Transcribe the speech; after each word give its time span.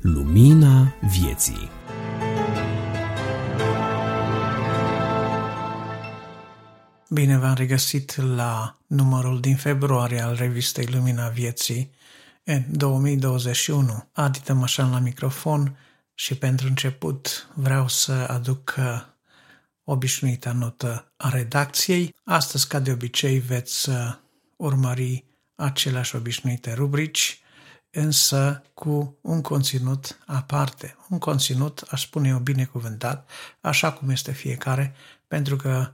Lumina 0.00 0.94
vieții 1.00 1.70
Bine 7.08 7.38
v-am 7.38 7.54
regăsit 7.54 8.16
la 8.16 8.78
numărul 8.86 9.40
din 9.40 9.56
februarie 9.56 10.20
al 10.20 10.34
revistei 10.34 10.86
Lumina 10.86 11.28
Vieții 11.28 11.90
în 12.44 12.62
2021. 12.70 14.08
Adi 14.12 14.40
Tămășan 14.40 14.90
la 14.90 14.98
microfon 14.98 15.78
și 16.14 16.34
pentru 16.34 16.66
început 16.66 17.48
vreau 17.54 17.88
să 17.88 18.12
aduc 18.12 18.74
uh, 18.78 19.02
obișnuita 19.84 20.52
notă 20.52 21.12
a 21.16 21.28
redacției. 21.28 22.14
Astăzi, 22.24 22.68
ca 22.68 22.78
de 22.78 22.92
obicei, 22.92 23.38
veți 23.38 23.88
uh, 23.88 24.14
urmări 24.64 25.24
aceleași 25.54 26.16
obișnuite 26.16 26.72
rubrici, 26.72 27.38
însă 27.90 28.62
cu 28.74 29.18
un 29.20 29.40
conținut 29.42 30.18
aparte. 30.26 30.96
Un 31.08 31.18
conținut, 31.18 31.84
aș 31.90 32.02
spune 32.02 32.28
eu, 32.28 32.38
binecuvântat, 32.38 33.30
așa 33.60 33.92
cum 33.92 34.10
este 34.10 34.32
fiecare, 34.32 34.94
pentru 35.28 35.56
că 35.56 35.92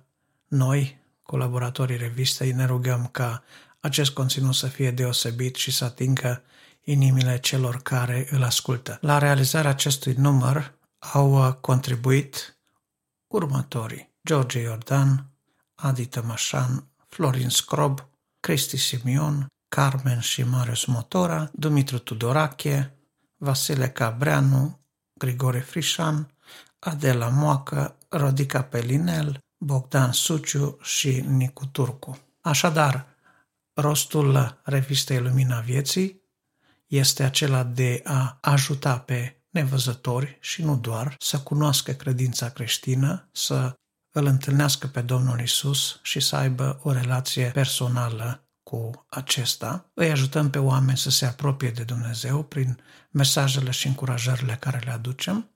noi, 0.49 0.99
colaboratorii 1.23 1.97
revistei, 1.97 2.53
ne 2.53 2.65
rugăm 2.65 3.09
ca 3.13 3.43
acest 3.81 4.11
conținut 4.11 4.55
să 4.55 4.67
fie 4.67 4.91
deosebit 4.91 5.55
și 5.55 5.71
să 5.71 5.85
atingă 5.85 6.43
inimile 6.83 7.39
celor 7.39 7.83
care 7.83 8.27
îl 8.31 8.43
ascultă. 8.43 8.99
La 9.01 9.19
realizarea 9.19 9.71
acestui 9.71 10.13
număr 10.13 10.75
au 10.99 11.53
contribuit 11.61 12.59
următorii. 13.27 14.09
George 14.27 14.61
Iordan, 14.61 15.27
Adi 15.75 16.07
Tămășan, 16.07 16.85
Florin 17.09 17.49
Scrob, 17.49 18.10
Cristi 18.41 18.77
Simion, 18.77 19.47
Carmen 19.69 20.21
și 20.21 20.43
Marius 20.43 20.85
Motora, 20.85 21.51
Dumitru 21.53 21.99
Tudorache, 21.99 22.95
Vasile 23.37 23.89
Cabreanu, 23.89 24.81
Grigore 25.13 25.61
Frișan, 25.61 26.35
Adela 26.79 27.29
Moacă, 27.29 27.97
Rodica 28.09 28.63
Pelinel, 28.63 29.39
Bogdan 29.65 30.13
Suciu 30.13 30.79
și 30.83 31.21
Nicu 31.21 31.67
Turcu. 31.67 32.19
Așadar, 32.41 33.07
rostul 33.75 34.61
revistei 34.63 35.21
Lumina 35.21 35.61
Vieții 35.61 36.23
este 36.87 37.23
acela 37.23 37.63
de 37.65 38.01
a 38.05 38.39
ajuta 38.41 38.99
pe 38.99 39.43
nevăzători 39.51 40.39
și 40.41 40.63
nu 40.63 40.77
doar 40.77 41.15
să 41.19 41.41
cunoască 41.41 41.93
credința 41.93 42.49
creștină, 42.49 43.29
să 43.33 43.75
îl 44.13 44.27
întâlnească 44.27 44.87
pe 44.87 45.01
Domnul 45.01 45.41
Isus 45.41 45.99
și 46.03 46.21
să 46.21 46.37
aibă 46.37 46.81
o 46.83 46.93
relație 46.93 47.51
personală 47.51 48.45
cu 48.63 49.07
acesta. 49.09 49.91
Îi 49.95 50.11
ajutăm 50.11 50.51
pe 50.51 50.59
oameni 50.59 50.99
să 50.99 51.11
se 51.11 51.27
apropie 51.27 51.71
de 51.71 51.83
Dumnezeu 51.83 52.43
prin 52.43 52.79
mesajele 53.11 53.71
și 53.71 53.87
încurajările 53.87 54.57
care 54.61 54.81
le 54.85 54.91
aducem 54.91 55.51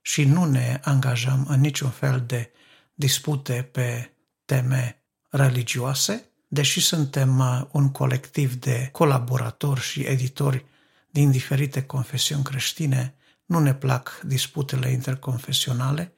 și 0.00 0.24
nu 0.24 0.44
ne 0.44 0.80
angajăm 0.84 1.46
în 1.48 1.60
niciun 1.60 1.90
fel 1.90 2.24
de 2.26 2.52
dispute 2.94 3.68
pe 3.72 4.12
teme 4.44 5.02
religioase, 5.30 6.24
deși 6.48 6.80
suntem 6.80 7.38
uh, 7.38 7.62
un 7.70 7.90
colectiv 7.90 8.54
de 8.54 8.88
colaboratori 8.92 9.80
și 9.80 10.00
editori 10.00 10.64
din 11.10 11.30
diferite 11.30 11.82
confesiuni 11.82 12.42
creștine, 12.42 13.14
nu 13.44 13.58
ne 13.58 13.74
plac 13.74 14.20
disputele 14.24 14.90
interconfesionale, 14.90 16.12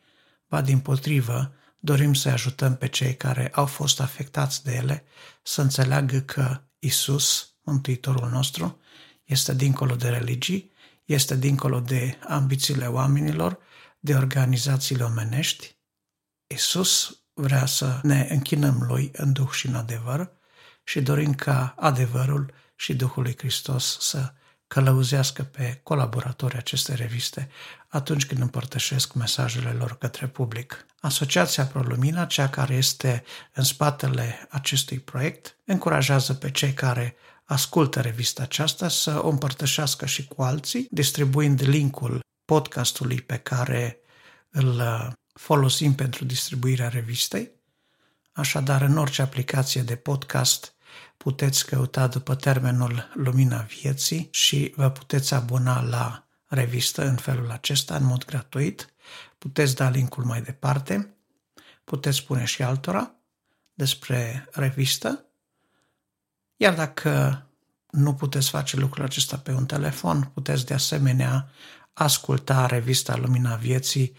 ba 0.49 0.61
din 0.61 0.79
potrivă, 0.79 1.55
dorim 1.81 2.15
să 2.15 2.29
ajutăm 2.29 2.77
pe 2.77 2.89
cei 2.89 3.17
care 3.17 3.51
au 3.55 3.67
fost 3.67 4.01
afectați 4.01 4.65
de 4.65 4.75
ele 4.75 5.05
să 5.43 5.61
înțeleagă 5.61 6.21
că 6.21 6.61
Isus, 6.79 7.55
Mântuitorul 7.63 8.29
nostru, 8.29 8.81
este 9.25 9.55
dincolo 9.55 9.97
de 9.97 10.09
religii, 10.09 10.73
este 11.05 11.37
dincolo 11.37 11.81
de 11.81 12.19
ambițiile 12.29 12.87
oamenilor, 12.87 13.59
de 13.99 14.15
organizațiile 14.15 15.03
omenești. 15.03 15.79
Isus 16.47 17.23
vrea 17.33 17.67
să 17.67 18.01
ne 18.03 18.27
închinăm 18.31 18.83
lui 18.83 19.11
în 19.13 19.33
Duh 19.33 19.51
și 19.51 19.67
în 19.67 19.75
adevăr 19.75 20.33
și 20.85 21.01
dorim 21.01 21.35
ca 21.35 21.75
adevărul 21.79 22.53
și 22.77 22.95
Duhul 22.95 23.23
lui 23.23 23.37
Hristos 23.37 23.99
să 24.01 24.33
călăuzească 24.67 25.43
pe 25.43 25.81
colaboratorii 25.83 26.59
acestei 26.59 26.95
reviste 26.95 27.49
atunci 27.91 28.27
când 28.27 28.41
împărtășesc 28.41 29.13
mesajele 29.13 29.71
lor 29.71 29.99
către 29.99 30.27
public. 30.27 30.87
Asociația 31.01 31.65
ProLumina, 31.65 32.25
cea 32.25 32.49
care 32.49 32.75
este 32.75 33.25
în 33.53 33.65
spatele 33.65 34.47
acestui 34.51 34.99
proiect, 34.99 35.57
încurajează 35.65 36.35
pe 36.35 36.51
cei 36.51 36.73
care 36.73 37.17
ascultă 37.45 38.01
revista 38.01 38.43
aceasta 38.43 38.89
să 38.89 39.21
o 39.25 39.29
împărtășească 39.29 40.07
și 40.07 40.27
cu 40.27 40.43
alții, 40.43 40.89
distribuind 40.91 41.63
linkul 41.63 42.21
podcastului 42.45 43.21
pe 43.21 43.37
care 43.37 43.99
îl 44.51 44.83
folosim 45.33 45.95
pentru 45.95 46.25
distribuirea 46.25 46.89
revistei. 46.89 47.51
Așadar, 48.33 48.83
în 48.83 48.97
orice 48.97 49.23
aplicație 49.23 49.83
de 49.83 49.97
podcast 49.97 50.75
puteți 51.17 51.67
căuta 51.67 52.07
după 52.07 52.35
termenul 52.35 53.11
Lumina 53.15 53.61
Vieții 53.61 54.29
și 54.33 54.73
vă 54.77 54.91
puteți 54.91 55.35
abona 55.35 55.83
la 55.83 56.29
revistă 56.51 57.07
în 57.07 57.17
felul 57.17 57.51
acesta, 57.51 57.97
în 57.97 58.05
mod 58.05 58.25
gratuit. 58.25 58.93
Puteți 59.39 59.75
da 59.75 59.89
linkul 59.89 60.25
mai 60.25 60.43
departe, 60.43 61.15
puteți 61.85 62.17
spune 62.17 62.45
și 62.45 62.63
altora 62.63 63.15
despre 63.75 64.49
revistă, 64.53 65.25
iar 66.57 66.75
dacă 66.75 67.43
nu 67.91 68.15
puteți 68.15 68.51
face 68.51 68.77
lucrul 68.77 69.05
acesta 69.05 69.37
pe 69.37 69.53
un 69.53 69.67
telefon, 69.67 70.31
puteți 70.35 70.67
de 70.67 70.75
asemenea 70.75 71.51
asculta 71.93 72.67
revista 72.67 73.17
Lumina 73.17 73.55
Vieții 73.57 74.17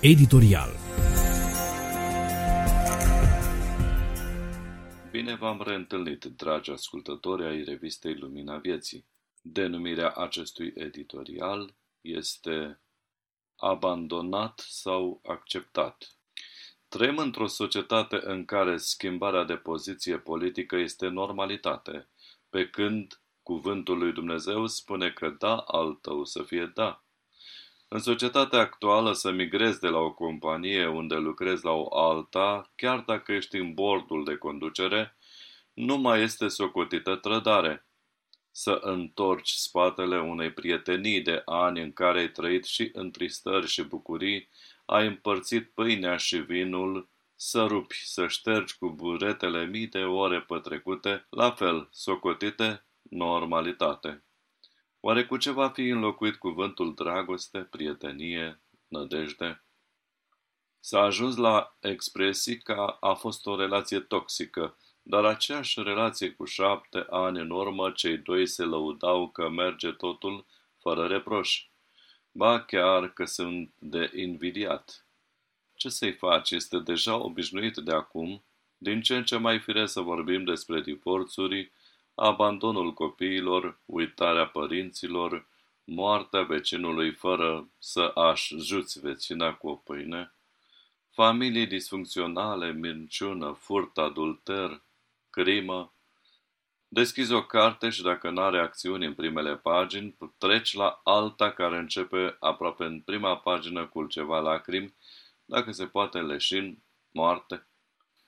Editorial 0.00 0.85
Bine 5.16 5.34
v-am 5.34 5.62
reîntâlnit, 5.62 6.24
dragi 6.24 6.70
ascultători 6.70 7.44
ai 7.44 7.62
revistei 7.62 8.14
Lumina 8.14 8.56
Vieții. 8.56 9.06
Denumirea 9.42 10.10
acestui 10.10 10.72
editorial 10.74 11.74
este 12.00 12.80
Abandonat 13.56 14.58
sau 14.68 15.20
acceptat. 15.24 16.16
Trăim 16.88 17.18
într-o 17.18 17.46
societate 17.46 18.20
în 18.22 18.44
care 18.44 18.76
schimbarea 18.76 19.44
de 19.44 19.56
poziție 19.56 20.18
politică 20.18 20.76
este 20.76 21.08
normalitate, 21.08 22.08
pe 22.50 22.68
când 22.68 23.20
cuvântul 23.42 23.98
lui 23.98 24.12
Dumnezeu 24.12 24.66
spune 24.66 25.10
că 25.10 25.30
da 25.30 25.56
al 25.56 25.94
tău 25.94 26.24
să 26.24 26.42
fie 26.42 26.72
da. 26.74 27.04
În 27.88 27.98
societatea 27.98 28.58
actuală 28.58 29.12
să 29.12 29.30
migrezi 29.30 29.80
de 29.80 29.88
la 29.88 29.98
o 29.98 30.12
companie 30.12 30.86
unde 30.86 31.14
lucrezi 31.14 31.64
la 31.64 31.70
o 31.70 31.96
alta, 31.98 32.72
chiar 32.74 33.00
dacă 33.00 33.32
ești 33.32 33.56
în 33.56 33.74
bordul 33.74 34.24
de 34.24 34.36
conducere, 34.36 35.16
nu 35.72 35.96
mai 35.96 36.22
este 36.22 36.48
socotită 36.48 37.16
trădare. 37.16 37.86
Să 38.50 38.78
întorci 38.82 39.50
spatele 39.50 40.20
unei 40.20 40.52
prietenii 40.52 41.20
de 41.20 41.42
ani 41.44 41.80
în 41.82 41.92
care 41.92 42.18
ai 42.18 42.30
trăit 42.30 42.64
și 42.64 42.90
întristări 42.92 43.66
și 43.66 43.82
bucurii, 43.82 44.48
ai 44.84 45.06
împărțit 45.06 45.70
pâinea 45.74 46.16
și 46.16 46.36
vinul, 46.36 47.08
să 47.36 47.64
rupi, 47.64 48.06
să 48.06 48.26
ștergi 48.26 48.78
cu 48.78 48.90
buretele 48.90 49.66
mii 49.66 49.86
de 49.86 50.02
ore 50.02 50.40
pătrecute, 50.40 51.26
la 51.30 51.50
fel, 51.50 51.88
socotite, 51.92 52.84
normalitate. 53.02 54.25
Oare 55.06 55.26
cu 55.26 55.36
ce 55.36 55.50
va 55.50 55.68
fi 55.68 55.88
înlocuit 55.88 56.36
cuvântul 56.36 56.94
dragoste, 56.94 57.58
prietenie, 57.58 58.60
nădejde? 58.88 59.64
S-a 60.80 61.00
ajuns 61.00 61.36
la 61.36 61.76
expresii 61.80 62.58
că 62.58 62.96
a 63.00 63.14
fost 63.14 63.46
o 63.46 63.56
relație 63.56 64.00
toxică, 64.00 64.76
dar 65.02 65.24
aceeași 65.24 65.82
relație 65.82 66.30
cu 66.30 66.44
șapte 66.44 67.06
ani 67.10 67.38
în 67.38 67.50
urmă, 67.50 67.90
cei 67.90 68.18
doi 68.18 68.46
se 68.46 68.62
lăudau 68.62 69.28
că 69.28 69.48
merge 69.48 69.90
totul 69.90 70.46
fără 70.78 71.06
reproș. 71.06 71.66
Ba 72.32 72.60
chiar 72.60 73.08
că 73.08 73.24
sunt 73.24 73.72
de 73.78 74.10
invidiat. 74.14 75.06
Ce 75.74 75.88
să-i 75.88 76.12
faci? 76.12 76.50
Este 76.50 76.78
deja 76.78 77.16
obișnuit 77.16 77.76
de 77.76 77.92
acum, 77.92 78.44
din 78.78 79.00
ce 79.00 79.16
în 79.16 79.24
ce 79.24 79.36
mai 79.36 79.60
fire 79.60 79.86
să 79.86 80.00
vorbim 80.00 80.44
despre 80.44 80.80
divorțuri, 80.80 81.72
abandonul 82.18 82.92
copiilor, 82.92 83.78
uitarea 83.84 84.46
părinților, 84.46 85.46
moartea 85.84 86.42
vecinului 86.42 87.12
fără 87.12 87.68
să 87.78 88.12
aș-juți 88.14 89.00
vecina 89.00 89.54
cu 89.54 89.68
o 89.68 89.74
pâine, 89.74 90.32
familii 91.10 91.66
disfuncționale, 91.66 92.72
minciună, 92.72 93.52
furt, 93.52 93.98
adulter, 93.98 94.82
crimă. 95.30 95.92
Deschizi 96.88 97.32
o 97.32 97.42
carte 97.44 97.88
și 97.88 98.02
dacă 98.02 98.30
nu 98.30 98.40
are 98.40 98.60
acțiuni 98.60 99.06
în 99.06 99.14
primele 99.14 99.56
pagini, 99.56 100.16
treci 100.38 100.74
la 100.74 101.00
alta 101.04 101.50
care 101.50 101.76
începe 101.76 102.36
aproape 102.40 102.84
în 102.84 103.00
prima 103.00 103.36
pagină 103.36 103.86
cu 103.86 104.06
ceva 104.06 104.38
lacrimi, 104.38 104.94
dacă 105.44 105.72
se 105.72 105.86
poate 105.86 106.20
leșin, 106.20 106.82
moarte. 107.10 107.66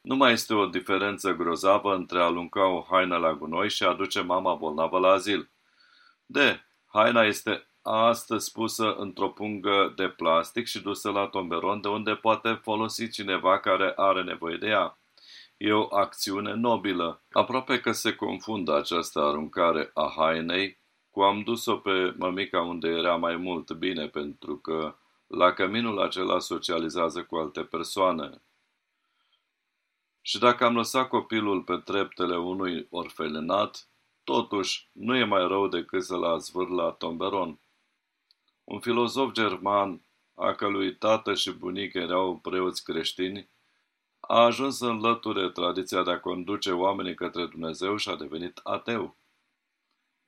Nu 0.01 0.17
mai 0.17 0.33
este 0.33 0.55
o 0.55 0.67
diferență 0.67 1.33
grozavă 1.33 1.95
între 1.95 2.19
a 2.19 2.25
arunca 2.25 2.67
o 2.67 2.87
haină 2.91 3.17
la 3.17 3.35
gunoi 3.35 3.71
și 3.71 3.83
a 3.83 3.89
aduce 3.89 4.21
mama 4.21 4.55
bolnavă 4.55 4.99
la 4.99 5.09
azil. 5.09 5.51
De, 6.27 6.61
haina 6.87 7.23
este 7.23 7.69
astăzi 7.83 8.53
pusă 8.53 8.95
într-o 8.95 9.29
pungă 9.29 9.93
de 9.97 10.09
plastic 10.09 10.67
și 10.67 10.83
dusă 10.83 11.11
la 11.11 11.27
tomberon 11.27 11.81
de 11.81 11.89
unde 11.89 12.15
poate 12.15 12.61
folosi 12.63 13.11
cineva 13.11 13.59
care 13.59 13.93
are 13.97 14.23
nevoie 14.23 14.57
de 14.57 14.67
ea. 14.67 14.99
E 15.57 15.73
o 15.73 15.87
acțiune 15.91 16.55
nobilă. 16.55 17.23
Aproape 17.31 17.81
că 17.81 17.93
se 17.93 18.15
confundă 18.15 18.77
această 18.77 19.21
aruncare 19.21 19.91
a 19.95 20.13
hainei 20.17 20.79
cu 21.11 21.21
am 21.21 21.43
dus-o 21.43 21.77
pe 21.77 22.15
mămica 22.19 22.61
unde 22.61 22.89
era 22.89 23.17
mai 23.17 23.37
mult 23.37 23.73
bine 23.73 24.09
pentru 24.09 24.57
că 24.57 24.97
la 25.27 25.53
căminul 25.53 26.01
acela 26.01 26.39
socializează 26.39 27.23
cu 27.23 27.37
alte 27.37 27.63
persoane. 27.63 28.43
Și 30.29 30.39
dacă 30.39 30.65
am 30.65 30.75
lăsat 30.75 31.09
copilul 31.09 31.63
pe 31.63 31.77
treptele 31.77 32.37
unui 32.39 32.87
orfelinat, 32.91 33.89
totuși 34.25 34.89
nu 34.93 35.17
e 35.17 35.25
mai 35.25 35.47
rău 35.47 35.69
decât 35.69 36.05
să-l 36.05 36.39
zvâr 36.39 36.69
la 36.69 36.91
tomberon. 36.91 37.61
Un 38.65 38.81
filozof 38.81 39.33
german, 39.33 40.03
a 40.35 40.55
călui 40.55 40.97
tată 40.97 41.35
și 41.35 41.51
bunică 41.51 41.99
erau 41.99 42.37
preoți 42.37 42.85
creștini, 42.85 43.49
a 44.21 44.45
ajuns 44.45 44.77
să 44.77 44.87
înlăture 44.87 45.51
tradiția 45.51 46.03
de 46.03 46.11
a 46.11 46.21
conduce 46.21 46.73
oamenii 46.73 47.15
către 47.15 47.47
Dumnezeu 47.47 47.97
și 47.97 48.09
a 48.09 48.17
devenit 48.17 48.61
ateu. 48.63 49.17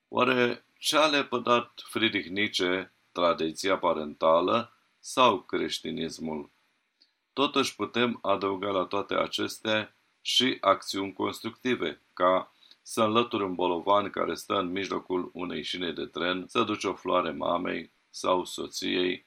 Oare 0.08 0.64
ce 0.79 0.96
a 0.96 1.06
lepădat 1.06 1.82
Friedrich 1.85 2.29
Nietzsche, 2.29 2.93
tradiția 3.12 3.79
parentală 3.79 4.73
sau 4.99 5.41
creștinismul? 5.41 6.50
Totuși 7.32 7.75
putem 7.75 8.19
adăuga 8.23 8.71
la 8.71 8.85
toate 8.85 9.15
acestea 9.15 9.97
și 10.21 10.56
acțiuni 10.61 11.12
constructive, 11.12 12.03
ca 12.12 12.53
să 12.82 13.03
înlături 13.03 13.44
un 13.44 13.55
bolovan 13.55 14.11
care 14.11 14.35
stă 14.35 14.55
în 14.59 14.71
mijlocul 14.71 15.31
unei 15.32 15.62
șine 15.62 15.93
de 15.93 16.06
tren, 16.06 16.44
să 16.49 16.62
duci 16.62 16.85
o 16.85 16.94
floare 16.94 17.31
mamei 17.31 17.93
sau 18.11 18.44
soției, 18.44 19.27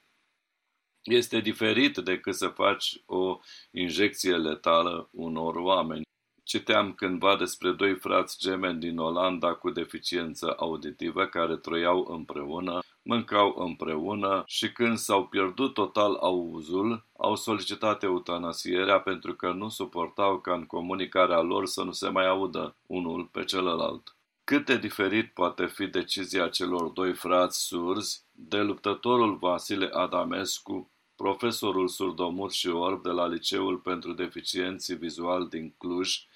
este 1.02 1.40
diferit 1.40 1.96
decât 1.96 2.34
să 2.34 2.48
faci 2.48 3.02
o 3.06 3.38
injecție 3.70 4.36
letală 4.36 5.08
unor 5.12 5.54
oameni. 5.54 6.02
Citeam 6.42 6.92
cândva 6.92 7.36
despre 7.36 7.72
doi 7.72 7.94
frați 7.94 8.38
gemeni 8.38 8.80
din 8.80 8.98
Olanda 8.98 9.54
cu 9.54 9.70
deficiență 9.70 10.54
auditivă 10.58 11.26
care 11.26 11.56
trăiau 11.56 12.06
împreună, 12.08 12.78
mâncau 13.04 13.54
împreună 13.56 14.42
și 14.46 14.72
când 14.72 14.98
s-au 14.98 15.26
pierdut 15.26 15.74
total 15.74 16.14
auzul, 16.14 17.04
au 17.16 17.36
solicitat 17.36 18.02
eutanasierea 18.02 19.00
pentru 19.00 19.34
că 19.34 19.52
nu 19.52 19.68
suportau 19.68 20.38
ca 20.38 20.54
în 20.54 20.66
comunicarea 20.66 21.40
lor 21.40 21.66
să 21.66 21.82
nu 21.82 21.92
se 21.92 22.08
mai 22.08 22.26
audă 22.26 22.76
unul 22.86 23.24
pe 23.24 23.44
celălalt. 23.44 24.16
Cât 24.44 24.66
de 24.66 24.78
diferit 24.78 25.32
poate 25.32 25.66
fi 25.66 25.86
decizia 25.86 26.48
celor 26.48 26.88
doi 26.88 27.14
frați 27.14 27.60
surzi 27.60 28.22
de 28.32 28.60
luptătorul 28.60 29.36
Vasile 29.36 29.90
Adamescu, 29.92 30.90
profesorul 31.16 31.88
surdomut 31.88 32.52
și 32.52 32.68
orb 32.68 33.02
de 33.02 33.10
la 33.10 33.26
Liceul 33.26 33.76
pentru 33.76 34.12
Deficienții 34.12 34.94
Vizual 34.94 35.48
din 35.48 35.74
Cluj, 35.78 36.26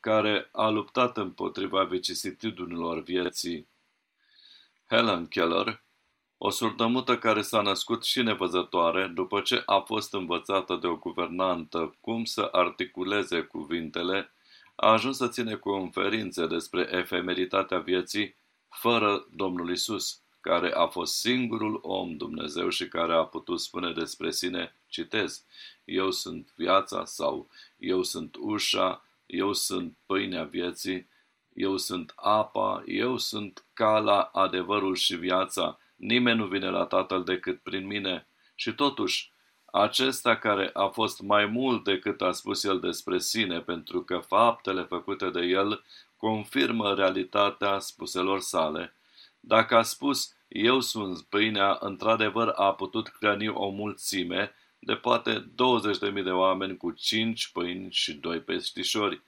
care 0.00 0.48
a 0.52 0.68
luptat 0.68 1.16
împotriva 1.16 1.84
vicisitudinilor 1.84 3.02
vieții. 3.02 3.68
Helen 4.88 5.26
Keller, 5.26 5.83
o 6.38 6.50
surdămută 6.50 7.18
care 7.18 7.42
s-a 7.42 7.60
născut 7.60 8.04
și 8.04 8.22
nevăzătoare 8.22 9.06
după 9.06 9.40
ce 9.40 9.62
a 9.66 9.78
fost 9.78 10.12
învățată 10.14 10.78
de 10.80 10.86
o 10.86 10.96
guvernantă 10.96 11.94
cum 12.00 12.24
să 12.24 12.48
articuleze 12.52 13.40
cuvintele, 13.40 14.32
a 14.74 14.90
ajuns 14.90 15.16
să 15.16 15.28
ține 15.28 15.54
conferințe 15.54 16.46
despre 16.46 16.88
efemeritatea 16.90 17.78
vieții 17.78 18.34
fără 18.68 19.26
Domnul 19.30 19.70
Isus 19.70 20.18
care 20.40 20.72
a 20.72 20.86
fost 20.86 21.14
singurul 21.18 21.78
om 21.82 22.16
Dumnezeu 22.16 22.68
și 22.68 22.88
care 22.88 23.14
a 23.14 23.24
putut 23.24 23.60
spune 23.60 23.92
despre 23.92 24.30
sine, 24.30 24.74
citez, 24.88 25.44
eu 25.84 26.10
sunt 26.10 26.52
viața 26.56 27.04
sau 27.04 27.48
eu 27.78 28.02
sunt 28.02 28.36
ușa, 28.40 29.04
eu 29.26 29.52
sunt 29.52 29.96
pâinea 30.06 30.44
vieții, 30.44 31.06
eu 31.54 31.76
sunt 31.76 32.12
apa, 32.16 32.82
eu 32.86 33.18
sunt 33.18 33.64
cala, 33.72 34.22
adevărul 34.22 34.94
și 34.94 35.16
viața, 35.16 35.78
nimeni 36.04 36.38
nu 36.38 36.46
vine 36.46 36.68
la 36.68 36.84
Tatăl 36.84 37.24
decât 37.24 37.60
prin 37.62 37.86
mine. 37.86 38.26
Și 38.54 38.72
totuși, 38.72 39.32
acesta 39.64 40.36
care 40.36 40.70
a 40.72 40.86
fost 40.86 41.20
mai 41.20 41.46
mult 41.46 41.84
decât 41.84 42.22
a 42.22 42.32
spus 42.32 42.64
el 42.64 42.80
despre 42.80 43.18
sine, 43.18 43.60
pentru 43.60 44.02
că 44.02 44.18
faptele 44.18 44.82
făcute 44.82 45.30
de 45.30 45.40
el 45.40 45.84
confirmă 46.16 46.94
realitatea 46.94 47.78
spuselor 47.78 48.40
sale, 48.40 48.94
dacă 49.40 49.76
a 49.76 49.82
spus, 49.82 50.34
eu 50.48 50.80
sunt 50.80 51.20
pâinea, 51.20 51.76
într-adevăr 51.80 52.52
a 52.56 52.72
putut 52.72 53.12
hrăni 53.20 53.48
o 53.48 53.68
mulțime 53.68 54.54
de 54.78 54.94
poate 54.94 55.50
20.000 56.16 56.22
de 56.24 56.30
oameni 56.30 56.76
cu 56.76 56.90
5 56.90 57.48
pâini 57.48 57.90
și 57.90 58.12
2 58.12 58.40
peștișori. 58.40 59.22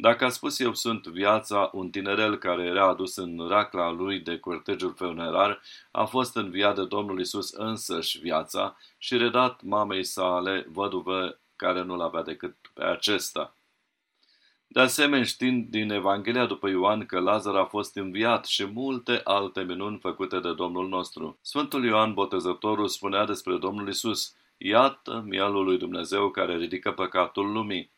Dacă 0.00 0.24
a 0.24 0.28
spus 0.28 0.58
eu 0.58 0.74
sunt 0.74 1.06
viața, 1.06 1.70
un 1.72 1.90
tinerel 1.90 2.36
care 2.36 2.62
era 2.62 2.88
adus 2.88 3.16
în 3.16 3.48
racla 3.48 3.90
lui 3.90 4.20
de 4.20 4.38
cortejul 4.38 4.94
funerar, 4.94 5.60
a 5.90 6.04
fost 6.04 6.36
înviat 6.36 6.74
de 6.74 6.84
Domnul 6.84 7.20
Isus 7.20 7.50
însăși 7.50 8.18
viața 8.18 8.76
și 8.98 9.16
redat 9.16 9.62
mamei 9.62 10.04
sale, 10.04 10.66
văduvă 10.68 11.38
care 11.56 11.82
nu-l 11.82 12.00
avea 12.00 12.22
decât 12.22 12.56
pe 12.74 12.84
acesta. 12.84 13.56
De 14.66 14.80
asemenea, 14.80 15.24
știind 15.24 15.68
din 15.68 15.90
Evanghelia 15.90 16.46
după 16.46 16.68
Ioan 16.68 17.06
că 17.06 17.20
Lazar 17.20 17.54
a 17.54 17.64
fost 17.64 17.96
înviat 17.96 18.46
și 18.46 18.64
multe 18.64 19.20
alte 19.24 19.62
minuni 19.62 19.98
făcute 19.98 20.40
de 20.40 20.54
Domnul 20.54 20.88
nostru. 20.88 21.38
Sfântul 21.42 21.84
Ioan 21.84 22.14
Botezătorul 22.14 22.88
spunea 22.88 23.24
despre 23.24 23.56
Domnul 23.56 23.88
Isus, 23.88 24.36
Iată 24.56 25.24
mielul 25.26 25.64
lui 25.64 25.78
Dumnezeu 25.78 26.30
care 26.30 26.56
ridică 26.56 26.92
păcatul 26.92 27.52
lumii. 27.52 27.90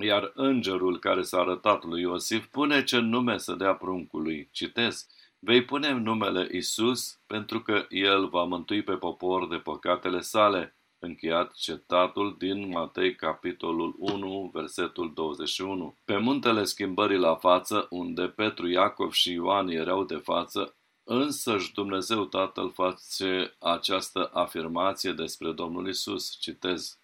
Iar 0.00 0.32
îngerul 0.34 0.98
care 0.98 1.22
s-a 1.22 1.38
arătat 1.38 1.84
lui 1.84 2.00
Iosif 2.00 2.46
pune 2.46 2.84
ce 2.84 2.98
nume 2.98 3.38
să 3.38 3.54
dea 3.54 3.74
pruncului. 3.74 4.48
Citez. 4.52 5.06
Vei 5.38 5.64
pune 5.64 5.92
numele 5.92 6.48
Isus 6.52 7.20
pentru 7.26 7.60
că 7.60 7.86
el 7.88 8.28
va 8.28 8.44
mântui 8.44 8.82
pe 8.82 8.92
popor 8.92 9.48
de 9.48 9.56
păcatele 9.56 10.20
sale 10.20 10.74
încheiat 11.00 11.52
cetatul 11.52 12.36
din 12.38 12.68
Matei, 12.68 13.14
capitolul 13.14 13.94
1, 13.98 14.50
versetul 14.52 15.12
21. 15.14 15.96
Pe 16.04 16.16
muntele 16.16 16.64
schimbării 16.64 17.18
la 17.18 17.34
față, 17.34 17.86
unde 17.90 18.28
Petru, 18.28 18.68
Iacov 18.68 19.12
și 19.12 19.32
Ioan 19.32 19.68
erau 19.68 20.04
de 20.04 20.16
față, 20.16 20.74
însăși 21.04 21.72
Dumnezeu 21.72 22.24
Tatăl 22.24 22.70
face 22.72 23.56
această 23.58 24.30
afirmație 24.32 25.12
despre 25.12 25.52
Domnul 25.52 25.88
Isus. 25.88 26.36
Citez. 26.40 26.99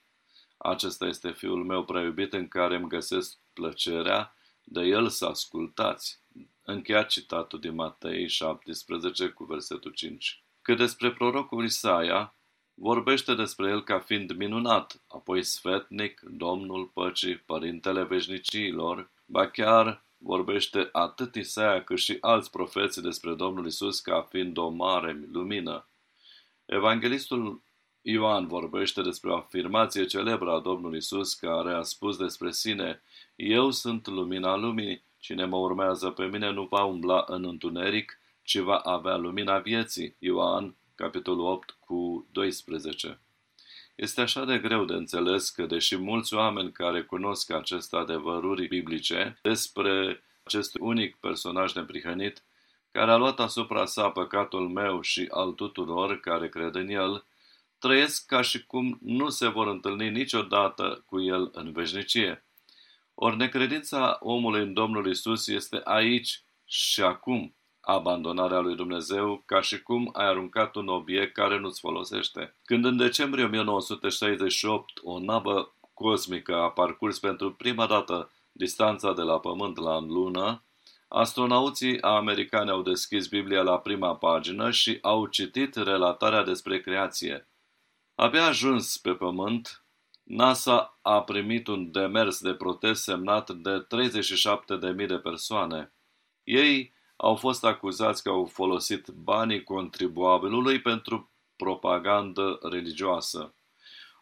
Acesta 0.57 1.07
este 1.07 1.31
Fiul 1.31 1.65
meu 1.65 1.85
prea 1.85 2.03
iubit 2.03 2.33
în 2.33 2.49
care 2.49 2.77
îmi 2.77 2.89
găsesc 2.89 3.37
plăcerea, 3.53 4.35
de 4.65 4.81
el 4.81 5.09
să 5.09 5.27
ascultați. 5.27 6.21
Încheiat 6.63 7.09
citatul 7.09 7.61
din 7.61 7.75
Matei 7.75 8.29
17 8.29 9.29
cu 9.29 9.45
versetul 9.45 9.93
5. 9.93 10.43
Cât 10.63 10.77
despre 10.77 11.13
prorocul 11.13 11.65
Isaia, 11.65 12.35
vorbește 12.75 13.35
despre 13.35 13.71
el 13.71 13.83
ca 13.83 13.99
fiind 13.99 14.33
minunat, 14.33 15.01
apoi 15.09 15.43
sfetnic, 15.43 16.21
domnul 16.21 16.85
păcii, 16.85 17.37
părintele 17.37 18.05
veșniciilor, 18.05 19.11
ba 19.27 19.49
chiar 19.49 20.05
vorbește 20.19 20.89
atât 20.93 21.35
Isaia 21.35 21.85
cât 21.85 21.99
și 21.99 22.17
alți 22.21 22.51
profeți 22.51 23.03
despre 23.03 23.35
Domnul 23.35 23.67
Isus 23.67 24.01
ca 24.01 24.27
fiind 24.31 24.57
o 24.57 24.69
mare 24.69 25.21
lumină. 25.33 25.89
Evanghelistul 26.65 27.63
Ioan 28.09 28.47
vorbește 28.47 29.03
despre 29.03 29.31
o 29.31 29.37
afirmație 29.37 30.05
celebră 30.05 30.51
a 30.51 30.61
Domnului 30.61 30.99
Isus 30.99 31.35
care 31.35 31.73
a 31.73 31.83
spus 31.83 32.17
despre 32.17 32.51
sine, 32.51 33.03
Eu 33.37 33.71
sunt 33.71 34.07
lumina 34.07 34.57
lumii, 34.57 35.03
cine 35.19 35.45
mă 35.45 35.57
urmează 35.57 36.11
pe 36.11 36.25
mine 36.25 36.51
nu 36.51 36.67
va 36.71 36.85
umbla 36.85 37.25
în 37.27 37.45
întuneric, 37.45 38.19
ci 38.43 38.59
va 38.59 38.77
avea 38.77 39.17
lumina 39.17 39.59
vieții. 39.59 40.17
Ioan, 40.19 40.75
capitolul 40.95 41.47
8 41.47 41.77
cu 41.81 42.27
12. 42.33 43.19
Este 43.95 44.21
așa 44.21 44.45
de 44.45 44.59
greu 44.59 44.85
de 44.85 44.95
înțeles 44.95 45.51
că, 45.51 45.67
deși 45.67 45.97
mulți 45.97 46.35
oameni 46.35 46.73
care 46.73 47.03
cunosc 47.03 47.51
aceste 47.51 47.97
adevăruri 47.97 48.67
biblice 48.67 49.39
despre 49.43 50.23
acest 50.43 50.77
unic 50.81 51.17
personaj 51.17 51.73
neprihănit, 51.73 52.43
care 52.91 53.11
a 53.11 53.17
luat 53.17 53.41
asupra 53.41 53.85
sa 53.85 54.11
păcatul 54.11 54.69
meu 54.69 55.01
și 55.01 55.27
al 55.31 55.53
tuturor 55.53 56.21
care 56.21 56.49
cred 56.49 56.75
în 56.75 56.89
el, 56.89 57.25
trăiesc 57.79 58.27
ca 58.27 58.43
și 58.43 58.67
cum 58.67 58.99
nu 59.03 59.29
se 59.29 59.49
vor 59.49 59.67
întâlni 59.67 60.11
niciodată 60.11 61.05
cu 61.07 61.21
el 61.21 61.51
în 61.53 61.73
veșnicie. 61.73 62.45
Ori 63.15 63.37
necredința 63.37 64.19
omului 64.21 64.61
în 64.61 64.73
Domnul 64.73 65.07
Isus 65.07 65.47
este 65.47 65.81
aici 65.85 66.43
și 66.65 67.03
acum, 67.03 67.55
abandonarea 67.81 68.59
lui 68.59 68.75
Dumnezeu 68.75 69.43
ca 69.47 69.61
și 69.61 69.83
cum 69.83 70.11
ai 70.13 70.27
aruncat 70.27 70.75
un 70.75 70.89
obiect 70.89 71.33
care 71.33 71.59
nu-ți 71.59 71.81
folosește. 71.81 72.55
Când 72.65 72.85
în 72.85 72.97
decembrie 72.97 73.45
1968 73.45 75.01
o 75.03 75.19
navă 75.19 75.75
cosmică 75.95 76.55
a 76.55 76.71
parcurs 76.71 77.19
pentru 77.19 77.53
prima 77.53 77.87
dată 77.87 78.31
distanța 78.53 79.13
de 79.13 79.23
la 79.23 79.39
Pământ 79.39 79.79
la 79.79 80.01
Lună, 80.01 80.63
astronauții 81.09 82.01
americani 82.01 82.71
au 82.71 82.83
deschis 82.83 83.27
Biblia 83.27 83.63
la 83.63 83.79
prima 83.79 84.17
pagină 84.17 84.71
și 84.71 84.99
au 85.03 85.27
citit 85.27 85.75
relatarea 85.75 86.43
despre 86.43 86.81
creație. 86.81 87.47
Abia 88.19 88.45
ajuns 88.45 88.97
pe 88.97 89.15
Pământ, 89.15 89.85
NASA 90.23 90.99
a 91.03 91.23
primit 91.23 91.67
un 91.67 91.91
demers 91.91 92.41
de 92.41 92.55
protest 92.55 93.03
semnat 93.03 93.51
de 93.51 93.87
37.000 94.97 95.07
de 95.07 95.19
persoane. 95.19 95.93
Ei 96.45 96.93
au 97.17 97.35
fost 97.35 97.65
acuzați 97.65 98.23
că 98.23 98.29
au 98.29 98.45
folosit 98.45 99.09
banii 99.09 99.63
contribuabilului 99.63 100.81
pentru 100.81 101.31
propagandă 101.57 102.59
religioasă. 102.63 103.55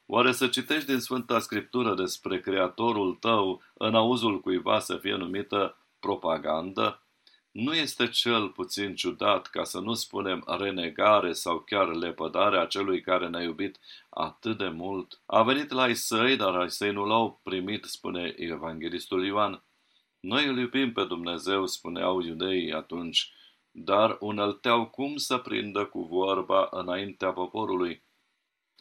Oare 0.06 0.32
să 0.32 0.48
citești 0.48 0.86
din 0.86 1.00
Sfânta 1.00 1.38
Scriptură 1.38 1.94
despre 1.94 2.40
Creatorul 2.40 3.14
tău 3.14 3.62
în 3.74 3.94
auzul 3.94 4.40
cuiva 4.40 4.78
să 4.78 4.96
fie 4.96 5.14
numită 5.14 5.76
propagandă? 6.00 7.03
Nu 7.54 7.74
este 7.74 8.08
cel 8.08 8.48
puțin 8.48 8.94
ciudat, 8.94 9.46
ca 9.46 9.64
să 9.64 9.80
nu 9.80 9.94
spunem 9.94 10.44
renegare 10.58 11.32
sau 11.32 11.58
chiar 11.58 11.86
lepădare 11.86 12.58
a 12.58 12.66
celui 12.66 13.00
care 13.00 13.28
ne-a 13.28 13.42
iubit 13.42 13.78
atât 14.08 14.58
de 14.58 14.68
mult? 14.68 15.20
A 15.26 15.42
venit 15.42 15.70
la 15.70 15.88
ei 15.88 15.94
săi, 15.94 16.36
dar 16.36 16.54
ai 16.54 16.70
săi 16.70 16.92
nu 16.92 17.04
l-au 17.04 17.40
primit, 17.42 17.84
spune 17.84 18.34
Evanghelistul 18.36 19.26
Ioan. 19.26 19.62
Noi 20.20 20.46
îl 20.46 20.58
iubim 20.58 20.92
pe 20.92 21.04
Dumnezeu, 21.04 21.66
spuneau 21.66 22.20
iudeii 22.20 22.72
atunci, 22.72 23.32
dar 23.70 24.16
unelteau 24.20 24.86
cum 24.86 25.16
să 25.16 25.38
prindă 25.38 25.84
cu 25.84 26.02
vorba 26.02 26.68
înaintea 26.70 27.32
poporului. 27.32 28.02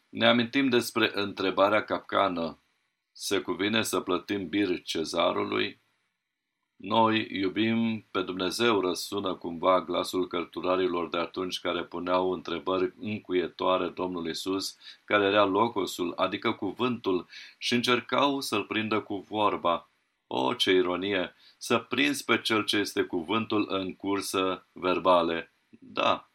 Ne 0.09 0.27
amintim 0.27 0.69
despre 0.69 1.11
întrebarea 1.13 1.83
capcană. 1.83 2.63
Se 3.11 3.39
cuvine 3.39 3.83
să 3.83 3.99
plătim 3.99 4.49
bir 4.49 4.81
cezarului? 4.81 5.82
Noi 6.83 7.27
iubim 7.31 8.05
pe 8.11 8.21
Dumnezeu, 8.21 8.79
răsună 8.79 9.35
cumva 9.35 9.81
glasul 9.81 10.27
cărturarilor 10.27 11.09
de 11.09 11.17
atunci 11.17 11.59
care 11.59 11.83
puneau 11.83 12.31
întrebări 12.31 12.93
încuietoare 12.99 13.87
Domnului 13.87 14.31
Isus, 14.31 14.77
care 15.03 15.25
era 15.25 15.45
locosul, 15.45 16.13
adică 16.15 16.51
cuvântul, 16.51 17.27
și 17.57 17.73
încercau 17.73 18.39
să-l 18.41 18.63
prindă 18.63 19.01
cu 19.01 19.15
vorba. 19.15 19.89
O, 20.27 20.53
ce 20.53 20.71
ironie! 20.71 21.35
Să 21.57 21.77
prinzi 21.77 22.23
pe 22.23 22.41
cel 22.41 22.63
ce 22.63 22.77
este 22.77 23.03
cuvântul 23.03 23.65
în 23.69 23.95
cursă 23.95 24.67
verbale. 24.71 25.53
Da, 25.69 26.31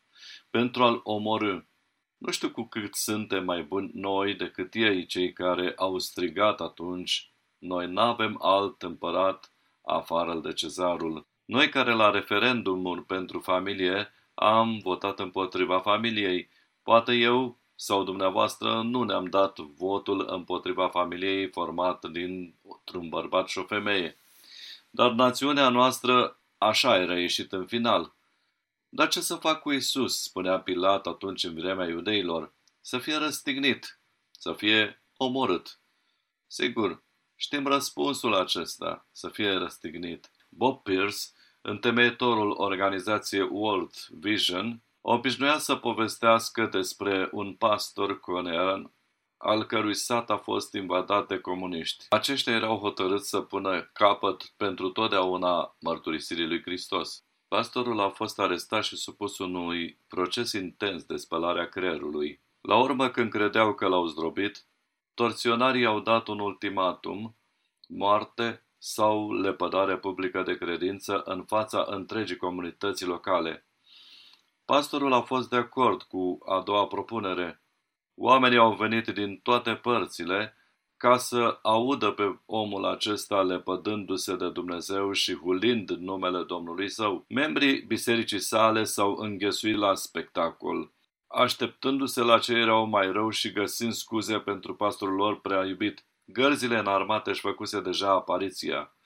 pentru 0.50 0.82
a-l 0.82 1.00
omorâ. 1.02 1.60
Nu 2.16 2.30
știu 2.30 2.50
cu 2.50 2.62
cât 2.62 2.94
suntem 2.94 3.44
mai 3.44 3.62
buni 3.62 3.90
noi 3.94 4.34
decât 4.34 4.74
ei, 4.74 5.06
cei 5.06 5.32
care 5.32 5.72
au 5.76 5.98
strigat 5.98 6.60
atunci, 6.60 7.32
noi 7.58 7.92
n-avem 7.92 8.38
alt 8.42 8.82
împărat 8.82 9.52
afară 9.88 10.34
de 10.34 10.52
cezarul. 10.52 11.26
Noi 11.44 11.68
care 11.68 11.92
la 11.92 12.10
referendumul 12.10 13.00
pentru 13.02 13.40
familie 13.40 14.12
am 14.34 14.78
votat 14.78 15.18
împotriva 15.18 15.78
familiei. 15.78 16.48
Poate 16.82 17.12
eu 17.12 17.58
sau 17.74 18.04
dumneavoastră 18.04 18.82
nu 18.82 19.02
ne-am 19.02 19.24
dat 19.24 19.58
votul 19.58 20.26
împotriva 20.30 20.88
familiei 20.88 21.48
format 21.48 22.04
dintr-un 22.04 23.08
bărbat 23.08 23.48
și 23.48 23.58
o 23.58 23.62
femeie. 23.62 24.16
Dar 24.90 25.10
națiunea 25.10 25.68
noastră 25.68 26.38
așa 26.58 26.90
a 26.90 27.04
reieșit 27.04 27.52
în 27.52 27.66
final. 27.66 28.14
Dar 28.88 29.08
ce 29.08 29.20
să 29.20 29.34
fac 29.34 29.60
cu 29.60 29.72
Isus, 29.72 30.22
spunea 30.22 30.60
Pilat 30.60 31.06
atunci 31.06 31.44
în 31.44 31.54
vremea 31.54 31.86
iudeilor, 31.86 32.52
să 32.80 32.98
fie 32.98 33.16
răstignit, 33.16 34.00
să 34.30 34.52
fie 34.52 35.02
omorât. 35.16 35.78
Sigur, 36.46 37.02
știm 37.40 37.66
răspunsul 37.66 38.34
acesta, 38.34 39.06
să 39.12 39.28
fie 39.28 39.50
răstignit. 39.50 40.30
Bob 40.48 40.82
Pierce, 40.82 41.18
întemeitorul 41.60 42.54
organizației 42.56 43.48
World 43.50 43.94
Vision, 44.08 44.82
obișnuia 45.00 45.58
să 45.58 45.76
povestească 45.76 46.66
despre 46.66 47.28
un 47.32 47.54
pastor 47.54 48.20
conean 48.20 48.92
al 49.38 49.64
cărui 49.64 49.94
sat 49.94 50.30
a 50.30 50.36
fost 50.36 50.74
invadat 50.74 51.26
de 51.26 51.38
comuniști. 51.38 52.06
Aceștia 52.08 52.52
erau 52.52 52.78
hotărâți 52.78 53.28
să 53.28 53.40
pună 53.40 53.90
capăt 53.92 54.52
pentru 54.56 54.90
totdeauna 54.90 55.76
mărturisirii 55.80 56.46
lui 56.46 56.62
Hristos. 56.62 57.24
Pastorul 57.48 58.00
a 58.00 58.08
fost 58.08 58.40
arestat 58.40 58.84
și 58.84 58.96
supus 58.96 59.38
unui 59.38 59.98
proces 60.08 60.52
intens 60.52 61.04
de 61.04 61.16
spălare 61.16 61.60
a 61.60 61.68
creierului. 61.68 62.40
La 62.60 62.76
urmă, 62.76 63.08
când 63.10 63.30
credeau 63.30 63.74
că 63.74 63.86
l-au 63.86 64.06
zdrobit, 64.06 64.66
torționarii 65.18 65.86
au 65.86 66.00
dat 66.00 66.26
un 66.28 66.38
ultimatum, 66.38 67.36
moarte 67.88 68.66
sau 68.78 69.32
lepădare 69.32 69.96
publică 69.96 70.42
de 70.42 70.56
credință 70.56 71.22
în 71.24 71.44
fața 71.44 71.84
întregii 71.88 72.36
comunități 72.36 73.04
locale. 73.04 73.66
Pastorul 74.64 75.12
a 75.12 75.20
fost 75.20 75.50
de 75.50 75.56
acord 75.56 76.02
cu 76.02 76.38
a 76.46 76.60
doua 76.60 76.86
propunere, 76.86 77.62
Oamenii 78.20 78.58
au 78.58 78.74
venit 78.74 79.08
din 79.08 79.40
toate 79.42 79.74
părțile 79.74 80.56
ca 80.96 81.16
să 81.16 81.58
audă 81.62 82.10
pe 82.10 82.38
omul 82.46 82.84
acesta 82.84 83.42
lepădându-se 83.42 84.36
de 84.36 84.50
Dumnezeu 84.50 85.12
și 85.12 85.34
hulind 85.34 85.90
numele 85.90 86.42
Domnului 86.42 86.88
său. 86.88 87.24
Membrii 87.28 87.80
bisericii 87.80 88.38
sale 88.38 88.84
s-au 88.84 89.16
înghesuit 89.16 89.76
la 89.76 89.94
spectacol, 89.94 90.92
așteptându-se 91.28 92.20
la 92.20 92.38
ce 92.38 92.52
erau 92.52 92.84
mai 92.84 93.12
rău 93.12 93.30
și 93.30 93.52
găsind 93.52 93.92
scuze 93.92 94.38
pentru 94.38 94.74
pastorul 94.74 95.14
lor 95.14 95.40
prea 95.40 95.64
iubit. 95.64 96.04
Gărzile 96.24 96.78
înarmate 96.78 97.30
își 97.30 97.40
făcuse 97.40 97.80
deja 97.80 98.10
apariția. 98.10 98.96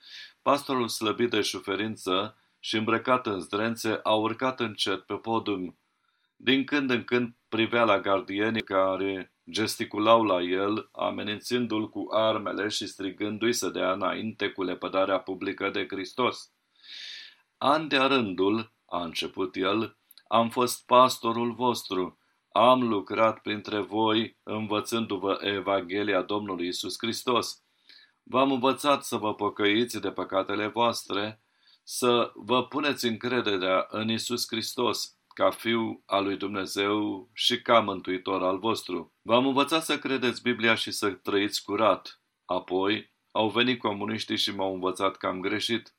Pastorul 0.41 0.87
slăbit 0.87 1.29
de 1.29 1.41
suferință 1.41 2.37
și 2.59 2.75
îmbrăcat 2.75 3.27
în 3.27 3.39
zdrențe 3.39 3.99
a 4.03 4.13
urcat 4.13 4.59
încet 4.59 5.01
pe 5.01 5.13
podum. 5.13 5.77
Din 6.35 6.65
când 6.65 6.89
în 6.89 7.03
când 7.03 7.35
privea 7.49 7.83
la 7.83 7.99
gardienii 7.99 8.61
care 8.61 9.33
gesticulau 9.49 10.23
la 10.23 10.41
el, 10.41 10.89
amenințându-l 10.91 11.89
cu 11.89 12.07
armele 12.11 12.67
și 12.67 12.87
strigându-i 12.87 13.53
să 13.53 13.69
dea 13.69 13.91
înainte 13.91 14.49
cu 14.49 14.63
lepădarea 14.63 15.19
publică 15.19 15.69
de 15.69 15.85
Hristos. 15.89 16.51
An 17.57 17.87
de 17.87 17.97
rândul, 17.97 18.73
a 18.85 19.03
început 19.03 19.55
el, 19.55 19.97
am 20.33 20.49
fost 20.49 20.85
pastorul 20.85 21.53
vostru, 21.53 22.17
am 22.51 22.87
lucrat 22.87 23.39
printre 23.39 23.79
voi 23.79 24.39
învățându-vă 24.43 25.39
Evanghelia 25.41 26.21
Domnului 26.21 26.67
Isus 26.67 26.95
Hristos. 26.97 27.63
V-am 28.23 28.51
învățat 28.51 29.03
să 29.03 29.17
vă 29.17 29.33
pocăiți 29.33 29.99
de 29.99 30.11
păcatele 30.11 30.67
voastre, 30.67 31.43
să 31.83 32.31
vă 32.35 32.63
puneți 32.63 33.05
încrederea 33.05 33.85
în 33.89 34.09
Isus 34.09 34.47
Hristos, 34.47 35.17
ca 35.27 35.49
fiu 35.49 36.03
al 36.05 36.23
lui 36.23 36.37
Dumnezeu 36.37 37.29
și 37.33 37.61
ca 37.61 37.79
mântuitor 37.79 38.43
al 38.43 38.59
vostru. 38.59 39.13
V-am 39.21 39.47
învățat 39.47 39.83
să 39.83 39.99
credeți 39.99 40.41
Biblia 40.41 40.75
și 40.75 40.91
să 40.91 41.09
trăiți 41.09 41.63
curat. 41.63 42.21
Apoi 42.45 43.13
au 43.31 43.49
venit 43.49 43.79
comuniștii 43.79 44.37
și 44.37 44.55
m-au 44.55 44.73
învățat 44.73 45.17
că 45.17 45.27
am 45.27 45.39
greșit. 45.39 45.95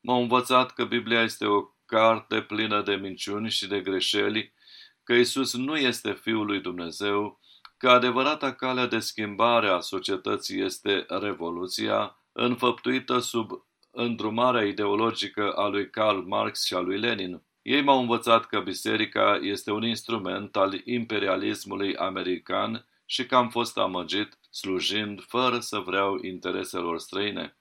M-au 0.00 0.20
învățat 0.20 0.72
că 0.72 0.84
Biblia 0.84 1.22
este 1.22 1.46
o 1.46 1.73
carte 1.94 2.40
plină 2.40 2.82
de 2.82 2.94
minciuni 2.94 3.50
și 3.50 3.66
de 3.66 3.80
greșeli, 3.80 4.52
că 5.02 5.12
Isus 5.12 5.54
nu 5.54 5.76
este 5.76 6.12
Fiul 6.12 6.46
lui 6.46 6.60
Dumnezeu, 6.60 7.40
că 7.76 7.88
adevărata 7.88 8.52
cale 8.52 8.86
de 8.86 8.98
schimbare 8.98 9.68
a 9.68 9.80
societății 9.80 10.60
este 10.60 11.04
revoluția, 11.08 12.18
înfăptuită 12.32 13.18
sub 13.18 13.50
îndrumarea 13.90 14.64
ideologică 14.64 15.52
a 15.52 15.68
lui 15.68 15.90
Karl 15.90 16.18
Marx 16.18 16.64
și 16.64 16.74
a 16.74 16.78
lui 16.78 16.98
Lenin. 16.98 17.42
Ei 17.62 17.82
m-au 17.82 18.00
învățat 18.00 18.46
că 18.46 18.60
biserica 18.60 19.38
este 19.42 19.70
un 19.70 19.84
instrument 19.84 20.56
al 20.56 20.80
imperialismului 20.84 21.96
american 21.96 22.86
și 23.06 23.26
că 23.26 23.36
am 23.36 23.50
fost 23.50 23.78
amăgit 23.78 24.38
slujind 24.50 25.22
fără 25.22 25.58
să 25.58 25.78
vreau 25.78 26.18
intereselor 26.22 26.98
străine. 26.98 27.56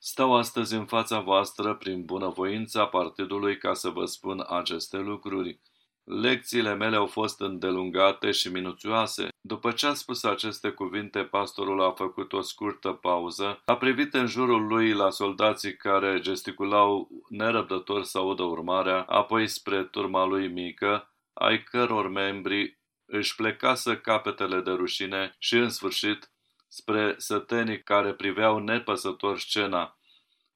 Stau 0.00 0.36
astăzi 0.36 0.74
în 0.74 0.86
fața 0.86 1.20
voastră 1.20 1.74
prin 1.74 2.04
bunăvoința 2.04 2.86
partidului 2.86 3.58
ca 3.58 3.74
să 3.74 3.88
vă 3.88 4.04
spun 4.04 4.44
aceste 4.48 4.96
lucruri. 4.96 5.60
Lecțiile 6.04 6.74
mele 6.74 6.96
au 6.96 7.06
fost 7.06 7.40
îndelungate 7.40 8.30
și 8.30 8.48
minuțioase. 8.48 9.28
După 9.40 9.72
ce 9.72 9.86
a 9.86 9.94
spus 9.94 10.22
aceste 10.22 10.70
cuvinte, 10.70 11.22
pastorul 11.22 11.82
a 11.82 11.90
făcut 11.90 12.32
o 12.32 12.40
scurtă 12.40 12.92
pauză, 12.92 13.62
a 13.64 13.76
privit 13.76 14.14
în 14.14 14.26
jurul 14.26 14.66
lui 14.66 14.92
la 14.92 15.10
soldații 15.10 15.76
care 15.76 16.20
gesticulau 16.20 17.08
nerăbdător 17.28 18.02
să 18.02 18.18
audă 18.18 18.42
urmarea, 18.42 19.02
apoi 19.02 19.48
spre 19.48 19.84
turma 19.84 20.24
lui 20.24 20.48
mică, 20.48 21.14
ai 21.32 21.62
căror 21.62 22.08
membri 22.08 22.78
își 23.04 23.34
plecasă 23.34 23.96
capetele 23.96 24.60
de 24.60 24.70
rușine 24.70 25.36
și, 25.38 25.56
în 25.56 25.70
sfârșit, 25.70 26.30
spre 26.68 27.14
sătenii 27.16 27.82
care 27.82 28.12
priveau 28.12 28.58
nepăsător 28.58 29.38
scena. 29.38 29.98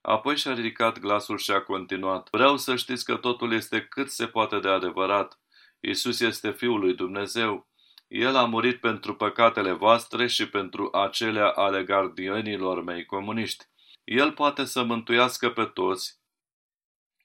Apoi 0.01 0.37
și-a 0.37 0.55
ridicat 0.55 0.99
glasul 0.99 1.39
și 1.39 1.51
a 1.51 1.63
continuat. 1.63 2.29
Vreau 2.31 2.57
să 2.57 2.77
știți 2.77 3.05
că 3.05 3.17
totul 3.17 3.53
este 3.53 3.83
cât 3.83 4.11
se 4.11 4.27
poate 4.27 4.59
de 4.59 4.69
adevărat. 4.69 5.41
Isus 5.81 6.21
este 6.21 6.51
Fiul 6.51 6.81
lui 6.81 6.95
Dumnezeu. 6.95 7.69
El 8.09 8.37
a 8.37 8.45
murit 8.45 8.81
pentru 8.81 9.15
păcatele 9.15 9.73
voastre 9.73 10.27
și 10.27 10.49
pentru 10.49 10.89
acelea 10.93 11.49
ale 11.49 11.85
gardienilor 11.85 12.83
mei 12.83 13.05
comuniști. 13.05 13.65
El 14.05 14.33
poate 14.33 14.65
să 14.65 14.83
mântuiască 14.83 15.51
pe 15.51 15.65
toți 15.65 16.21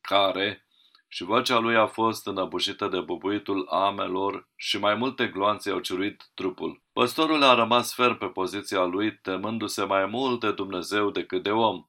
care, 0.02 0.67
și 1.08 1.24
vocea 1.24 1.60
lui 1.60 1.76
a 1.76 1.88
fost 1.88 2.28
înăbușită 2.28 2.88
de 2.88 3.00
bubuitul 3.00 3.68
amelor 3.70 4.48
și 4.56 4.78
mai 4.78 4.96
multe 4.96 5.28
gloanțe 5.28 5.70
au 5.70 5.80
ciruit 5.80 6.30
trupul. 6.34 6.82
Păstorul 6.94 7.44
a 7.44 7.54
rămas 7.54 7.94
ferm 7.94 8.18
pe 8.18 8.26
poziția 8.26 8.84
lui, 8.84 9.18
temându-se 9.18 9.84
mai 9.84 10.06
mult 10.06 10.40
de 10.40 10.52
Dumnezeu 10.52 11.10
decât 11.10 11.44
de 11.44 11.52
om. 11.52 11.86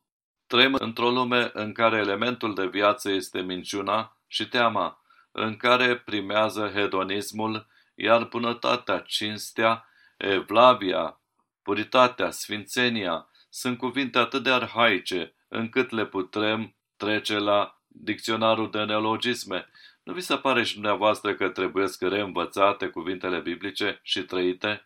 Trăim 0.46 0.74
într-o 0.78 1.10
lume 1.10 1.50
în 1.52 1.72
care 1.72 1.96
elementul 1.96 2.54
de 2.54 2.66
viață 2.66 3.10
este 3.10 3.40
minciuna 3.40 4.16
și 4.26 4.48
teama, 4.48 5.02
în 5.32 5.56
care 5.56 5.96
primează 5.96 6.70
hedonismul, 6.74 7.66
iar 7.94 8.24
bunătatea, 8.24 8.98
cinstea, 8.98 9.88
evlavia, 10.16 11.20
puritatea, 11.62 12.30
sfințenia 12.30 13.28
sunt 13.50 13.78
cuvinte 13.78 14.18
atât 14.18 14.42
de 14.42 14.50
arhaice 14.50 15.34
încât 15.48 15.90
le 15.90 16.06
putem 16.06 16.76
trece 16.96 17.38
la 17.38 17.77
dicționarul 17.88 18.70
de 18.70 18.84
neologisme. 18.84 19.66
Nu 20.02 20.12
vi 20.12 20.20
se 20.20 20.36
pare 20.36 20.62
și 20.62 20.72
dumneavoastră 20.72 21.34
că 21.34 21.48
trebuie 21.48 21.86
să 21.88 22.08
reînvățate 22.08 22.86
cuvintele 22.86 23.40
biblice 23.40 24.00
și 24.02 24.22
trăite? 24.22 24.82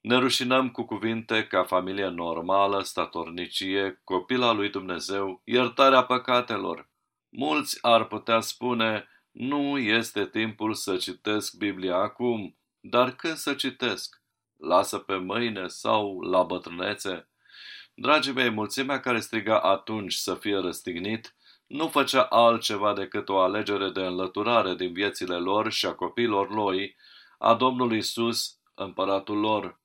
Ne 0.00 0.16
rușinăm 0.16 0.70
cu 0.70 0.84
cuvinte 0.84 1.46
ca 1.46 1.64
familie 1.64 2.06
normală, 2.06 2.82
statornicie, 2.82 4.00
copila 4.04 4.52
lui 4.52 4.70
Dumnezeu, 4.70 5.40
iertarea 5.44 6.04
păcatelor. 6.04 6.88
Mulți 7.28 7.78
ar 7.80 8.04
putea 8.04 8.40
spune, 8.40 9.08
nu 9.30 9.78
este 9.78 10.26
timpul 10.26 10.74
să 10.74 10.96
citesc 10.96 11.54
Biblia 11.54 11.96
acum, 11.96 12.56
dar 12.80 13.10
când 13.10 13.36
să 13.36 13.54
citesc? 13.54 14.22
Lasă 14.56 14.98
pe 14.98 15.16
mâine 15.16 15.66
sau 15.66 16.20
la 16.20 16.42
bătrânețe? 16.42 17.28
Dragii 17.94 18.32
mei, 18.32 18.50
mulțimea 18.50 19.00
care 19.00 19.20
striga 19.20 19.60
atunci 19.60 20.14
să 20.14 20.34
fie 20.34 20.56
răstignit, 20.56 21.34
nu 21.68 21.88
făcea 21.88 22.22
altceva 22.22 22.92
decât 22.92 23.28
o 23.28 23.38
alegere 23.38 23.90
de 23.90 24.00
înlăturare 24.00 24.74
din 24.74 24.92
viețile 24.92 25.36
lor 25.36 25.72
și 25.72 25.86
a 25.86 25.94
copiilor 25.94 26.50
lor, 26.50 26.74
a 27.38 27.54
Domnului 27.54 27.98
Isus, 27.98 28.58
împăratul 28.74 29.38
lor. 29.38 29.80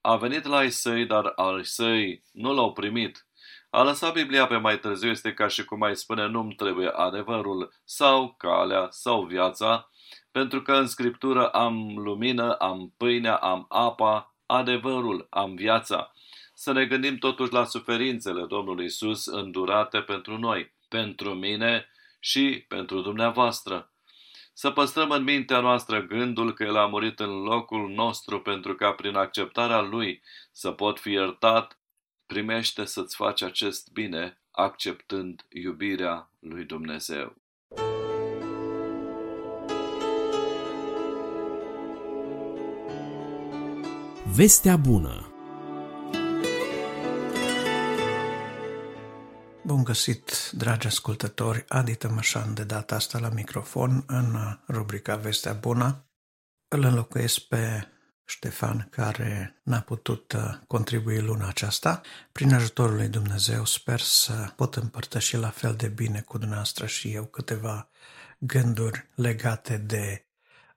A 0.00 0.16
venit 0.16 0.44
la 0.44 0.56
ai 0.56 0.70
săi, 0.70 1.06
dar 1.06 1.32
al 1.36 1.62
săi 1.62 2.22
nu 2.32 2.54
l-au 2.54 2.72
primit. 2.72 3.26
A 3.70 3.82
lăsat 3.82 4.12
Biblia 4.12 4.46
pe 4.46 4.56
mai 4.56 4.78
târziu 4.78 5.10
este 5.10 5.34
ca 5.34 5.48
și 5.48 5.64
cum 5.64 5.82
ai 5.82 5.96
spune 5.96 6.26
nu-mi 6.26 6.54
trebuie 6.54 6.88
adevărul 6.88 7.72
sau 7.84 8.34
calea 8.38 8.86
sau 8.90 9.22
viața, 9.22 9.90
pentru 10.30 10.62
că 10.62 10.72
în 10.72 10.86
Scriptură 10.86 11.48
am 11.48 11.98
lumină, 11.98 12.52
am 12.52 12.94
pâinea, 12.96 13.36
am 13.36 13.66
apa, 13.68 14.34
adevărul, 14.46 15.26
am 15.30 15.54
viața. 15.54 16.12
Să 16.54 16.72
ne 16.72 16.86
gândim 16.86 17.16
totuși 17.16 17.52
la 17.52 17.64
suferințele 17.64 18.44
Domnului 18.44 18.84
Isus 18.84 19.26
îndurate 19.26 20.00
pentru 20.00 20.38
noi, 20.38 20.74
pentru 20.88 21.34
mine 21.34 21.86
și 22.20 22.64
pentru 22.68 23.00
dumneavoastră. 23.00 23.90
Să 24.52 24.70
păstrăm 24.70 25.10
în 25.10 25.22
mintea 25.22 25.60
noastră 25.60 26.02
gândul 26.02 26.54
că 26.54 26.64
El 26.64 26.76
a 26.76 26.86
murit 26.86 27.20
în 27.20 27.42
locul 27.42 27.88
nostru 27.88 28.40
pentru 28.40 28.74
ca 28.74 28.92
prin 28.92 29.14
acceptarea 29.14 29.80
Lui 29.80 30.22
să 30.52 30.70
pot 30.70 30.98
fi 30.98 31.10
iertat, 31.10 31.78
primește 32.26 32.84
să-ți 32.84 33.16
faci 33.16 33.42
acest 33.42 33.92
bine 33.92 34.38
acceptând 34.50 35.46
iubirea 35.52 36.30
lui 36.38 36.64
Dumnezeu. 36.64 37.36
Vestea 44.36 44.76
bună 44.76 45.35
Bun 49.66 49.84
găsit, 49.84 50.50
dragi 50.52 50.86
ascultători, 50.86 51.64
Adi 51.68 51.94
Tămășan 51.94 52.54
de 52.54 52.64
data 52.64 52.94
asta 52.94 53.18
la 53.18 53.28
microfon 53.28 54.04
în 54.06 54.58
rubrica 54.68 55.16
Vestea 55.16 55.52
Bună. 55.52 56.04
Îl 56.68 56.82
înlocuiesc 56.82 57.40
pe 57.40 57.88
Ștefan, 58.24 58.88
care 58.90 59.60
n-a 59.62 59.80
putut 59.80 60.32
uh, 60.32 60.58
contribui 60.66 61.20
luna 61.20 61.48
aceasta. 61.48 62.00
Prin 62.32 62.54
ajutorul 62.54 62.96
lui 62.96 63.08
Dumnezeu 63.08 63.64
sper 63.64 64.00
să 64.00 64.52
pot 64.56 64.74
împărtăși 64.74 65.36
la 65.36 65.50
fel 65.50 65.74
de 65.74 65.88
bine 65.88 66.20
cu 66.20 66.38
dumneavoastră 66.38 66.86
și 66.86 67.12
eu 67.12 67.24
câteva 67.24 67.88
gânduri 68.38 69.10
legate 69.14 69.76
de 69.76 70.26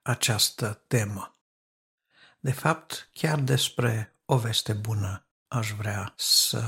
această 0.01 0.83
temă. 0.87 1.37
De 2.39 2.51
fapt, 2.51 3.09
chiar 3.13 3.39
despre 3.39 4.19
o 4.25 4.37
veste 4.37 4.73
bună 4.73 5.27
aș 5.47 5.71
vrea 5.71 6.13
să 6.17 6.63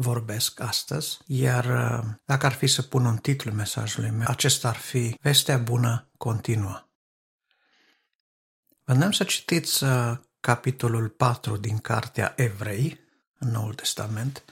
vorbesc 0.00 0.60
astăzi, 0.60 1.18
iar 1.26 1.64
uh, 1.64 2.04
dacă 2.24 2.46
ar 2.46 2.52
fi 2.52 2.66
să 2.66 2.82
pun 2.82 3.04
un 3.04 3.16
titlu 3.16 3.52
mesajului 3.52 4.10
meu, 4.10 4.26
acesta 4.28 4.68
ar 4.68 4.76
fi 4.76 5.16
Vestea 5.20 5.58
bună 5.58 6.10
continuă. 6.16 6.88
Vă 8.84 9.10
să 9.12 9.24
citiți 9.24 9.84
uh, 9.84 10.18
capitolul 10.40 11.08
4 11.08 11.56
din 11.56 11.78
Cartea 11.78 12.32
Evrei, 12.36 13.00
în 13.38 13.50
Noul 13.50 13.74
Testament. 13.74 14.44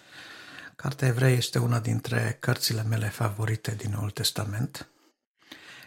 Cartea 0.76 1.08
Evrei 1.08 1.36
este 1.36 1.58
una 1.58 1.80
dintre 1.80 2.36
cărțile 2.40 2.82
mele 2.82 3.08
favorite 3.08 3.74
din 3.74 3.90
Noul 3.90 4.10
Testament. 4.10 4.88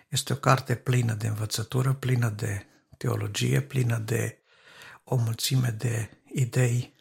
Este 0.10 0.34
o 0.34 0.36
carte 0.36 0.76
plină 0.76 1.14
de 1.14 1.28
învățătură, 1.28 1.94
plină 1.94 2.30
de 2.30 2.66
teologie, 2.98 3.62
plină 3.62 3.98
de 3.98 4.44
o 5.04 5.16
mulțime 5.16 5.70
de 5.70 6.10
idei 6.34 6.98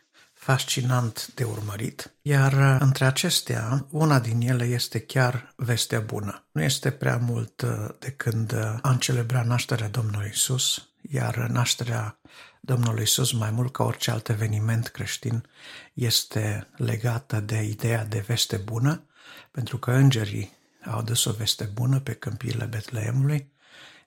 fascinant 0.48 1.30
de 1.34 1.44
urmărit, 1.44 2.14
iar 2.22 2.52
uh, 2.52 2.76
între 2.80 3.04
acestea, 3.04 3.86
una 3.90 4.20
din 4.20 4.40
ele 4.40 4.64
este 4.64 5.00
chiar 5.00 5.52
vestea 5.56 6.00
bună. 6.00 6.46
Nu 6.52 6.62
este 6.62 6.90
prea 6.90 7.16
mult 7.16 7.60
uh, 7.60 7.88
de 7.98 8.10
când 8.10 8.52
uh, 8.52 8.74
am 8.82 8.96
celebrat 8.96 9.46
nașterea 9.46 9.88
Domnului 9.88 10.30
Isus, 10.32 10.88
iar 11.10 11.36
nașterea 11.36 12.20
Domnului 12.60 13.02
Isus, 13.02 13.32
mai 13.32 13.50
mult 13.50 13.72
ca 13.72 13.84
orice 13.84 14.10
alt 14.10 14.28
eveniment 14.28 14.88
creștin, 14.88 15.46
este 15.94 16.68
legată 16.76 17.40
de 17.40 17.62
ideea 17.62 18.04
de 18.04 18.24
veste 18.26 18.56
bună, 18.56 19.06
pentru 19.50 19.78
că 19.78 19.90
îngerii 19.90 20.56
au 20.84 20.98
adus 20.98 21.24
o 21.24 21.32
veste 21.32 21.64
bună 21.64 22.00
pe 22.00 22.12
câmpiile 22.12 22.64
Betleemului, 22.64 23.52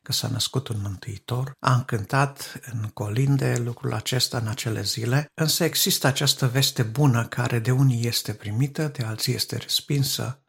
că 0.03 0.11
s-a 0.11 0.27
născut 0.27 0.67
un 0.67 0.81
mântuitor, 0.81 1.51
a 1.59 1.73
încântat 1.73 2.59
în 2.71 2.89
colinde 2.93 3.57
lucrul 3.57 3.93
acesta 3.93 4.37
în 4.37 4.47
acele 4.47 4.81
zile, 4.81 5.25
însă 5.33 5.63
există 5.63 6.07
această 6.07 6.47
veste 6.47 6.83
bună 6.83 7.27
care 7.27 7.59
de 7.59 7.71
unii 7.71 8.07
este 8.07 8.33
primită, 8.33 8.87
de 8.87 9.03
alții 9.03 9.33
este 9.33 9.57
respinsă, 9.57 10.43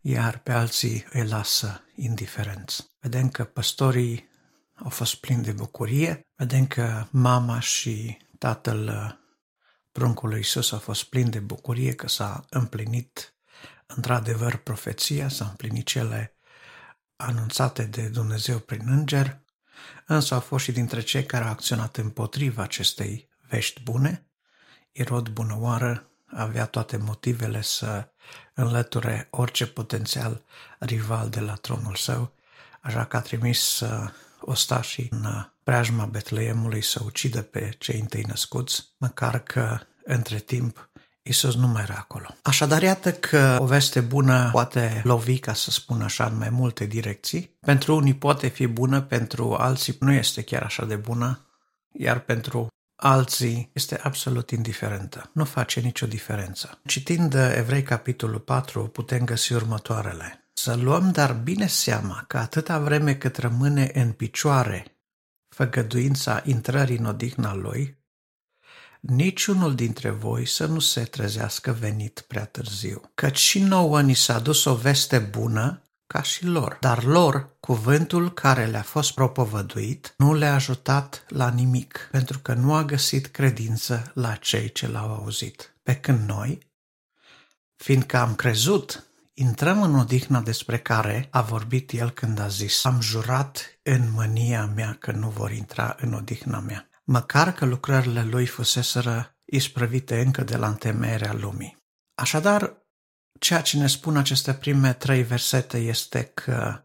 iar 0.00 0.38
pe 0.38 0.52
alții 0.52 1.04
îi 1.12 1.26
lasă 1.26 1.84
indiferenți. 1.94 2.84
Vedem 3.00 3.28
că 3.28 3.44
păstorii 3.44 4.30
au 4.74 4.90
fost 4.90 5.14
plini 5.14 5.42
de 5.42 5.52
bucurie, 5.52 6.20
vedem 6.36 6.66
că 6.66 7.06
mama 7.10 7.60
și 7.60 8.16
tatăl 8.38 8.90
pruncului 9.92 10.36
Iisus 10.36 10.72
au 10.72 10.78
fost 10.78 11.04
plini 11.04 11.30
de 11.30 11.38
bucurie 11.38 11.94
că 11.94 12.08
s-a 12.08 12.44
împlinit 12.48 13.34
într-adevăr 13.86 14.56
profeția, 14.56 15.28
s-a 15.28 15.44
împlinit 15.44 15.86
cele 15.86 16.31
anunțate 17.26 17.82
de 17.82 18.08
Dumnezeu 18.08 18.58
prin 18.58 18.82
înger, 18.86 19.40
însă 20.06 20.34
au 20.34 20.40
fost 20.40 20.64
și 20.64 20.72
dintre 20.72 21.00
cei 21.00 21.24
care 21.24 21.44
au 21.44 21.50
acționat 21.50 21.96
împotriva 21.96 22.62
acestei 22.62 23.28
vești 23.48 23.82
bune. 23.82 24.26
Irod 24.92 25.28
bunăoară 25.28 26.10
avea 26.26 26.66
toate 26.66 26.96
motivele 26.96 27.62
să 27.62 28.08
înlăture 28.54 29.26
orice 29.30 29.66
potențial 29.66 30.44
rival 30.78 31.28
de 31.28 31.40
la 31.40 31.54
tronul 31.54 31.94
său, 31.94 32.34
așa 32.80 33.04
că 33.04 33.16
a 33.16 33.20
trimis 33.20 33.80
uh, 33.80 34.10
ostașii 34.40 35.08
în 35.10 35.24
uh, 35.24 35.44
preajma 35.64 36.04
Betleemului 36.04 36.82
să 36.82 37.00
ucidă 37.04 37.42
pe 37.42 37.74
cei 37.78 38.00
întâi 38.00 38.22
născuți, 38.22 38.94
măcar 38.98 39.38
că 39.38 39.80
între 40.04 40.38
timp 40.38 40.90
Isus 41.22 41.54
nu 41.54 41.66
mai 41.66 41.82
era 41.82 41.94
acolo. 41.98 42.26
Așadar, 42.42 42.82
iată 42.82 43.12
că 43.12 43.56
o 43.60 43.64
veste 43.64 44.00
bună 44.00 44.48
poate 44.52 45.00
lovi, 45.04 45.38
ca 45.38 45.52
să 45.52 45.70
spun 45.70 46.02
așa, 46.02 46.24
în 46.24 46.36
mai 46.36 46.50
multe 46.50 46.84
direcții. 46.84 47.56
Pentru 47.60 47.96
unii 47.96 48.14
poate 48.14 48.48
fi 48.48 48.66
bună, 48.66 49.00
pentru 49.00 49.54
alții 49.54 49.96
nu 50.00 50.12
este 50.12 50.42
chiar 50.42 50.62
așa 50.62 50.84
de 50.84 50.96
bună, 50.96 51.46
iar 51.92 52.18
pentru 52.18 52.66
alții 52.96 53.70
este 53.72 54.00
absolut 54.02 54.50
indiferentă. 54.50 55.30
Nu 55.32 55.44
face 55.44 55.80
nicio 55.80 56.06
diferență. 56.06 56.80
Citind 56.86 57.34
Evrei 57.34 57.82
capitolul 57.82 58.38
4, 58.38 58.82
putem 58.86 59.24
găsi 59.24 59.52
următoarele. 59.52 60.50
Să 60.52 60.74
luăm 60.74 61.10
dar 61.10 61.32
bine 61.32 61.66
seama 61.66 62.24
că 62.26 62.38
atâta 62.38 62.78
vreme 62.78 63.14
cât 63.14 63.36
rămâne 63.36 63.90
în 63.94 64.12
picioare 64.12 64.96
făgăduința 65.48 66.42
intrării 66.44 66.96
în 66.96 67.04
odihna 67.04 67.54
lui, 67.54 68.01
niciunul 69.02 69.74
dintre 69.74 70.10
voi 70.10 70.46
să 70.46 70.66
nu 70.66 70.78
se 70.78 71.02
trezească 71.02 71.72
venit 71.72 72.24
prea 72.28 72.44
târziu. 72.44 73.00
Căci 73.14 73.38
și 73.38 73.58
nouă 73.58 74.02
ni 74.02 74.14
s-a 74.14 74.38
dus 74.38 74.64
o 74.64 74.74
veste 74.74 75.18
bună 75.18 75.82
ca 76.06 76.22
și 76.22 76.46
lor, 76.46 76.76
dar 76.80 77.04
lor 77.04 77.56
cuvântul 77.60 78.32
care 78.32 78.66
le-a 78.66 78.82
fost 78.82 79.12
propovăduit 79.14 80.14
nu 80.16 80.34
le-a 80.34 80.54
ajutat 80.54 81.24
la 81.28 81.48
nimic, 81.48 82.08
pentru 82.10 82.38
că 82.38 82.54
nu 82.54 82.74
a 82.74 82.84
găsit 82.84 83.26
credință 83.26 84.10
la 84.14 84.34
cei 84.34 84.72
ce 84.72 84.88
l-au 84.88 85.14
auzit. 85.14 85.74
Pe 85.82 85.94
când 85.94 86.28
noi, 86.28 86.58
fiindcă 87.76 88.16
am 88.16 88.34
crezut, 88.34 89.06
intrăm 89.34 89.82
în 89.82 89.94
odihna 89.94 90.40
despre 90.40 90.78
care 90.78 91.28
a 91.30 91.42
vorbit 91.42 91.92
el 91.92 92.10
când 92.10 92.38
a 92.38 92.48
zis 92.48 92.84
Am 92.84 93.00
jurat 93.00 93.78
în 93.82 94.10
mânia 94.10 94.66
mea 94.66 94.96
că 95.00 95.12
nu 95.12 95.28
vor 95.28 95.50
intra 95.50 95.96
în 96.00 96.12
odihna 96.12 96.58
mea 96.58 96.91
măcar 97.12 97.52
că 97.52 97.64
lucrările 97.64 98.22
lui 98.22 98.46
fuseseră 98.46 99.36
isprăvite 99.44 100.20
încă 100.20 100.42
de 100.42 100.56
la 100.56 100.68
întemeierea 100.68 101.32
lumii. 101.32 101.76
Așadar, 102.14 102.76
ceea 103.38 103.60
ce 103.60 103.76
ne 103.76 103.86
spun 103.86 104.16
aceste 104.16 104.54
prime 104.54 104.92
trei 104.92 105.22
versete 105.22 105.78
este 105.78 106.24
că 106.24 106.84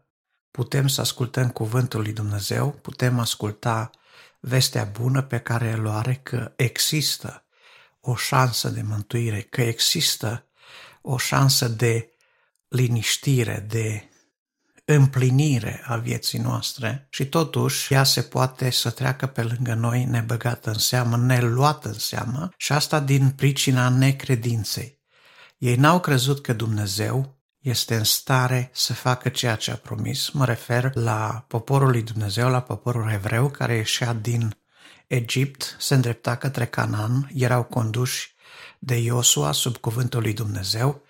putem 0.50 0.86
să 0.88 1.00
ascultăm 1.00 1.50
cuvântul 1.50 2.00
lui 2.00 2.12
Dumnezeu, 2.12 2.70
putem 2.70 3.18
asculta 3.18 3.90
vestea 4.40 4.84
bună 4.84 5.22
pe 5.22 5.38
care 5.38 5.66
el 5.66 5.86
o 5.86 5.90
are 5.90 6.14
că 6.14 6.52
există 6.56 7.44
o 8.00 8.16
șansă 8.16 8.68
de 8.68 8.82
mântuire, 8.82 9.40
că 9.40 9.60
există 9.62 10.46
o 11.02 11.18
șansă 11.18 11.68
de 11.68 12.12
liniștire, 12.68 13.66
de 13.68 14.07
împlinire 14.90 15.82
a 15.86 15.96
vieții 15.96 16.38
noastre 16.38 17.06
și 17.10 17.26
totuși 17.26 17.92
ea 17.92 18.04
se 18.04 18.22
poate 18.22 18.70
să 18.70 18.90
treacă 18.90 19.26
pe 19.26 19.42
lângă 19.42 19.74
noi 19.74 20.04
nebăgată 20.04 20.70
în 20.70 20.78
seamă, 20.78 21.16
neluată 21.16 21.88
în 21.88 21.98
seamă 21.98 22.50
și 22.56 22.72
asta 22.72 23.00
din 23.00 23.30
pricina 23.30 23.88
necredinței. 23.88 24.98
Ei 25.58 25.76
n-au 25.76 26.00
crezut 26.00 26.40
că 26.40 26.52
Dumnezeu 26.52 27.38
este 27.58 27.94
în 27.94 28.04
stare 28.04 28.70
să 28.72 28.92
facă 28.92 29.28
ceea 29.28 29.56
ce 29.56 29.70
a 29.70 29.76
promis. 29.76 30.30
Mă 30.30 30.44
refer 30.44 30.94
la 30.94 31.44
poporul 31.48 31.90
lui 31.90 32.02
Dumnezeu, 32.02 32.50
la 32.50 32.60
poporul 32.60 33.10
evreu 33.10 33.48
care 33.48 33.74
ieșea 33.74 34.12
din 34.12 34.56
Egipt, 35.06 35.76
se 35.78 35.94
îndrepta 35.94 36.36
către 36.36 36.66
Canaan, 36.66 37.30
erau 37.34 37.62
conduși 37.62 38.34
de 38.78 38.96
Iosua 38.96 39.52
sub 39.52 39.76
cuvântul 39.76 40.22
lui 40.22 40.32
Dumnezeu, 40.32 41.02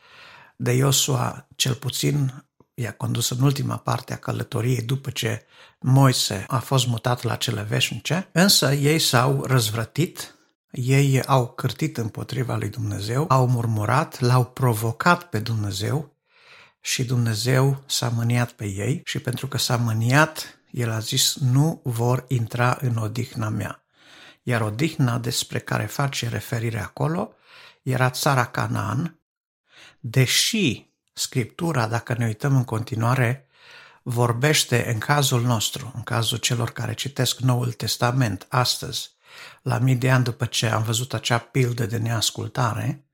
de 0.56 0.72
Iosua 0.72 1.48
cel 1.56 1.74
puțin 1.74 2.47
i-a 2.78 2.92
condus 2.92 3.30
în 3.30 3.40
ultima 3.40 3.76
parte 3.76 4.12
a 4.12 4.16
călătoriei 4.16 4.82
după 4.82 5.10
ce 5.10 5.46
Moise 5.80 6.44
a 6.48 6.58
fost 6.58 6.86
mutat 6.86 7.22
la 7.22 7.36
cele 7.36 7.62
veșnice, 7.62 8.28
însă 8.32 8.72
ei 8.72 8.98
s-au 8.98 9.44
răzvrătit, 9.44 10.34
ei 10.70 11.22
au 11.22 11.48
cârtit 11.48 11.96
împotriva 11.96 12.56
lui 12.56 12.68
Dumnezeu, 12.68 13.24
au 13.28 13.46
murmurat, 13.46 14.20
l-au 14.20 14.44
provocat 14.44 15.22
pe 15.22 15.38
Dumnezeu 15.38 16.16
și 16.80 17.04
Dumnezeu 17.04 17.82
s-a 17.86 18.08
mâniat 18.08 18.50
pe 18.50 18.64
ei 18.64 19.02
și 19.04 19.18
pentru 19.18 19.46
că 19.46 19.58
s-a 19.58 19.76
mâniat, 19.76 20.60
el 20.70 20.90
a 20.90 20.98
zis, 20.98 21.36
nu 21.36 21.80
vor 21.84 22.24
intra 22.28 22.78
în 22.80 22.96
odihna 22.96 23.48
mea. 23.48 23.82
Iar 24.42 24.60
odihna 24.60 25.18
despre 25.18 25.58
care 25.58 25.84
face 25.84 26.28
referire 26.28 26.80
acolo 26.80 27.32
era 27.82 28.10
țara 28.10 28.44
Canaan, 28.44 29.20
deși 30.00 30.87
Scriptura, 31.18 31.86
dacă 31.86 32.14
ne 32.18 32.26
uităm 32.26 32.56
în 32.56 32.64
continuare, 32.64 33.48
vorbește 34.02 34.90
în 34.92 34.98
cazul 34.98 35.42
nostru, 35.42 35.92
în 35.94 36.02
cazul 36.02 36.38
celor 36.38 36.70
care 36.70 36.94
citesc 36.94 37.38
Noul 37.38 37.72
Testament 37.72 38.46
astăzi, 38.48 39.10
la 39.62 39.78
mii 39.78 39.94
de 39.94 40.10
ani 40.10 40.24
după 40.24 40.44
ce 40.44 40.66
am 40.66 40.82
văzut 40.82 41.14
acea 41.14 41.38
pildă 41.38 41.86
de 41.86 41.96
neascultare, 41.96 43.04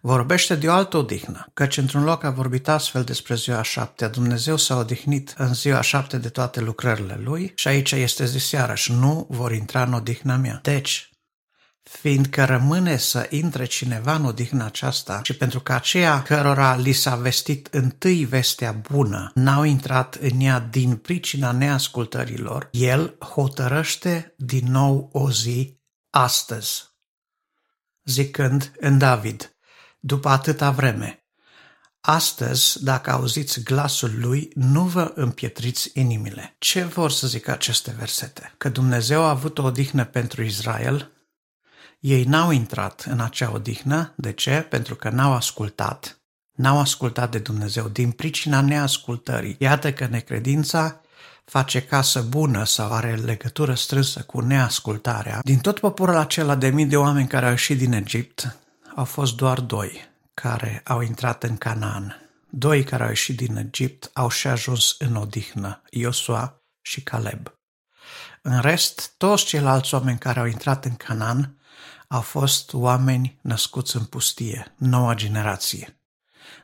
vorbește 0.00 0.54
de 0.54 0.68
o 0.68 0.72
altă 0.72 0.96
odihnă, 0.96 1.50
căci 1.54 1.76
într-un 1.76 2.04
loc 2.04 2.24
a 2.24 2.30
vorbit 2.30 2.68
astfel 2.68 3.04
despre 3.04 3.34
ziua 3.34 3.62
șaptea. 3.62 4.08
Dumnezeu 4.08 4.56
s-a 4.56 4.76
odihnit 4.76 5.34
în 5.36 5.54
ziua 5.54 5.80
șapte 5.80 6.18
de 6.18 6.28
toate 6.28 6.60
lucrările 6.60 7.20
lui 7.22 7.52
și 7.54 7.68
aici 7.68 7.92
este 7.92 8.24
zis 8.24 8.50
iarăși, 8.50 8.92
nu 8.92 9.26
vor 9.30 9.52
intra 9.52 9.82
în 9.82 9.92
odihna 9.92 10.36
mea. 10.36 10.58
Deci, 10.62 11.10
fiindcă 11.90 12.44
rămâne 12.44 12.96
să 12.96 13.26
intre 13.30 13.64
cineva 13.64 14.14
în 14.14 14.24
odihna 14.24 14.64
aceasta 14.64 15.20
și 15.22 15.36
pentru 15.36 15.60
că 15.60 15.72
aceia 15.72 16.22
cărora 16.22 16.76
li 16.76 16.92
s-a 16.92 17.16
vestit 17.16 17.68
întâi 17.70 18.24
vestea 18.24 18.72
bună 18.72 19.30
n-au 19.34 19.62
intrat 19.62 20.14
în 20.14 20.40
ea 20.40 20.60
din 20.60 20.96
pricina 20.96 21.52
neascultărilor, 21.52 22.68
el 22.70 23.16
hotărăște 23.18 24.34
din 24.36 24.70
nou 24.70 25.08
o 25.12 25.30
zi 25.30 25.80
astăzi, 26.10 26.84
zicând 28.04 28.72
în 28.80 28.98
David, 28.98 29.56
după 30.00 30.28
atâta 30.28 30.70
vreme, 30.70 31.20
Astăzi, 32.00 32.84
dacă 32.84 33.10
auziți 33.10 33.62
glasul 33.62 34.10
lui, 34.20 34.50
nu 34.54 34.82
vă 34.82 35.12
împietriți 35.14 35.90
inimile. 35.94 36.56
Ce 36.58 36.84
vor 36.84 37.10
să 37.10 37.26
zică 37.26 37.50
aceste 37.50 37.94
versete? 37.98 38.54
Că 38.58 38.68
Dumnezeu 38.68 39.22
a 39.22 39.28
avut 39.28 39.58
o 39.58 39.62
odihnă 39.62 40.04
pentru 40.04 40.42
Israel, 40.42 41.15
ei 42.06 42.24
n-au 42.24 42.50
intrat 42.50 43.04
în 43.08 43.20
acea 43.20 43.50
odihnă. 43.52 44.12
De 44.16 44.32
ce? 44.32 44.66
Pentru 44.68 44.94
că 44.94 45.08
n-au 45.08 45.32
ascultat. 45.32 46.20
N-au 46.52 46.78
ascultat 46.78 47.30
de 47.30 47.38
Dumnezeu 47.38 47.88
din 47.88 48.10
pricina 48.10 48.60
neascultării. 48.60 49.56
Iată 49.58 49.92
că 49.92 50.06
necredința 50.06 51.00
face 51.44 51.82
casă 51.82 52.22
bună 52.22 52.64
sau 52.64 52.92
are 52.92 53.14
legătură 53.14 53.74
strânsă 53.74 54.20
cu 54.20 54.40
neascultarea. 54.40 55.40
Din 55.42 55.58
tot 55.58 55.78
poporul 55.78 56.16
acela 56.16 56.54
de 56.54 56.68
mii 56.68 56.86
de 56.86 56.96
oameni 56.96 57.28
care 57.28 57.44
au 57.44 57.50
ieșit 57.50 57.78
din 57.78 57.92
Egipt, 57.92 58.56
au 58.94 59.04
fost 59.04 59.36
doar 59.36 59.60
doi 59.60 60.08
care 60.34 60.80
au 60.84 61.00
intrat 61.00 61.42
în 61.42 61.56
Canaan. 61.56 62.30
Doi 62.50 62.84
care 62.84 63.02
au 63.02 63.08
ieșit 63.08 63.36
din 63.36 63.56
Egipt 63.56 64.10
au 64.12 64.28
și 64.28 64.46
ajuns 64.46 64.94
în 64.98 65.16
odihnă, 65.16 65.82
Iosua 65.90 66.62
și 66.82 67.02
Caleb. 67.02 67.54
În 68.42 68.60
rest, 68.60 69.14
toți 69.16 69.44
ceilalți 69.44 69.94
oameni 69.94 70.18
care 70.18 70.40
au 70.40 70.46
intrat 70.46 70.84
în 70.84 70.94
Canaan 70.94 71.56
au 72.08 72.20
fost 72.20 72.72
oameni 72.72 73.38
născuți 73.42 73.96
în 73.96 74.04
pustie, 74.04 74.74
noua 74.76 75.14
generație. 75.14 76.00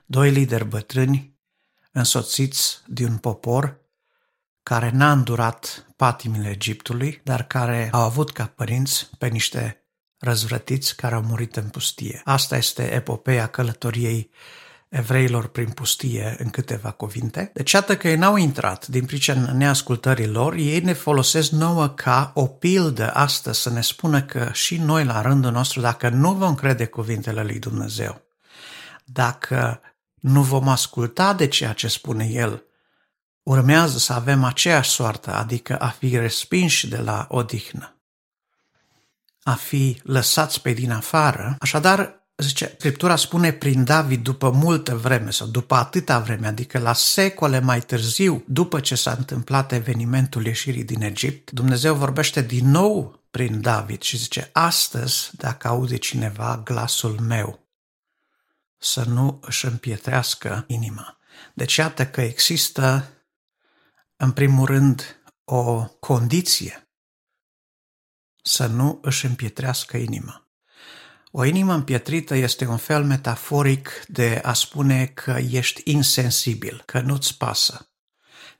Doi 0.06 0.30
lideri 0.30 0.64
bătrâni, 0.64 1.38
însoțiți 1.92 2.82
de 2.86 3.04
un 3.04 3.16
popor 3.16 3.80
care 4.62 4.90
n-a 4.90 5.12
îndurat 5.12 5.86
patimile 5.96 6.50
Egiptului, 6.50 7.20
dar 7.24 7.46
care 7.46 7.88
au 7.92 8.00
avut 8.00 8.32
ca 8.32 8.46
părinți 8.46 9.10
pe 9.18 9.28
niște 9.28 9.86
răzvrătiți 10.18 10.96
care 10.96 11.14
au 11.14 11.22
murit 11.22 11.56
în 11.56 11.68
pustie. 11.68 12.20
Asta 12.24 12.56
este 12.56 12.92
epopeea 12.92 13.46
călătoriei 13.46 14.30
evreilor 14.92 15.48
prin 15.48 15.68
pustie 15.68 16.36
în 16.38 16.50
câteva 16.50 16.90
cuvinte. 16.90 17.50
Deci 17.54 17.72
iată 17.72 17.96
că 17.96 18.08
ei 18.08 18.16
n-au 18.16 18.36
intrat 18.36 18.86
din 18.86 19.04
pricina 19.04 19.52
neascultării 19.52 20.26
lor, 20.26 20.54
ei 20.54 20.80
ne 20.80 20.92
folosesc 20.92 21.50
nouă 21.50 21.88
ca 21.88 22.30
o 22.34 22.46
pildă 22.46 23.10
astăzi 23.14 23.60
să 23.60 23.70
ne 23.70 23.80
spună 23.80 24.22
că 24.22 24.50
și 24.52 24.76
noi 24.76 25.04
la 25.04 25.20
rândul 25.20 25.50
nostru, 25.50 25.80
dacă 25.80 26.08
nu 26.08 26.32
vom 26.32 26.54
crede 26.54 26.86
cuvintele 26.86 27.42
lui 27.42 27.58
Dumnezeu, 27.58 28.22
dacă 29.04 29.80
nu 30.14 30.42
vom 30.42 30.68
asculta 30.68 31.34
de 31.34 31.46
ceea 31.46 31.72
ce 31.72 31.88
spune 31.88 32.24
El, 32.24 32.64
urmează 33.42 33.98
să 33.98 34.12
avem 34.12 34.44
aceeași 34.44 34.90
soartă, 34.90 35.34
adică 35.34 35.76
a 35.76 35.88
fi 35.88 36.16
respinși 36.16 36.88
de 36.88 36.98
la 36.98 37.26
odihnă, 37.30 37.96
a 39.42 39.54
fi 39.54 40.00
lăsați 40.02 40.60
pe 40.60 40.72
din 40.72 40.90
afară. 40.90 41.56
Așadar, 41.58 42.21
zice, 42.36 42.74
Scriptura 42.78 43.16
spune 43.16 43.52
prin 43.52 43.84
David 43.84 44.22
după 44.22 44.50
multă 44.50 44.96
vreme 44.96 45.30
sau 45.30 45.46
după 45.46 45.74
atâta 45.74 46.18
vreme, 46.18 46.46
adică 46.46 46.78
la 46.78 46.92
secole 46.92 47.60
mai 47.60 47.80
târziu, 47.80 48.44
după 48.46 48.80
ce 48.80 48.94
s-a 48.94 49.12
întâmplat 49.12 49.72
evenimentul 49.72 50.46
ieșirii 50.46 50.84
din 50.84 51.02
Egipt, 51.02 51.50
Dumnezeu 51.50 51.94
vorbește 51.94 52.42
din 52.42 52.70
nou 52.70 53.22
prin 53.30 53.60
David 53.60 54.02
și 54.02 54.16
zice, 54.16 54.50
astăzi, 54.52 55.30
dacă 55.36 55.68
aude 55.68 55.96
cineva 55.96 56.60
glasul 56.64 57.20
meu, 57.20 57.66
să 58.78 59.04
nu 59.04 59.38
își 59.42 59.64
împietrească 59.66 60.64
inima. 60.66 61.18
Deci 61.54 61.76
iată 61.76 62.06
că 62.06 62.20
există, 62.20 63.12
în 64.16 64.32
primul 64.32 64.66
rând, 64.66 65.22
o 65.44 65.84
condiție 65.84 66.88
să 68.42 68.66
nu 68.66 68.98
își 69.02 69.26
împietrească 69.26 69.96
inima. 69.96 70.41
O 71.34 71.44
inimă 71.44 71.74
împietrită 71.74 72.34
este 72.34 72.66
un 72.66 72.76
fel 72.76 73.04
metaforic 73.04 74.04
de 74.06 74.40
a 74.44 74.52
spune 74.52 75.06
că 75.06 75.38
ești 75.50 75.82
insensibil, 75.84 76.82
că 76.86 77.00
nu-ți 77.00 77.36
pasă, 77.36 77.88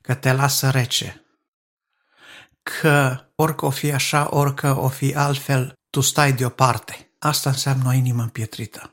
că 0.00 0.14
te 0.14 0.32
lasă 0.32 0.70
rece, 0.70 1.24
că 2.62 3.20
orică 3.34 3.66
o 3.66 3.70
fi 3.70 3.92
așa, 3.92 4.26
orică 4.30 4.78
o 4.78 4.88
fi 4.88 5.14
altfel, 5.14 5.72
tu 5.90 6.00
stai 6.00 6.32
deoparte. 6.32 7.10
Asta 7.18 7.50
înseamnă 7.50 7.88
o 7.88 7.92
inimă 7.92 8.22
împietrită. 8.22 8.90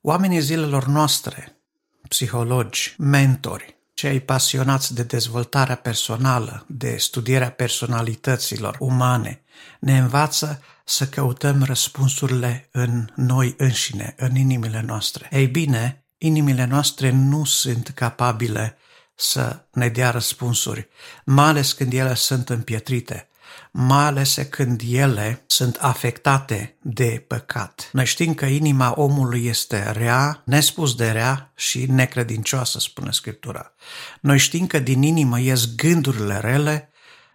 Oamenii 0.00 0.40
zilelor 0.40 0.84
noastre, 0.84 1.60
psihologi, 2.08 2.94
mentori, 2.98 3.76
cei 3.94 4.20
pasionați 4.20 4.94
de 4.94 5.02
dezvoltarea 5.02 5.76
personală, 5.76 6.64
de 6.68 6.96
studierea 6.96 7.50
personalităților 7.50 8.76
umane, 8.78 9.42
ne 9.80 9.98
învață 9.98 10.62
să 10.88 11.06
căutăm 11.06 11.62
răspunsurile 11.62 12.68
în 12.72 13.10
noi 13.14 13.54
înșine, 13.58 14.14
în 14.16 14.36
inimile 14.36 14.82
noastre. 14.86 15.28
Ei 15.32 15.46
bine, 15.46 16.04
inimile 16.18 16.64
noastre 16.64 17.10
nu 17.10 17.44
sunt 17.44 17.88
capabile 17.88 18.76
să 19.14 19.64
ne 19.72 19.88
dea 19.88 20.10
răspunsuri, 20.10 20.88
mai 21.24 21.44
ales 21.44 21.72
când 21.72 21.92
ele 21.92 22.14
sunt 22.14 22.48
împietrite, 22.48 23.28
mai 23.70 24.04
ales 24.04 24.38
când 24.50 24.82
ele 24.90 25.42
sunt 25.46 25.76
afectate 25.76 26.76
de 26.82 27.24
păcat. 27.26 27.88
Noi 27.92 28.06
știm 28.06 28.34
că 28.34 28.44
inima 28.44 28.92
omului 28.96 29.46
este 29.46 29.90
rea, 29.90 30.42
nespus 30.44 30.94
de 30.94 31.10
rea 31.10 31.52
și 31.56 31.86
necredincioasă, 31.86 32.78
spune 32.78 33.10
Scriptura. 33.10 33.72
Noi 34.20 34.38
știm 34.38 34.66
că 34.66 34.78
din 34.78 35.02
inimă 35.02 35.40
ies 35.40 35.74
gândurile 35.74 36.38
rele, 36.38 36.90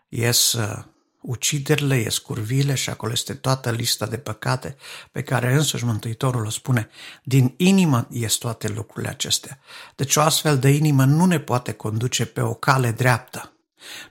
ies 0.09 0.53
uh, 0.53 0.83
uciderile, 1.21 1.95
ies 1.95 2.17
curvile 2.17 2.73
și 2.73 2.89
acolo 2.89 3.11
este 3.11 3.33
toată 3.33 3.71
lista 3.71 4.05
de 4.05 4.17
păcate 4.17 4.75
pe 5.11 5.21
care 5.23 5.53
însuși 5.53 5.85
Mântuitorul 5.85 6.45
o 6.45 6.49
spune. 6.49 6.89
Din 7.23 7.53
inimă 7.57 8.07
ies 8.09 8.33
toate 8.33 8.67
lucrurile 8.67 9.11
acestea. 9.11 9.59
Deci 9.95 10.15
o 10.15 10.21
astfel 10.21 10.59
de 10.59 10.69
inimă 10.69 11.05
nu 11.05 11.25
ne 11.25 11.39
poate 11.39 11.71
conduce 11.71 12.25
pe 12.25 12.41
o 12.41 12.53
cale 12.53 12.91
dreaptă. 12.91 13.51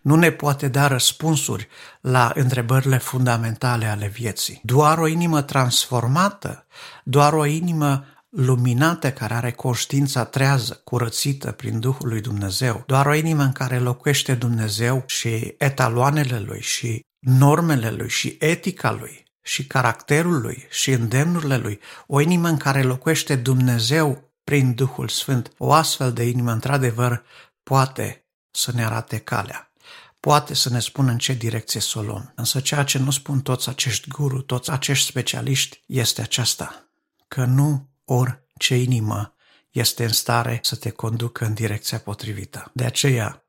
Nu 0.01 0.15
ne 0.17 0.31
poate 0.31 0.69
da 0.69 0.87
răspunsuri 0.87 1.69
la 2.01 2.33
întrebările 2.35 2.99
fundamentale 2.99 3.87
ale 3.87 4.07
vieții. 4.07 4.61
Doar 4.63 4.99
o 4.99 5.07
inimă 5.07 5.43
transformată, 5.43 6.67
doar 7.05 7.33
o 7.33 7.45
inimă 7.45 8.05
luminată 8.31 9.13
care 9.13 9.35
are 9.35 9.53
conștiința 9.53 10.25
trează, 10.25 10.81
curățită 10.85 11.53
prin 11.53 11.81
Duhul 11.81 12.09
lui 12.09 12.21
Dumnezeu, 12.21 12.83
doar 12.87 13.07
o 13.07 13.15
inimă 13.15 13.43
în 13.43 13.53
care 13.53 13.79
locuiește 13.79 14.35
Dumnezeu 14.35 15.03
și 15.07 15.55
etaloanele 15.59 16.39
lui 16.39 16.61
și 16.61 17.05
normele 17.19 17.91
lui 17.91 18.09
și 18.09 18.37
etica 18.41 18.91
lui 18.93 19.25
și 19.43 19.67
caracterul 19.67 20.41
lui 20.41 20.67
și 20.71 20.91
îndemnurile 20.91 21.57
lui, 21.57 21.81
o 22.07 22.21
inimă 22.21 22.49
în 22.49 22.57
care 22.57 22.83
locuiește 22.83 23.37
Dumnezeu 23.37 24.33
prin 24.45 24.75
Duhul 24.75 25.09
Sfânt, 25.09 25.53
o 25.59 25.73
astfel 25.73 26.13
de 26.13 26.25
inimă, 26.25 26.53
într-adevăr, 26.53 27.25
poate 27.63 28.25
să 28.51 28.73
ne 28.75 28.85
arate 28.85 29.19
calea. 29.19 29.73
Poate 30.21 30.55
să 30.55 30.71
ne 30.71 30.81
spună 30.81 31.11
în 31.11 31.19
ce 31.19 31.33
direcție 31.33 31.81
să 31.81 31.99
o 31.99 32.03
luăm. 32.03 32.33
Însă 32.37 32.61
ceea 32.61 32.85
ce 32.85 32.99
nu 32.99 33.11
spun 33.11 33.41
toți 33.41 33.69
acești 33.69 34.09
guru, 34.09 34.41
toți 34.41 34.71
acești 34.71 35.07
specialiști, 35.07 35.83
este 35.87 36.23
aceasta, 36.23 36.91
că 37.29 37.45
nu 37.45 37.90
orice 38.13 38.77
inimă 38.77 39.35
este 39.71 40.05
în 40.05 40.13
stare 40.13 40.61
să 40.63 40.77
te 40.77 40.91
conducă 40.91 41.45
în 41.45 41.55
direcția 41.55 41.99
potrivită. 41.99 42.71
De 42.75 42.85
aceea, 42.85 43.45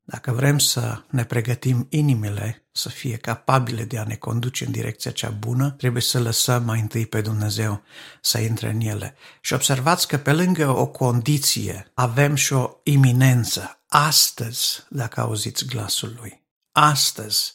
dacă 0.00 0.32
vrem 0.32 0.58
să 0.58 1.02
ne 1.10 1.24
pregătim 1.24 1.86
inimile 1.90 2.68
să 2.72 2.88
fie 2.88 3.16
capabile 3.16 3.84
de 3.84 3.98
a 3.98 4.04
ne 4.04 4.14
conduce 4.14 4.64
în 4.64 4.72
direcția 4.72 5.10
cea 5.10 5.30
bună, 5.30 5.70
trebuie 5.70 6.02
să 6.02 6.20
lăsăm 6.20 6.64
mai 6.64 6.80
întâi 6.80 7.06
pe 7.06 7.20
Dumnezeu 7.20 7.82
să 8.20 8.38
intre 8.38 8.70
în 8.70 8.80
ele. 8.80 9.14
Și 9.40 9.52
observați 9.52 10.08
că 10.08 10.18
pe 10.18 10.32
lângă 10.32 10.68
o 10.76 10.86
condiție 10.86 11.90
avem 11.94 12.34
și 12.34 12.52
o 12.52 12.70
iminență. 12.82 13.82
Astăzi, 13.88 14.84
dacă 14.88 15.20
auziți 15.20 15.64
glasul 15.66 16.16
Lui. 16.20 16.42
Astăzi. 16.72 17.54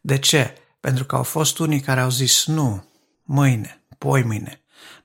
De 0.00 0.18
ce? 0.18 0.54
Pentru 0.80 1.04
că 1.04 1.16
au 1.16 1.22
fost 1.22 1.58
unii 1.58 1.80
care 1.80 2.00
au 2.00 2.10
zis 2.10 2.46
nu, 2.46 2.88
mâine, 3.22 3.84
poimine, 3.98 4.61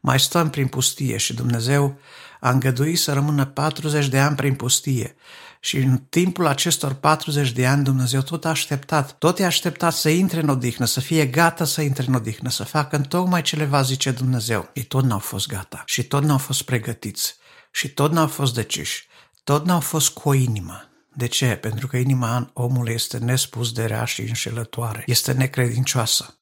mai 0.07 0.19
stăm 0.19 0.49
prin 0.49 0.67
pustie 0.67 1.17
și 1.17 1.33
Dumnezeu 1.33 1.99
a 2.39 2.49
îngăduit 2.49 2.99
să 2.99 3.13
rămână 3.13 3.45
40 3.45 4.07
de 4.07 4.19
ani 4.19 4.35
prin 4.35 4.55
pustie. 4.55 5.15
Și 5.59 5.77
în 5.77 5.97
timpul 5.97 6.47
acestor 6.47 6.93
40 6.93 7.51
de 7.51 7.65
ani 7.67 7.83
Dumnezeu 7.83 8.21
tot 8.21 8.45
a 8.45 8.49
așteptat, 8.49 9.17
tot 9.17 9.39
i-a 9.39 9.45
așteptat 9.45 9.93
să 9.93 10.09
intre 10.09 10.39
în 10.39 10.49
odihnă, 10.49 10.85
să 10.85 10.99
fie 10.99 11.25
gata 11.25 11.65
să 11.65 11.81
intre 11.81 12.05
în 12.07 12.13
odihnă, 12.13 12.49
să 12.49 12.63
facă 12.63 12.95
în 12.95 13.03
tocmai 13.03 13.41
ce 13.41 13.55
le 13.55 13.65
va 13.65 13.81
zice 13.81 14.11
Dumnezeu. 14.11 14.69
Și 14.73 14.83
tot 14.83 15.03
n-au 15.03 15.19
fost 15.19 15.47
gata 15.47 15.83
și 15.85 16.03
tot 16.03 16.23
n-au 16.23 16.37
fost 16.37 16.61
pregătiți 16.61 17.35
și 17.71 17.89
tot 17.89 18.11
n-au 18.11 18.27
fost 18.27 18.53
deciși, 18.53 19.07
tot 19.43 19.65
n-au 19.65 19.79
fost 19.79 20.09
cu 20.09 20.29
o 20.29 20.33
inimă. 20.33 20.89
De 21.13 21.27
ce? 21.27 21.55
Pentru 21.55 21.87
că 21.87 21.97
inima 21.97 22.49
omului 22.53 22.93
este 22.93 23.17
nespus 23.17 23.71
de 23.71 23.85
rea 23.85 24.05
și 24.05 24.21
înșelătoare, 24.21 25.03
este 25.05 25.31
necredincioasă. 25.31 26.39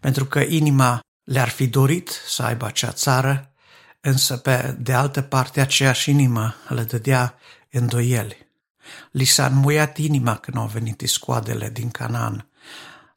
Pentru 0.00 0.24
că 0.24 0.40
inima 0.40 1.00
le-ar 1.24 1.48
fi 1.48 1.66
dorit 1.66 2.08
să 2.26 2.42
aibă 2.42 2.66
acea 2.66 2.92
țară, 2.92 3.52
însă 4.00 4.36
pe 4.36 4.76
de 4.78 4.92
altă 4.92 5.22
parte 5.22 5.60
aceeași 5.60 6.10
inimă 6.10 6.54
le 6.68 6.82
dădea 6.82 7.38
îndoieli. 7.70 8.46
Li 9.10 9.24
s-a 9.24 9.46
înmuiat 9.46 9.96
inima 9.96 10.36
când 10.36 10.56
au 10.56 10.66
venit 10.66 11.00
iscoadele 11.00 11.70
din 11.70 11.90
Canaan. 11.90 12.48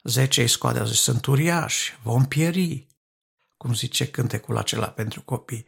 Zece 0.02 0.42
iscoade 0.42 0.78
au 0.78 0.86
zis, 0.86 1.00
sunt 1.00 1.26
uriași, 1.26 1.98
vom 2.02 2.24
pieri, 2.24 2.86
cum 3.56 3.74
zice 3.74 4.06
cântecul 4.06 4.56
acela 4.56 4.88
pentru 4.88 5.22
copii. 5.22 5.66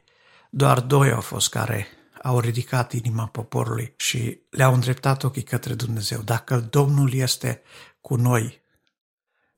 Doar 0.51 0.81
doi 0.81 1.11
au 1.11 1.21
fost 1.21 1.49
care 1.49 1.87
au 2.23 2.41
ridicat 2.41 2.93
inima 2.93 3.27
poporului 3.27 3.95
și 3.97 4.41
le-au 4.51 4.75
îndreptat 4.75 5.23
ochii 5.25 5.43
către 5.43 5.75
Dumnezeu. 5.75 6.21
Dacă 6.21 6.61
Domnul 6.61 7.15
este 7.15 7.63
cu 8.01 8.15
noi, 8.15 8.63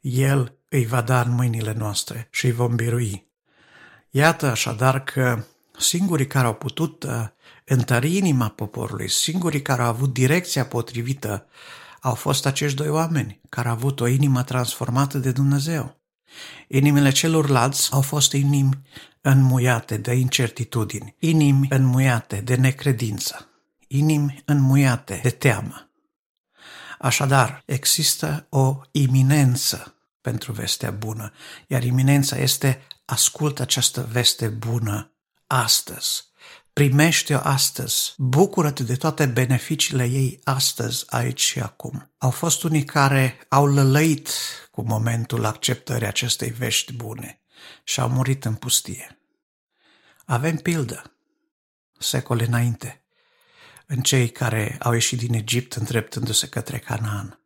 El 0.00 0.59
îi 0.72 0.86
va 0.86 1.00
da 1.00 1.20
în 1.20 1.30
mâinile 1.30 1.74
noastre 1.78 2.28
și 2.30 2.46
îi 2.46 2.52
vom 2.52 2.74
birui. 2.74 3.26
Iată 4.10 4.46
așadar 4.46 5.04
că 5.04 5.44
singurii 5.78 6.26
care 6.26 6.46
au 6.46 6.54
putut 6.54 7.02
uh, 7.02 7.26
întări 7.64 8.16
inima 8.16 8.48
poporului, 8.48 9.08
singurii 9.08 9.62
care 9.62 9.82
au 9.82 9.88
avut 9.88 10.12
direcția 10.12 10.66
potrivită, 10.66 11.46
au 12.00 12.14
fost 12.14 12.46
acești 12.46 12.76
doi 12.76 12.88
oameni 12.88 13.40
care 13.48 13.68
au 13.68 13.74
avut 13.74 14.00
o 14.00 14.06
inimă 14.06 14.42
transformată 14.42 15.18
de 15.18 15.32
Dumnezeu. 15.32 16.00
Inimile 16.68 17.10
celorlalți 17.10 17.92
au 17.92 18.00
fost 18.00 18.32
inimi 18.32 18.82
înmuiate 19.20 19.96
de 19.96 20.14
incertitudini, 20.14 21.14
inimi 21.18 21.66
înmuiate 21.70 22.36
de 22.36 22.54
necredință, 22.54 23.48
inimi 23.86 24.42
înmuiate 24.44 25.20
de 25.22 25.30
teamă. 25.30 25.90
Așadar, 26.98 27.62
există 27.64 28.46
o 28.48 28.80
iminență 28.90 29.94
pentru 30.30 30.52
vestea 30.52 30.90
bună, 30.90 31.32
iar 31.66 31.82
iminența 31.82 32.36
este 32.36 32.86
ascultă 33.04 33.62
această 33.62 34.08
veste 34.10 34.48
bună 34.48 35.12
astăzi. 35.46 36.24
Primește-o 36.72 37.38
astăzi. 37.42 38.14
Bucură-te 38.16 38.82
de 38.82 38.96
toate 38.96 39.26
beneficiile 39.26 40.04
ei 40.04 40.40
astăzi, 40.44 41.04
aici 41.08 41.40
și 41.40 41.60
acum. 41.60 42.12
Au 42.18 42.30
fost 42.30 42.62
unii 42.62 42.84
care 42.84 43.38
au 43.48 43.66
lălăit 43.66 44.28
cu 44.70 44.82
momentul 44.82 45.44
acceptării 45.44 46.06
acestei 46.06 46.50
vești 46.50 46.92
bune 46.92 47.40
și 47.84 48.00
au 48.00 48.08
murit 48.08 48.44
în 48.44 48.54
pustie. 48.54 49.18
Avem 50.24 50.56
pildă, 50.56 51.16
secole 51.98 52.44
înainte, 52.44 53.04
în 53.86 54.00
cei 54.00 54.28
care 54.28 54.76
au 54.80 54.92
ieșit 54.92 55.18
din 55.18 55.34
Egipt 55.34 55.72
îndreptându-se 55.72 56.48
către 56.48 56.78
Canaan. 56.78 57.39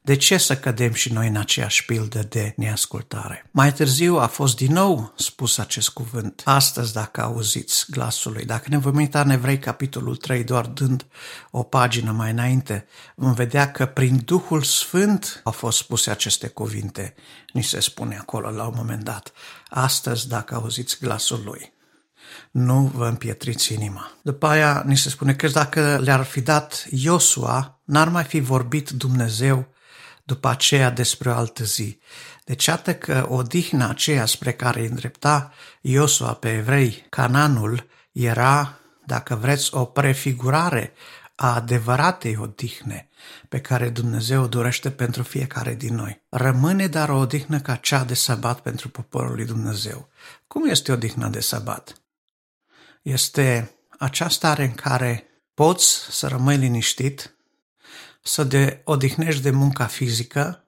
De 0.00 0.16
ce 0.16 0.36
să 0.36 0.56
cădem 0.56 0.92
și 0.92 1.12
noi 1.12 1.28
în 1.28 1.36
aceeași 1.36 1.84
pildă 1.84 2.22
de 2.22 2.54
neascultare? 2.56 3.46
Mai 3.50 3.72
târziu 3.72 4.16
a 4.16 4.26
fost 4.26 4.56
din 4.56 4.72
nou 4.72 5.12
spus 5.16 5.58
acest 5.58 5.88
cuvânt. 5.88 6.42
Astăzi, 6.44 6.92
dacă 6.92 7.22
auziți 7.22 7.86
glasul 7.90 8.32
lui, 8.32 8.44
dacă 8.44 8.64
ne 8.68 8.78
vom 8.78 8.96
uita 8.96 9.20
în 9.20 9.30
Evrei, 9.30 9.58
capitolul 9.58 10.16
3, 10.16 10.44
doar 10.44 10.66
dând 10.66 11.06
o 11.50 11.62
pagină 11.62 12.12
mai 12.12 12.30
înainte, 12.30 12.86
vom 13.14 13.32
vedea 13.32 13.70
că 13.70 13.86
prin 13.86 14.22
Duhul 14.24 14.62
Sfânt 14.62 15.40
au 15.44 15.52
fost 15.52 15.78
spuse 15.78 16.10
aceste 16.10 16.46
cuvinte. 16.46 17.14
Ni 17.52 17.62
se 17.62 17.80
spune 17.80 18.16
acolo 18.16 18.50
la 18.50 18.64
un 18.66 18.74
moment 18.76 19.02
dat. 19.02 19.32
Astăzi, 19.68 20.28
dacă 20.28 20.54
auziți 20.54 20.98
glasul 21.00 21.42
lui 21.44 21.72
nu 22.50 22.92
vă 22.94 23.06
împietriți 23.06 23.72
inima. 23.72 24.12
După 24.22 24.46
aia 24.46 24.82
ni 24.86 24.96
se 24.96 25.08
spune 25.08 25.34
că 25.34 25.48
dacă 25.48 26.00
le-ar 26.02 26.22
fi 26.22 26.40
dat 26.40 26.86
Iosua, 26.90 27.80
n-ar 27.84 28.08
mai 28.08 28.24
fi 28.24 28.40
vorbit 28.40 28.90
Dumnezeu 28.90 29.73
după 30.24 30.48
aceea 30.48 30.90
despre 30.90 31.30
o 31.30 31.34
altă 31.34 31.64
zi. 31.64 31.98
Deci 32.44 32.64
iată 32.64 32.94
că 32.94 33.26
odihna 33.28 33.88
aceea 33.88 34.26
spre 34.26 34.52
care 34.52 34.80
îi 34.80 34.86
îndrepta 34.86 35.52
Iosua 35.80 36.32
pe 36.34 36.52
evrei, 36.52 37.06
Cananul, 37.08 37.86
era, 38.12 38.78
dacă 39.06 39.34
vreți, 39.34 39.74
o 39.74 39.84
prefigurare 39.84 40.92
a 41.34 41.54
adevăratei 41.54 42.36
odihne 42.36 43.08
pe 43.48 43.60
care 43.60 43.88
Dumnezeu 43.88 44.46
dorește 44.46 44.90
pentru 44.90 45.22
fiecare 45.22 45.74
din 45.74 45.94
noi. 45.94 46.22
Rămâne 46.28 46.86
dar 46.86 47.08
o 47.08 47.16
odihnă 47.16 47.60
ca 47.60 47.74
cea 47.74 48.04
de 48.04 48.14
sabat 48.14 48.60
pentru 48.60 48.88
poporul 48.88 49.34
lui 49.34 49.44
Dumnezeu. 49.44 50.08
Cum 50.46 50.68
este 50.68 50.92
odihna 50.92 51.28
de 51.28 51.40
sabat? 51.40 52.02
Este 53.02 53.74
acea 53.98 54.28
stare 54.28 54.64
în 54.64 54.74
care 54.74 55.24
poți 55.54 56.06
să 56.10 56.26
rămâi 56.28 56.56
liniștit, 56.56 57.33
să 58.26 58.44
te 58.44 58.80
odihnești 58.84 59.42
de 59.42 59.50
munca 59.50 59.86
fizică, 59.86 60.64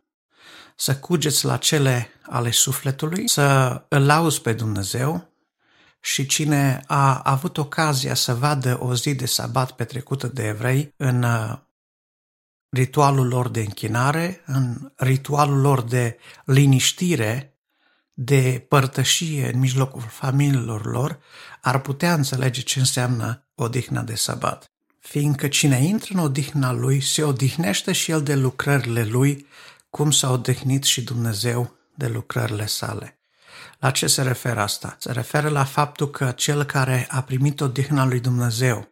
să 0.77 0.97
cugeți 0.97 1.45
la 1.45 1.57
cele 1.57 2.09
ale 2.23 2.51
sufletului, 2.51 3.29
să 3.29 3.83
îl 3.89 4.07
lauzi 4.07 4.41
pe 4.41 4.53
Dumnezeu 4.53 5.33
și 6.01 6.27
cine 6.27 6.83
a 6.87 7.21
avut 7.25 7.59
ocazia 7.59 8.15
să 8.15 8.35
vadă 8.35 8.79
o 8.81 8.95
zi 8.95 9.15
de 9.15 9.27
sabat 9.27 9.73
petrecută 9.73 10.27
de 10.27 10.47
evrei 10.47 10.95
în 10.97 11.23
uh, 11.23 11.59
ritualul 12.69 13.27
lor 13.29 13.49
de 13.49 13.61
închinare, 13.61 14.43
în 14.47 14.93
ritualul 14.97 15.61
lor 15.61 15.83
de 15.83 16.19
liniștire, 16.45 17.59
de 18.13 18.67
părtășie 18.69 19.51
în 19.53 19.59
mijlocul 19.59 20.01
familiilor 20.01 20.85
lor, 20.85 21.19
ar 21.61 21.81
putea 21.81 22.15
înțelege 22.15 22.61
ce 22.61 22.79
înseamnă 22.79 23.49
odihna 23.55 24.03
de 24.03 24.15
sabat. 24.15 24.76
Fiindcă 25.09 25.49
cine 25.49 25.85
intră 25.85 26.15
în 26.15 26.19
odihna 26.19 26.73
lui, 26.73 27.01
se 27.01 27.23
odihnește 27.23 27.93
și 27.93 28.11
el 28.11 28.23
de 28.23 28.35
lucrările 28.35 29.05
lui, 29.05 29.47
cum 29.91 30.11
s-a 30.11 30.31
odihnit 30.31 30.85
și 30.85 31.03
Dumnezeu 31.03 31.77
de 31.95 32.07
lucrările 32.07 32.67
sale. 32.67 33.19
La 33.79 33.91
ce 33.91 34.07
se 34.07 34.23
referă 34.23 34.61
asta? 34.61 34.97
Se 35.01 35.13
referă 35.13 35.49
la 35.49 35.65
faptul 35.65 36.11
că 36.11 36.33
cel 36.37 36.65
care 36.65 37.07
a 37.11 37.23
primit 37.23 37.61
odihna 37.61 38.05
lui 38.05 38.21
Dumnezeu 38.21 38.89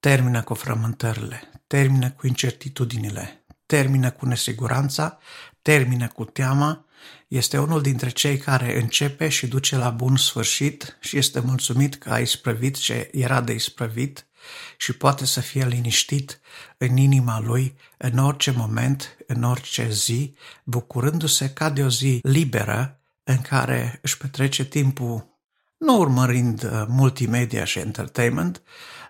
termină 0.00 0.42
cu 0.42 0.54
frământările, 0.54 1.50
termină 1.66 2.10
cu 2.10 2.26
incertitudinile, 2.26 3.44
termină 3.66 4.10
cu 4.10 4.26
nesiguranța, 4.26 5.18
termină 5.62 6.08
cu 6.08 6.24
teama, 6.24 6.84
este 7.28 7.58
unul 7.58 7.82
dintre 7.82 8.10
cei 8.10 8.36
care 8.36 8.80
începe 8.80 9.28
și 9.28 9.46
duce 9.46 9.76
la 9.76 9.90
bun 9.90 10.16
sfârșit 10.16 10.96
și 11.00 11.18
este 11.18 11.40
mulțumit 11.40 11.94
că 11.94 12.10
a 12.10 12.18
isprăvit 12.18 12.76
ce 12.76 13.10
era 13.12 13.40
de 13.40 13.52
isprăvit 13.52 14.26
și 14.76 14.92
poate 14.92 15.26
să 15.26 15.40
fie 15.40 15.66
liniștit 15.66 16.40
în 16.78 16.96
inima 16.96 17.40
lui 17.40 17.76
în 17.96 18.18
orice 18.18 18.50
moment, 18.50 19.16
în 19.26 19.42
orice 19.42 19.90
zi, 19.90 20.34
bucurându-se 20.64 21.50
ca 21.50 21.70
de 21.70 21.82
o 21.82 21.88
zi 21.88 22.20
liberă 22.22 23.00
în 23.24 23.40
care 23.40 23.98
își 24.02 24.16
petrece 24.16 24.64
timpul 24.64 25.30
nu 25.76 25.98
urmărind 25.98 26.62
uh, 26.62 26.84
multimedia 26.88 27.64
și 27.64 27.78
entertainment, 27.78 28.62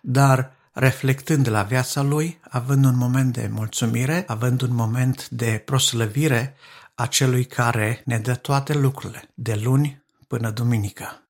dar 0.02 0.52
reflectând 0.72 1.48
la 1.48 1.62
viața 1.62 2.02
lui, 2.02 2.40
având 2.50 2.84
un 2.84 2.96
moment 2.96 3.32
de 3.32 3.48
mulțumire, 3.52 4.24
având 4.26 4.62
un 4.62 4.74
moment 4.74 5.28
de 5.28 5.62
proslăvire 5.64 6.56
a 6.94 7.06
celui 7.06 7.44
care 7.44 8.02
ne 8.04 8.18
dă 8.18 8.34
toate 8.34 8.74
lucrurile, 8.74 9.30
de 9.34 9.54
luni 9.54 10.02
până 10.26 10.50
duminică 10.50 11.22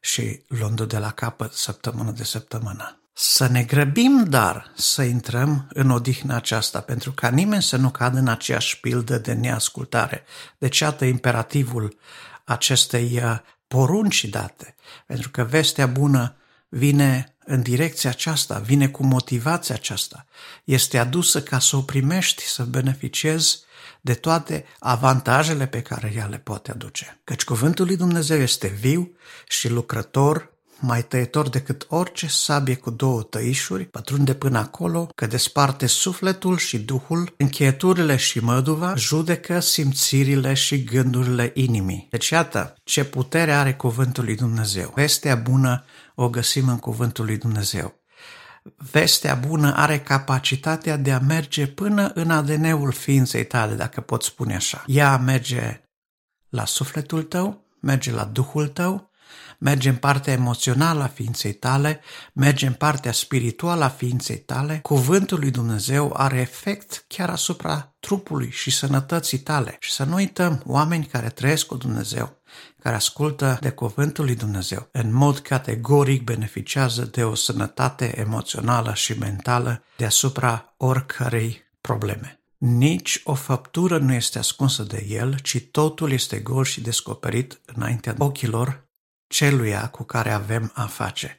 și 0.00 0.42
luându 0.48 0.84
de 0.84 0.98
la 0.98 1.10
capăt 1.10 1.52
săptămână 1.52 2.10
de 2.10 2.24
săptămână. 2.24 2.99
Să 3.12 3.46
ne 3.46 3.62
grăbim, 3.62 4.24
dar, 4.28 4.72
să 4.76 5.02
intrăm 5.02 5.66
în 5.72 5.90
odihna 5.90 6.36
aceasta, 6.36 6.80
pentru 6.80 7.12
ca 7.12 7.28
nimeni 7.28 7.62
să 7.62 7.76
nu 7.76 7.90
cadă 7.90 8.18
în 8.18 8.28
aceeași 8.28 8.80
pildă 8.80 9.18
de 9.18 9.32
neascultare. 9.32 10.24
Deci, 10.58 10.78
iată 10.78 11.04
imperativul 11.04 11.98
acestei 12.44 13.20
uh, 13.22 13.38
porunci 13.68 14.24
date, 14.24 14.74
pentru 15.06 15.30
că 15.30 15.44
vestea 15.44 15.86
bună 15.86 16.36
vine 16.68 17.34
în 17.44 17.62
direcția 17.62 18.10
aceasta, 18.10 18.58
vine 18.58 18.88
cu 18.88 19.04
motivația 19.04 19.74
aceasta. 19.74 20.26
Este 20.64 20.98
adusă 20.98 21.42
ca 21.42 21.58
să 21.58 21.76
o 21.76 21.80
primești, 21.80 22.42
să 22.42 22.64
beneficiezi 22.64 23.64
de 24.00 24.14
toate 24.14 24.64
avantajele 24.78 25.66
pe 25.66 25.82
care 25.82 26.12
ea 26.16 26.26
le 26.26 26.38
poate 26.38 26.70
aduce. 26.70 27.20
Căci 27.24 27.44
cuvântul 27.44 27.86
lui 27.86 27.96
Dumnezeu 27.96 28.40
este 28.40 28.68
viu 28.68 29.12
și 29.48 29.68
lucrător 29.68 30.49
mai 30.80 31.02
tăietor 31.02 31.48
decât 31.48 31.86
orice 31.88 32.26
sabie 32.26 32.74
cu 32.74 32.90
două 32.90 33.22
tăișuri, 33.22 33.84
pătrunde 33.84 34.34
până 34.34 34.58
acolo, 34.58 35.08
că 35.14 35.26
desparte 35.26 35.86
sufletul 35.86 36.56
și 36.56 36.78
duhul, 36.78 37.34
încheieturile 37.36 38.16
și 38.16 38.38
măduva, 38.38 38.94
judecă 38.94 39.60
simțirile 39.60 40.54
și 40.54 40.84
gândurile 40.84 41.50
inimii. 41.54 42.06
Deci 42.10 42.28
iată 42.28 42.74
ce 42.84 43.04
putere 43.04 43.52
are 43.52 43.74
cuvântul 43.74 44.24
lui 44.24 44.36
Dumnezeu. 44.36 44.92
Vestea 44.94 45.34
bună 45.34 45.84
o 46.14 46.28
găsim 46.28 46.68
în 46.68 46.78
cuvântul 46.78 47.24
lui 47.24 47.36
Dumnezeu. 47.36 47.98
Vestea 48.90 49.34
bună 49.34 49.74
are 49.76 50.00
capacitatea 50.00 50.96
de 50.96 51.12
a 51.12 51.18
merge 51.18 51.66
până 51.66 52.10
în 52.14 52.30
ADN-ul 52.30 52.92
ființei 52.92 53.46
tale, 53.46 53.74
dacă 53.74 54.00
pot 54.00 54.22
spune 54.22 54.54
așa. 54.54 54.84
Ea 54.86 55.16
merge 55.16 55.80
la 56.48 56.64
sufletul 56.64 57.22
tău, 57.22 57.66
merge 57.80 58.12
la 58.12 58.24
duhul 58.24 58.68
tău, 58.68 59.09
merge 59.58 59.88
în 59.88 59.96
partea 59.96 60.32
emoțională 60.32 61.02
a 61.02 61.06
ființei 61.06 61.52
tale, 61.52 62.00
merge 62.32 62.66
în 62.66 62.72
partea 62.72 63.12
spirituală 63.12 63.84
a 63.84 63.88
ființei 63.88 64.38
tale, 64.38 64.78
cuvântul 64.82 65.38
lui 65.38 65.50
Dumnezeu 65.50 66.12
are 66.16 66.40
efect 66.40 67.04
chiar 67.08 67.30
asupra 67.30 67.94
trupului 68.00 68.50
și 68.50 68.70
sănătății 68.70 69.38
tale. 69.38 69.76
Și 69.80 69.92
să 69.92 70.04
nu 70.04 70.14
uităm, 70.14 70.62
oameni 70.66 71.06
care 71.06 71.28
trăiesc 71.28 71.66
cu 71.66 71.76
Dumnezeu, 71.76 72.40
care 72.82 72.94
ascultă 72.94 73.58
de 73.60 73.70
cuvântul 73.70 74.24
lui 74.24 74.34
Dumnezeu, 74.34 74.88
în 74.92 75.14
mod 75.14 75.38
categoric 75.38 76.22
beneficiază 76.22 77.04
de 77.04 77.24
o 77.24 77.34
sănătate 77.34 78.18
emoțională 78.18 78.94
și 78.94 79.18
mentală 79.18 79.84
deasupra 79.96 80.74
oricărei 80.76 81.62
probleme. 81.80 82.40
Nici 82.58 83.20
o 83.24 83.34
făptură 83.34 83.98
nu 83.98 84.12
este 84.12 84.38
ascunsă 84.38 84.82
de 84.82 85.06
el, 85.08 85.38
ci 85.42 85.60
totul 85.70 86.12
este 86.12 86.38
gol 86.38 86.64
și 86.64 86.80
descoperit 86.80 87.60
înaintea 87.74 88.14
ochilor 88.18 88.88
celuia 89.30 89.88
cu 89.88 90.02
care 90.02 90.30
avem 90.30 90.70
a 90.74 90.86
face. 90.86 91.38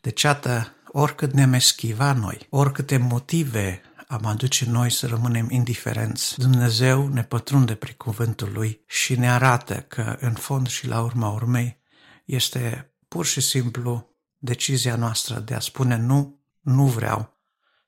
Deci, 0.00 0.24
atât, 0.24 0.72
oricât 0.86 1.32
ne-am 1.32 1.52
eschiva 1.52 2.12
noi, 2.12 2.46
oricâte 2.50 2.96
motive 2.96 3.80
am 4.08 4.24
aduce 4.24 4.64
noi 4.70 4.90
să 4.90 5.06
rămânem 5.06 5.50
indiferenți, 5.50 6.38
Dumnezeu 6.38 7.08
ne 7.08 7.22
pătrunde 7.22 7.74
prin 7.74 7.94
cuvântul 7.96 8.50
Lui 8.52 8.84
și 8.86 9.18
ne 9.18 9.30
arată 9.30 9.74
că, 9.74 10.16
în 10.20 10.32
fond 10.32 10.68
și 10.68 10.86
la 10.86 11.00
urma 11.00 11.28
urmei, 11.28 11.80
este 12.24 12.92
pur 13.08 13.26
și 13.26 13.40
simplu 13.40 14.16
decizia 14.38 14.96
noastră 14.96 15.38
de 15.38 15.54
a 15.54 15.60
spune 15.60 15.96
nu, 15.96 16.40
nu 16.60 16.86
vreau 16.86 17.40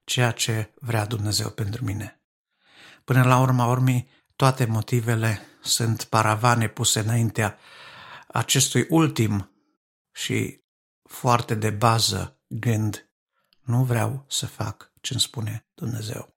ceea 0.05 0.31
ce 0.31 0.75
vrea 0.81 1.07
Dumnezeu 1.07 1.49
pentru 1.49 1.85
mine. 1.85 2.21
Până 3.05 3.23
la 3.23 3.41
urma 3.41 3.67
urmei, 3.67 4.09
toate 4.37 4.65
motivele 4.65 5.41
sunt 5.63 6.05
paravane 6.05 6.69
puse 6.69 7.01
înaintea 7.01 7.59
acestui 8.35 8.87
ultim 8.89 9.51
și 10.13 10.61
foarte 11.03 11.55
de 11.55 11.71
bază 11.71 12.41
gând, 12.47 13.11
nu 13.61 13.85
vreau 13.85 14.25
să 14.29 14.47
fac 14.47 14.93
ce 15.01 15.13
îmi 15.13 15.23
spune 15.23 15.67
Dumnezeu. 15.75 16.37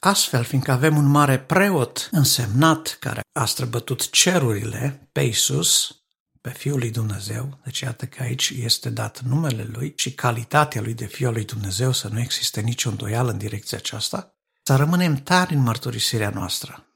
Astfel, 0.00 0.44
fiindcă 0.44 0.72
avem 0.72 0.96
un 0.96 1.06
mare 1.06 1.38
preot 1.38 2.08
însemnat 2.12 2.96
care 3.00 3.20
a 3.32 3.44
străbătut 3.44 4.10
cerurile 4.10 5.08
pe 5.12 5.20
Iisus, 5.20 6.02
pe 6.40 6.50
Fiul 6.50 6.78
lui 6.78 6.90
Dumnezeu, 6.90 7.60
deci 7.64 7.80
iată 7.80 8.06
că 8.06 8.22
aici 8.22 8.48
este 8.48 8.90
dat 8.90 9.20
numele 9.20 9.64
Lui 9.72 9.92
și 9.96 10.14
calitatea 10.14 10.80
Lui 10.80 10.94
de 10.94 11.06
Fiul 11.06 11.32
lui 11.32 11.44
Dumnezeu, 11.44 11.92
să 11.92 12.08
nu 12.08 12.20
existe 12.20 12.60
nicio 12.60 12.88
îndoială 12.88 13.30
în 13.30 13.38
direcția 13.38 13.78
aceasta, 13.78 14.34
să 14.62 14.76
rămânem 14.76 15.14
tari 15.14 15.54
în 15.54 15.62
mărturisirea 15.62 16.30
noastră. 16.30 16.87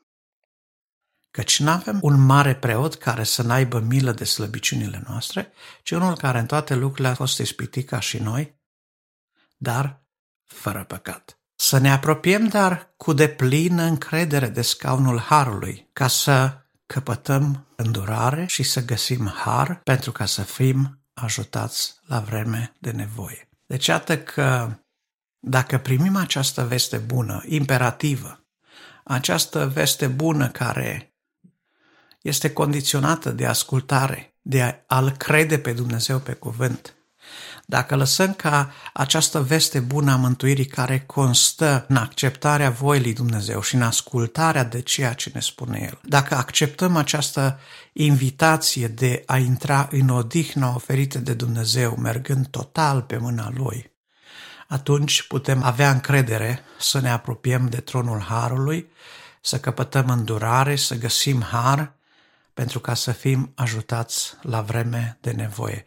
Căci 1.32 1.60
nu 1.60 1.70
avem 1.70 1.98
un 2.02 2.20
mare 2.20 2.54
preot 2.54 2.94
care 2.94 3.24
să 3.24 3.42
n-aibă 3.42 3.78
milă 3.78 4.12
de 4.12 4.24
slăbiciunile 4.24 5.02
noastre, 5.06 5.52
ci 5.82 5.90
unul 5.90 6.16
care 6.16 6.38
în 6.38 6.46
toate 6.46 6.74
lucrurile 6.74 7.08
a 7.08 7.14
fost 7.14 7.38
ispitit 7.38 7.88
ca 7.88 8.00
și 8.00 8.18
noi, 8.18 8.60
dar 9.56 10.02
fără 10.44 10.84
păcat. 10.84 11.38
Să 11.56 11.78
ne 11.78 11.92
apropiem, 11.92 12.46
dar 12.46 12.92
cu 12.96 13.12
deplină 13.12 13.82
încredere 13.82 14.48
de 14.48 14.62
scaunul 14.62 15.18
Harului, 15.18 15.88
ca 15.92 16.06
să 16.06 16.58
căpătăm 16.86 17.66
îndurare 17.76 18.46
și 18.46 18.62
să 18.62 18.84
găsim 18.84 19.28
har 19.28 19.80
pentru 19.84 20.12
ca 20.12 20.24
să 20.24 20.42
fim 20.42 21.06
ajutați 21.14 21.94
la 22.06 22.20
vreme 22.20 22.72
de 22.78 22.90
nevoie. 22.90 23.48
Deci, 23.66 23.86
iată 23.86 24.18
că 24.18 24.78
dacă 25.38 25.78
primim 25.78 26.16
această 26.16 26.64
veste 26.64 26.96
bună, 26.96 27.42
imperativă, 27.46 28.44
această 29.04 29.68
veste 29.68 30.06
bună 30.06 30.48
care 30.48 31.11
este 32.22 32.52
condiționată 32.52 33.30
de 33.30 33.46
ascultare, 33.46 34.34
de 34.42 34.84
a-L 34.86 35.10
crede 35.10 35.58
pe 35.58 35.72
Dumnezeu 35.72 36.18
pe 36.18 36.32
cuvânt. 36.32 36.96
Dacă 37.66 37.96
lăsăm 37.96 38.32
ca 38.32 38.72
această 38.92 39.42
veste 39.42 39.80
bună 39.80 40.12
a 40.12 40.16
mântuirii 40.16 40.64
care 40.64 41.00
constă 41.00 41.84
în 41.88 41.96
acceptarea 41.96 42.70
voii 42.70 43.02
lui 43.02 43.12
Dumnezeu 43.12 43.62
și 43.62 43.74
în 43.74 43.82
ascultarea 43.82 44.64
de 44.64 44.80
ceea 44.80 45.12
ce 45.12 45.30
ne 45.34 45.40
spune 45.40 45.78
El, 45.82 45.98
dacă 46.02 46.34
acceptăm 46.34 46.96
această 46.96 47.58
invitație 47.92 48.86
de 48.88 49.22
a 49.26 49.38
intra 49.38 49.88
în 49.90 50.08
odihna 50.08 50.74
oferită 50.74 51.18
de 51.18 51.34
Dumnezeu, 51.34 51.96
mergând 51.96 52.46
total 52.46 53.02
pe 53.02 53.16
mâna 53.16 53.50
Lui, 53.54 53.90
atunci 54.68 55.22
putem 55.22 55.62
avea 55.62 55.90
încredere 55.90 56.60
să 56.78 57.00
ne 57.00 57.10
apropiem 57.10 57.68
de 57.68 57.80
tronul 57.80 58.20
Harului, 58.20 58.90
să 59.40 59.58
căpătăm 59.58 60.08
îndurare, 60.08 60.76
să 60.76 60.94
găsim 60.94 61.42
har, 61.42 61.92
pentru 62.54 62.80
ca 62.80 62.94
să 62.94 63.12
fim 63.12 63.52
ajutați 63.54 64.34
la 64.42 64.60
vreme 64.60 65.18
de 65.20 65.30
nevoie. 65.30 65.84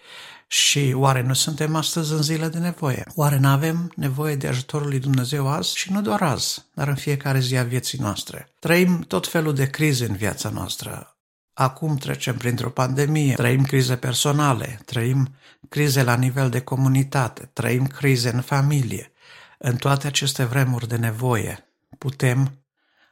Și 0.48 0.94
oare 0.96 1.22
nu 1.22 1.34
suntem 1.34 1.76
astăzi 1.76 2.12
în 2.12 2.22
zile 2.22 2.48
de 2.48 2.58
nevoie? 2.58 3.04
Oare 3.16 3.38
nu 3.38 3.48
avem 3.48 3.92
nevoie 3.96 4.36
de 4.36 4.48
ajutorul 4.48 4.88
lui 4.88 5.00
Dumnezeu 5.00 5.48
azi? 5.48 5.78
Și 5.78 5.92
nu 5.92 6.02
doar 6.02 6.22
azi, 6.22 6.66
dar 6.74 6.88
în 6.88 6.96
fiecare 6.96 7.40
zi 7.40 7.58
a 7.58 7.64
vieții 7.64 8.00
noastre. 8.02 8.50
Trăim 8.60 9.00
tot 9.00 9.28
felul 9.28 9.54
de 9.54 9.70
crize 9.70 10.06
în 10.06 10.16
viața 10.16 10.50
noastră. 10.50 11.16
Acum 11.54 11.98
trecem 11.98 12.38
printr-o 12.38 12.70
pandemie, 12.70 13.34
trăim 13.34 13.64
crize 13.64 13.96
personale, 13.96 14.80
trăim 14.86 15.36
crize 15.70 16.04
la 16.04 16.16
nivel 16.16 16.50
de 16.50 16.62
comunitate, 16.62 17.50
trăim 17.54 17.88
crize 17.88 18.30
în 18.30 18.42
familie. 18.42 19.12
În 19.58 19.76
toate 19.76 20.08
aceste 20.08 20.44
vremuri 20.44 20.88
de 20.88 20.96
nevoie 20.96 21.68
putem 21.98 22.58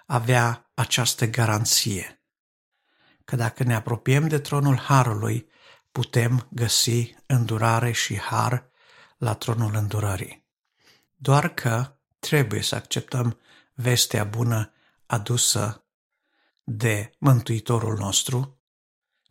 avea 0.05 0.69
această 0.73 1.25
garanție 1.25 2.22
că 3.23 3.35
dacă 3.35 3.63
ne 3.63 3.75
apropiem 3.75 4.27
de 4.27 4.39
tronul 4.39 4.77
Harului, 4.77 5.49
putem 5.91 6.47
găsi 6.49 7.15
îndurare 7.25 7.91
și 7.91 8.19
har 8.19 8.69
la 9.17 9.33
tronul 9.33 9.75
îndurării. 9.75 10.45
Doar 11.15 11.53
că 11.53 11.95
trebuie 12.19 12.61
să 12.61 12.75
acceptăm 12.75 13.39
vestea 13.73 14.23
bună 14.23 14.71
adusă 15.05 15.85
de 16.63 17.11
Mântuitorul 17.17 17.97
nostru, 17.97 18.61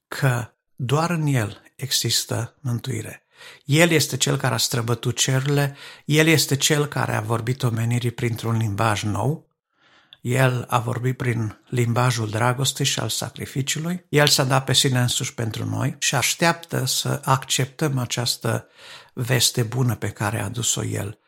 că 0.08 0.54
doar 0.74 1.10
în 1.10 1.26
El 1.26 1.62
există 1.76 2.58
mântuire. 2.60 3.26
El 3.64 3.90
este 3.90 4.16
Cel 4.16 4.36
care 4.36 4.54
a 4.54 4.56
străbătut 4.56 5.16
cerurile, 5.16 5.76
El 6.04 6.26
este 6.26 6.56
Cel 6.56 6.86
care 6.86 7.14
a 7.14 7.20
vorbit 7.20 7.62
omenirii 7.62 8.10
printr-un 8.10 8.56
limbaj 8.56 9.02
nou, 9.02 9.51
el 10.22 10.64
a 10.68 10.78
vorbit 10.78 11.16
prin 11.16 11.58
limbajul 11.68 12.30
dragostei 12.30 12.86
și 12.86 12.98
al 12.98 13.08
sacrificiului. 13.08 14.04
El 14.08 14.26
s-a 14.26 14.44
dat 14.44 14.64
pe 14.64 14.72
sine 14.72 15.00
însuși 15.00 15.34
pentru 15.34 15.64
noi 15.64 15.96
și 15.98 16.14
așteaptă 16.14 16.84
să 16.84 17.20
acceptăm 17.24 17.98
această 17.98 18.68
veste 19.12 19.62
bună 19.62 19.94
pe 19.94 20.08
care 20.08 20.40
a 20.40 20.44
adus-o 20.44 20.84
El, 20.84 21.18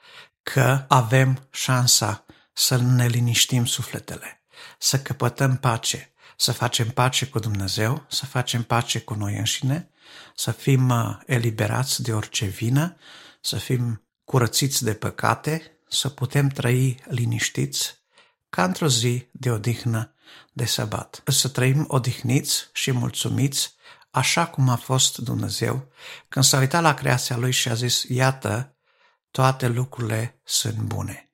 că 0.42 0.84
avem 0.88 1.48
șansa 1.50 2.24
să 2.52 2.76
ne 2.76 3.06
liniștim 3.06 3.64
sufletele, 3.64 4.42
să 4.78 4.98
căpătăm 4.98 5.56
pace, 5.56 6.12
să 6.36 6.52
facem 6.52 6.88
pace 6.88 7.26
cu 7.26 7.38
Dumnezeu, 7.38 8.06
să 8.08 8.26
facem 8.26 8.62
pace 8.62 9.00
cu 9.00 9.14
noi 9.14 9.36
înșine, 9.36 9.90
să 10.34 10.50
fim 10.50 10.88
uh, 10.88 11.18
eliberați 11.26 12.02
de 12.02 12.12
orice 12.12 12.44
vină, 12.44 12.96
să 13.40 13.56
fim 13.56 14.08
curățiți 14.24 14.84
de 14.84 14.94
păcate, 14.94 15.78
să 15.88 16.08
putem 16.08 16.48
trăi 16.48 17.02
liniștiți 17.08 18.03
ca 18.54 18.64
într-o 18.64 18.88
zi 18.88 19.28
de 19.32 19.50
odihnă 19.50 20.14
de 20.52 20.64
sabat. 20.64 21.22
Să 21.26 21.48
trăim 21.48 21.84
odihniți 21.88 22.68
și 22.72 22.92
mulțumiți 22.92 23.74
așa 24.10 24.46
cum 24.46 24.68
a 24.68 24.76
fost 24.76 25.18
Dumnezeu 25.18 25.92
când 26.28 26.44
s-a 26.44 26.58
uitat 26.58 26.82
la 26.82 26.94
creația 26.94 27.36
Lui 27.36 27.52
și 27.52 27.68
a 27.68 27.74
zis, 27.74 28.02
iată, 28.02 28.76
toate 29.30 29.68
lucrurile 29.68 30.40
sunt 30.44 30.76
bune. 30.76 31.30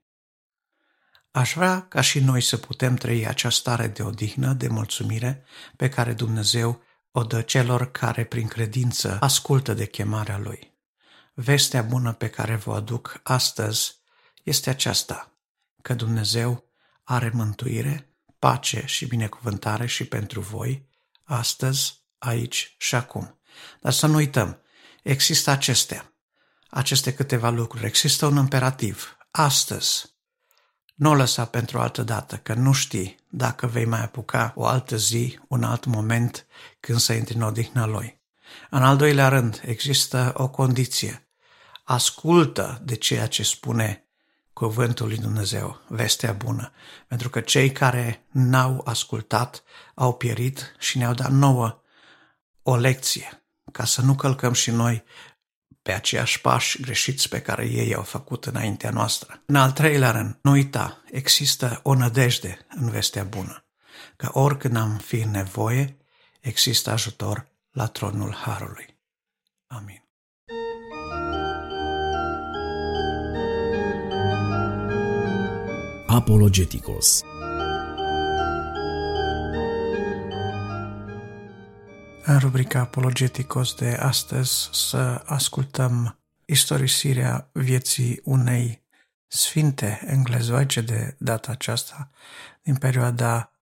Aș 1.30 1.52
vrea 1.54 1.86
ca 1.88 2.00
și 2.00 2.20
noi 2.20 2.40
să 2.40 2.56
putem 2.56 2.94
trăi 2.94 3.26
această 3.26 3.60
stare 3.60 3.86
de 3.86 4.02
odihnă, 4.02 4.52
de 4.52 4.68
mulțumire 4.68 5.44
pe 5.76 5.88
care 5.88 6.12
Dumnezeu 6.12 6.82
o 7.10 7.22
dă 7.22 7.40
celor 7.40 7.90
care 7.90 8.24
prin 8.24 8.46
credință 8.46 9.16
ascultă 9.20 9.74
de 9.74 9.86
chemarea 9.86 10.38
Lui. 10.38 10.74
Vestea 11.34 11.82
bună 11.82 12.12
pe 12.12 12.28
care 12.28 12.54
vă 12.54 12.74
aduc 12.74 13.20
astăzi 13.22 13.96
este 14.42 14.70
aceasta, 14.70 15.32
că 15.82 15.94
Dumnezeu 15.94 16.69
are 17.10 17.30
mântuire, 17.34 18.14
pace 18.38 18.82
și 18.86 19.06
binecuvântare 19.06 19.86
și 19.86 20.04
pentru 20.04 20.40
voi, 20.40 20.88
astăzi, 21.24 22.04
aici 22.18 22.74
și 22.78 22.94
acum. 22.94 23.40
Dar 23.80 23.92
să 23.92 24.06
nu 24.06 24.14
uităm, 24.14 24.62
există 25.02 25.50
acestea, 25.50 26.14
aceste 26.68 27.14
câteva 27.14 27.50
lucruri, 27.50 27.86
există 27.86 28.26
un 28.26 28.36
imperativ, 28.36 29.16
astăzi. 29.30 30.18
Nu 30.94 31.10
o 31.10 31.14
lăsa 31.14 31.44
pentru 31.44 31.78
o 31.78 31.80
altă 31.80 32.02
dată, 32.02 32.36
că 32.36 32.54
nu 32.54 32.72
știi 32.72 33.16
dacă 33.28 33.66
vei 33.66 33.84
mai 33.84 34.02
apuca 34.02 34.52
o 34.56 34.66
altă 34.66 34.96
zi, 34.96 35.38
un 35.48 35.62
alt 35.62 35.84
moment 35.84 36.46
când 36.80 36.98
să 36.98 37.12
intri 37.12 37.34
în 37.34 37.42
odihna 37.42 37.86
lui. 37.86 38.20
În 38.70 38.82
al 38.82 38.96
doilea 38.96 39.28
rând, 39.28 39.60
există 39.64 40.32
o 40.36 40.48
condiție. 40.48 41.28
Ascultă 41.84 42.80
de 42.84 42.94
ceea 42.94 43.26
ce 43.26 43.42
spune 43.42 44.09
cuvântul 44.60 45.06
lui 45.06 45.18
Dumnezeu, 45.18 45.80
vestea 45.88 46.32
bună, 46.32 46.72
pentru 47.06 47.30
că 47.30 47.40
cei 47.40 47.72
care 47.72 48.26
n-au 48.30 48.82
ascultat 48.84 49.62
au 49.94 50.16
pierit 50.16 50.74
și 50.78 50.98
ne-au 50.98 51.14
dat 51.14 51.30
nouă 51.30 51.82
o 52.62 52.76
lecție, 52.76 53.44
ca 53.72 53.84
să 53.84 54.02
nu 54.02 54.14
călcăm 54.14 54.52
și 54.52 54.70
noi 54.70 55.04
pe 55.82 55.92
aceiași 55.92 56.40
pași 56.40 56.82
greșiți 56.82 57.28
pe 57.28 57.40
care 57.40 57.66
ei 57.66 57.94
au 57.94 58.02
făcut 58.02 58.46
înaintea 58.46 58.90
noastră. 58.90 59.42
În 59.46 59.56
al 59.56 59.72
treilea 59.72 60.10
rând, 60.10 60.38
nu 60.42 60.50
uita, 60.50 61.02
există 61.10 61.80
o 61.82 61.94
nădejde 61.94 62.66
în 62.68 62.90
vestea 62.90 63.24
bună, 63.24 63.64
că 64.16 64.28
oricând 64.32 64.76
am 64.76 64.98
fi 64.98 65.16
în 65.16 65.30
nevoie, 65.30 65.96
există 66.40 66.90
ajutor 66.90 67.48
la 67.70 67.86
tronul 67.86 68.34
Harului. 68.34 68.98
Amin. 69.66 70.09
Apologeticos 76.12 77.22
În 82.24 82.38
rubrica 82.38 82.80
Apologeticos 82.80 83.74
de 83.74 83.96
astăzi 84.00 84.68
să 84.72 85.22
ascultăm 85.24 86.18
istorisirea 86.44 87.50
vieții 87.52 88.20
unei 88.24 88.82
sfinte 89.26 90.00
englezoice 90.06 90.80
de 90.80 91.16
data 91.18 91.52
aceasta 91.52 92.10
din 92.62 92.74
perioada 92.76 93.52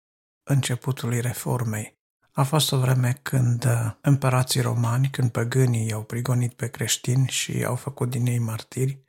începutului 0.43 1.21
reformei. 1.21 1.97
A 2.31 2.43
fost 2.43 2.71
o 2.71 2.77
vreme 2.79 3.19
când 3.21 3.65
împărații 4.01 4.61
romani, 4.61 5.09
când 5.09 5.31
păgânii 5.31 5.87
i-au 5.87 6.03
prigonit 6.03 6.53
pe 6.53 6.69
creștini 6.69 7.27
și 7.27 7.63
au 7.63 7.75
făcut 7.75 8.09
din 8.09 8.25
ei 8.25 8.39
martiri, 8.39 8.99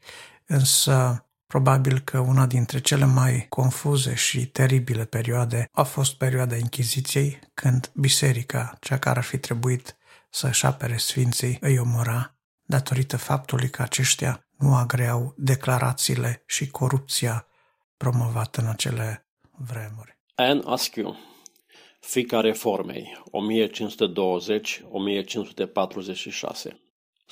însă 0.47 1.24
Probabil 1.51 1.98
că 1.98 2.18
una 2.18 2.46
dintre 2.46 2.80
cele 2.80 3.05
mai 3.05 3.46
confuze 3.48 4.14
și 4.14 4.46
teribile 4.46 5.05
perioade 5.05 5.68
a 5.72 5.82
fost 5.82 6.14
perioada 6.16 6.57
Inchiziției, 6.57 7.38
când 7.55 7.90
biserica, 7.94 8.76
cea 8.80 8.98
care 8.98 9.18
ar 9.18 9.24
fi 9.24 9.38
trebuit 9.38 9.96
să-și 10.28 10.66
apere 10.66 10.96
sfinții, 10.96 11.59
îi 11.61 11.78
omora 11.78 12.36
datorită 12.62 13.16
faptului 13.16 13.70
că 13.70 13.82
aceștia 13.82 14.46
nu 14.59 14.74
agreau 14.74 15.34
declarațiile 15.36 16.42
și 16.46 16.70
corupția 16.70 17.46
promovată 17.96 18.61
în 18.61 18.66
acele 18.66 19.26
vremuri. 19.51 20.18
Anne 20.34 20.62
Askew, 20.64 21.16
fica 22.01 22.40
reformei, 22.40 23.22
1520-1546 26.72 26.80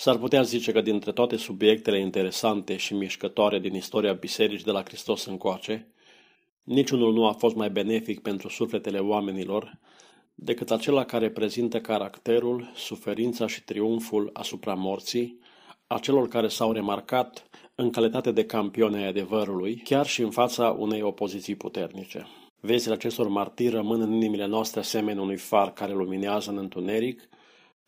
S-ar 0.00 0.16
putea 0.16 0.42
zice 0.42 0.72
că 0.72 0.80
dintre 0.80 1.12
toate 1.12 1.36
subiectele 1.36 2.00
interesante 2.00 2.76
și 2.76 2.94
mișcătoare 2.94 3.58
din 3.58 3.74
istoria 3.74 4.12
bisericii 4.12 4.64
de 4.64 4.70
la 4.70 4.82
Hristos 4.82 5.24
încoace, 5.24 5.92
niciunul 6.62 7.12
nu 7.12 7.26
a 7.26 7.32
fost 7.32 7.54
mai 7.54 7.70
benefic 7.70 8.20
pentru 8.20 8.48
sufletele 8.48 8.98
oamenilor 8.98 9.78
decât 10.34 10.70
acela 10.70 11.04
care 11.04 11.30
prezintă 11.30 11.80
caracterul, 11.80 12.72
suferința 12.74 13.46
și 13.46 13.64
triumful 13.64 14.30
asupra 14.32 14.74
morții, 14.74 15.38
a 15.86 15.98
celor 15.98 16.28
care 16.28 16.48
s-au 16.48 16.72
remarcat 16.72 17.48
în 17.74 17.90
calitate 17.90 18.32
de 18.32 18.44
campione 18.44 18.96
ai 18.96 19.08
adevărului, 19.08 19.76
chiar 19.84 20.06
și 20.06 20.22
în 20.22 20.30
fața 20.30 20.76
unei 20.78 21.02
opoziții 21.02 21.54
puternice. 21.54 22.26
Vezile 22.60 22.94
acestor 22.94 23.28
martiri 23.28 23.74
rămân 23.74 24.00
în 24.00 24.12
inimile 24.12 24.46
noastre 24.46 24.80
asemenea 24.80 25.22
unui 25.22 25.36
far 25.36 25.72
care 25.72 25.92
luminează 25.92 26.50
în 26.50 26.58
întuneric 26.58 27.28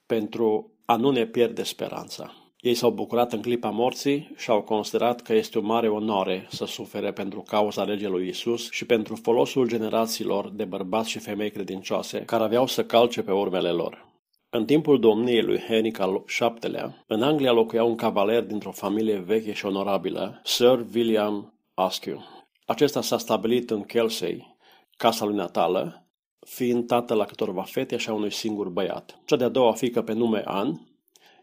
pentru 0.06 0.70
a 0.90 0.96
nu 0.96 1.10
ne 1.10 1.26
pierde 1.26 1.62
speranța. 1.62 2.32
Ei 2.60 2.74
s-au 2.74 2.90
bucurat 2.90 3.32
în 3.32 3.42
clipa 3.42 3.70
morții 3.70 4.32
și 4.36 4.50
au 4.50 4.62
considerat 4.62 5.20
că 5.20 5.34
este 5.34 5.58
o 5.58 5.62
mare 5.62 5.88
onoare 5.88 6.46
să 6.48 6.64
sufere 6.64 7.12
pentru 7.12 7.40
cauza 7.40 7.82
legii 7.82 8.06
lui 8.06 8.28
Isus 8.28 8.70
și 8.70 8.84
pentru 8.86 9.14
folosul 9.14 9.68
generațiilor 9.68 10.50
de 10.50 10.64
bărbați 10.64 11.10
și 11.10 11.18
femei 11.18 11.50
credincioase 11.50 12.18
care 12.18 12.42
aveau 12.42 12.66
să 12.66 12.84
calce 12.84 13.22
pe 13.22 13.32
urmele 13.32 13.70
lor. 13.70 14.06
În 14.50 14.64
timpul 14.64 15.00
domniei 15.00 15.42
lui 15.42 15.58
Henric 15.58 15.98
al 15.98 16.24
VII-lea, 16.38 17.04
în 17.06 17.22
Anglia 17.22 17.52
locuia 17.52 17.84
un 17.84 17.96
cavaler 17.96 18.42
dintr-o 18.42 18.70
familie 18.70 19.18
veche 19.18 19.52
și 19.52 19.66
onorabilă, 19.66 20.40
Sir 20.44 20.86
William 20.94 21.54
Askew. 21.74 22.22
Acesta 22.66 23.00
s-a 23.00 23.18
stabilit 23.18 23.70
în 23.70 23.82
Kelsey, 23.82 24.56
casa 24.96 25.24
lui 25.24 25.34
natală, 25.36 25.99
fiind 26.46 26.86
tată 26.86 27.14
la 27.14 27.24
câtorva 27.24 27.62
fete 27.62 27.96
și 27.96 28.08
a 28.08 28.12
unui 28.12 28.32
singur 28.32 28.68
băiat. 28.68 29.18
Cea 29.24 29.36
de-a 29.36 29.48
doua 29.48 29.72
fică 29.72 30.02
pe 30.02 30.12
nume 30.12 30.42
An 30.44 30.78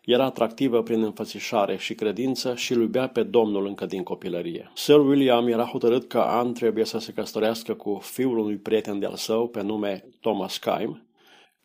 Era 0.07 0.25
atractivă 0.25 0.83
prin 0.83 1.03
înfățișare 1.03 1.77
și 1.77 1.95
credință 1.95 2.55
și 2.55 2.73
îl 2.73 2.81
iubea 2.81 3.07
pe 3.07 3.23
Domnul 3.23 3.65
încă 3.65 3.85
din 3.85 4.03
copilărie. 4.03 4.71
Sir 4.75 4.99
William 4.99 5.47
era 5.47 5.65
hotărât 5.65 6.07
că 6.07 6.19
Anne 6.19 6.51
trebuie 6.51 6.85
să 6.85 6.97
se 6.97 7.13
căsătorească 7.13 7.73
cu 7.73 7.99
fiul 8.01 8.37
unui 8.37 8.57
prieten 8.57 8.99
de-al 8.99 9.15
său 9.15 9.47
pe 9.47 9.61
nume 9.61 10.09
Thomas 10.21 10.57
Kime, 10.57 11.07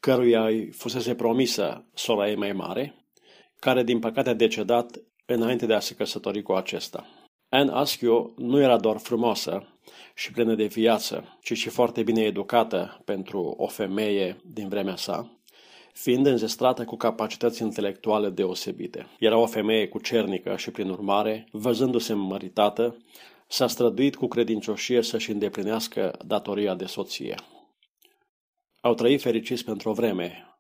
căruia 0.01 0.45
îi 0.45 0.71
fusese 0.71 1.15
promisă 1.15 1.85
sora 1.95 2.29
ei 2.29 2.37
mai 2.37 2.53
mare, 2.53 2.95
care 3.59 3.83
din 3.83 3.99
păcate 3.99 4.29
a 4.29 4.35
decedat 4.35 5.03
înainte 5.27 5.67
de 5.67 5.75
a 5.75 5.81
se 5.81 5.95
căsători 5.95 6.43
cu 6.43 6.53
acesta. 6.53 7.07
Anne 7.49 7.73
Askew 7.73 8.35
nu 8.37 8.61
era 8.61 8.79
doar 8.79 8.97
frumoasă 8.97 9.72
și 10.15 10.33
plină 10.33 10.55
de 10.55 10.65
viață, 10.65 11.39
ci 11.43 11.53
și 11.57 11.69
foarte 11.69 12.03
bine 12.03 12.23
educată 12.23 13.03
pentru 13.05 13.55
o 13.57 13.67
femeie 13.67 14.41
din 14.45 14.69
vremea 14.69 14.97
sa, 14.97 15.31
fiind 15.93 16.27
înzestrată 16.27 16.85
cu 16.85 16.97
capacități 16.97 17.63
intelectuale 17.63 18.31
deosebite. 18.31 19.07
Era 19.19 19.37
o 19.37 19.47
femeie 19.47 19.89
cucernică 19.89 20.57
și, 20.57 20.71
prin 20.71 20.89
urmare, 20.89 21.47
văzându-se 21.51 22.13
măritată, 22.13 22.97
s-a 23.47 23.67
străduit 23.67 24.17
cu 24.17 24.27
credincioșie 24.27 25.03
să-și 25.03 25.31
îndeplinească 25.31 26.19
datoria 26.27 26.75
de 26.75 26.87
soție. 26.87 27.35
Au 28.81 28.95
trăit 28.95 29.21
fericiți 29.21 29.65
pentru 29.65 29.91
o 29.91 29.93
vreme, 29.93 30.57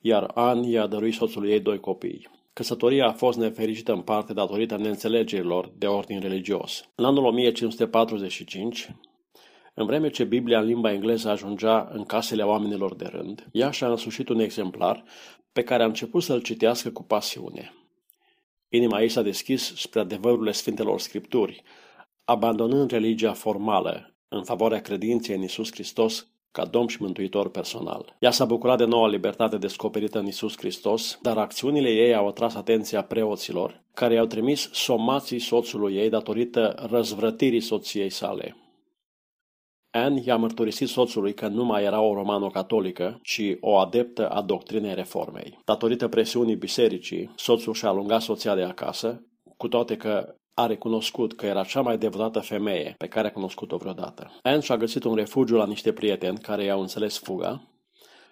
iar 0.00 0.30
An 0.34 0.62
i-a 0.62 0.86
dăruit 0.86 1.14
soțului 1.14 1.50
ei 1.50 1.60
doi 1.60 1.80
copii. 1.80 2.39
Căsătoria 2.52 3.06
a 3.06 3.12
fost 3.12 3.38
nefericită 3.38 3.92
în 3.92 4.00
parte 4.00 4.32
datorită 4.32 4.76
neînțelegerilor 4.76 5.72
de 5.76 5.86
ordin 5.86 6.20
religios. 6.20 6.88
În 6.94 7.04
anul 7.04 7.24
1545, 7.24 8.96
în 9.74 9.86
vreme 9.86 10.10
ce 10.10 10.24
Biblia 10.24 10.58
în 10.60 10.66
limba 10.66 10.92
engleză 10.92 11.28
ajungea 11.28 11.88
în 11.92 12.04
casele 12.04 12.42
oamenilor 12.42 12.94
de 12.94 13.04
rând, 13.04 13.48
ea 13.52 13.70
și-a 13.70 13.88
însușit 13.88 14.28
un 14.28 14.38
exemplar 14.38 15.04
pe 15.52 15.62
care 15.62 15.82
a 15.82 15.86
început 15.86 16.22
să-l 16.22 16.40
citească 16.40 16.90
cu 16.90 17.02
pasiune. 17.02 17.74
Inima 18.68 19.00
ei 19.00 19.08
s-a 19.08 19.22
deschis 19.22 19.74
spre 19.76 20.00
adevărurile 20.00 20.52
Sfintelor 20.52 21.00
Scripturi, 21.00 21.62
abandonând 22.24 22.90
religia 22.90 23.32
formală 23.32 24.14
în 24.28 24.44
favoarea 24.44 24.80
credinței 24.80 25.36
în 25.36 25.42
Isus 25.42 25.72
Hristos 25.72 26.26
ca 26.52 26.64
Domn 26.64 26.86
și 26.86 27.02
Mântuitor 27.02 27.50
personal. 27.50 28.16
Ea 28.18 28.30
s-a 28.30 28.44
bucurat 28.44 28.78
de 28.78 28.84
noua 28.84 29.08
libertate 29.08 29.56
descoperită 29.56 30.18
în 30.18 30.26
Isus 30.26 30.56
Hristos, 30.56 31.18
dar 31.22 31.38
acțiunile 31.38 31.88
ei 31.88 32.14
au 32.14 32.28
atras 32.28 32.54
atenția 32.54 33.02
preoților, 33.02 33.82
care 33.94 34.14
i-au 34.14 34.26
trimis 34.26 34.70
somații 34.72 35.38
soțului 35.38 35.96
ei 35.96 36.08
datorită 36.08 36.74
răzvrătirii 36.90 37.60
soției 37.60 38.10
sale. 38.10 38.56
Anne 39.90 40.22
i-a 40.24 40.36
mărturisit 40.36 40.88
soțului 40.88 41.34
că 41.34 41.48
nu 41.48 41.64
mai 41.64 41.84
era 41.84 42.00
o 42.00 42.14
romano-catolică, 42.14 43.18
ci 43.22 43.56
o 43.60 43.76
adeptă 43.76 44.28
a 44.28 44.42
doctrinei 44.42 44.94
reformei. 44.94 45.58
Datorită 45.64 46.08
presiunii 46.08 46.56
bisericii, 46.56 47.30
soțul 47.36 47.74
și-a 47.74 47.88
alungat 47.88 48.20
soția 48.20 48.54
de 48.54 48.62
acasă, 48.62 49.24
cu 49.56 49.68
toate 49.68 49.96
că 49.96 50.34
a 50.60 50.66
recunoscut 50.66 51.36
că 51.36 51.46
era 51.46 51.64
cea 51.64 51.80
mai 51.80 51.98
devotată 51.98 52.38
femeie 52.38 52.94
pe 52.98 53.06
care 53.06 53.26
a 53.26 53.32
cunoscut-o 53.32 53.76
vreodată. 53.76 54.30
Anne 54.42 54.60
și-a 54.60 54.76
găsit 54.76 55.04
un 55.04 55.14
refugiu 55.14 55.56
la 55.56 55.66
niște 55.66 55.92
prieteni 55.92 56.38
care 56.38 56.64
i-au 56.64 56.80
înțeles 56.80 57.18
fuga 57.18 57.62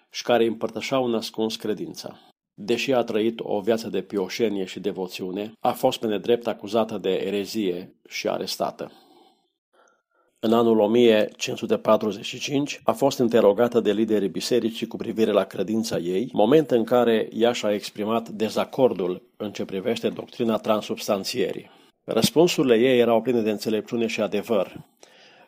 și 0.09 0.23
care 0.23 0.43
îi 0.43 0.49
împărtășeau 0.49 1.03
un 1.03 1.15
ascuns 1.15 1.55
credința. 1.55 2.19
Deși 2.53 2.93
a 2.93 3.03
trăit 3.03 3.39
o 3.43 3.59
viață 3.59 3.89
de 3.89 4.01
pioșenie 4.01 4.65
și 4.65 4.79
devoțiune, 4.79 5.51
a 5.59 5.71
fost 5.71 5.99
pe 5.99 6.07
nedrept 6.07 6.47
acuzată 6.47 6.97
de 6.97 7.09
erezie 7.09 7.95
și 8.07 8.27
arestată. 8.27 8.91
În 10.39 10.53
anul 10.53 10.79
1545 10.79 12.81
a 12.83 12.91
fost 12.91 13.19
interogată 13.19 13.79
de 13.79 13.91
liderii 13.91 14.29
bisericii 14.29 14.87
cu 14.87 14.97
privire 14.97 15.31
la 15.31 15.43
credința 15.43 15.97
ei, 15.97 16.29
moment 16.33 16.71
în 16.71 16.83
care 16.83 17.29
ea 17.33 17.51
și-a 17.51 17.73
exprimat 17.73 18.29
dezacordul 18.29 19.29
în 19.37 19.51
ce 19.51 19.65
privește 19.65 20.09
doctrina 20.09 20.57
transubstanțierii. 20.57 21.78
Răspunsurile 22.11 22.75
ei 22.75 22.99
erau 22.99 23.21
pline 23.21 23.41
de 23.41 23.49
înțelepciune 23.49 24.07
și 24.07 24.21
adevăr, 24.21 24.81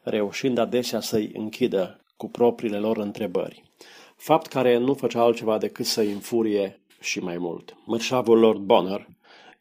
reușind 0.04 0.58
adesea 0.58 1.00
să-i 1.00 1.32
închidă 1.34 2.00
cu 2.18 2.30
propriile 2.30 2.78
lor 2.78 2.98
întrebări, 2.98 3.64
fapt 4.16 4.48
care 4.48 4.78
nu 4.78 4.94
făcea 4.94 5.22
altceva 5.22 5.58
decât 5.58 5.86
să-i 5.86 6.12
înfurie 6.12 6.80
și 7.00 7.20
mai 7.20 7.38
mult. 7.38 7.76
Mărșavul 7.86 8.40
Lord 8.40 8.60
Bonner 8.60 9.08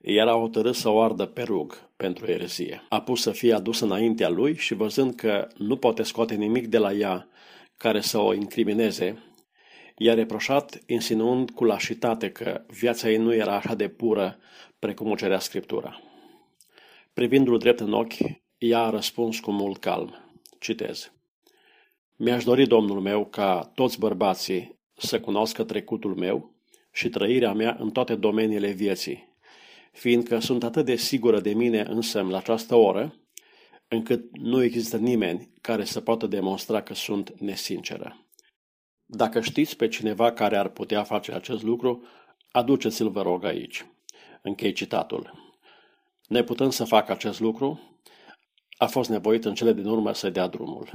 era 0.01 0.33
hotărât 0.33 0.75
să 0.75 0.89
o 0.89 1.01
ardă 1.01 1.27
pe 1.27 1.43
rug 1.43 1.89
pentru 1.97 2.31
erezie. 2.31 2.83
A 2.89 3.01
pus 3.01 3.23
să 3.23 3.31
fie 3.31 3.55
adus 3.55 3.81
înaintea 3.81 4.29
lui 4.29 4.57
și 4.57 4.75
văzând 4.75 5.15
că 5.15 5.47
nu 5.57 5.77
poate 5.77 6.03
scoate 6.03 6.35
nimic 6.35 6.67
de 6.67 6.79
la 6.79 6.93
ea 6.93 7.29
care 7.77 8.01
să 8.01 8.19
o 8.19 8.35
incrimineze, 8.35 9.23
i-a 9.97 10.15
reproșat 10.15 10.79
insinuând 10.87 11.51
cu 11.51 11.65
lașitate 11.65 12.31
că 12.31 12.65
viața 12.67 13.11
ei 13.11 13.17
nu 13.17 13.35
era 13.35 13.55
așa 13.55 13.75
de 13.75 13.89
pură 13.89 14.39
precum 14.79 15.11
o 15.11 15.15
cerea 15.15 15.39
Scriptura. 15.39 16.01
Privindu-l 17.13 17.59
drept 17.59 17.81
în 17.81 17.93
ochi, 17.93 18.43
ea 18.59 18.81
a 18.81 18.91
răspuns 18.91 19.41
cu 19.41 19.51
mult 19.51 19.79
calm. 19.79 20.39
Citez. 20.59 21.13
Mi-aș 22.17 22.45
dori, 22.45 22.67
domnul 22.67 23.01
meu, 23.01 23.27
ca 23.27 23.71
toți 23.75 23.99
bărbații 23.99 24.79
să 24.95 25.21
cunoască 25.21 25.65
trecutul 25.65 26.15
meu 26.15 26.55
și 26.93 27.09
trăirea 27.09 27.53
mea 27.53 27.77
în 27.79 27.91
toate 27.91 28.15
domeniile 28.15 28.71
vieții, 28.71 29.37
fiindcă 29.93 30.39
sunt 30.39 30.65
atât 30.65 30.85
de 30.85 30.97
sigură 30.97 31.41
de 31.41 31.53
mine 31.53 31.81
însă 31.81 32.21
la 32.23 32.37
această 32.37 32.75
oră, 32.75 33.15
încât 33.89 34.37
nu 34.39 34.63
există 34.63 34.97
nimeni 34.97 35.51
care 35.61 35.85
să 35.85 36.01
poată 36.01 36.27
demonstra 36.27 36.83
că 36.83 36.95
sunt 36.95 37.41
nesinceră. 37.41 38.27
Dacă 39.07 39.41
știți 39.41 39.77
pe 39.77 39.89
cineva 39.89 40.33
care 40.33 40.57
ar 40.57 40.69
putea 40.69 41.03
face 41.03 41.33
acest 41.33 41.63
lucru, 41.63 42.03
aduceți-l, 42.51 43.11
vă 43.11 43.23
rog, 43.23 43.45
aici. 43.45 43.87
Închei 44.43 44.73
citatul. 44.73 45.40
Neputând 46.31 46.73
să 46.73 46.85
facă 46.85 47.13
acest 47.13 47.41
lucru, 47.41 47.81
a 48.77 48.87
fost 48.87 49.11
nevoit 49.11 49.45
în 49.45 49.55
cele 49.55 49.73
din 49.73 49.87
urmă 49.87 50.13
să 50.13 50.31
dea 50.31 50.47
drumul. 50.47 50.91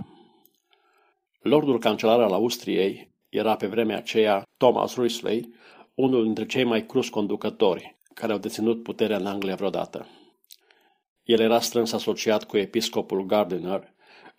Lordul 1.39 1.79
cancelar 1.79 2.19
al 2.19 2.31
Austriei 2.33 3.13
era 3.29 3.55
pe 3.55 3.67
vremea 3.67 3.97
aceea 3.97 4.43
Thomas 4.57 4.95
Risley, 4.95 5.53
unul 5.93 6.23
dintre 6.23 6.45
cei 6.45 6.63
mai 6.63 6.85
crus 6.85 7.09
conducători 7.09 7.97
care 8.13 8.31
au 8.31 8.37
deținut 8.37 8.83
puterea 8.83 9.17
în 9.17 9.25
Anglia 9.25 9.55
vreodată. 9.55 10.07
El 11.23 11.39
era 11.39 11.59
strâns 11.59 11.91
asociat 11.91 12.43
cu 12.43 12.57
episcopul 12.57 13.25
Gardiner 13.25 13.93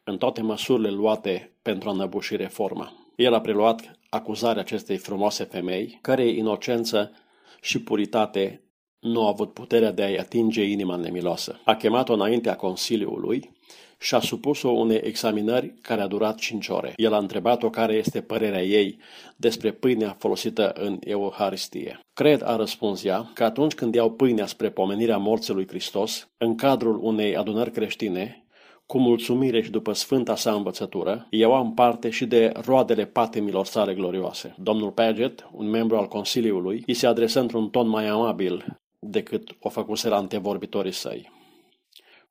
în 0.05 0.19
toate 0.19 0.43
măsurile 0.43 0.91
luate 0.91 1.57
pentru 1.63 1.89
a 1.89 1.93
năbuși 1.93 2.37
reforma. 2.37 2.93
El 3.17 3.35
a 3.35 3.41
preluat 3.41 3.99
acuzarea 4.09 4.63
acestei 4.63 4.97
frumoase 4.97 5.45
femei, 5.45 5.99
cărei 6.03 6.39
inocență 6.39 7.13
și 7.61 7.83
puritate 7.83 8.66
nu 9.01 9.25
a 9.25 9.29
avut 9.29 9.53
puterea 9.53 9.93
de 9.93 10.03
a-i 10.03 10.17
atinge 10.17 10.63
inima 10.63 10.97
nemiloasă. 10.97 11.61
A 11.65 11.75
chemat-o 11.75 12.13
înaintea 12.13 12.57
Consiliului 12.57 13.55
și 13.99 14.15
a 14.15 14.21
supus-o 14.21 14.69
unei 14.69 15.01
examinări 15.05 15.75
care 15.81 16.01
a 16.01 16.07
durat 16.07 16.39
cinci 16.39 16.69
ore. 16.69 16.93
El 16.97 17.13
a 17.13 17.19
întrebat-o 17.19 17.71
care 17.71 17.95
este 17.95 18.21
părerea 18.21 18.63
ei 18.63 18.99
despre 19.37 19.71
pâinea 19.71 20.17
folosită 20.19 20.73
în 20.75 20.99
Euharistie. 21.01 22.01
Cred, 22.13 22.43
a 22.45 22.57
răspuns 22.57 23.05
ea, 23.05 23.31
că 23.35 23.45
atunci 23.45 23.75
când 23.75 23.95
iau 23.95 24.11
pâinea 24.11 24.47
spre 24.47 24.71
pomenirea 24.71 25.17
morții 25.17 25.55
lui 25.55 25.67
Hristos, 25.69 26.29
în 26.39 26.55
cadrul 26.55 26.99
unei 27.03 27.37
adunări 27.37 27.71
creștine, 27.71 28.41
cu 28.87 28.99
mulțumire 28.99 29.63
și 29.63 29.71
după 29.71 29.93
sfânta 29.93 30.37
sa 30.37 30.53
învățătură, 30.53 31.27
iau 31.31 31.65
în 31.65 31.73
parte 31.73 32.11
și 32.11 32.27
de 32.27 32.53
roadele 32.65 33.05
patimilor 33.05 33.67
sale 33.67 33.95
glorioase. 33.95 34.55
Domnul 34.59 34.91
Paget, 34.91 35.49
un 35.53 35.71
membru 35.71 35.97
al 35.97 36.07
Consiliului, 36.07 36.83
îi 36.87 36.95
se 36.95 37.07
adresă 37.07 37.41
într-un 37.41 37.71
ton 37.71 37.89
mai 37.89 38.07
amabil 38.07 38.79
decât 39.11 39.57
o 39.61 39.69
făcuseră 39.69 40.15
antevorbitorii 40.15 40.93
săi. 40.93 41.33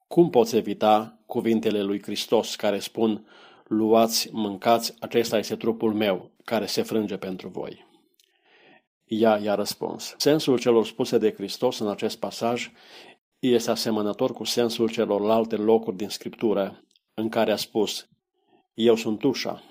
Cum 0.07 0.29
poți 0.29 0.55
evita 0.55 1.19
cuvintele 1.25 1.81
lui 1.81 2.01
Hristos 2.01 2.55
care 2.55 2.79
spun 2.79 3.27
luați, 3.67 4.29
mâncați, 4.31 4.93
acesta 4.99 5.37
este 5.37 5.55
trupul 5.55 5.93
meu 5.93 6.31
care 6.43 6.65
se 6.65 6.81
frânge 6.81 7.17
pentru 7.17 7.47
voi? 7.47 7.85
Ea 9.05 9.37
i-a 9.37 9.55
răspuns. 9.55 10.15
Sensul 10.17 10.59
celor 10.59 10.85
spuse 10.85 11.17
de 11.17 11.33
Hristos 11.33 11.79
în 11.79 11.89
acest 11.89 12.19
pasaj 12.19 12.71
este 13.39 13.71
asemănător 13.71 14.33
cu 14.33 14.43
sensul 14.43 14.89
celorlalte 14.89 15.55
locuri 15.55 15.97
din 15.97 16.09
Scriptură 16.09 16.83
în 17.13 17.29
care 17.29 17.51
a 17.51 17.55
spus 17.55 18.07
Eu 18.73 18.95
sunt 18.95 19.23
ușa, 19.23 19.63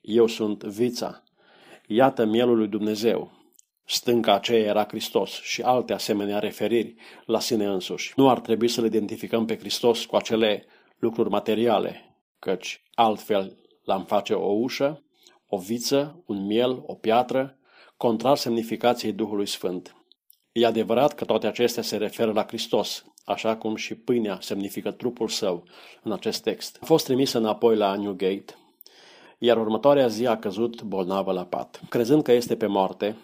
eu 0.00 0.26
sunt 0.26 0.62
vița, 0.62 1.22
iată 1.86 2.24
mielul 2.24 2.56
lui 2.56 2.68
Dumnezeu, 2.68 3.43
Stânca 3.86 4.34
aceea 4.34 4.64
era 4.64 4.84
Hristos 4.88 5.30
și 5.30 5.62
alte 5.62 5.92
asemenea 5.92 6.38
referiri 6.38 6.94
la 7.26 7.40
sine 7.40 7.64
însuși. 7.64 8.12
Nu 8.16 8.28
ar 8.28 8.40
trebui 8.40 8.68
să-L 8.68 8.84
identificăm 8.84 9.44
pe 9.44 9.58
Hristos 9.58 10.04
cu 10.04 10.16
acele 10.16 10.66
lucruri 10.98 11.30
materiale, 11.30 12.18
căci 12.38 12.82
altfel 12.94 13.56
l-am 13.84 14.04
face 14.04 14.32
o 14.32 14.52
ușă, 14.52 15.04
o 15.46 15.58
viță, 15.58 16.22
un 16.26 16.46
miel, 16.46 16.82
o 16.86 16.94
piatră, 16.94 17.58
contrar 17.96 18.36
semnificației 18.36 19.12
Duhului 19.12 19.46
Sfânt. 19.46 19.96
E 20.52 20.66
adevărat 20.66 21.14
că 21.14 21.24
toate 21.24 21.46
acestea 21.46 21.82
se 21.82 21.96
referă 21.96 22.32
la 22.32 22.44
Hristos, 22.46 23.04
așa 23.24 23.56
cum 23.56 23.76
și 23.76 23.94
pâinea 23.94 24.38
semnifică 24.40 24.90
trupul 24.90 25.28
său 25.28 25.64
în 26.02 26.12
acest 26.12 26.42
text. 26.42 26.78
A 26.80 26.84
fost 26.84 27.04
trimisă 27.04 27.38
înapoi 27.38 27.76
la 27.76 27.94
Newgate, 27.94 28.54
iar 29.38 29.58
următoarea 29.58 30.06
zi 30.06 30.26
a 30.26 30.36
căzut 30.36 30.82
bolnavă 30.82 31.32
la 31.32 31.44
pat. 31.44 31.80
Crezând 31.88 32.22
că 32.22 32.32
este 32.32 32.56
pe 32.56 32.66
moarte, 32.66 33.16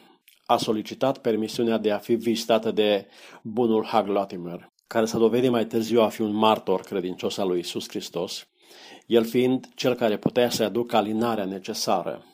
a 0.50 0.56
solicitat 0.56 1.18
permisiunea 1.18 1.78
de 1.78 1.90
a 1.90 1.98
fi 1.98 2.14
vizitată 2.14 2.70
de 2.70 3.06
bunul 3.42 3.84
Hag 3.84 4.06
Latimer, 4.06 4.72
care 4.86 5.04
s-a 5.04 5.18
dovedit 5.18 5.50
mai 5.50 5.66
târziu 5.66 6.00
a 6.00 6.08
fi 6.08 6.20
un 6.20 6.32
martor 6.32 6.80
credincios 6.80 7.38
al 7.38 7.48
lui 7.48 7.58
Isus 7.58 7.88
Hristos, 7.88 8.48
el 9.06 9.24
fiind 9.24 9.68
cel 9.74 9.94
care 9.94 10.16
putea 10.16 10.50
să 10.50 10.64
aducă 10.64 10.96
alinarea 10.96 11.44
necesară 11.44 12.24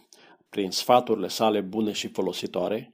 prin 0.49 0.71
sfaturile 0.71 1.29
sale 1.29 1.61
bune 1.61 1.93
și 1.93 2.09
folositoare, 2.09 2.93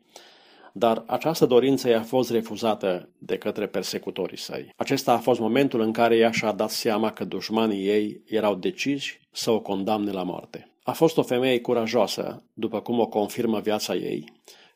dar 0.72 1.04
această 1.06 1.46
dorință 1.46 1.88
i-a 1.88 2.02
fost 2.02 2.30
refuzată 2.30 3.08
de 3.18 3.38
către 3.38 3.66
persecutorii 3.66 4.38
săi. 4.38 4.72
Acesta 4.76 5.12
a 5.12 5.18
fost 5.18 5.40
momentul 5.40 5.80
în 5.80 5.92
care 5.92 6.16
ea 6.16 6.30
și-a 6.30 6.52
dat 6.52 6.70
seama 6.70 7.12
că 7.12 7.24
dușmanii 7.24 7.86
ei 7.86 8.22
erau 8.26 8.54
deciși 8.54 9.20
să 9.32 9.50
o 9.50 9.60
condamne 9.60 10.10
la 10.10 10.22
moarte. 10.22 10.66
A 10.82 10.92
fost 10.92 11.16
o 11.16 11.22
femeie 11.22 11.60
curajoasă, 11.60 12.44
după 12.52 12.80
cum 12.80 12.98
o 12.98 13.06
confirmă 13.06 13.60
viața 13.60 13.94
ei, 13.94 14.24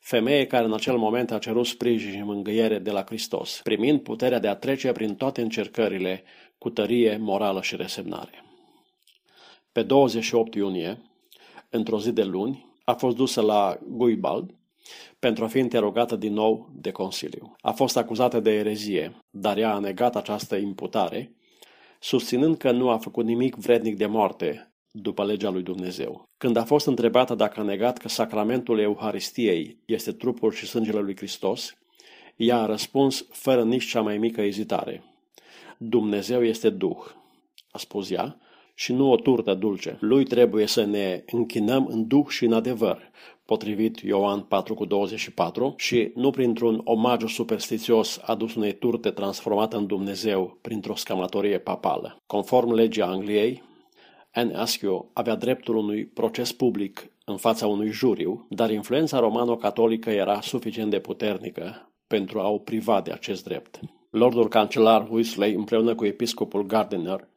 femeie 0.06 0.46
care 0.46 0.64
în 0.64 0.72
acel 0.72 0.96
moment 0.96 1.30
a 1.30 1.38
cerut 1.38 1.66
sprijin 1.66 2.10
și 2.10 2.22
mângâiere 2.22 2.78
de 2.78 2.90
la 2.90 3.04
Hristos, 3.04 3.60
primind 3.62 4.00
puterea 4.00 4.38
de 4.38 4.48
a 4.48 4.54
trece 4.54 4.92
prin 4.92 5.14
toate 5.14 5.40
încercările 5.40 6.22
cu 6.58 6.70
tărie 6.70 7.16
morală 7.16 7.62
și 7.62 7.76
resemnare. 7.76 8.44
Pe 9.72 9.82
28 9.82 10.54
iunie, 10.54 11.02
într-o 11.70 12.00
zi 12.00 12.12
de 12.12 12.24
luni, 12.24 12.74
a 12.84 12.92
fost 12.92 13.16
dusă 13.16 13.40
la 13.40 13.78
Guibald 13.88 14.54
pentru 15.18 15.44
a 15.44 15.46
fi 15.46 15.58
interogată 15.58 16.16
din 16.16 16.32
nou 16.32 16.70
de 16.72 16.90
Consiliu. 16.90 17.56
A 17.60 17.72
fost 17.72 17.96
acuzată 17.96 18.40
de 18.40 18.50
erezie, 18.50 19.16
dar 19.30 19.58
ea 19.58 19.74
a 19.74 19.78
negat 19.78 20.16
această 20.16 20.56
imputare, 20.56 21.34
susținând 22.00 22.56
că 22.56 22.70
nu 22.70 22.88
a 22.90 22.98
făcut 22.98 23.24
nimic 23.24 23.54
vrednic 23.54 23.96
de 23.96 24.06
moarte 24.06 24.65
după 25.02 25.24
legea 25.24 25.50
lui 25.50 25.62
Dumnezeu. 25.62 26.28
Când 26.38 26.56
a 26.56 26.64
fost 26.64 26.86
întrebată 26.86 27.34
dacă 27.34 27.60
a 27.60 27.62
negat 27.62 27.98
că 27.98 28.08
sacramentul 28.08 28.78
Euharistiei 28.78 29.76
este 29.84 30.12
trupul 30.12 30.52
și 30.52 30.66
sângele 30.66 31.00
lui 31.00 31.16
Hristos, 31.16 31.76
ea 32.36 32.60
a 32.60 32.66
răspuns 32.66 33.26
fără 33.30 33.64
nici 33.64 33.88
cea 33.88 34.00
mai 34.00 34.18
mică 34.18 34.40
ezitare. 34.40 35.02
Dumnezeu 35.78 36.44
este 36.44 36.70
Duh, 36.70 36.98
a 37.70 37.78
spus 37.78 38.10
ea, 38.10 38.38
și 38.74 38.92
nu 38.92 39.10
o 39.10 39.16
turtă 39.16 39.54
dulce. 39.54 39.96
Lui 40.00 40.24
trebuie 40.24 40.66
să 40.66 40.84
ne 40.84 41.22
închinăm 41.26 41.86
în 41.86 42.06
duh 42.06 42.26
și 42.28 42.44
în 42.44 42.52
adevăr, 42.52 43.10
potrivit 43.44 43.98
Ioan 43.98 44.40
4 44.40 44.74
cu 44.74 44.84
24, 44.84 45.74
și 45.76 46.12
nu 46.14 46.30
printr-un 46.30 46.80
omagiu 46.84 47.26
superstițios 47.26 48.20
adus 48.24 48.54
unei 48.54 48.72
turte 48.72 49.10
transformată 49.10 49.76
în 49.76 49.86
Dumnezeu 49.86 50.58
printr-o 50.60 50.94
scamatorie 50.94 51.58
papală. 51.58 52.16
Conform 52.26 52.72
legii 52.72 53.02
Angliei, 53.02 53.62
Anne 54.38 54.54
Askew 54.54 55.10
avea 55.12 55.34
dreptul 55.34 55.76
unui 55.76 56.04
proces 56.04 56.52
public 56.52 57.10
în 57.24 57.36
fața 57.36 57.66
unui 57.66 57.90
juriu, 57.90 58.46
dar 58.50 58.70
influența 58.70 59.18
romano-catolică 59.18 60.10
era 60.10 60.40
suficient 60.40 60.90
de 60.90 60.98
puternică 60.98 61.92
pentru 62.06 62.40
a 62.40 62.48
o 62.48 62.58
priva 62.58 63.00
de 63.00 63.12
acest 63.12 63.44
drept. 63.44 63.80
Lordul 64.10 64.48
cancelar 64.48 65.08
Weasley, 65.10 65.54
împreună 65.54 65.94
cu 65.94 66.04
episcopul 66.04 66.66
Gardiner, 66.66 67.28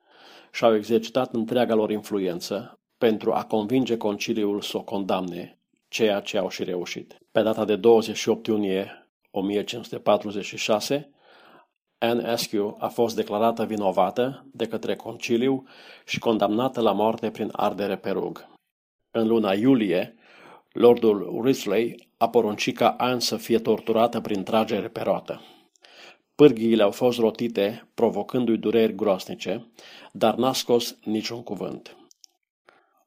și-au 0.52 0.76
exercitat 0.76 1.34
întreaga 1.34 1.74
lor 1.74 1.92
influență 1.92 2.80
pentru 2.98 3.34
a 3.34 3.44
convinge 3.44 3.98
conciliul 3.98 4.62
să 4.62 4.78
o 4.78 4.82
condamne, 4.82 5.58
ceea 5.88 6.20
ce 6.20 6.38
au 6.38 6.50
și 6.50 6.64
reușit. 6.64 7.18
Pe 7.32 7.42
data 7.42 7.66
de 7.66 7.76
28 7.76 8.48
iunie 8.48 9.10
1546, 9.32 11.10
Anne 12.00 12.30
Askew 12.30 12.78
a 12.80 12.88
fost 12.88 13.16
declarată 13.16 13.66
vinovată 13.66 14.46
de 14.52 14.68
către 14.68 14.96
conciliu 14.96 15.68
și 16.06 16.20
condamnată 16.20 16.82
la 16.82 16.92
moarte 16.92 17.30
prin 17.30 17.50
ardere 17.52 17.98
pe 17.98 18.10
rug. 18.10 18.48
În 19.12 19.28
luna 19.28 19.54
iulie, 19.54 20.16
Lordul 20.72 21.42
Risley 21.44 22.10
a 22.18 22.30
poruncit 22.30 22.78
ca 22.78 22.90
Anne 22.90 23.20
să 23.20 23.38
fie 23.38 23.60
torturată 23.60 24.22
prin 24.22 24.44
tragere 24.44 24.88
pe 24.88 25.02
roată. 25.02 25.42
Pârghiile 26.36 26.84
au 26.84 26.92
fost 26.92 27.20
rotite, 27.20 27.90
provocându-i 27.94 28.58
dureri 28.58 28.96
groasnice, 28.96 29.72
dar 30.12 30.36
n-a 30.36 30.54
scos 30.54 30.98
niciun 31.04 31.44
cuvânt. 31.44 31.96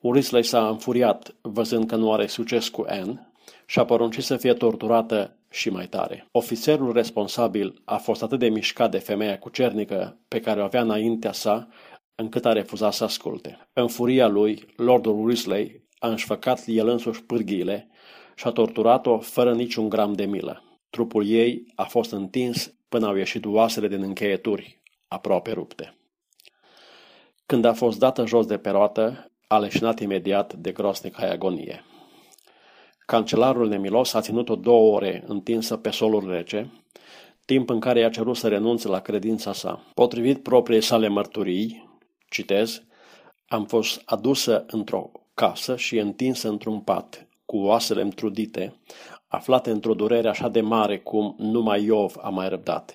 Urisley 0.00 0.42
s-a 0.42 0.68
înfuriat, 0.68 1.34
văzând 1.40 1.86
că 1.86 1.96
nu 1.96 2.12
are 2.12 2.26
succes 2.26 2.68
cu 2.68 2.84
Anne, 2.88 3.32
și 3.66 3.78
a 3.78 3.84
poruncit 3.84 4.24
să 4.24 4.36
fie 4.36 4.54
torturată 4.54 5.36
și 5.52 5.70
mai 5.70 5.86
tare. 5.86 6.26
Ofițerul 6.30 6.92
responsabil 6.92 7.82
a 7.84 7.96
fost 7.96 8.22
atât 8.22 8.38
de 8.38 8.48
mișcat 8.48 8.90
de 8.90 8.98
femeia 8.98 9.38
cucernică 9.38 10.20
pe 10.28 10.40
care 10.40 10.60
o 10.60 10.64
avea 10.64 10.80
înaintea 10.80 11.32
sa, 11.32 11.68
încât 12.14 12.44
a 12.44 12.52
refuzat 12.52 12.92
să 12.92 13.04
asculte. 13.04 13.68
În 13.72 13.88
furia 13.88 14.28
lui, 14.28 14.64
Lordul 14.76 15.28
Risley 15.28 15.82
a 15.98 16.08
înșfăcat 16.08 16.62
el 16.66 16.88
însuși 16.88 17.22
pârghiile 17.22 17.88
și 18.36 18.46
a 18.46 18.50
torturat-o 18.50 19.18
fără 19.18 19.54
niciun 19.54 19.88
gram 19.88 20.12
de 20.12 20.24
milă. 20.24 20.62
Trupul 20.90 21.26
ei 21.26 21.66
a 21.74 21.84
fost 21.84 22.12
întins 22.12 22.74
până 22.88 23.06
au 23.06 23.16
ieșit 23.16 23.44
oasele 23.46 23.88
din 23.88 24.02
încheieturi, 24.02 24.82
aproape 25.08 25.52
rupte. 25.52 25.96
Când 27.46 27.64
a 27.64 27.72
fost 27.72 27.98
dată 27.98 28.26
jos 28.26 28.46
de 28.46 28.58
pe 28.58 28.70
roată, 28.70 29.30
a 29.46 29.58
leșinat 29.58 30.00
imediat 30.00 30.54
de 30.54 30.72
grosnică 30.72 31.30
agonie. 31.30 31.84
Cancelarul 33.12 33.68
nemilos 33.68 34.14
a 34.14 34.20
ținut-o 34.20 34.56
două 34.56 34.94
ore 34.94 35.24
întinsă 35.26 35.76
pe 35.76 35.90
solul 35.90 36.30
rece, 36.30 36.70
timp 37.44 37.70
în 37.70 37.80
care 37.80 38.00
i-a 38.00 38.08
cerut 38.08 38.36
să 38.36 38.48
renunțe 38.48 38.88
la 38.88 39.00
credința 39.00 39.52
sa. 39.52 39.84
Potrivit 39.94 40.42
propriei 40.42 40.80
sale 40.80 41.08
mărturii, 41.08 41.98
citez, 42.28 42.82
am 43.46 43.64
fost 43.64 44.02
adusă 44.04 44.64
într-o 44.66 45.10
casă 45.34 45.76
și 45.76 45.98
întinsă 45.98 46.48
într-un 46.48 46.80
pat, 46.80 47.28
cu 47.44 47.56
oasele 47.56 48.02
întrudite, 48.02 48.80
aflate 49.26 49.70
într-o 49.70 49.94
durere 49.94 50.28
așa 50.28 50.48
de 50.48 50.60
mare 50.60 50.98
cum 50.98 51.34
numai 51.38 51.84
Iov 51.84 52.14
a 52.20 52.28
mai 52.28 52.48
răbdat. 52.48 52.94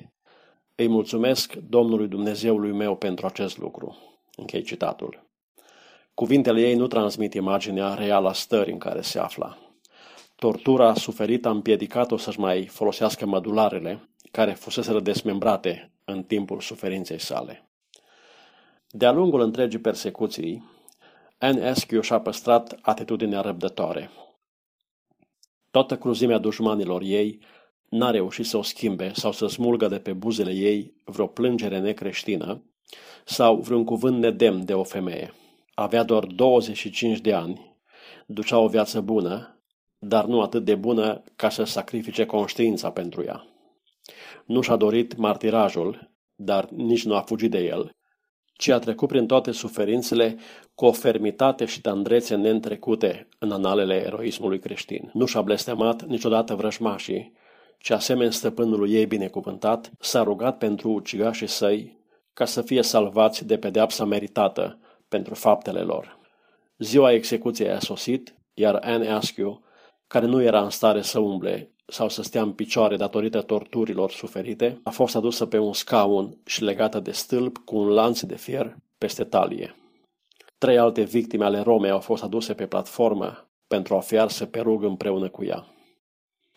Îi 0.76 0.88
mulțumesc 0.88 1.54
Domnului 1.54 2.08
Dumnezeului 2.08 2.72
meu 2.72 2.96
pentru 2.96 3.26
acest 3.26 3.58
lucru. 3.58 3.98
Închei 4.36 4.62
citatul. 4.62 5.26
Cuvintele 6.14 6.62
ei 6.62 6.76
nu 6.76 6.88
transmit 6.88 7.34
imaginea 7.34 7.94
reală 7.94 8.30
a 8.30 8.34
stării 8.34 8.74
în 8.74 8.80
care 8.80 9.02
se 9.02 9.20
afla. 9.20 9.58
Tortura 10.40 10.94
suferită 10.94 11.48
a 11.48 11.52
împiedicat-o 11.52 12.18
să-și 12.18 12.40
mai 12.40 12.66
folosească 12.66 13.26
mădularele, 13.26 14.10
care 14.32 14.52
fusese 14.52 15.00
desmembrate 15.00 15.92
în 16.04 16.24
timpul 16.24 16.60
suferinței 16.60 17.20
sale. 17.20 17.70
De-a 18.90 19.12
lungul 19.12 19.40
întregii 19.40 19.80
persecuții, 19.80 20.64
Anne 21.38 21.70
Askew 21.70 22.02
și-a 22.02 22.20
păstrat 22.20 22.80
atitudinea 22.82 23.42
răbdătoare. 23.42 24.10
Toată 25.72 25.98
cruzimea 25.98 26.38
dușmanilor 26.38 27.02
ei 27.02 27.40
n-a 27.90 28.12
reușit 28.12 28.46
să 28.46 28.58
o 28.58 28.62
schimbe 28.62 29.12
sau 29.14 29.32
să 29.32 29.48
smulgă 29.48 29.88
de 29.88 30.00
pe 30.00 30.14
buzele 30.14 30.52
ei 30.52 30.94
vreo 31.04 31.28
plângere 31.28 31.80
necreștină 31.80 32.64
sau 33.26 33.56
vreun 33.56 33.84
cuvânt 33.84 34.20
nedemn 34.20 34.66
de 34.66 34.74
o 34.74 34.84
femeie. 34.84 35.34
Avea 35.74 36.04
doar 36.04 36.26
25 36.26 37.20
de 37.20 37.34
ani, 37.34 37.76
ducea 38.26 38.58
o 38.58 38.68
viață 38.68 39.02
bună, 39.02 39.57
dar 40.00 40.26
nu 40.26 40.42
atât 40.42 40.66
de 40.66 40.76
bună 40.76 41.24
ca 41.36 41.50
să 41.50 41.64
sacrifice 41.64 42.26
conștiința 42.26 42.92
pentru 42.92 43.24
ea. 43.24 43.46
Nu 44.46 44.62
și-a 44.62 44.76
dorit 44.76 45.18
martirajul, 45.18 46.12
dar 46.36 46.70
nici 46.70 47.06
nu 47.06 47.16
a 47.16 47.22
fugit 47.22 47.52
de 47.52 47.60
el, 47.60 47.92
ci 48.54 48.68
a 48.68 48.80
trecut 48.80 49.08
prin 49.08 49.28
toate 49.28 49.52
suferințele 49.52 50.38
cu 50.76 50.86
o 50.86 50.92
fermitate 50.92 51.66
și 51.66 51.82
tandrețe 51.82 52.36
neîntrecute 52.36 53.28
în 53.40 53.52
analele 53.52 53.96
eroismului 54.06 54.60
creștin. 54.60 55.10
Nu 55.14 55.26
și-a 55.26 55.42
blestemat 55.42 56.06
niciodată 56.06 56.56
vrăjmașii, 56.56 57.34
ci 57.80 57.90
asemenea 57.90 58.32
stăpânului 58.32 58.94
ei 58.94 59.06
binecuvântat, 59.06 59.92
s-a 60.00 60.24
rugat 60.24 60.58
pentru 60.58 60.90
ucigașii 60.90 61.48
săi 61.48 61.98
ca 62.34 62.46
să 62.46 62.62
fie 62.62 62.82
salvați 62.82 63.46
de 63.46 63.58
pedeapsa 63.58 64.06
meritată 64.06 64.80
pentru 65.08 65.34
faptele 65.34 65.82
lor. 65.82 66.20
Ziua 66.78 67.12
execuției 67.12 67.70
a 67.70 67.80
sosit, 67.80 68.36
iar 68.54 68.80
Anne 68.82 69.10
Askew, 69.10 69.62
care 70.08 70.26
nu 70.26 70.42
era 70.42 70.64
în 70.64 70.70
stare 70.70 71.02
să 71.02 71.20
umble 71.20 71.72
sau 71.86 72.10
să 72.10 72.22
stea 72.22 72.42
în 72.42 72.52
picioare 72.52 72.96
datorită 72.96 73.42
torturilor 73.42 74.12
suferite, 74.12 74.80
a 74.84 74.90
fost 74.90 75.16
adusă 75.16 75.46
pe 75.46 75.58
un 75.58 75.74
scaun 75.74 76.38
și 76.46 76.64
legată 76.64 77.00
de 77.00 77.12
stâlp 77.12 77.58
cu 77.58 77.78
un 77.78 77.88
lanț 77.88 78.22
de 78.22 78.36
fier 78.36 78.78
peste 78.98 79.24
talie. 79.24 79.76
Trei 80.58 80.78
alte 80.78 81.02
victime 81.02 81.46
ale 81.46 81.60
Romei 81.60 81.90
au 81.90 82.00
fost 82.00 82.24
aduse 82.24 82.54
pe 82.54 82.66
platformă 82.66 83.50
pentru 83.68 83.96
a 83.96 84.00
fi 84.00 84.18
arse 84.18 84.46
pe 84.46 84.60
rug 84.60 84.84
împreună 84.84 85.30
cu 85.30 85.44
ea. 85.44 85.68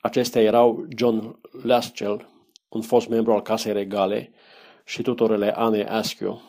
Acestea 0.01 0.43
erau 0.43 0.87
John 0.97 1.39
Laschel, 1.63 2.29
un 2.69 2.81
fost 2.81 3.09
membru 3.09 3.33
al 3.33 3.43
Casei 3.43 3.73
Regale, 3.73 4.33
și 4.85 5.03
tutorele 5.03 5.57
Anne 5.57 5.85
Askew, 5.85 6.43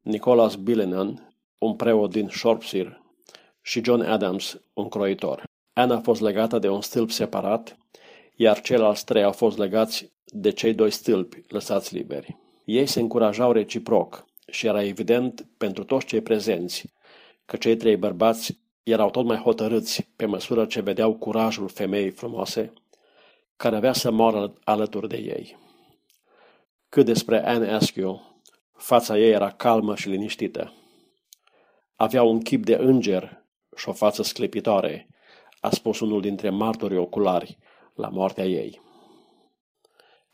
Nicholas 0.00 0.54
Billenan, 0.54 1.34
un 1.58 1.76
preot 1.76 2.10
din 2.10 2.28
Shropshire, 2.28 3.02
și 3.60 3.84
John 3.84 4.00
Adams, 4.00 4.60
un 4.72 4.88
croitor. 4.88 5.49
Anne 5.72 5.94
a 5.94 6.00
fost 6.00 6.20
legată 6.20 6.58
de 6.58 6.68
un 6.68 6.80
stâlp 6.80 7.10
separat, 7.10 7.76
iar 8.34 8.60
ceilalți 8.60 9.04
trei 9.04 9.22
au 9.22 9.32
fost 9.32 9.58
legați 9.58 10.12
de 10.24 10.50
cei 10.50 10.74
doi 10.74 10.90
stâlpi 10.90 11.42
lăsați 11.48 11.94
liberi. 11.94 12.36
Ei 12.64 12.86
se 12.86 13.00
încurajau 13.00 13.52
reciproc 13.52 14.24
și 14.50 14.66
era 14.66 14.82
evident 14.82 15.46
pentru 15.56 15.84
toți 15.84 16.06
cei 16.06 16.20
prezenți 16.20 16.92
că 17.44 17.56
cei 17.56 17.76
trei 17.76 17.96
bărbați 17.96 18.60
erau 18.82 19.10
tot 19.10 19.24
mai 19.24 19.36
hotărâți 19.36 20.08
pe 20.16 20.26
măsură 20.26 20.66
ce 20.66 20.80
vedeau 20.80 21.14
curajul 21.14 21.68
femeii 21.68 22.10
frumoase 22.10 22.72
care 23.56 23.76
avea 23.76 23.92
să 23.92 24.10
moară 24.10 24.52
alături 24.64 25.08
de 25.08 25.16
ei. 25.16 25.58
Cât 26.88 27.04
despre 27.04 27.46
Anne 27.46 27.72
Askew, 27.72 28.42
fața 28.76 29.18
ei 29.18 29.30
era 29.30 29.50
calmă 29.50 29.96
și 29.96 30.08
liniștită. 30.08 30.72
Avea 31.96 32.22
un 32.22 32.40
chip 32.40 32.64
de 32.64 32.74
înger 32.74 33.44
și 33.76 33.88
o 33.88 33.92
față 33.92 34.22
sclipitoare, 34.22 35.08
a 35.60 35.70
spus 35.70 36.00
unul 36.00 36.20
dintre 36.20 36.50
martorii 36.50 36.96
oculari 36.96 37.58
la 37.94 38.08
moartea 38.08 38.44
ei. 38.44 38.80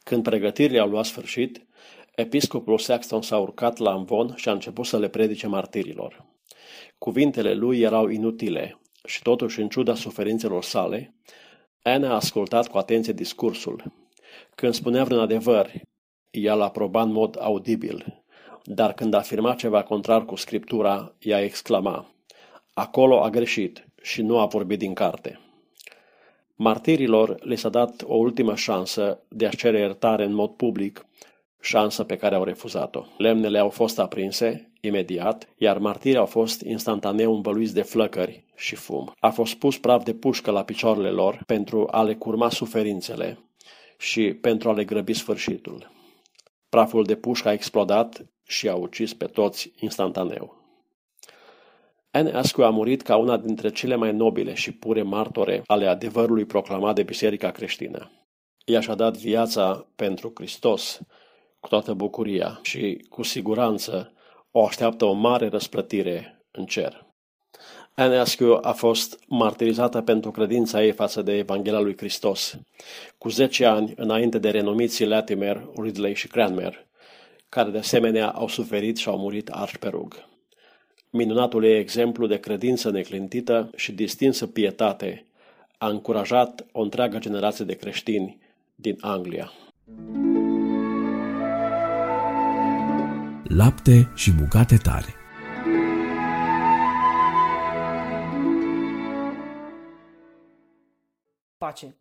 Când 0.03 0.23
pregătirile 0.23 0.79
au 0.79 0.89
luat 0.89 1.05
sfârșit, 1.05 1.67
episcopul 2.15 2.79
Saxton 2.79 3.23
s-a 3.23 3.39
urcat 3.39 3.79
la 3.79 3.91
amvon 3.91 4.35
și 4.37 4.49
a 4.49 4.53
început 4.53 4.87
să 4.87 4.99
le 4.99 5.09
predice 5.09 5.47
martirilor. 5.47 6.25
Cuvintele 6.99 7.55
lui 7.55 7.81
erau 7.81 8.09
inutile 8.09 8.81
și 9.05 9.23
totuși, 9.23 9.61
în 9.61 9.69
ciuda 9.69 9.95
suferințelor 9.95 10.63
sale, 10.63 11.15
Anna 11.83 12.11
a 12.11 12.15
ascultat 12.15 12.69
cu 12.69 12.79
atenție 12.79 13.13
discursul. 13.13 13.93
Când 14.55 14.75
spunea 14.75 15.05
vreun 15.05 15.21
adevăr, 15.21 15.71
ea 16.31 16.55
l 16.55 16.61
aproba 16.61 17.03
în 17.03 17.13
mod 17.13 17.37
audibil, 17.41 18.25
dar 18.65 18.93
când 18.93 19.15
afirma 19.15 19.55
ceva 19.55 19.83
contrar 19.83 20.25
cu 20.25 20.35
scriptura, 20.35 21.15
ea 21.19 21.43
exclama, 21.43 22.11
Acolo 22.79 23.23
a 23.23 23.31
greșit 23.31 23.87
și 24.07 24.23
nu 24.23 24.39
a 24.39 24.47
vorbit 24.47 24.79
din 24.79 24.95
carte. 24.95 25.41
Martirilor 26.55 27.45
le 27.45 27.55
s-a 27.55 27.69
dat 27.69 28.03
o 28.07 28.15
ultimă 28.15 28.55
șansă 28.55 29.21
de 29.29 29.47
a 29.47 29.51
cere 29.51 29.79
iertare 29.79 30.25
în 30.25 30.33
mod 30.33 30.51
public, 30.51 31.07
șansă 31.61 32.05
pe 32.05 32.17
care 32.17 32.35
au 32.35 32.45
refuzat-o. 32.45 33.05
Lemnele 33.19 33.59
au 33.59 33.69
fost 33.69 33.99
aprinse 33.99 34.73
imediat, 34.81 35.49
iar 35.57 35.79
martirii 35.79 36.19
au 36.19 36.27
fost 36.27 36.61
instantaneu 36.61 37.35
învăluiți 37.35 37.75
de 37.75 37.83
flăcări 37.83 38.45
și 38.57 38.75
fum. 38.75 39.13
A 39.19 39.31
fost 39.31 39.55
pus 39.55 39.79
praf 39.79 40.05
de 40.05 40.15
pușcă 40.15 40.51
la 40.51 40.65
picioarele 40.65 41.11
lor 41.11 41.43
pentru 41.47 41.89
a 41.91 42.03
le 42.03 42.15
curma 42.15 42.51
suferințele 42.51 43.39
și 43.99 44.33
pentru 44.33 44.69
a 44.69 44.73
le 44.73 44.85
grăbi 44.85 45.13
sfârșitul. 45.13 45.91
Praful 46.69 47.05
de 47.05 47.17
pușcă 47.17 47.49
a 47.49 47.53
explodat 47.53 48.27
și 48.45 48.69
a 48.69 48.75
ucis 48.75 49.15
pe 49.15 49.25
toți 49.25 49.73
instantaneu. 49.81 50.56
Anne 52.17 52.31
Askew 52.31 52.65
a 52.65 52.71
murit 52.71 53.03
ca 53.03 53.17
una 53.17 53.37
dintre 53.37 53.71
cele 53.71 53.95
mai 53.95 54.13
nobile 54.13 54.55
și 54.55 54.73
pure 54.73 55.03
martore 55.03 55.63
ale 55.67 55.87
adevărului 55.87 56.45
proclamat 56.45 56.95
de 56.95 57.03
Biserica 57.03 57.51
creștină. 57.51 58.11
Ea 58.65 58.81
și-a 58.81 58.95
dat 58.95 59.17
viața 59.17 59.87
pentru 59.97 60.33
Hristos 60.35 61.01
cu 61.61 61.69
toată 61.69 61.95
bucuria 61.95 62.59
și, 62.63 63.07
cu 63.09 63.23
siguranță, 63.23 64.13
o 64.51 64.65
așteaptă 64.65 65.05
o 65.05 65.13
mare 65.13 65.49
răsplătire 65.49 66.45
în 66.51 66.65
cer. 66.65 67.07
Anne 67.95 68.17
Askew 68.17 68.59
a 68.63 68.73
fost 68.73 69.19
martirizată 69.29 70.01
pentru 70.01 70.31
credința 70.31 70.85
ei 70.85 70.93
față 70.93 71.23
de 71.23 71.37
Evanghelia 71.37 71.81
lui 71.81 71.97
Hristos, 71.97 72.59
cu 73.19 73.29
10 73.29 73.65
ani 73.65 73.93
înainte 73.97 74.39
de 74.39 74.51
renumiții 74.51 75.07
Latimer, 75.07 75.69
Ridley 75.83 76.15
și 76.15 76.29
Cranmer, 76.29 76.87
care 77.49 77.71
de 77.71 77.79
asemenea 77.79 78.31
au 78.31 78.49
suferit 78.49 78.97
și 78.97 79.09
au 79.09 79.19
murit 79.19 79.49
arși 79.49 79.79
pe 79.79 79.89
rug. 79.89 80.35
Minunatul 81.11 81.65
ei 81.65 81.79
exemplu 81.79 82.27
de 82.27 82.41
credință 82.41 82.91
neclintită 82.91 83.71
și 83.77 83.93
distinsă 83.93 84.47
pietate 84.47 85.25
a 85.79 85.89
încurajat 85.89 86.67
o 86.73 86.81
întreagă 86.81 87.19
generație 87.19 87.65
de 87.65 87.75
creștini 87.75 88.39
din 88.75 88.97
Anglia. 89.01 89.53
Lapte 93.49 94.13
și 94.15 94.33
bucate 94.33 94.77
tare 94.77 95.15
Pace. 101.59 101.97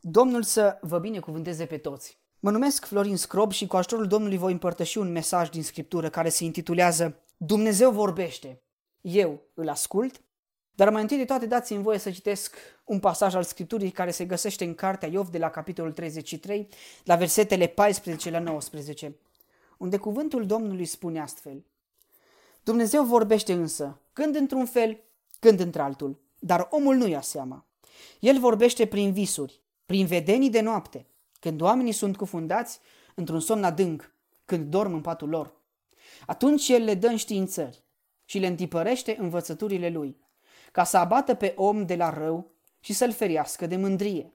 Domnul 0.00 0.42
să 0.42 0.78
vă 0.80 0.98
binecuvânteze 0.98 1.64
pe 1.64 1.76
toți. 1.76 2.18
Mă 2.40 2.50
numesc 2.50 2.84
Florin 2.84 3.16
Scrob 3.16 3.52
și 3.52 3.66
cu 3.66 3.76
ajutorul 3.76 4.06
Domnului 4.06 4.36
voi 4.36 4.52
împărtăși 4.52 4.98
un 4.98 5.12
mesaj 5.12 5.48
din 5.48 5.62
Scriptură 5.62 6.08
care 6.08 6.28
se 6.28 6.44
intitulează 6.44 7.22
Dumnezeu 7.42 7.90
vorbește. 7.90 8.62
Eu 9.00 9.40
îl 9.54 9.68
ascult, 9.68 10.20
dar 10.74 10.90
mai 10.90 11.02
întâi 11.02 11.16
de 11.16 11.24
toate 11.24 11.46
dați-mi 11.46 11.82
voie 11.82 11.98
să 11.98 12.10
citesc 12.10 12.56
un 12.84 12.98
pasaj 12.98 13.34
al 13.34 13.42
Scripturii 13.42 13.90
care 13.90 14.10
se 14.10 14.24
găsește 14.24 14.64
în 14.64 14.74
Cartea 14.74 15.08
Iov 15.08 15.28
de 15.28 15.38
la 15.38 15.50
capitolul 15.50 15.92
33, 15.92 16.68
la 17.04 17.16
versetele 17.16 17.66
14 17.66 18.30
la 18.30 18.38
19, 18.38 19.16
unde 19.78 19.96
cuvântul 19.96 20.46
Domnului 20.46 20.84
spune 20.84 21.20
astfel. 21.20 21.64
Dumnezeu 22.64 23.04
vorbește 23.04 23.52
însă, 23.52 24.00
când 24.12 24.34
într-un 24.34 24.66
fel, 24.66 25.00
când 25.38 25.60
într-altul, 25.60 26.20
dar 26.38 26.68
omul 26.70 26.96
nu 26.96 27.06
ia 27.06 27.20
seama. 27.20 27.66
El 28.18 28.38
vorbește 28.38 28.86
prin 28.86 29.12
visuri, 29.12 29.60
prin 29.86 30.06
vedenii 30.06 30.50
de 30.50 30.60
noapte, 30.60 31.06
când 31.38 31.60
oamenii 31.60 31.92
sunt 31.92 32.16
cufundați 32.16 32.80
într-un 33.14 33.40
somn 33.40 33.64
adânc, 33.64 34.14
când 34.44 34.70
dorm 34.70 34.92
în 34.92 35.00
patul 35.00 35.28
lor. 35.28 35.58
Atunci 36.26 36.68
el 36.68 36.84
le 36.84 36.94
dă 36.94 37.06
înștiințări 37.06 37.84
și 38.24 38.38
le 38.38 38.46
întipărește 38.46 39.16
învățăturile 39.18 39.88
lui, 39.88 40.16
ca 40.72 40.84
să 40.84 40.96
abată 40.96 41.34
pe 41.34 41.52
om 41.56 41.86
de 41.86 41.96
la 41.96 42.10
rău 42.10 42.50
și 42.80 42.92
să-l 42.92 43.12
feriască 43.12 43.66
de 43.66 43.76
mândrie, 43.76 44.32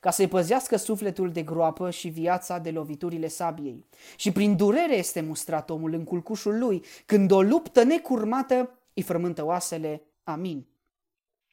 ca 0.00 0.10
să-i 0.10 0.28
păzească 0.28 0.76
sufletul 0.76 1.32
de 1.32 1.42
groapă 1.42 1.90
și 1.90 2.08
viața 2.08 2.58
de 2.58 2.70
loviturile 2.70 3.28
sabiei. 3.28 3.84
Și 4.16 4.32
prin 4.32 4.56
durere 4.56 4.96
este 4.96 5.20
mustrat 5.20 5.70
omul 5.70 5.92
în 5.92 6.04
culcușul 6.04 6.58
lui, 6.58 6.84
când 7.06 7.30
o 7.30 7.42
luptă 7.42 7.82
necurmată 7.82 8.78
îi 8.94 9.02
frământă 9.02 9.44
oasele. 9.44 10.02
Amin. 10.24 10.66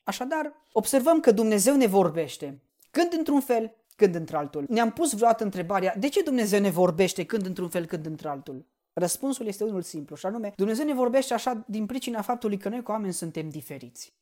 Așadar, 0.04 0.54
observăm 0.72 1.20
că 1.20 1.32
Dumnezeu 1.32 1.76
ne 1.76 1.86
vorbește, 1.86 2.62
când 2.92 3.14
într-un 3.14 3.40
fel, 3.40 3.76
când 3.96 4.16
într-altul. 4.16 4.66
Ne-am 4.70 4.92
pus 4.92 5.14
vreodată 5.14 5.44
întrebarea, 5.44 5.96
de 5.98 6.10
ce 6.10 6.22
Dumnezeu 6.22 6.60
ne 6.60 6.70
vorbește 6.70 7.26
când 7.26 7.46
într-un 7.46 7.70
fel, 7.70 7.86
când 7.86 8.06
într-altul? 8.06 8.66
Răspunsul 9.02 9.48
este 9.48 9.64
unul 9.64 9.82
simplu, 9.82 10.16
și 10.16 10.26
anume, 10.26 10.54
Dumnezeu 10.56 10.86
ne 10.86 10.94
vorbește 10.94 11.34
așa 11.34 11.64
din 11.68 11.86
pricina 11.86 12.22
faptului 12.22 12.58
că 12.58 12.70
noi 12.70 12.84
cu 12.84 12.92
oameni 12.92 13.14
suntem 13.14 13.50
diferiți. 13.50 14.14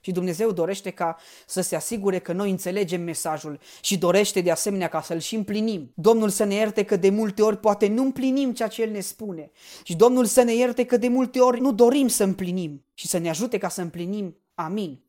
Și 0.00 0.12
Dumnezeu 0.12 0.52
dorește 0.52 0.90
ca 0.90 1.16
să 1.46 1.60
se 1.60 1.76
asigure 1.76 2.18
că 2.18 2.32
noi 2.32 2.50
înțelegem 2.50 3.02
mesajul 3.02 3.60
și 3.80 3.98
dorește 3.98 4.40
de 4.40 4.50
asemenea 4.50 4.88
ca 4.88 5.02
să-l 5.02 5.18
și 5.18 5.34
împlinim. 5.34 5.92
Domnul 5.94 6.28
să 6.28 6.44
ne 6.44 6.54
ierte 6.54 6.84
că 6.84 6.96
de 6.96 7.10
multe 7.10 7.42
ori 7.42 7.58
poate 7.58 7.88
nu 7.88 8.02
împlinim 8.02 8.52
ceea 8.52 8.68
ce 8.68 8.82
El 8.82 8.90
ne 8.90 9.00
spune. 9.00 9.50
Și 9.82 9.96
Domnul 9.96 10.24
să 10.24 10.42
ne 10.42 10.54
ierte 10.54 10.84
că 10.84 10.96
de 10.96 11.08
multe 11.08 11.40
ori 11.40 11.60
nu 11.60 11.72
dorim 11.72 12.08
să 12.08 12.24
împlinim 12.24 12.84
și 12.94 13.06
să 13.06 13.18
ne 13.18 13.28
ajute 13.28 13.58
ca 13.58 13.68
să 13.68 13.80
împlinim. 13.80 14.36
Amin. 14.54 15.02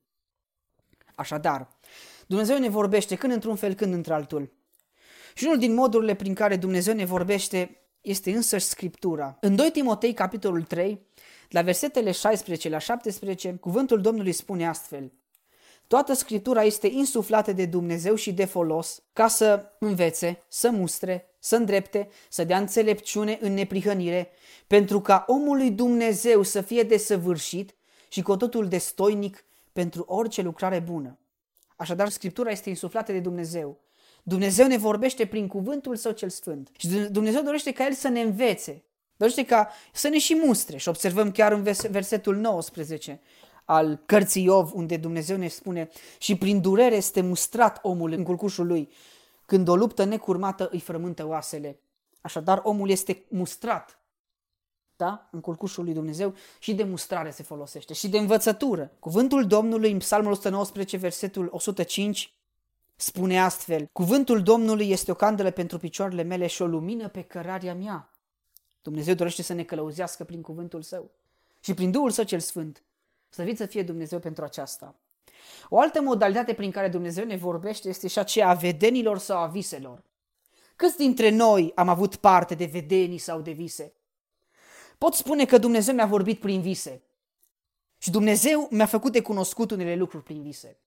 Așadar, 1.16 1.78
Dumnezeu 2.28 2.60
ne 2.60 2.70
vorbește 2.70 3.16
când 3.16 3.34
într-un 3.34 3.56
fel, 3.56 3.74
când 3.74 3.94
într-altul. 3.94 4.54
Și 5.34 5.46
unul 5.46 5.58
din 5.58 5.74
modurile 5.74 6.14
prin 6.14 6.34
care 6.34 6.56
Dumnezeu 6.56 6.94
ne 6.94 7.06
vorbește 7.06 7.81
este 8.02 8.32
însăși 8.32 8.66
Scriptura. 8.66 9.38
În 9.42 9.56
2 9.56 9.72
Timotei, 9.72 10.14
capitolul 10.14 10.64
3, 10.64 11.02
la 11.50 11.62
versetele 11.62 12.12
16 12.12 12.70
la 12.70 12.78
17, 12.78 13.58
cuvântul 13.60 14.02
Domnului 14.02 14.32
spune 14.32 14.68
astfel. 14.68 15.12
Toată 15.88 16.14
Scriptura 16.14 16.64
este 16.64 16.88
insuflată 16.88 17.52
de 17.52 17.66
Dumnezeu 17.66 18.16
și 18.16 18.34
de 18.34 18.46
folos 18.46 19.04
ca 19.14 19.28
să 19.28 19.72
învețe, 19.80 20.44
să 20.48 20.70
mustre, 20.70 21.36
să 21.40 21.56
îndrepte, 21.56 22.10
să 22.30 22.44
dea 22.44 22.58
înțelepciune 22.58 23.38
în 23.42 23.54
neprihănire, 23.54 24.30
pentru 24.68 25.02
ca 25.02 25.24
omul 25.28 25.58
lui 25.58 25.72
Dumnezeu 25.72 26.42
să 26.42 26.62
fie 26.62 26.84
desăvârșit 26.84 27.76
și 28.10 28.22
cu 28.22 28.38
totul 28.38 28.68
destoinic 28.68 29.44
pentru 29.74 30.04
orice 30.08 30.42
lucrare 30.42 30.80
bună. 30.80 31.20
Așadar, 31.76 32.10
Scriptura 32.10 32.52
este 32.52 32.70
insuflată 32.70 33.12
de 33.12 33.20
Dumnezeu. 33.20 33.80
Dumnezeu 34.24 34.68
ne 34.68 34.78
vorbește 34.78 35.26
prin 35.26 35.48
cuvântul 35.48 35.96
Său 35.96 36.12
cel 36.12 36.30
Sfânt. 36.30 36.70
Și 36.78 36.88
Dumnezeu 36.88 37.42
dorește 37.42 37.72
ca 37.72 37.86
El 37.86 37.94
să 37.94 38.08
ne 38.08 38.22
învețe. 38.22 38.84
Dorește 39.18 39.46
ca 39.46 39.70
să 39.94 40.08
ne 40.08 40.20
și 40.20 40.42
mustre. 40.46 40.78
Și 40.78 40.88
observăm 40.88 41.32
chiar 41.32 41.52
în 41.52 41.64
versetul 41.90 42.36
19 42.36 43.22
al 43.66 44.04
cărții 44.06 44.44
Iov, 44.44 44.74
unde 44.74 44.98
Dumnezeu 44.98 45.38
ne 45.38 45.48
spune 45.48 45.90
și 46.20 46.38
prin 46.38 46.62
durere 46.62 46.96
este 46.96 47.22
mustrat 47.22 47.80
omul 47.82 48.12
în 48.12 48.24
culcușul 48.24 48.68
lui. 48.68 48.90
Când 49.46 49.68
o 49.68 49.76
luptă 49.76 50.04
necurmată 50.04 50.70
îi 50.72 50.80
frământă 50.80 51.28
oasele. 51.28 51.80
Așadar, 52.22 52.62
omul 52.64 52.90
este 52.90 53.26
mustrat 53.30 54.02
da? 55.02 55.28
în 55.32 55.42
culcușul 55.42 55.84
lui 55.84 55.94
Dumnezeu 55.94 56.34
și 56.60 56.74
de 56.74 56.84
mustrare 56.84 57.32
se 57.32 57.44
folosește 57.44 57.94
și 57.94 58.10
de 58.10 58.18
învățătură. 58.18 58.92
Cuvântul 59.00 59.48
Domnului 59.48 59.92
în 59.92 59.98
Psalmul 59.98 60.32
119, 60.32 60.98
versetul 60.98 61.48
105, 61.52 62.34
spune 63.02 63.42
astfel, 63.42 63.90
Cuvântul 63.92 64.44
Domnului 64.44 64.90
este 64.90 65.12
o 65.12 65.16
candelă 65.16 65.52
pentru 65.52 65.78
picioarele 65.78 66.22
mele 66.22 66.48
și 66.48 66.62
o 66.62 66.66
lumină 66.66 67.08
pe 67.08 67.22
cărarea 67.22 67.76
mea. 67.76 68.12
Dumnezeu 68.82 69.14
dorește 69.14 69.42
să 69.42 69.54
ne 69.54 69.64
călăuzească 69.64 70.24
prin 70.24 70.42
cuvântul 70.42 70.82
Său 70.82 71.12
și 71.60 71.74
prin 71.74 71.92
Duhul 71.92 72.12
Său 72.12 72.24
cel 72.24 72.40
Sfânt. 72.40 72.84
Să 73.30 73.52
să 73.56 73.66
fie 73.66 73.84
Dumnezeu 73.84 74.20
pentru 74.20 74.44
aceasta. 74.44 74.96
O 75.70 75.80
altă 75.80 76.02
modalitate 76.02 76.54
prin 76.54 76.72
care 76.72 76.88
Dumnezeu 76.88 77.26
ne 77.26 77.36
vorbește 77.36 77.90
este 77.90 78.08
și 78.08 78.20
aceea 78.20 78.50
a 78.50 78.54
vedenilor 78.54 79.18
sau 79.18 79.38
a 79.38 79.48
viselor. 79.48 80.04
Câți 80.76 80.98
dintre 80.98 81.30
noi 81.30 81.72
am 81.76 81.90
avut 81.90 82.16
parte 82.16 82.56
de 82.56 82.66
vedenii 82.66 83.18
sau 83.18 83.42
de 83.42 83.52
vise? 83.52 83.94
Pot 84.98 85.14
spune 85.14 85.46
că 85.46 85.58
Dumnezeu 85.58 85.94
mi-a 85.94 86.06
vorbit 86.06 86.40
prin 86.40 86.62
vise. 86.62 87.04
Și 87.98 88.12
Dumnezeu 88.12 88.68
mi-a 88.72 88.86
făcut 88.86 89.12
de 89.12 89.22
cunoscut 89.22 89.72
unele 89.72 89.96
lucruri 89.96 90.24
prin 90.24 90.42
vise. 90.42 90.80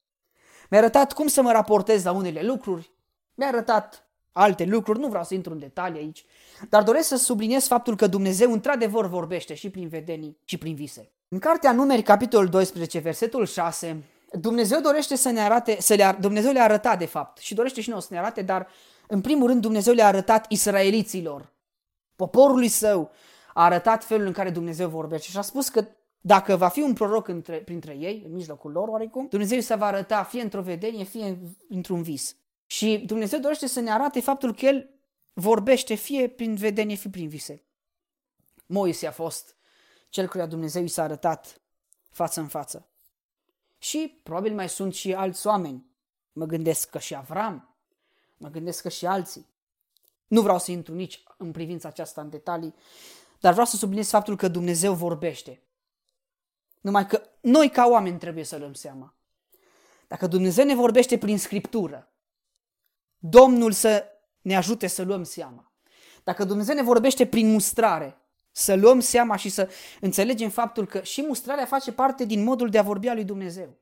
Mi-a 0.70 0.78
arătat 0.78 1.12
cum 1.12 1.26
să 1.26 1.42
mă 1.42 1.52
raportez 1.52 2.04
la 2.04 2.12
unele 2.12 2.42
lucruri, 2.42 2.92
Mi-a 3.34 3.46
arătat 3.46 4.08
alte 4.32 4.64
lucruri, 4.64 4.98
nu 4.98 5.08
vreau 5.08 5.24
să 5.24 5.34
intru 5.34 5.52
în 5.52 5.58
detalii 5.58 6.00
aici, 6.00 6.24
dar 6.68 6.82
doresc 6.82 7.08
să 7.08 7.16
subliniez 7.16 7.66
faptul 7.66 7.96
că 7.96 8.06
Dumnezeu 8.06 8.52
într-adevăr 8.52 9.06
vorbește 9.06 9.54
și 9.54 9.70
prin 9.70 9.88
vedenii 9.88 10.38
și 10.44 10.58
prin 10.58 10.74
vise. 10.74 11.12
În 11.28 11.38
cartea 11.38 11.72
Numeri, 11.72 12.02
capitolul 12.02 12.48
12, 12.48 12.98
versetul 12.98 13.46
6, 13.46 14.02
Dumnezeu 14.32 14.80
dorește 14.80 15.16
să 15.16 15.30
ne 15.30 15.40
arate, 15.40 15.76
să 15.80 15.94
le, 15.94 16.16
Dumnezeu 16.20 16.52
le-a 16.52 16.64
arătat 16.64 16.98
de 16.98 17.06
fapt 17.06 17.38
și 17.38 17.54
dorește 17.54 17.80
și 17.80 17.90
noi 17.90 18.02
să 18.02 18.08
ne 18.10 18.18
arate, 18.18 18.42
dar 18.42 18.68
în 19.06 19.20
primul 19.20 19.46
rând 19.46 19.60
Dumnezeu 19.60 19.94
le-a 19.94 20.06
arătat 20.06 20.50
israeliților, 20.50 21.52
poporului 22.16 22.68
său, 22.68 23.10
a 23.54 23.64
arătat 23.64 24.04
felul 24.04 24.26
în 24.26 24.32
care 24.32 24.50
Dumnezeu 24.50 24.88
vorbește 24.88 25.30
și 25.30 25.36
a 25.36 25.40
spus 25.40 25.68
că 25.68 25.84
dacă 26.26 26.56
va 26.56 26.68
fi 26.68 26.80
un 26.80 26.92
proroc 26.92 27.28
între, 27.28 27.56
printre 27.58 27.96
ei, 27.96 28.22
în 28.26 28.32
mijlocul 28.32 28.72
lor 28.72 28.88
oarecum, 28.88 29.26
Dumnezeu 29.30 29.60
se 29.60 29.74
va 29.74 29.86
arăta 29.86 30.22
fie 30.22 30.42
într-o 30.42 30.62
vedenie, 30.62 31.04
fie 31.04 31.38
într-un 31.68 32.02
vis. 32.02 32.36
Și 32.66 33.02
Dumnezeu 33.06 33.38
dorește 33.38 33.66
să 33.66 33.80
ne 33.80 33.90
arate 33.90 34.20
faptul 34.20 34.54
că 34.54 34.66
El 34.66 34.90
vorbește 35.32 35.94
fie 35.94 36.28
prin 36.28 36.54
vedenie, 36.54 36.96
fie 36.96 37.10
prin 37.10 37.28
vise. 37.28 37.62
Moise 38.66 39.06
a 39.06 39.10
fost 39.10 39.56
cel 40.08 40.26
căruia 40.26 40.46
Dumnezeu 40.46 40.82
i 40.82 40.88
s-a 40.88 41.02
arătat 41.02 41.60
față 42.10 42.40
în 42.40 42.48
față. 42.48 42.88
Și 43.78 44.20
probabil 44.22 44.54
mai 44.54 44.68
sunt 44.68 44.94
și 44.94 45.14
alți 45.14 45.46
oameni. 45.46 45.86
Mă 46.32 46.44
gândesc 46.44 46.90
că 46.90 46.98
și 46.98 47.14
Avram, 47.14 47.76
mă 48.36 48.48
gândesc 48.48 48.82
că 48.82 48.88
și 48.88 49.06
alții. 49.06 49.46
Nu 50.26 50.40
vreau 50.42 50.58
să 50.58 50.70
intru 50.70 50.94
nici 50.94 51.22
în 51.36 51.50
privința 51.50 51.88
aceasta 51.88 52.20
în 52.20 52.30
detalii, 52.30 52.74
dar 53.40 53.52
vreau 53.52 53.66
să 53.66 53.76
subliniez 53.76 54.08
faptul 54.08 54.36
că 54.36 54.48
Dumnezeu 54.48 54.94
vorbește. 54.94 55.63
Numai 56.84 57.06
că 57.06 57.22
noi 57.40 57.70
ca 57.70 57.86
oameni 57.86 58.18
trebuie 58.18 58.44
să 58.44 58.56
luăm 58.56 58.72
seama. 58.72 59.14
Dacă 60.06 60.26
Dumnezeu 60.26 60.64
ne 60.64 60.74
vorbește 60.74 61.18
prin 61.18 61.38
Scriptură, 61.38 62.12
Domnul 63.18 63.72
să 63.72 64.04
ne 64.40 64.56
ajute 64.56 64.86
să 64.86 65.02
luăm 65.02 65.22
seama. 65.22 65.72
Dacă 66.24 66.44
Dumnezeu 66.44 66.74
ne 66.74 66.82
vorbește 66.82 67.26
prin 67.26 67.52
mustrare, 67.52 68.16
să 68.52 68.74
luăm 68.74 69.00
seama 69.00 69.36
și 69.36 69.48
să 69.48 69.70
înțelegem 70.00 70.50
faptul 70.50 70.86
că 70.86 71.02
și 71.02 71.22
mustrarea 71.22 71.66
face 71.66 71.92
parte 71.92 72.24
din 72.24 72.42
modul 72.42 72.68
de 72.68 72.78
a 72.78 72.82
vorbi 72.82 73.08
al 73.08 73.14
lui 73.14 73.24
Dumnezeu. 73.24 73.76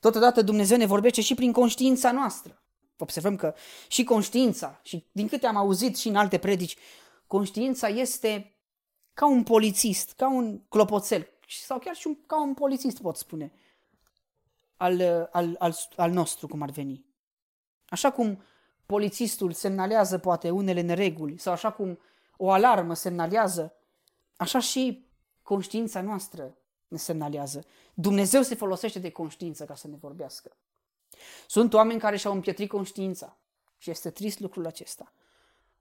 Totodată 0.00 0.42
Dumnezeu 0.42 0.76
ne 0.76 0.86
vorbește 0.86 1.20
și 1.20 1.34
prin 1.34 1.52
conștiința 1.52 2.12
noastră. 2.12 2.62
Observăm 2.96 3.36
că 3.36 3.54
și 3.88 4.04
conștiința, 4.04 4.80
și 4.82 5.06
din 5.12 5.28
câte 5.28 5.46
am 5.46 5.56
auzit 5.56 5.96
și 5.96 6.08
în 6.08 6.16
alte 6.16 6.38
predici, 6.38 6.76
conștiința 7.26 7.88
este 7.88 8.56
ca 9.14 9.26
un 9.26 9.42
polițist, 9.42 10.12
ca 10.12 10.28
un 10.28 10.60
clopoțel, 10.68 11.26
sau 11.60 11.78
chiar 11.78 11.94
și 11.94 12.06
un, 12.06 12.16
ca 12.26 12.42
un 12.42 12.54
polițist, 12.54 13.00
pot 13.00 13.16
spune, 13.16 13.52
al, 14.76 15.28
al, 15.32 15.56
al, 15.58 15.74
al 15.96 16.10
nostru, 16.10 16.46
cum 16.46 16.62
ar 16.62 16.70
veni. 16.70 17.04
Așa 17.88 18.10
cum 18.10 18.42
polițistul 18.86 19.52
semnalează 19.52 20.18
poate 20.18 20.50
unele 20.50 20.80
nereguli, 20.80 21.38
sau 21.38 21.52
așa 21.52 21.72
cum 21.72 21.98
o 22.36 22.50
alarmă 22.50 22.94
semnalează, 22.94 23.74
așa 24.36 24.58
și 24.58 25.06
conștiința 25.42 26.00
noastră 26.00 26.56
ne 26.88 26.96
semnalează. 26.96 27.64
Dumnezeu 27.94 28.42
se 28.42 28.54
folosește 28.54 28.98
de 28.98 29.10
conștiință 29.10 29.64
ca 29.64 29.74
să 29.74 29.88
ne 29.88 29.96
vorbească. 29.96 30.56
Sunt 31.46 31.74
oameni 31.74 32.00
care 32.00 32.16
și-au 32.16 32.32
împietrit 32.32 32.68
conștiința 32.68 33.38
și 33.78 33.90
este 33.90 34.10
trist 34.10 34.40
lucrul 34.40 34.66
acesta. 34.66 35.12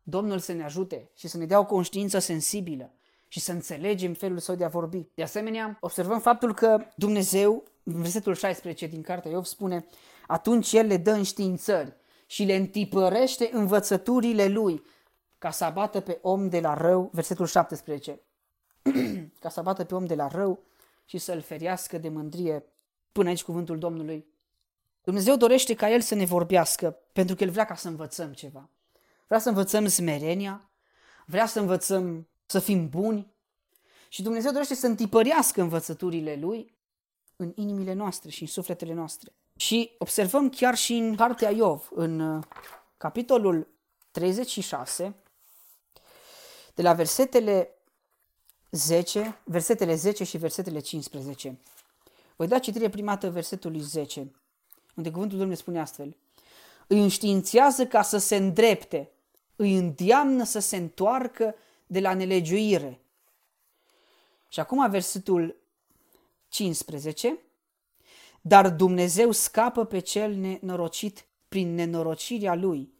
Domnul 0.03 0.39
să 0.39 0.53
ne 0.53 0.63
ajute 0.63 1.11
și 1.15 1.27
să 1.27 1.37
ne 1.37 1.45
dea 1.45 1.59
o 1.59 1.65
conștiință 1.65 2.19
sensibilă 2.19 2.93
și 3.31 3.39
să 3.39 3.51
înțelegem 3.51 4.13
felul 4.13 4.39
său 4.39 4.55
de 4.55 4.63
a 4.63 4.67
vorbi. 4.67 5.07
De 5.13 5.23
asemenea, 5.23 5.77
observăm 5.79 6.19
faptul 6.19 6.53
că 6.53 6.85
Dumnezeu, 6.95 7.63
în 7.83 8.01
versetul 8.01 8.35
16 8.35 8.87
din 8.87 9.01
cartea 9.01 9.31
Iov, 9.31 9.45
spune 9.45 9.85
atunci 10.27 10.73
El 10.73 10.85
le 10.87 10.97
dă 10.97 11.11
înștiințări 11.11 11.95
și 12.25 12.43
le 12.43 12.55
întipărește 12.55 13.49
învățăturile 13.53 14.47
Lui 14.47 14.83
ca 15.37 15.51
să 15.51 15.63
abată 15.63 15.99
pe 15.99 16.19
om 16.21 16.49
de 16.49 16.59
la 16.59 16.73
rău, 16.73 17.09
versetul 17.13 17.45
17, 17.45 18.21
ca 19.39 19.49
să 19.49 19.59
abată 19.59 19.83
pe 19.83 19.95
om 19.95 20.05
de 20.05 20.15
la 20.15 20.27
rău 20.27 20.63
și 21.05 21.17
să-l 21.17 21.41
ferească 21.41 21.97
de 21.97 22.09
mândrie. 22.09 22.65
Până 23.11 23.29
aici 23.29 23.43
cuvântul 23.43 23.77
Domnului. 23.77 24.25
Dumnezeu 25.03 25.35
dorește 25.35 25.73
ca 25.73 25.89
El 25.89 26.01
să 26.01 26.15
ne 26.15 26.25
vorbească, 26.25 26.97
pentru 27.13 27.35
că 27.35 27.43
El 27.43 27.49
vrea 27.49 27.65
ca 27.65 27.75
să 27.75 27.87
învățăm 27.87 28.33
ceva. 28.33 28.69
Vrea 29.27 29.39
să 29.39 29.49
învățăm 29.49 29.87
smerenia, 29.87 30.69
vrea 31.25 31.45
să 31.45 31.59
învățăm 31.59 32.25
să 32.51 32.59
fim 32.59 32.89
buni 32.89 33.33
și 34.09 34.21
Dumnezeu 34.21 34.51
dorește 34.51 34.75
să 34.75 34.87
întipărească 34.87 35.61
învățăturile 35.61 36.35
Lui 36.35 36.77
în 37.35 37.51
inimile 37.55 37.93
noastre 37.93 38.29
și 38.29 38.41
în 38.41 38.47
sufletele 38.47 38.93
noastre. 38.93 39.33
Și 39.55 39.91
observăm 39.97 40.49
chiar 40.49 40.75
și 40.75 40.93
în 40.93 41.15
cartea 41.15 41.49
Iov, 41.49 41.89
în 41.91 42.19
uh, 42.19 42.43
capitolul 42.97 43.67
36, 44.11 45.15
de 46.75 46.81
la 46.81 46.93
versetele 46.93 47.69
10, 48.71 49.41
versetele 49.43 49.95
10 49.95 50.23
și 50.23 50.37
versetele 50.37 50.79
15. 50.79 51.59
Voi 52.35 52.47
da 52.47 52.59
citire 52.59 52.89
prima 52.89 53.11
dată 53.11 53.29
versetului 53.29 53.79
10, 53.79 54.31
unde 54.95 55.09
cuvântul 55.09 55.37
Domnului 55.37 55.61
spune 55.61 55.79
astfel. 55.79 56.17
Îi 56.87 57.01
înștiințează 57.01 57.85
ca 57.85 58.01
să 58.01 58.17
se 58.17 58.35
îndrepte, 58.35 59.11
îi 59.55 59.75
îndeamnă 59.77 60.43
să 60.43 60.59
se 60.59 60.77
întoarcă 60.77 61.55
de 61.91 61.99
la 61.99 62.13
nelegiuire. 62.13 63.01
Și 64.47 64.59
acum 64.59 64.89
versetul 64.89 65.55
15. 66.47 67.39
Dar 68.41 68.69
Dumnezeu 68.69 69.31
scapă 69.31 69.85
pe 69.85 69.99
cel 69.99 70.33
nenorocit 70.33 71.25
prin 71.47 71.73
nenorocirea 71.73 72.55
lui 72.55 72.93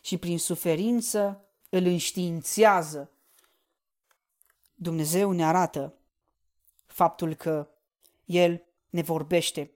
și 0.00 0.16
prin 0.16 0.38
suferință 0.38 1.44
îl 1.68 1.84
înștiințează. 1.84 3.10
Dumnezeu 4.74 5.30
ne 5.32 5.44
arată 5.44 5.94
faptul 6.86 7.34
că 7.34 7.68
El 8.24 8.64
ne 8.90 9.02
vorbește. 9.02 9.70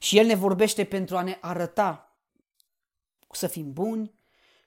Și 0.00 0.18
El 0.18 0.26
ne 0.26 0.34
vorbește 0.34 0.84
pentru 0.84 1.16
a 1.16 1.22
ne 1.22 1.38
arăta 1.40 2.16
să 3.30 3.46
fim 3.46 3.72
buni, 3.72 4.17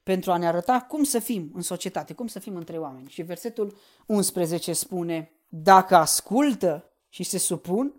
pentru 0.03 0.31
a 0.31 0.37
ne 0.37 0.47
arăta 0.47 0.81
cum 0.81 1.03
să 1.03 1.19
fim 1.19 1.51
în 1.53 1.61
societate, 1.61 2.13
cum 2.13 2.27
să 2.27 2.39
fim 2.39 2.55
între 2.55 2.77
oameni. 2.77 3.09
Și 3.09 3.21
versetul 3.21 3.77
11 4.05 4.73
spune, 4.73 5.31
dacă 5.49 5.95
ascultă 5.95 6.91
și 7.09 7.23
se 7.23 7.37
supun, 7.37 7.93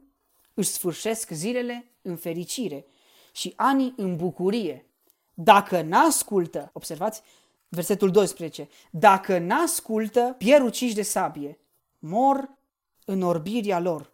își 0.55 0.69
sfârșesc 0.69 1.31
zilele 1.31 1.93
în 2.03 2.17
fericire 2.17 2.87
și 3.33 3.53
anii 3.57 3.95
în 3.97 4.17
bucurie. 4.17 4.87
Dacă 5.35 5.83
n-ascultă, 5.83 6.71
observați, 6.73 7.23
versetul 7.69 8.11
12, 8.11 8.69
dacă 8.91 9.39
n-ascultă, 9.39 10.35
pierd 10.39 10.65
uciși 10.65 10.95
de 10.95 11.03
sabie, 11.03 11.59
mor 11.99 12.59
în 13.05 13.23
orbirea 13.23 13.81
lor. 13.81 14.13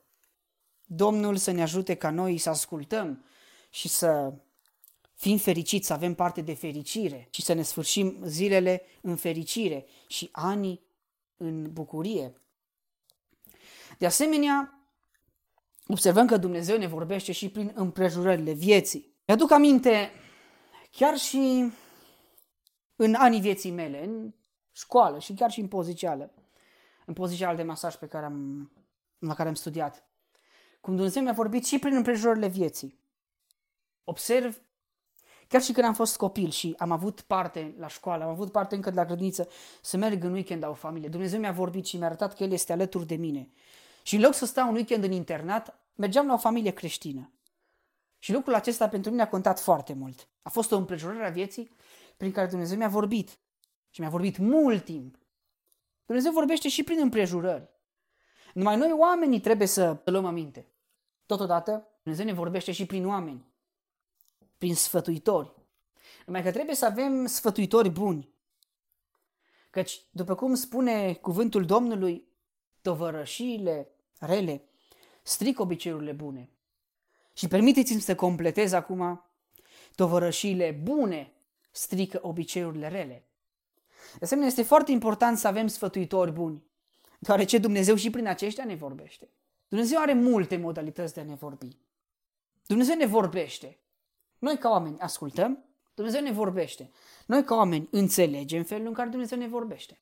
Domnul 0.85 1.37
să 1.37 1.51
ne 1.51 1.63
ajute 1.63 1.95
ca 1.95 2.11
noi 2.11 2.39
să 2.39 2.49
ascultăm 2.49 3.25
și 3.71 3.89
să 3.89 4.33
fim 5.19 5.37
fericiți, 5.37 5.87
să 5.87 5.93
avem 5.93 6.15
parte 6.15 6.41
de 6.41 6.55
fericire 6.55 7.29
și 7.31 7.43
să 7.43 7.53
ne 7.53 7.63
sfârșim 7.63 8.19
zilele 8.25 8.83
în 9.01 9.17
fericire 9.17 9.87
și 10.07 10.29
anii 10.33 10.87
în 11.37 11.73
bucurie. 11.73 12.33
De 13.99 14.07
asemenea, 14.07 14.83
observăm 15.87 16.27
că 16.27 16.37
Dumnezeu 16.37 16.79
ne 16.79 16.87
vorbește 16.87 17.33
și 17.33 17.49
prin 17.49 17.73
împrejurările 17.75 18.53
vieții. 18.53 19.17
Mi-aduc 19.27 19.51
aminte, 19.51 20.11
chiar 20.91 21.17
și 21.17 21.73
în 22.97 23.15
anii 23.15 23.41
vieții 23.41 23.71
mele, 23.71 24.05
în 24.05 24.35
școală 24.73 25.19
și 25.19 25.35
chiar 25.35 25.51
și 25.51 25.61
în 25.61 25.69
pozițială, 25.69 26.35
în 27.07 27.15
pozițială 27.15 27.57
de 27.57 27.63
masaj 27.63 27.95
pe 27.95 28.07
care 28.07 28.25
am, 28.25 28.71
la 29.19 29.35
care 29.35 29.49
am 29.49 29.55
studiat, 29.55 30.09
cum 30.81 30.95
Dumnezeu 30.95 31.23
mi-a 31.23 31.33
vorbit 31.33 31.67
și 31.67 31.79
prin 31.79 31.95
împrejurările 31.95 32.49
vieții. 32.49 33.01
Observ 34.05 34.67
Chiar 35.49 35.63
și 35.63 35.73
când 35.73 35.87
am 35.87 35.95
fost 35.95 36.17
copil 36.17 36.51
și 36.51 36.75
am 36.79 36.91
avut 36.91 37.21
parte 37.21 37.75
la 37.79 37.89
școală, 37.89 38.25
am 38.25 38.31
avut 38.31 38.53
parte 38.53 38.75
încă 38.75 38.91
de 38.91 38.97
la 38.97 39.05
grădiniță 39.05 39.49
să 39.81 39.97
merg 39.97 40.25
în 40.25 40.33
weekend 40.33 40.63
la 40.63 40.69
o 40.69 40.75
familie. 40.75 41.09
Dumnezeu 41.09 41.41
mi-a 41.41 41.53
vorbit 41.53 41.87
și 41.87 41.97
mi-a 41.97 42.07
arătat 42.07 42.35
că 42.35 42.43
El 42.43 42.53
este 42.53 42.73
alături 42.73 43.07
de 43.07 43.15
mine. 43.15 43.49
Și 44.03 44.15
în 44.15 44.21
loc 44.21 44.35
să 44.35 44.47
stau 44.47 44.69
un 44.69 44.75
weekend 44.75 45.05
în 45.05 45.13
internat, 45.13 45.79
mergeam 45.95 46.27
la 46.27 46.33
o 46.33 46.37
familie 46.37 46.71
creștină. 46.71 47.33
Și 48.19 48.33
lucrul 48.33 48.55
acesta 48.55 48.89
pentru 48.89 49.11
mine 49.11 49.23
a 49.23 49.29
contat 49.29 49.61
foarte 49.61 49.93
mult. 49.93 50.29
A 50.43 50.49
fost 50.49 50.73
o 50.73 50.77
împrejurare 50.77 51.27
a 51.27 51.31
vieții 51.31 51.71
prin 52.17 52.33
care 52.33 52.47
Dumnezeu 52.47 52.77
mi-a 52.77 52.89
vorbit. 52.89 53.39
Și 53.91 54.01
mi-a 54.01 54.11
vorbit 54.11 54.39
mult 54.39 54.85
timp. 54.85 55.19
Dumnezeu 56.07 56.33
vorbește 56.33 56.69
și 56.69 56.83
prin 56.83 56.99
împrejurări. 57.01 57.69
Numai 58.55 58.77
noi 58.77 58.93
oamenii 58.99 59.41
trebuie 59.41 59.67
să 59.67 60.01
luăm 60.05 60.25
aminte. 60.25 60.67
Totodată, 61.27 61.89
Dumnezeu 62.03 62.27
ne 62.27 62.33
vorbește 62.33 62.73
și 62.73 62.87
prin 62.87 63.07
oameni 63.07 63.48
prin 64.59 64.75
sfătuitori. 64.75 65.55
Numai 66.27 66.43
că 66.43 66.51
trebuie 66.51 66.75
să 66.75 66.85
avem 66.85 67.27
sfătuitori 67.27 67.91
buni. 67.91 68.29
Căci, 69.71 70.03
după 70.11 70.35
cum 70.35 70.55
spune 70.55 71.15
cuvântul 71.15 71.65
Domnului, 71.65 72.29
tovărășiile 72.83 73.89
rele 74.19 74.63
stric 75.23 75.61
obiceiurile 75.61 76.13
bune. 76.13 76.51
Și 77.33 77.49
permiteți-mi 77.49 78.01
să 78.01 78.15
completez 78.15 78.73
acum, 78.73 79.23
Tovărășiile 79.99 80.71
bune 80.83 81.33
strică 81.71 82.19
obiceiurile 82.23 82.89
rele. 82.89 83.25
De 84.19 84.25
asemenea, 84.25 84.49
este 84.49 84.63
foarte 84.63 84.93
important 84.93 85.39
să 85.39 85.47
avem 85.49 85.67
sfătuitori 85.67 86.33
buni, 86.33 86.63
deoarece 87.19 87.59
Dumnezeu 87.59 87.95
și 87.95 88.11
prin 88.11 88.27
aceștia 88.27 88.65
ne 88.65 88.75
vorbește. 88.75 89.29
Dumnezeu 89.69 90.01
are 90.01 90.13
multe 90.13 90.57
modalități 90.57 91.15
de 91.15 91.21
a 91.21 91.25
ne 91.25 91.35
vorbi. 91.35 91.77
Dumnezeu 92.67 92.97
ne 92.97 93.07
vorbește. 93.07 93.79
Noi 94.39 94.59
ca 94.59 94.71
oameni 94.71 94.99
ascultăm, 94.99 95.65
Dumnezeu 95.95 96.23
ne 96.23 96.33
vorbește. 96.33 96.91
Noi 97.27 97.45
ca 97.45 97.55
oameni 97.55 97.89
înțelegem 97.91 98.63
felul 98.63 98.87
în 98.87 98.93
care 98.93 99.09
Dumnezeu 99.09 99.39
ne 99.39 99.49
vorbește. 99.49 100.01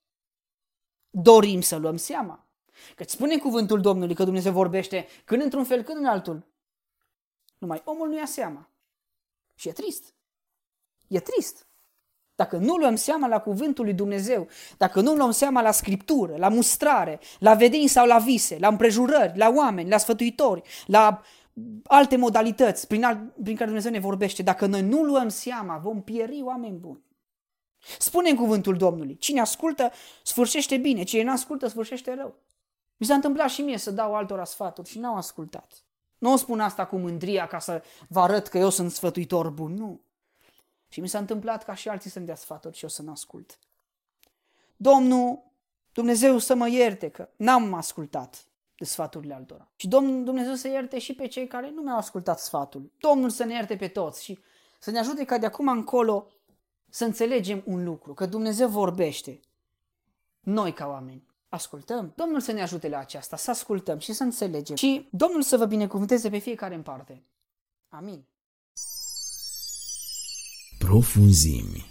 Dorim 1.11 1.61
să 1.61 1.76
luăm 1.76 1.97
seama. 1.97 2.47
Că 2.95 3.05
spune 3.07 3.39
cuvântul 3.39 3.80
Domnului 3.80 4.14
că 4.14 4.24
Dumnezeu 4.24 4.53
vorbește 4.53 5.07
când 5.24 5.43
într-un 5.43 5.64
fel, 5.64 5.82
când 5.82 5.99
în 5.99 6.05
altul. 6.05 6.47
Numai 7.59 7.82
omul 7.84 8.09
nu 8.09 8.16
ia 8.16 8.26
seama. 8.26 8.70
Și 9.55 9.68
e 9.68 9.72
trist. 9.72 10.14
E 11.09 11.20
trist. 11.20 11.66
Dacă 12.34 12.57
nu 12.57 12.76
luăm 12.76 12.97
seama 12.97 13.26
la 13.26 13.41
cuvântul 13.41 13.84
lui 13.84 13.95
Dumnezeu, 13.95 14.49
dacă 14.76 15.01
nu 15.01 15.14
luăm 15.14 15.30
seama 15.30 15.62
la 15.62 15.70
scriptură, 15.70 16.37
la 16.37 16.49
mustrare, 16.49 17.20
la 17.39 17.55
vedeni 17.55 17.87
sau 17.87 18.07
la 18.07 18.18
vise, 18.18 18.59
la 18.59 18.68
împrejurări, 18.68 19.39
la 19.39 19.49
oameni, 19.49 19.89
la 19.89 19.99
sfătuitori, 19.99 20.62
la 20.87 21.22
alte 21.85 22.17
modalități 22.17 22.87
prin, 22.87 23.05
al, 23.05 23.17
prin 23.43 23.55
care 23.55 23.65
Dumnezeu 23.65 23.91
ne 23.91 23.99
vorbește, 23.99 24.43
dacă 24.43 24.67
noi 24.67 24.83
nu 24.83 25.03
luăm 25.03 25.29
seama, 25.29 25.77
vom 25.77 26.03
pieri 26.03 26.43
oameni 26.43 26.79
buni. 26.79 27.05
Spune 27.99 28.31
în 28.31 28.37
cuvântul 28.37 28.77
Domnului, 28.77 29.17
cine 29.17 29.41
ascultă 29.41 29.93
sfârșește 30.23 30.77
bine, 30.77 31.03
cine 31.03 31.23
nu 31.23 31.33
ascultă 31.33 31.67
sfârșește 31.67 32.15
rău. 32.15 32.35
Mi 32.97 33.07
s-a 33.07 33.15
întâmplat 33.15 33.49
și 33.51 33.63
mie 33.63 33.79
să 33.79 33.91
dau 33.91 34.15
altora 34.15 34.45
sfaturi 34.45 34.89
și 34.89 34.99
n-au 34.99 35.17
ascultat. 35.17 35.85
Nu 36.19 36.33
o 36.33 36.37
spun 36.37 36.61
asta 36.61 36.87
cu 36.87 36.97
mândria 36.97 37.47
ca 37.47 37.59
să 37.59 37.83
vă 38.09 38.21
arăt 38.21 38.47
că 38.47 38.59
eu 38.59 38.71
sunt 38.71 38.91
sfătuitor 38.91 39.51
bun, 39.51 39.75
nu. 39.75 40.01
Și 40.89 41.01
mi 41.01 41.09
s-a 41.09 41.19
întâmplat 41.19 41.65
ca 41.65 41.75
și 41.75 41.89
alții 41.89 42.11
să-mi 42.11 42.27
dea 42.27 42.35
sfaturi 42.35 42.77
și 42.77 42.83
eu 42.83 42.89
să 42.89 43.03
nu 43.03 43.11
ascult. 43.11 43.59
Domnul, 44.77 45.43
Dumnezeu 45.93 46.39
să 46.39 46.55
mă 46.55 46.69
ierte 46.69 47.09
că 47.09 47.29
n-am 47.37 47.75
ascultat 47.75 48.47
de 48.79 48.85
sfaturile 48.85 49.35
altora. 49.35 49.68
Și 49.77 49.89
Domnul 49.89 50.24
Dumnezeu 50.24 50.55
să 50.55 50.68
ierte 50.68 50.99
și 50.99 51.14
pe 51.14 51.27
cei 51.27 51.47
care 51.47 51.70
nu 51.70 51.83
mi-au 51.83 51.97
ascultat 51.97 52.39
sfatul. 52.39 52.93
Domnul 52.99 53.31
să 53.31 53.45
ne 53.45 53.53
ierte 53.53 53.77
pe 53.77 53.89
toți 53.89 54.24
și 54.24 54.39
să 54.79 54.91
ne 54.91 54.99
ajute 54.99 55.24
ca 55.24 55.39
de 55.39 55.47
acum 55.47 55.68
încolo 55.68 56.27
să 56.89 57.05
înțelegem 57.05 57.62
un 57.66 57.85
lucru, 57.85 58.14
că 58.14 58.27
Dumnezeu 58.27 58.68
vorbește. 58.68 59.41
Noi 60.41 60.72
ca 60.72 60.87
oameni 60.87 61.27
ascultăm. 61.49 62.12
Domnul 62.16 62.41
să 62.41 62.53
ne 62.53 62.62
ajute 62.62 62.89
la 62.89 62.99
aceasta, 62.99 63.37
să 63.37 63.51
ascultăm 63.51 63.99
și 63.99 64.12
să 64.12 64.22
înțelegem. 64.22 64.77
Și 64.77 65.09
Domnul 65.11 65.43
să 65.43 65.57
vă 65.57 65.64
binecuvânteze 65.64 66.31
pe 66.31 66.39
fiecare 66.39 66.74
în 66.74 66.83
parte. 66.83 67.22
Amin. 67.89 68.27
Profunzimi. 70.79 71.87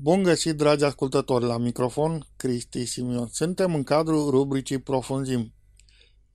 Bun 0.00 0.22
găsit, 0.22 0.56
dragi 0.56 0.84
ascultători, 0.84 1.44
la 1.44 1.56
microfon, 1.56 2.26
Cristi 2.36 2.84
Simion. 2.84 3.28
Suntem 3.32 3.74
în 3.74 3.82
cadrul 3.82 4.30
rubricii 4.30 4.78
Profunzim. 4.78 5.54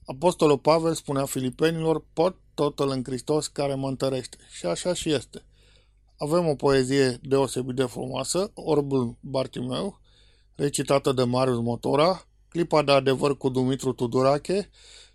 Apostolul 0.06 0.58
Pavel 0.58 0.94
spunea 0.94 1.26
filipenilor, 1.26 2.06
pot 2.14 2.38
totul 2.54 2.90
în 2.90 3.04
Hristos 3.04 3.48
care 3.48 3.76
mă 3.76 3.88
întărește. 3.88 4.38
Și 4.52 4.66
așa 4.66 4.94
și 4.94 5.12
este. 5.12 5.46
Avem 6.18 6.48
o 6.48 6.56
poezie 6.56 7.20
deosebit 7.22 7.76
de 7.76 7.84
frumoasă, 7.84 8.52
Orbul 8.54 9.18
Bartimeu, 9.20 10.00
recitată 10.56 11.12
de 11.12 11.24
Marius 11.24 11.60
Motora, 11.60 12.28
clipa 12.50 12.84
de 12.84 12.92
adevăr 12.92 13.38
cu 13.38 13.50
Dumitru 13.50 13.94
Tudurache 13.94 14.70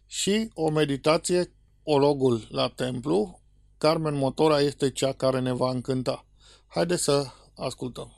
și 0.07 0.51
o 0.55 0.71
meditație, 0.71 1.53
Ologul 1.83 2.47
la 2.51 2.69
templu. 2.69 3.41
Carmen 3.79 4.15
Motora 4.15 4.61
este 4.61 4.91
cea 4.91 5.13
care 5.13 5.41
ne 5.41 5.53
va 5.53 5.71
încânta. 5.71 6.27
Haideți 6.67 7.03
să 7.03 7.27
ascultăm. 7.55 8.18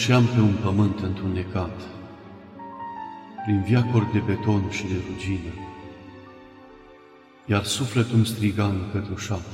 Pășeam 0.00 0.24
pe 0.24 0.40
un 0.40 0.54
pământ 0.62 0.98
întunecat, 0.98 1.80
prin 3.44 3.62
viacuri 3.62 4.12
de 4.12 4.18
beton 4.18 4.70
și 4.70 4.82
de 4.82 4.94
rugină, 5.08 5.52
iar 7.46 7.64
sufletul 7.64 8.14
îmi 8.14 8.26
striga 8.26 8.64
încătușat, 8.64 9.46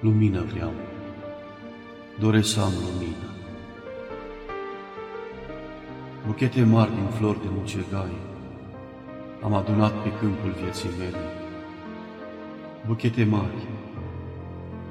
lumină 0.00 0.44
vreau, 0.52 0.72
doresc 2.18 2.52
să 2.52 2.60
am 2.60 2.72
lumină. 2.72 3.28
Buchete 6.26 6.64
mari 6.64 6.94
din 6.94 7.06
flori 7.06 7.40
de 7.42 7.48
mucegai 7.50 8.16
am 9.42 9.54
adunat 9.54 9.92
pe 10.02 10.12
câmpul 10.20 10.54
vieții 10.62 10.90
mele. 10.98 11.24
Buchete 12.86 13.24
mari, 13.24 13.66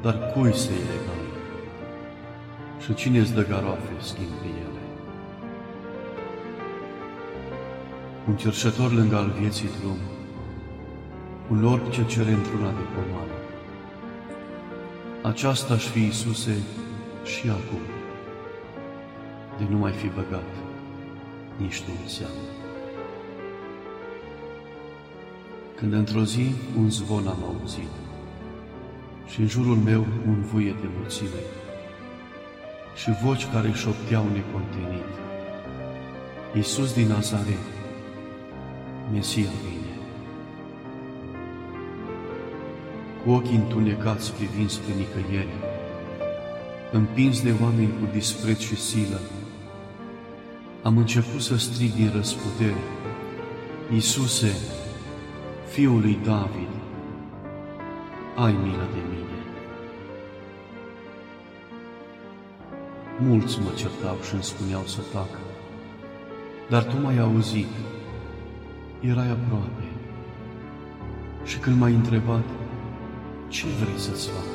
dar 0.02 0.32
cui 0.34 0.54
să 0.54 0.70
le 0.70 0.78
legai? 0.78 1.25
Și 2.86 2.94
cine 2.94 3.20
îți 3.20 3.34
dă 3.34 3.46
garoafe 3.46 3.90
schimb 4.00 4.28
pe 4.28 4.48
ele? 4.48 4.82
Un 8.28 8.36
cerșător 8.36 8.92
lângă 8.92 9.16
al 9.16 9.34
vieții 9.40 9.70
drum, 9.80 9.98
un 11.50 11.66
orb 11.66 11.90
ce 11.90 12.06
cere 12.06 12.32
într-una 12.32 12.70
de 12.70 12.86
pomană. 12.94 13.38
Aceasta 15.22 15.74
aș 15.74 15.84
fi, 15.84 16.00
Iisuse, 16.00 16.58
și 17.24 17.50
acum, 17.50 17.82
de 19.58 19.66
nu 19.70 19.78
mai 19.78 19.92
fi 19.92 20.08
băgat 20.08 20.50
nici 21.58 21.82
tu 21.82 21.92
în 22.02 22.08
seamă. 22.08 22.44
Când 25.76 25.94
într-o 25.94 26.24
zi 26.24 26.52
un 26.78 26.90
zvon 26.90 27.28
am 27.28 27.44
auzit 27.44 27.90
și 29.26 29.40
în 29.40 29.48
jurul 29.48 29.76
meu 29.76 30.06
un 30.28 30.42
vuie 30.42 30.76
de 30.82 30.88
mulțime, 30.98 31.65
și 32.96 33.12
voci 33.24 33.48
care 33.52 33.72
șopteau 33.72 34.24
necontenit. 34.34 35.10
Iisus 36.56 36.94
din 36.94 37.08
Nazaret, 37.08 37.66
Mesia 39.12 39.50
vine. 39.64 39.94
Cu 43.24 43.32
ochii 43.32 43.56
întunecați 43.56 44.34
privind 44.34 44.70
spre 44.70 44.94
nicăieri, 44.94 45.54
împins 46.92 47.42
de 47.42 47.54
oameni 47.62 47.94
cu 48.00 48.08
dispreț 48.12 48.60
și 48.60 48.76
silă, 48.76 49.20
am 50.82 50.98
început 50.98 51.42
să 51.42 51.58
strig 51.58 51.94
din 51.94 52.12
răsputere, 52.16 52.84
Iisuse, 53.94 54.56
Fiul 55.72 56.00
lui 56.00 56.18
David, 56.24 56.70
ai 58.36 58.52
milă 58.52 58.88
de 58.94 59.00
mine. 59.10 59.25
Mulți 63.28 63.60
mă 63.60 63.70
certau 63.76 64.18
și 64.28 64.34
îmi 64.34 64.44
spuneau 64.44 64.84
să 64.86 65.00
tac, 65.14 65.30
dar 66.70 66.84
tu 66.84 67.00
m-ai 67.02 67.18
auzit, 67.18 67.74
erai 69.00 69.30
aproape. 69.30 69.84
Și 71.44 71.58
când 71.58 71.80
m-ai 71.80 71.94
întrebat, 71.94 72.44
ce 73.48 73.66
vrei 73.80 73.98
să-ți 73.98 74.28
fac? 74.28 74.50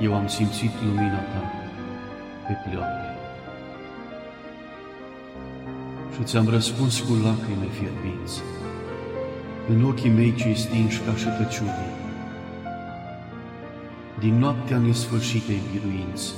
Eu 0.00 0.14
am 0.14 0.26
simțit 0.26 0.70
lumina 0.84 1.18
ta 1.18 1.52
pe 2.46 2.68
pleoape. 2.68 3.16
Și 6.14 6.22
ți-am 6.22 6.48
răspuns 6.48 7.00
cu 7.00 7.12
lacrime 7.12 7.66
fierbinți, 7.78 8.42
în 9.68 9.84
ochii 9.84 10.10
mei 10.10 10.34
cei 10.34 10.56
stinși 10.56 11.00
ca 11.00 11.14
și 11.14 11.26
tăciune. 11.38 11.88
Din 14.18 14.38
noaptea 14.38 14.78
nesfârșitei 14.78 15.60
biruinți, 15.72 16.34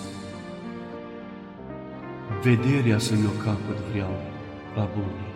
Vederea 2.46 2.98
să 2.98 3.14
mi-o 3.14 3.30
capăt 3.44 3.76
vreau 3.90 4.20
la 4.74 4.88
bunii. 4.94 5.34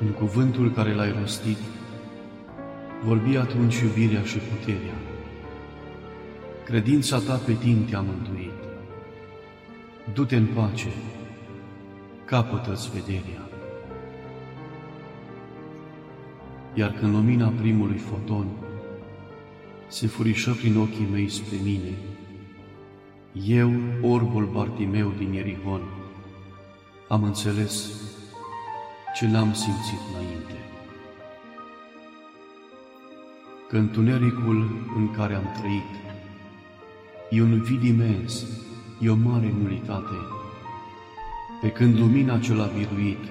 În 0.00 0.08
cuvântul 0.08 0.72
care 0.72 0.94
l-ai 0.94 1.14
rostit, 1.20 1.56
vorbi 3.04 3.36
atunci 3.36 3.80
iubirea 3.80 4.22
și 4.22 4.38
puterea. 4.38 4.94
credința 6.64 7.18
ta 7.18 7.34
pe 7.34 7.52
tine 7.52 7.80
te-a 7.90 8.00
mântuit. 8.00 8.52
Du-te 10.12 10.36
în 10.36 10.46
pace, 10.46 10.92
capătă-ți 12.24 12.90
vederea. 12.90 13.48
Iar 16.74 16.90
când 16.90 17.12
lumina 17.12 17.48
primului 17.48 17.98
foton 17.98 18.46
se 19.86 20.06
furișă 20.06 20.52
prin 20.52 20.76
ochii 20.76 21.08
mei 21.12 21.28
spre 21.28 21.56
mine, 21.62 21.92
eu, 23.42 23.72
orbul 24.02 24.46
Bartimeu 24.46 25.12
din 25.18 25.32
Ierihon, 25.32 25.80
am 27.08 27.22
înțeles 27.22 28.02
ce 29.14 29.28
l-am 29.30 29.52
simțit 29.52 29.98
înainte. 30.12 30.52
Că 33.68 33.76
întunericul 33.76 34.86
în 34.96 35.10
care 35.10 35.34
am 35.34 35.56
trăit 35.58 35.90
e 37.30 37.42
un 37.42 37.62
vid 37.62 37.82
imens, 37.82 38.46
e 39.00 39.10
o 39.10 39.14
mare 39.14 39.54
nulitate, 39.62 40.16
pe 41.60 41.70
când 41.70 41.98
lumina 41.98 42.38
ce 42.38 42.54
l-a 42.54 42.70
biruit 42.76 43.24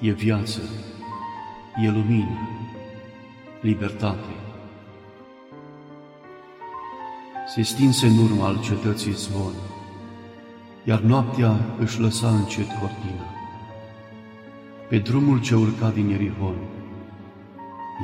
e 0.00 0.10
viață, 0.10 0.60
e 1.84 1.90
lumină, 1.90 2.38
libertate. 3.60 4.41
Se 7.54 7.62
stinse 7.62 8.06
în 8.06 8.18
urma 8.18 8.46
al 8.46 8.60
cetății 8.60 9.12
zvon, 9.12 9.52
iar 10.84 11.00
noaptea 11.00 11.76
își 11.78 12.00
lăsa 12.00 12.28
încet 12.28 12.66
cortina. 12.66 13.26
Pe 14.88 14.98
drumul 14.98 15.40
ce 15.40 15.54
urca 15.54 15.90
din 15.90 16.08
Ierihon, 16.08 16.56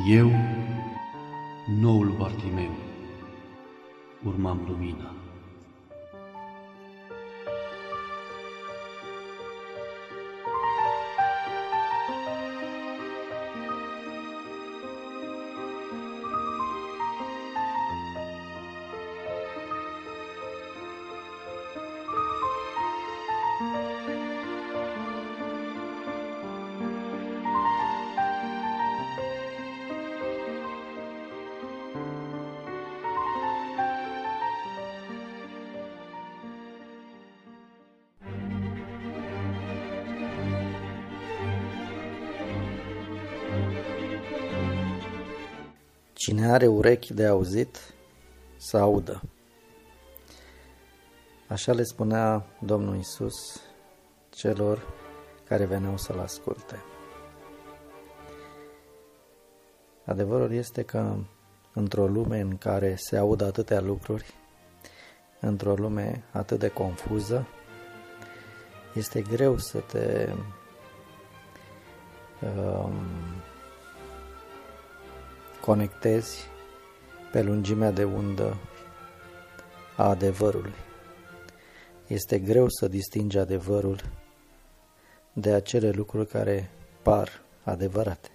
eu, 0.08 0.30
noul 1.80 2.14
Bartimeu, 2.18 2.74
urmam 4.24 4.60
lumina. 4.68 5.17
Are 46.58 46.66
urechi 46.66 47.14
de 47.14 47.26
auzit, 47.26 47.94
să 48.56 48.76
audă. 48.76 49.22
Așa 51.48 51.72
le 51.72 51.82
spunea 51.82 52.46
Domnul 52.60 52.96
Isus 52.96 53.60
celor 54.30 54.94
care 55.44 55.64
veneau 55.64 55.96
să-L 55.96 56.18
asculte. 56.18 56.82
Adevărul 60.04 60.52
este 60.52 60.82
că 60.82 61.16
într-o 61.72 62.06
lume 62.06 62.40
în 62.40 62.56
care 62.56 62.94
se 62.96 63.16
aud 63.16 63.40
atâtea 63.40 63.80
lucruri, 63.80 64.34
într-o 65.40 65.74
lume 65.74 66.24
atât 66.32 66.58
de 66.58 66.68
confuză, 66.68 67.46
este 68.94 69.20
greu 69.20 69.58
să 69.58 69.78
te 69.78 70.32
um, 72.40 72.92
conectezi 75.60 76.46
pe 77.32 77.42
lungimea 77.42 77.90
de 77.90 78.04
undă 78.04 78.56
a 79.96 80.08
adevărului. 80.08 80.74
Este 82.06 82.38
greu 82.38 82.68
să 82.68 82.88
distingi 82.88 83.38
adevărul 83.38 84.00
de 85.32 85.52
acele 85.52 85.90
lucruri 85.90 86.28
care 86.28 86.70
par 87.02 87.42
adevărate. 87.64 88.30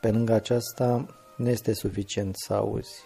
Pe 0.00 0.10
lângă 0.10 0.32
aceasta, 0.32 1.06
nu 1.36 1.48
este 1.48 1.72
suficient 1.72 2.34
să 2.36 2.54
auzi. 2.54 3.02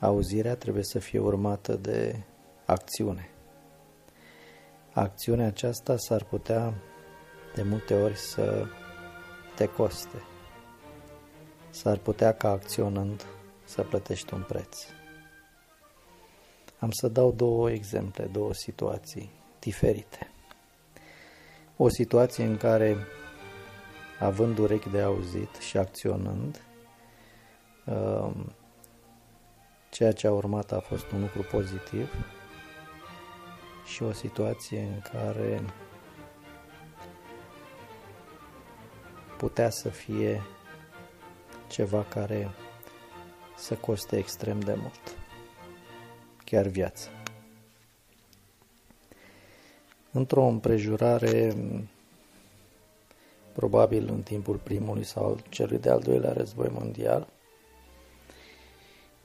Auzirea 0.00 0.56
trebuie 0.56 0.82
să 0.82 0.98
fie 0.98 1.18
urmată 1.18 1.74
de 1.74 2.22
acțiune. 2.64 3.30
Acțiunea 4.92 5.46
aceasta 5.46 5.96
s-ar 5.96 6.24
putea 6.24 6.74
de 7.58 7.64
multe 7.64 7.94
ori 7.94 8.16
să 8.16 8.66
te 9.54 9.66
coste. 9.66 10.22
S-ar 11.70 11.96
putea 11.96 12.32
ca 12.32 12.50
acționând 12.50 13.26
să 13.64 13.82
plătești 13.82 14.34
un 14.34 14.42
preț. 14.48 14.76
Am 16.78 16.90
să 16.90 17.08
dau 17.08 17.32
două 17.32 17.70
exemple, 17.70 18.24
două 18.24 18.54
situații 18.54 19.30
diferite. 19.58 20.30
O 21.76 21.88
situație 21.88 22.44
în 22.44 22.56
care, 22.56 22.96
având 24.20 24.58
urechi 24.58 24.90
de 24.90 25.00
auzit 25.00 25.54
și 25.54 25.76
acționând, 25.76 26.62
um, 27.86 28.52
ceea 29.90 30.12
ce 30.12 30.26
a 30.26 30.32
urmat 30.32 30.72
a 30.72 30.80
fost 30.80 31.10
un 31.10 31.20
lucru 31.20 31.42
pozitiv 31.42 32.14
și 33.84 34.02
o 34.02 34.12
situație 34.12 34.80
în 34.80 35.00
care 35.12 35.62
putea 39.38 39.70
să 39.70 39.88
fie 39.88 40.42
ceva 41.68 42.04
care 42.04 42.50
să 43.56 43.74
coste 43.74 44.16
extrem 44.16 44.60
de 44.60 44.74
mult, 44.74 45.16
chiar 46.44 46.66
viața. 46.66 47.08
Într-o 50.12 50.44
împrejurare, 50.44 51.54
probabil 53.52 54.08
în 54.08 54.22
timpul 54.22 54.56
primului 54.56 55.04
sau 55.04 55.38
celui 55.48 55.78
de-al 55.78 56.00
doilea 56.00 56.32
război 56.32 56.68
mondial, 56.72 57.28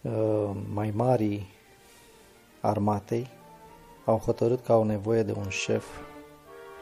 uh, 0.01 0.51
mai 0.73 0.91
mari 0.91 1.45
armatei 2.61 3.29
au 4.05 4.17
hotărât 4.17 4.63
că 4.63 4.71
au 4.71 4.83
nevoie 4.83 5.23
de 5.23 5.31
un 5.31 5.49
șef 5.49 5.85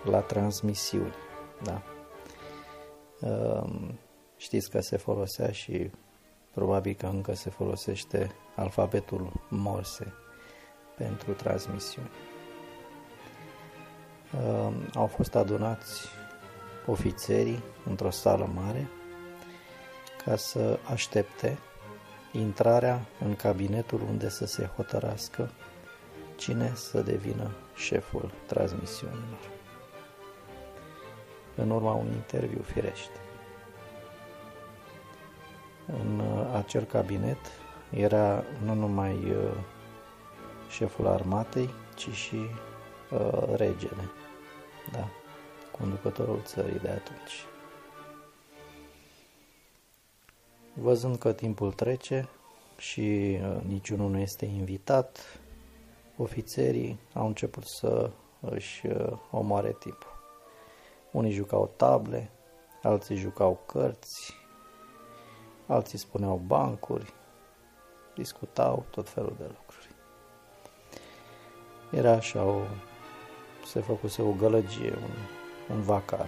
la 0.03 0.19
transmisiuni. 0.19 1.13
Da? 1.63 1.81
Ehm, 3.23 3.99
știți 4.37 4.69
că 4.69 4.79
se 4.79 4.97
folosea 4.97 5.51
și 5.51 5.89
probabil 6.53 6.93
că 6.93 7.05
încă 7.05 7.33
se 7.33 7.49
folosește 7.49 8.31
alfabetul 8.55 9.31
Morse 9.49 10.13
pentru 10.97 11.31
transmisiuni. 11.31 12.09
Ehm, 14.33 14.91
au 14.93 15.07
fost 15.07 15.35
adunați 15.35 16.07
ofițerii 16.85 17.63
într-o 17.85 18.09
sală 18.09 18.49
mare 18.55 18.87
ca 20.25 20.35
să 20.35 20.79
aștepte 20.83 21.57
intrarea 22.31 23.05
în 23.19 23.35
cabinetul 23.35 24.01
unde 24.01 24.29
să 24.29 24.45
se 24.45 24.69
hotărască 24.75 25.49
cine 26.35 26.71
să 26.75 27.01
devină 27.01 27.51
șeful 27.75 28.31
transmisiunilor 28.45 29.60
în 31.55 31.69
urma 31.69 31.93
unui 31.93 32.13
interviu 32.13 32.61
firește. 32.61 33.19
În 35.85 36.19
uh, 36.19 36.55
acel 36.55 36.83
cabinet 36.83 37.37
era 37.89 38.43
nu 38.63 38.73
numai 38.73 39.13
uh, 39.13 39.51
șeful 40.69 41.07
armatei, 41.07 41.69
ci 41.95 42.09
și 42.09 42.35
uh, 43.11 43.55
regele, 43.55 44.09
da, 44.91 45.07
conducătorul 45.71 46.41
țării 46.43 46.79
de 46.79 46.89
atunci. 46.89 47.45
Văzând 50.73 51.17
că 51.17 51.33
timpul 51.33 51.71
trece 51.71 52.29
și 52.77 53.37
uh, 53.41 53.61
niciunul 53.67 54.09
nu 54.09 54.19
este 54.19 54.45
invitat, 54.45 55.39
ofițerii 56.17 56.99
au 57.13 57.27
început 57.27 57.63
să 57.65 58.11
își 58.39 58.87
uh, 58.87 59.17
omoare 59.31 59.75
timpul. 59.79 60.10
Unii 61.11 61.31
jucau 61.31 61.73
table, 61.75 62.31
alții 62.81 63.15
jucau 63.15 63.63
cărți, 63.65 64.33
alții 65.67 65.97
spuneau 65.97 66.41
bancuri, 66.45 67.13
discutau 68.15 68.85
tot 68.89 69.09
felul 69.09 69.35
de 69.37 69.43
lucruri. 69.43 69.89
Era 71.91 72.11
așa 72.11 72.43
o... 72.43 72.61
se 73.65 73.79
făcuse 73.79 74.21
o 74.21 74.31
gălăgie, 74.31 74.93
un, 74.95 75.75
un 75.75 75.81
vacar. 75.81 76.27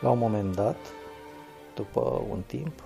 La 0.00 0.10
un 0.10 0.18
moment 0.18 0.54
dat, 0.54 0.78
după 1.74 2.24
un 2.28 2.42
timp, 2.42 2.82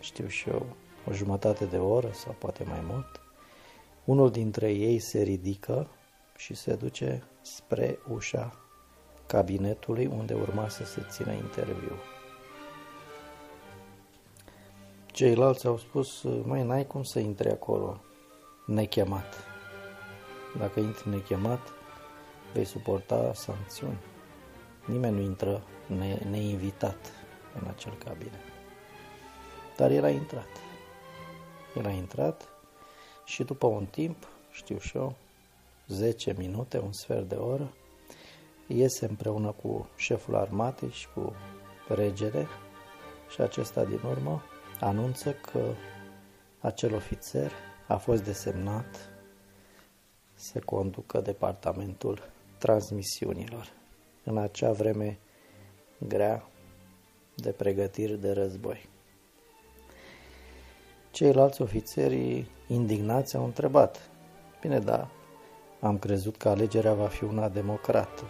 știu 0.00 0.26
și 0.26 0.48
eu, 0.48 0.66
o 1.08 1.12
jumătate 1.12 1.64
de 1.64 1.78
oră 1.78 2.10
sau 2.12 2.34
poate 2.38 2.64
mai 2.64 2.80
mult, 2.86 3.20
unul 4.04 4.30
dintre 4.30 4.72
ei 4.72 4.98
se 4.98 5.22
ridică 5.22 5.88
și 6.36 6.54
se 6.54 6.74
duce 6.74 7.22
spre 7.40 7.98
ușa 8.08 8.63
cabinetului 9.26 10.06
unde 10.06 10.34
urma 10.34 10.68
să 10.68 10.84
se 10.84 11.06
țină 11.10 11.32
interviu. 11.32 11.96
Ceilalți 15.06 15.66
au 15.66 15.78
spus, 15.78 16.22
mai 16.42 16.62
n-ai 16.62 16.86
cum 16.86 17.02
să 17.02 17.18
intri 17.18 17.50
acolo 17.50 18.00
nechemat. 18.66 19.34
Dacă 20.58 20.80
intri 20.80 21.08
nechemat, 21.08 21.72
vei 22.52 22.64
suporta 22.64 23.34
sancțiuni. 23.34 23.98
Nimeni 24.84 25.16
nu 25.16 25.22
intră 25.22 25.62
ne- 25.86 26.26
neinvitat 26.30 27.12
în 27.60 27.68
acel 27.68 27.92
cabinet. 28.04 28.40
Dar 29.76 29.90
el 29.90 30.04
a 30.04 30.10
intrat. 30.10 30.48
El 31.76 31.86
a 31.86 31.90
intrat 31.90 32.48
și 33.24 33.44
după 33.44 33.66
un 33.66 33.86
timp, 33.86 34.26
știu 34.50 34.78
și 34.78 34.96
eu, 34.96 35.14
10 35.86 36.34
minute, 36.38 36.78
un 36.78 36.92
sfert 36.92 37.28
de 37.28 37.34
oră, 37.34 37.72
iese 38.66 39.06
împreună 39.06 39.54
cu 39.62 39.88
șeful 39.96 40.36
armatei 40.36 40.90
și 40.90 41.08
cu 41.14 41.32
regele 41.88 42.46
și 43.28 43.40
acesta 43.40 43.84
din 43.84 44.00
urmă 44.10 44.42
anunță 44.80 45.32
că 45.32 45.60
acel 46.60 46.94
ofițer 46.94 47.52
a 47.86 47.96
fost 47.96 48.24
desemnat 48.24 49.10
să 50.34 50.58
conducă 50.58 51.20
departamentul 51.20 52.30
transmisiunilor 52.58 53.72
în 54.24 54.38
acea 54.38 54.72
vreme 54.72 55.18
grea 55.98 56.48
de 57.34 57.50
pregătiri 57.50 58.20
de 58.20 58.32
război. 58.32 58.88
Ceilalți 61.10 61.62
ofițeri 61.62 62.46
indignați 62.66 63.36
au 63.36 63.44
întrebat, 63.44 64.10
bine, 64.60 64.78
da, 64.78 65.08
am 65.80 65.98
crezut 65.98 66.36
că 66.36 66.48
alegerea 66.48 66.94
va 66.94 67.06
fi 67.06 67.24
una 67.24 67.48
democrată. 67.48 68.24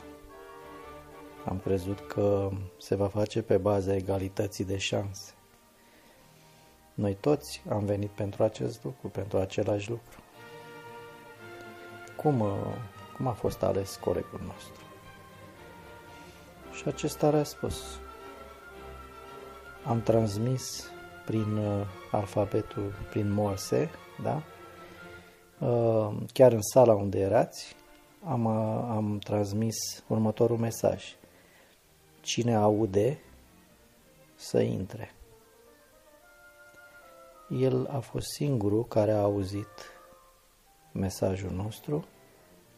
Am 1.44 1.58
crezut 1.58 2.00
că 2.00 2.50
se 2.78 2.94
va 2.94 3.08
face 3.08 3.42
pe 3.42 3.56
baza 3.56 3.94
egalității 3.94 4.64
de 4.64 4.76
șanse. 4.76 5.32
Noi 6.94 7.14
toți 7.14 7.62
am 7.68 7.84
venit 7.84 8.10
pentru 8.10 8.42
acest 8.42 8.84
lucru, 8.84 9.08
pentru 9.08 9.38
același 9.38 9.90
lucru. 9.90 10.18
Cum, 12.16 12.40
uh, 12.40 12.48
cum 13.16 13.26
a 13.26 13.32
fost 13.32 13.62
ales 13.62 13.96
colegul 13.96 14.40
nostru? 14.46 14.82
Și 16.72 16.88
acesta 16.88 17.26
a 17.26 17.30
răspuns. 17.30 17.76
Am 19.84 20.02
transmis 20.02 20.90
prin 21.24 21.56
uh, 21.56 21.86
alfabetul, 22.10 22.92
prin 23.10 23.32
Morse, 23.32 23.90
da? 24.22 24.42
Uh, 25.66 26.16
chiar 26.32 26.52
în 26.52 26.62
sala 26.62 26.94
unde 26.94 27.20
erați, 27.20 27.76
am, 28.24 28.46
am 28.96 29.18
transmis 29.18 29.76
următorul 30.06 30.56
mesaj. 30.56 31.04
Cine 32.24 32.54
aude, 32.54 33.18
să 34.34 34.60
intre. 34.60 35.14
El 37.48 37.86
a 37.86 37.98
fost 37.98 38.26
singurul 38.26 38.84
care 38.84 39.12
a 39.12 39.20
auzit 39.20 39.66
mesajul 40.92 41.50
nostru, 41.50 42.04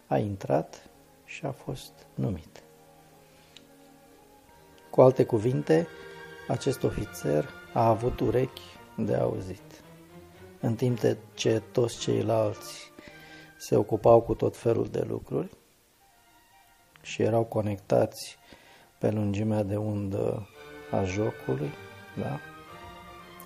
a 0.07 0.19
intrat 0.19 0.91
și 1.25 1.45
a 1.45 1.51
fost 1.51 1.93
numit. 2.15 2.63
Cu 4.91 5.01
alte 5.01 5.25
cuvinte, 5.25 5.87
acest 6.49 6.83
ofițer 6.83 7.51
a 7.73 7.89
avut 7.89 8.21
urechi 8.21 8.79
de 8.97 9.15
auzit, 9.15 9.83
în 10.61 10.75
timp 10.75 10.99
ce 11.35 11.63
toți 11.73 11.99
ceilalți 11.99 12.93
se 13.59 13.77
ocupau 13.77 14.21
cu 14.21 14.35
tot 14.35 14.57
felul 14.57 14.89
de 14.89 15.01
lucruri 15.01 15.51
și 17.03 17.23
erau 17.23 17.45
conectați 17.45 18.39
pe 18.99 19.11
lungimea 19.11 19.63
de 19.63 19.77
undă 19.77 20.49
a 20.91 21.05
jocului, 21.05 21.71
da? 22.17 22.41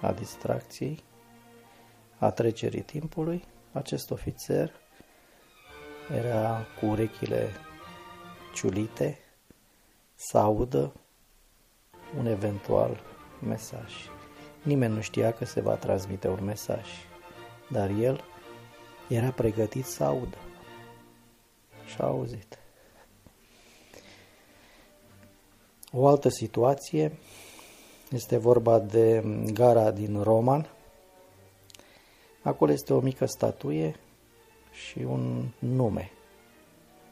a 0.00 0.12
distracției, 0.12 1.02
a 2.18 2.30
trecerii 2.30 2.82
timpului, 2.82 3.44
acest 3.72 4.10
ofițer 4.10 4.72
era 6.16 6.66
cu 6.80 6.86
urechile 6.86 7.48
ciulite 8.54 9.18
să 10.14 10.38
audă 10.38 10.92
un 12.18 12.26
eventual 12.26 13.00
mesaj. 13.46 13.92
Nimeni 14.62 14.94
nu 14.94 15.00
știa 15.00 15.32
că 15.32 15.44
se 15.44 15.60
va 15.60 15.74
transmite 15.74 16.28
un 16.28 16.44
mesaj, 16.44 16.86
dar 17.70 17.90
el 17.90 18.24
era 19.08 19.30
pregătit 19.30 19.84
să 19.84 20.04
audă. 20.04 20.36
Și 21.86 21.96
a 22.00 22.04
auzit. 22.04 22.59
O 25.92 26.06
altă 26.06 26.28
situație 26.28 27.18
este 28.10 28.36
vorba 28.36 28.78
de 28.78 29.22
gara 29.52 29.90
din 29.90 30.22
Roman, 30.22 30.68
Acolo 32.42 32.72
este 32.72 32.92
o 32.92 33.00
mică 33.00 33.26
statuie 33.26 33.96
și 34.70 34.98
un 34.98 35.48
nume. 35.58 36.10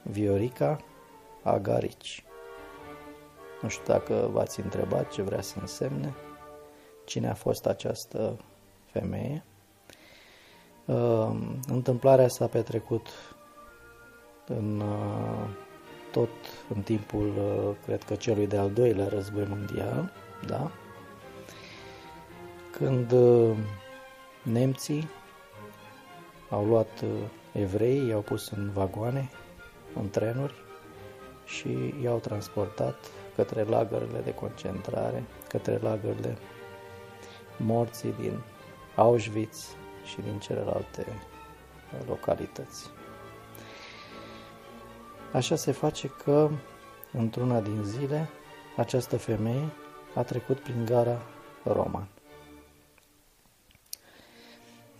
Viorica 0.02 0.80
Agarici. 1.42 2.24
Nu 3.62 3.68
știu 3.68 3.84
dacă 3.86 4.28
v-ați 4.32 4.60
întrebat 4.60 5.10
ce 5.10 5.22
vrea 5.22 5.40
să 5.40 5.56
însemne, 5.60 6.14
cine 7.04 7.28
a 7.28 7.34
fost 7.34 7.66
această 7.66 8.36
femeie. 8.84 9.44
Uh, 10.84 11.30
întâmplarea 11.66 12.28
s-a 12.28 12.46
petrecut 12.46 13.06
în 14.46 14.80
uh, 14.80 15.48
tot 16.10 16.28
în 16.74 16.82
timpul, 16.82 17.32
uh, 17.36 17.76
cred 17.84 18.02
că 18.02 18.14
celui 18.14 18.46
de-al 18.46 18.70
doilea 18.70 19.08
război 19.08 19.46
mondial, 19.48 20.12
da? 20.46 20.70
Când 22.70 23.14
nemții 24.42 25.08
au 26.50 26.64
luat 26.64 27.00
uh, 27.02 27.08
evrei, 27.52 28.06
i-au 28.06 28.20
pus 28.20 28.50
în 28.50 28.70
vagoane, 28.70 29.30
în 29.94 30.10
trenuri 30.10 30.54
și 31.44 31.94
i-au 32.02 32.18
transportat 32.18 33.10
către 33.34 33.62
lagările 33.62 34.18
de 34.24 34.34
concentrare, 34.34 35.24
către 35.48 35.78
lagările 35.82 36.36
morții 37.56 38.14
din 38.20 38.40
Auschwitz 38.94 39.76
și 40.04 40.20
din 40.20 40.38
celelalte 40.38 41.06
uh, 41.08 42.06
localități. 42.08 42.90
Așa 45.32 45.56
se 45.56 45.72
face 45.72 46.08
că, 46.08 46.50
într-una 47.12 47.60
din 47.60 47.82
zile, 47.82 48.28
această 48.76 49.16
femeie 49.16 49.72
a 50.14 50.22
trecut 50.22 50.58
prin 50.58 50.84
gara 50.84 51.22
Roman. 51.64 52.08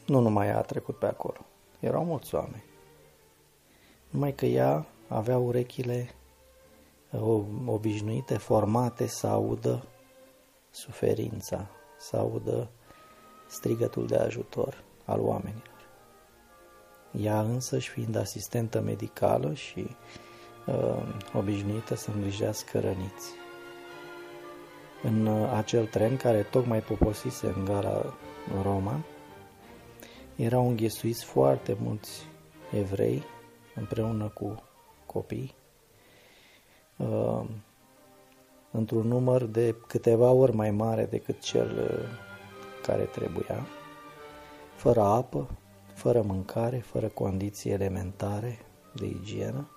Nu 0.06 0.20
numai 0.20 0.46
ea 0.46 0.58
a 0.58 0.62
trecut 0.62 0.98
pe 0.98 1.06
acolo. 1.06 1.46
Erau 1.80 2.04
mulți 2.04 2.34
oameni. 2.34 2.64
Numai 4.10 4.34
că 4.34 4.46
ea 4.46 4.86
avea 5.08 5.38
urechile 5.38 6.10
obișnuite, 7.66 8.36
formate 8.36 9.06
să 9.06 9.26
audă 9.26 9.86
suferința, 10.70 11.66
să 11.98 12.16
audă 12.16 12.70
strigătul 13.46 14.06
de 14.06 14.16
ajutor 14.16 14.84
al 15.04 15.20
oamenilor. 15.20 15.77
Ea 17.10 17.40
însăși 17.40 17.90
fiind 17.90 18.16
asistentă 18.16 18.80
medicală 18.80 19.54
și 19.54 19.96
uh, 20.66 21.02
obișnuită 21.34 21.94
să 21.94 22.10
îngrijească 22.14 22.80
răniți. 22.80 23.32
În 25.02 25.26
uh, 25.26 25.52
acel 25.56 25.86
tren 25.86 26.16
care 26.16 26.42
tocmai 26.42 26.80
poposise 26.80 27.46
în 27.56 27.64
gara 27.64 28.14
Roma, 28.62 29.00
erau 30.36 30.68
înghesuiți 30.68 31.24
foarte 31.24 31.76
mulți 31.80 32.26
evrei 32.72 33.22
împreună 33.74 34.28
cu 34.28 34.62
copii 35.06 35.54
uh, 36.96 37.44
într-un 38.70 39.06
număr 39.06 39.44
de 39.44 39.74
câteva 39.86 40.30
ori 40.30 40.54
mai 40.54 40.70
mare 40.70 41.06
decât 41.06 41.40
cel 41.40 41.78
uh, 41.78 42.26
care 42.82 43.02
trebuia, 43.02 43.66
fără 44.76 45.00
apă, 45.00 45.48
fără 45.98 46.22
mâncare, 46.22 46.78
fără 46.78 47.08
condiții 47.08 47.70
elementare 47.70 48.58
de 48.94 49.06
igienă. 49.06 49.68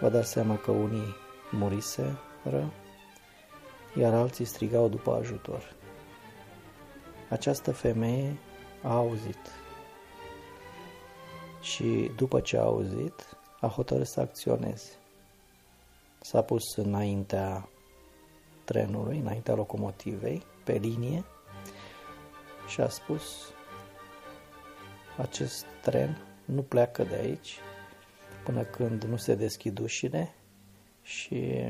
Vă 0.00 0.08
dați 0.08 0.30
seama 0.30 0.56
că 0.56 0.70
unii 0.70 1.14
muriseră, 1.50 2.72
iar 3.98 4.14
alții 4.14 4.44
strigau 4.44 4.88
după 4.88 5.14
ajutor. 5.14 5.74
Această 7.30 7.72
femeie 7.72 8.38
a 8.82 8.94
auzit. 8.94 9.50
Și 11.60 12.10
după 12.16 12.40
ce 12.40 12.56
a 12.56 12.62
auzit, 12.62 13.36
a 13.60 13.66
hotărât 13.66 14.06
să 14.06 14.20
acționeze. 14.20 14.90
S-a 16.20 16.42
pus 16.42 16.76
înaintea 16.76 17.68
trenului, 18.64 19.18
înaintea 19.18 19.54
locomotivei, 19.54 20.42
pe 20.64 20.72
linie, 20.72 21.24
și 22.68 22.80
a 22.80 22.88
spus 22.88 23.52
acest 25.16 25.64
tren 25.82 26.18
nu 26.44 26.62
pleacă 26.62 27.04
de 27.04 27.14
aici 27.14 27.58
până 28.44 28.62
când 28.62 29.02
nu 29.02 29.16
se 29.16 29.34
deschid 29.34 29.78
ușile 29.78 30.34
și 31.02 31.62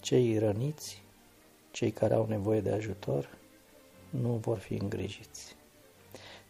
cei 0.00 0.38
răniți, 0.38 1.02
cei 1.70 1.90
care 1.90 2.14
au 2.14 2.26
nevoie 2.28 2.60
de 2.60 2.70
ajutor, 2.70 3.28
nu 4.10 4.28
vor 4.28 4.58
fi 4.58 4.74
îngrijiți. 4.74 5.56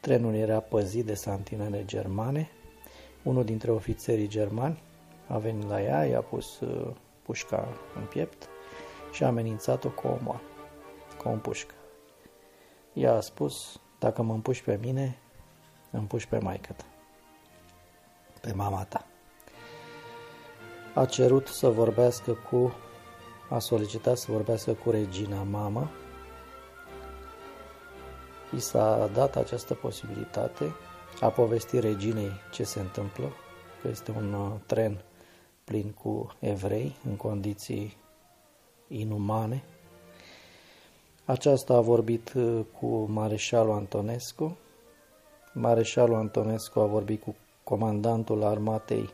Trenul 0.01 0.35
era 0.35 0.61
păzit 0.61 1.05
de 1.05 1.15
santinele 1.15 1.85
germane. 1.85 2.51
Unul 3.23 3.45
dintre 3.45 3.71
ofițerii 3.71 4.29
germani 4.29 4.83
a 5.27 5.39
venit 5.39 5.69
la 5.69 5.83
ea, 5.83 6.07
i-a 6.07 6.21
pus 6.21 6.61
uh, 6.61 6.95
pușca 7.23 7.69
în 7.97 8.05
piept 8.05 8.49
și 9.13 9.25
a 9.25 9.27
amenințat-o 9.27 9.91
cu 9.91 10.07
o 10.07 10.19
moară, 10.23 10.43
cu 11.23 11.29
un 11.29 11.39
pușcă. 11.39 11.75
Ea 12.93 13.13
a 13.13 13.21
spus, 13.21 13.81
dacă 13.99 14.23
mă 14.23 14.33
împuși 14.33 14.63
pe 14.63 14.79
mine, 14.83 15.19
împuși 15.97 16.29
pe 16.29 16.39
maică 16.39 16.73
ta, 16.73 16.85
pe 18.41 18.53
mama 18.53 18.85
ta. 18.85 19.07
A 20.95 21.05
cerut 21.05 21.47
să 21.47 21.69
vorbească 21.69 22.33
cu, 22.33 22.75
a 23.49 23.59
solicitat 23.59 24.17
să 24.17 24.33
vorbească 24.33 24.73
cu 24.73 24.91
regina 24.91 25.43
mamă. 25.43 25.91
I 28.55 28.61
s-a 28.61 29.11
dat 29.13 29.37
această 29.37 29.75
posibilitate, 29.75 30.75
a 31.21 31.29
povestit 31.29 31.81
reginei 31.81 32.33
ce 32.53 32.65
se 32.65 32.81
întâmplă, 32.81 33.33
că 33.83 33.89
este 33.89 34.11
un 34.17 34.33
uh, 34.33 34.53
tren 34.67 35.05
plin 35.65 35.91
cu 35.91 36.33
evrei 36.39 36.97
în 37.09 37.17
condiții 37.17 37.97
inumane. 38.89 39.65
Aceasta 41.25 41.75
a 41.75 41.81
vorbit 41.81 42.33
uh, 42.33 42.61
cu 42.81 42.87
mareșalul 43.09 43.73
Antonescu. 43.73 44.57
Mareșalul 45.57 46.15
Antonescu 46.15 46.81
a 46.81 46.87
vorbit 46.87 47.23
cu 47.23 47.35
comandantul 47.65 48.43
armatei 48.43 49.11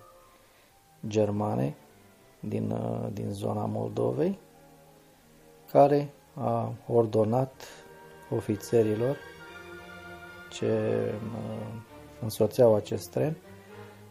germane 1.07 1.77
din, 2.41 2.71
uh, 2.71 3.09
din 3.13 3.33
zona 3.33 3.65
Moldovei, 3.65 4.39
care 5.73 6.13
a 6.35 6.73
ordonat 6.87 7.53
ofițerilor 8.31 9.17
ce 10.51 11.03
uh, 11.13 11.83
însoțeau 12.21 12.75
acest 12.75 13.11
tren 13.11 13.37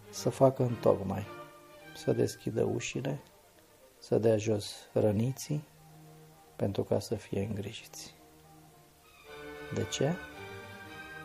să 0.09 0.29
facă 0.29 0.63
în 0.63 0.75
tocmai, 0.81 1.25
să 1.95 2.11
deschidă 2.11 2.63
ușile, 2.63 3.19
să 3.97 4.17
dea 4.17 4.37
jos 4.37 4.75
răniții, 4.93 5.63
pentru 6.55 6.83
ca 6.83 6.99
să 6.99 7.15
fie 7.15 7.45
îngrijiți. 7.49 8.15
De 9.73 9.83
ce? 9.83 10.13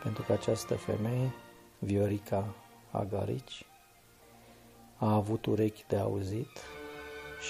Pentru 0.05 0.23
că 0.23 0.33
această 0.33 0.75
femeie, 0.75 1.33
Viorica 1.79 2.55
Agarici, 2.91 3.67
a 4.97 5.15
avut 5.15 5.47
urechi 5.47 5.85
de 5.89 5.97
auzit 5.97 6.51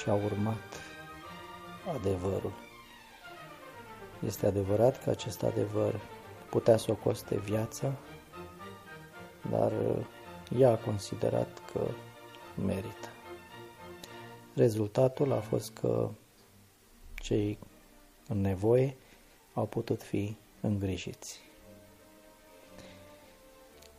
și 0.01 0.09
a 0.09 0.15
urmat 0.15 0.81
adevărul. 1.97 2.53
Este 4.27 4.47
adevărat 4.47 5.03
că 5.03 5.11
acest 5.11 5.43
adevăr 5.43 6.01
putea 6.51 6.77
să 6.77 6.91
o 6.91 6.95
coste 6.95 7.37
viața, 7.37 7.93
dar 9.51 9.73
ea 10.59 10.71
a 10.71 10.77
considerat 10.77 11.63
că 11.73 11.81
merită. 12.65 13.09
Rezultatul 14.55 15.33
a 15.33 15.41
fost 15.41 15.73
că 15.73 16.11
cei 17.15 17.59
în 18.29 18.41
nevoie 18.41 18.97
au 19.55 19.67
putut 19.67 20.03
fi 20.03 20.37
îngrijiți. 20.61 21.44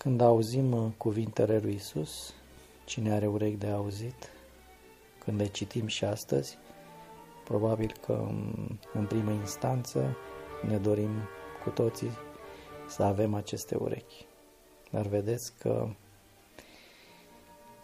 Când 0.06 0.22
auzim 0.22 0.94
cuvintele 0.98 1.60
lui 1.60 1.74
Isus, 1.74 2.34
cine 2.84 3.12
are 3.14 3.28
urechi 3.28 3.56
de 3.56 3.68
auzit, 3.68 4.30
când 5.24 5.40
le 5.40 5.46
citim 5.46 5.88
și 5.88 6.06
astăzi, 6.06 6.58
probabil 7.44 7.96
că 8.06 8.28
în 8.94 9.06
primă 9.06 9.32
instanță 9.32 10.18
ne 10.68 10.78
dorim 10.78 11.12
cu 11.64 11.70
toții 11.70 12.12
să 12.88 13.04
avem 13.04 13.34
aceste 13.34 13.76
urechi. 13.76 14.26
Dar 14.92 15.06
vedeți 15.06 15.54
că 15.60 15.88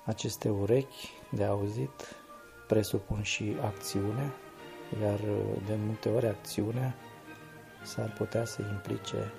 aceste 0.06 0.50
urechi 0.50 1.10
de 1.32 1.44
auzit 1.44 2.16
presupun 2.68 3.22
și 3.22 3.56
acțiune, 3.62 4.32
iar 5.02 5.20
de 5.66 5.76
multe 5.86 6.10
ori 6.10 6.28
acțiunea 6.28 6.96
s-ar 7.84 8.14
putea 8.14 8.46
să 8.46 8.62
implice 8.62 9.32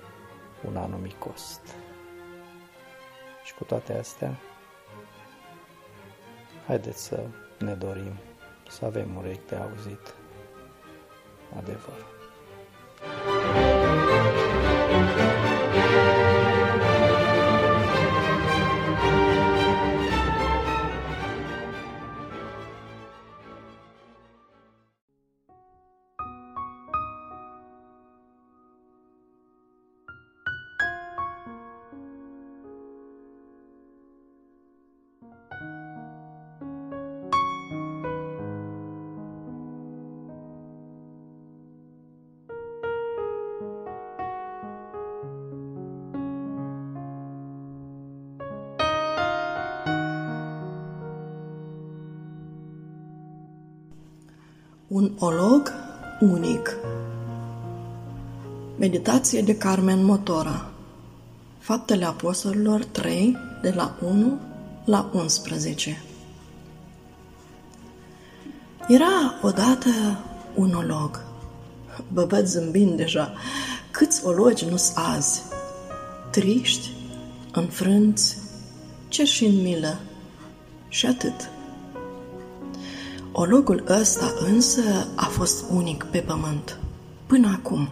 un 0.67 0.77
anumit 0.77 1.13
cost. 1.13 1.82
Și 3.43 3.53
cu 3.53 3.63
toate 3.63 3.93
astea, 3.93 4.39
haideți 6.67 7.03
să 7.03 7.23
ne 7.59 7.73
dorim 7.73 8.13
să 8.69 8.85
avem 8.85 9.15
urechi 9.15 9.47
de 9.47 9.55
auzit 9.55 10.13
adevărul. 11.57 12.13
Olog 55.19 55.73
unic 56.19 56.77
Meditație 58.77 59.41
de 59.41 59.57
Carmen 59.57 60.05
Motora 60.05 60.71
Faptele 61.59 62.05
Apostolilor 62.05 62.83
3, 62.83 63.37
de 63.61 63.71
la 63.75 63.95
1 64.01 64.39
la 64.85 65.09
11 65.13 66.03
Era 68.87 69.39
odată 69.41 69.89
un 70.55 70.73
olog. 70.73 71.23
Băbăt 72.13 72.47
zâmbind 72.47 72.97
deja, 72.97 73.33
câți 73.91 74.25
ologi 74.25 74.65
nu 74.65 74.75
azi? 74.95 75.41
Triști, 76.31 76.91
înfrânți, 77.51 78.37
cer 79.07 79.25
și 79.25 79.45
în 79.45 79.61
milă 79.61 79.99
și 80.87 81.05
atât. 81.05 81.52
Ologul 83.35 83.83
ăsta 83.87 84.33
însă 84.39 85.07
a 85.15 85.25
fost 85.25 85.65
unic 85.71 86.03
pe 86.03 86.19
pământ, 86.19 86.79
până 87.25 87.47
acum. 87.47 87.89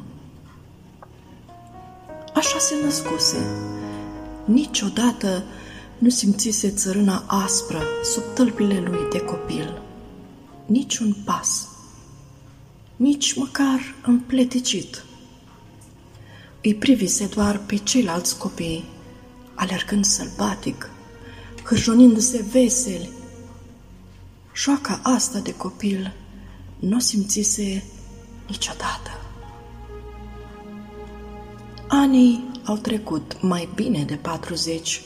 Așa 2.34 2.58
se 2.60 2.76
născuse. 2.84 3.38
Niciodată 4.46 5.44
nu 5.98 6.10
simțise 6.10 6.70
țărâna 6.70 7.24
aspră 7.28 7.82
sub 8.04 8.24
tălpile 8.34 8.80
lui 8.80 9.10
de 9.12 9.20
copil. 9.20 9.82
Nici 10.66 10.98
un 10.98 11.14
pas, 11.26 11.68
nici 12.96 13.34
măcar 13.34 13.80
împleticit. 14.06 15.04
Îi 16.64 16.76
privise 16.76 17.26
doar 17.26 17.58
pe 17.66 17.76
ceilalți 17.76 18.38
copii, 18.38 18.86
alergând 19.56 20.06
sălbatic, 20.06 20.90
hârjonindu-se 21.64 22.46
veseli, 22.52 23.10
Joaca 24.56 25.00
asta 25.04 25.40
de 25.40 25.54
copil 25.56 26.14
nu 26.80 26.96
o 26.96 27.00
simțise 27.00 27.84
niciodată. 28.48 29.12
Anii 31.88 32.52
au 32.66 32.76
trecut 32.76 33.42
mai 33.42 33.70
bine 33.76 34.04
de 34.04 34.16
40 34.16 35.02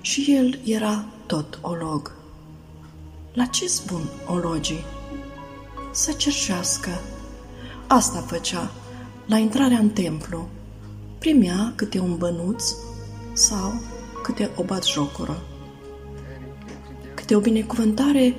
și 0.00 0.32
el 0.32 0.58
era 0.64 1.04
tot 1.26 1.58
olog. 1.62 2.12
La 3.32 3.44
ce 3.44 3.66
spun 3.66 4.00
ologii? 4.26 4.84
Să 5.92 6.12
cerșească. 6.12 6.90
Asta 7.86 8.20
făcea 8.20 8.70
la 9.26 9.38
intrarea 9.38 9.78
în 9.78 9.88
templu. 9.88 10.48
Primea 11.18 11.72
câte 11.76 11.98
un 11.98 12.16
bănuț 12.16 12.64
sau 13.32 13.80
câte 14.22 14.50
o 14.56 14.62
batjocură. 14.62 15.42
Câte 17.14 17.36
o 17.36 17.40
binecuvântare 17.40 18.34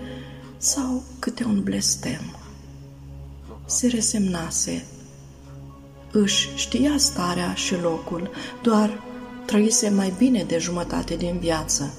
sau 0.58 1.04
câte 1.20 1.44
un 1.44 1.64
blestem. 1.64 2.36
se 3.66 3.88
resemnase. 3.88 4.86
Își 6.12 6.50
știa 6.56 6.98
starea 6.98 7.54
și 7.54 7.76
locul, 7.82 8.30
doar 8.62 9.04
trăise 9.46 9.90
mai 9.90 10.14
bine 10.18 10.44
de 10.44 10.58
jumătate 10.58 11.16
din 11.16 11.38
viață. 11.40 11.94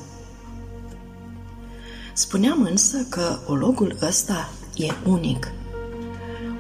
Spuneam 2.13 2.63
însă 2.63 3.07
că 3.09 3.39
ologul 3.47 3.97
ăsta 4.03 4.53
e 4.77 4.87
unic. 5.07 5.53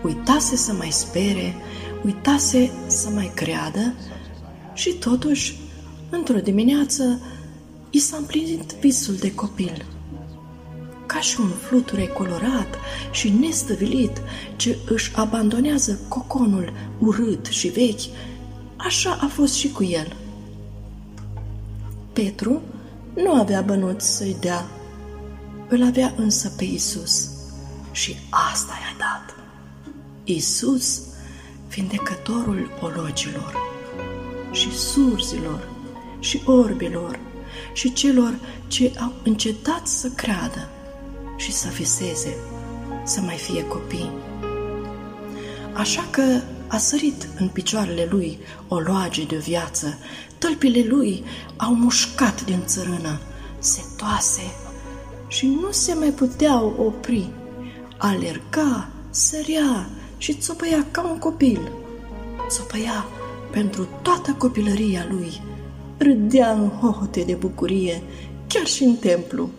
Uitase 0.02 0.56
să 0.56 0.72
mai 0.72 0.90
spere, 0.90 1.54
uitase 2.04 2.70
să 2.86 3.08
mai 3.08 3.32
creadă 3.34 3.94
și 4.74 4.92
totuși, 4.92 5.60
într-o 6.10 6.38
dimineață, 6.38 7.20
i 7.90 7.98
s-a 7.98 8.16
împlinit 8.16 8.72
visul 8.80 9.14
de 9.14 9.34
copil. 9.34 9.97
Ca 11.09 11.20
și 11.20 11.40
un 11.40 11.48
fluture 11.48 12.06
colorat 12.06 12.78
și 13.10 13.28
nestăvilit 13.28 14.20
ce 14.56 14.78
își 14.89 15.12
abandonează 15.16 15.98
coconul 16.09 16.72
urât 16.98 17.47
și 17.47 17.68
vechi, 17.68 18.01
așa 18.76 19.18
a 19.20 19.26
fost 19.26 19.55
și 19.55 19.70
cu 19.70 19.85
el. 19.85 20.16
Petru 22.12 22.62
nu 23.14 23.32
avea 23.32 23.60
bănuți 23.60 24.16
să-i 24.16 24.36
dea, 24.40 24.66
îl 25.68 25.82
avea 25.82 26.14
însă 26.16 26.52
pe 26.56 26.64
Isus 26.64 27.28
și 27.90 28.16
asta 28.51 28.72
i-a 28.80 28.97
dat. 28.98 29.36
Isus, 30.24 31.01
vindecătorul 31.68 32.70
ologilor 32.80 33.56
și 34.52 34.78
surzilor 34.78 35.68
și 36.18 36.43
orbilor 36.44 37.20
și 37.72 37.93
celor 37.93 38.39
ce 38.66 38.93
au 39.01 39.12
încetat 39.24 39.86
să 39.86 40.09
creadă 40.09 40.68
și 41.39 41.52
să 41.52 41.69
viseze, 41.69 42.36
să 43.05 43.20
mai 43.20 43.36
fie 43.36 43.65
copii. 43.65 44.10
Așa 45.73 46.05
că 46.10 46.23
a 46.66 46.77
sărit 46.77 47.28
în 47.39 47.48
picioarele 47.48 48.09
lui 48.10 48.39
o 48.69 48.78
loage 48.78 49.24
de 49.24 49.36
viață, 49.36 49.98
tălpile 50.39 50.85
lui 50.89 51.24
au 51.56 51.74
mușcat 51.74 52.44
din 52.44 52.62
țărână, 52.65 53.20
setoase 53.59 54.43
și 55.28 55.47
nu 55.47 55.70
se 55.70 55.94
mai 55.94 56.10
puteau 56.10 56.74
opri. 56.78 57.31
Alerga, 57.97 58.89
sărea 59.10 59.89
și 60.16 60.35
țopăia 60.35 60.86
ca 60.90 61.10
un 61.10 61.19
copil. 61.19 61.73
Țopăia 62.48 63.06
pentru 63.51 63.89
toată 64.02 64.35
copilăria 64.39 65.06
lui. 65.10 65.43
Râdea 65.98 66.51
în 66.52 66.69
hohote 66.69 67.20
de 67.20 67.35
bucurie, 67.35 68.02
chiar 68.47 68.66
și 68.66 68.82
în 68.82 68.94
templu, 68.94 69.51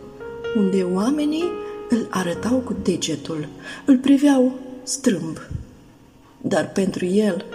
unde 0.56 0.84
oamenii 0.84 1.43
îl 1.89 2.07
arătau 2.09 2.57
cu 2.57 2.75
degetul, 2.83 3.47
îl 3.85 3.97
priveau 3.97 4.59
strâmb. 4.83 5.37
Dar 6.41 6.71
pentru 6.71 7.05
el 7.05 7.45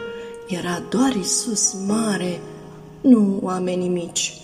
era 0.49 0.83
doar 0.91 1.15
Isus 1.15 1.75
mare, 1.87 2.41
nu 3.01 3.39
oamenii 3.43 3.89
mici. 3.89 4.39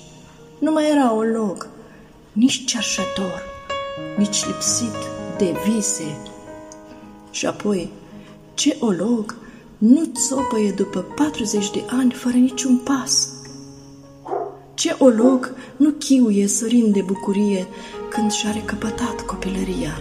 Nu 0.58 0.72
mai 0.72 0.90
era 0.90 1.14
o 1.14 1.22
loc, 1.22 1.68
nici 2.32 2.64
cerșător, 2.64 3.42
nici 4.18 4.46
lipsit 4.46 4.96
de 5.38 5.54
vise. 5.66 6.16
Și 7.30 7.46
apoi, 7.46 7.92
ce 8.54 8.76
olog 8.80 9.34
nu 9.78 10.10
țopăie 10.14 10.70
după 10.70 11.00
40 11.00 11.70
de 11.70 11.84
ani 11.86 12.12
fără 12.12 12.36
niciun 12.36 12.76
pas? 12.76 13.28
Ce 14.81 14.97
olog 14.98 15.55
nu 15.77 15.90
chiuie 15.90 16.47
sărind 16.47 16.93
de 16.93 17.02
bucurie 17.02 17.66
când 18.11 18.31
și-a 18.31 18.51
recăpătat 18.51 19.20
copilăria? 19.27 20.01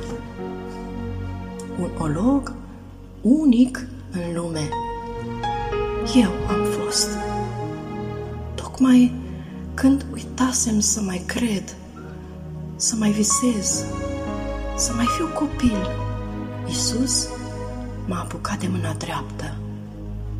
Un 1.80 1.90
olog 1.98 2.54
unic 3.22 3.88
în 4.12 4.34
lume. 4.36 4.70
Eu 6.16 6.30
am 6.48 6.64
fost. 6.64 7.10
Tocmai 8.56 9.12
când 9.74 10.06
uitasem 10.14 10.80
să 10.80 11.02
mai 11.02 11.24
cred, 11.26 11.76
să 12.76 12.96
mai 12.96 13.12
visez, 13.12 13.86
să 14.76 14.94
mai 14.96 15.06
fiu 15.18 15.28
copil, 15.28 15.88
Isus 16.70 17.28
m-a 18.08 18.20
apucat 18.20 18.60
de 18.60 18.68
mâna 18.68 18.94
dreaptă 18.94 19.56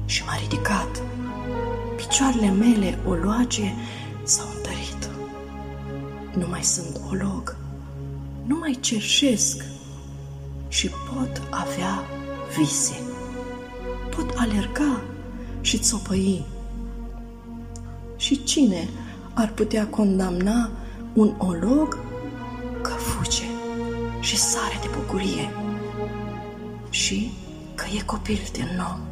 și 0.06 0.24
m-a 0.26 0.36
ridicat. 0.42 1.02
Picioarele 1.96 2.50
mele 2.50 3.00
oloage 3.08 3.74
s-au 4.30 4.48
întărit. 4.56 5.10
Nu 6.36 6.48
mai 6.48 6.64
sunt 6.64 7.00
olog, 7.10 7.56
nu 8.46 8.58
mai 8.58 8.78
cerșesc 8.80 9.64
și 10.68 10.90
pot 10.90 11.42
avea 11.50 12.04
vise. 12.58 13.02
Pot 14.16 14.34
alerga 14.36 15.02
și 15.62 15.78
țopăi. 15.78 16.46
Și 18.16 18.44
cine 18.44 18.90
ar 19.34 19.52
putea 19.52 19.88
condamna 19.88 20.70
un 21.14 21.34
olog 21.38 21.98
că 22.82 22.92
fuge 22.92 23.46
și 24.20 24.38
sare 24.38 24.80
de 24.82 24.88
bucurie 24.98 25.54
și 26.90 27.32
că 27.76 27.86
e 27.98 28.02
copil 28.06 28.40
din 28.52 28.70
nou. 28.78 29.09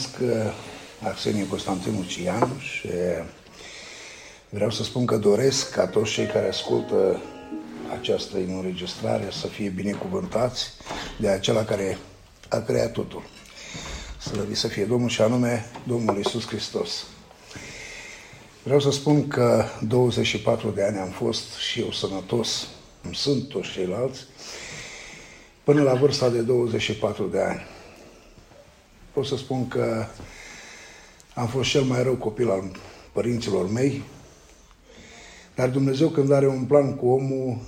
Numesc 0.00 0.44
uh, 0.46 0.52
Arsenie 1.02 1.48
Constantinu 1.48 2.04
Cian 2.04 2.58
și 2.60 2.88
vreau 4.48 4.70
să 4.70 4.82
spun 4.82 5.06
că 5.06 5.16
doresc 5.16 5.70
ca 5.70 5.86
toți 5.86 6.10
cei 6.10 6.26
care 6.26 6.48
ascultă 6.48 7.22
această 7.98 8.36
înregistrare 8.36 9.28
să 9.30 9.46
fie 9.46 9.68
binecuvântați 9.68 10.70
de 11.18 11.28
acela 11.28 11.64
care 11.64 11.98
a 12.48 12.58
creat 12.58 12.92
totul. 12.92 13.22
Slăvit 14.20 14.56
să 14.56 14.68
fie 14.68 14.84
Domnul 14.84 15.08
și 15.08 15.22
anume 15.22 15.70
Domnul 15.86 16.18
Isus 16.18 16.46
Hristos. 16.46 17.06
Vreau 18.62 18.80
să 18.80 18.90
spun 18.90 19.28
că 19.28 19.64
24 19.88 20.70
de 20.70 20.84
ani 20.84 20.98
am 20.98 21.10
fost 21.10 21.54
și 21.54 21.80
eu 21.80 21.90
sănătos, 21.92 22.66
sunt 23.12 23.48
toți 23.48 23.70
ceilalți, 23.70 24.20
până 25.64 25.82
la 25.82 25.94
vârsta 25.94 26.28
de 26.28 26.40
24 26.40 27.24
de 27.24 27.40
ani. 27.40 27.78
Pot 29.12 29.26
să 29.26 29.36
spun 29.36 29.68
că 29.68 30.04
am 31.34 31.46
fost 31.46 31.70
cel 31.70 31.82
mai 31.82 32.02
rău 32.02 32.14
copil 32.14 32.50
al 32.50 32.70
părinților 33.12 33.70
mei, 33.70 34.02
dar 35.54 35.68
Dumnezeu 35.68 36.08
când 36.08 36.32
are 36.32 36.48
un 36.48 36.64
plan 36.64 36.94
cu 36.94 37.08
omul, 37.08 37.58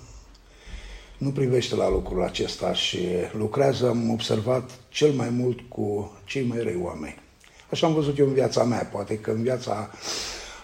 nu 1.18 1.30
privește 1.30 1.74
la 1.74 1.90
lucrul 1.90 2.22
acesta 2.22 2.72
și 2.72 2.98
lucrează, 3.32 3.88
am 3.88 4.10
observat, 4.10 4.70
cel 4.88 5.10
mai 5.10 5.28
mult 5.30 5.60
cu 5.68 6.12
cei 6.24 6.44
mai 6.44 6.58
răi 6.62 6.80
oameni. 6.82 7.20
Așa 7.70 7.86
am 7.86 7.94
văzut 7.94 8.18
eu 8.18 8.26
în 8.26 8.32
viața 8.32 8.64
mea, 8.64 8.88
poate 8.92 9.18
că 9.18 9.30
în 9.30 9.42
viața 9.42 9.90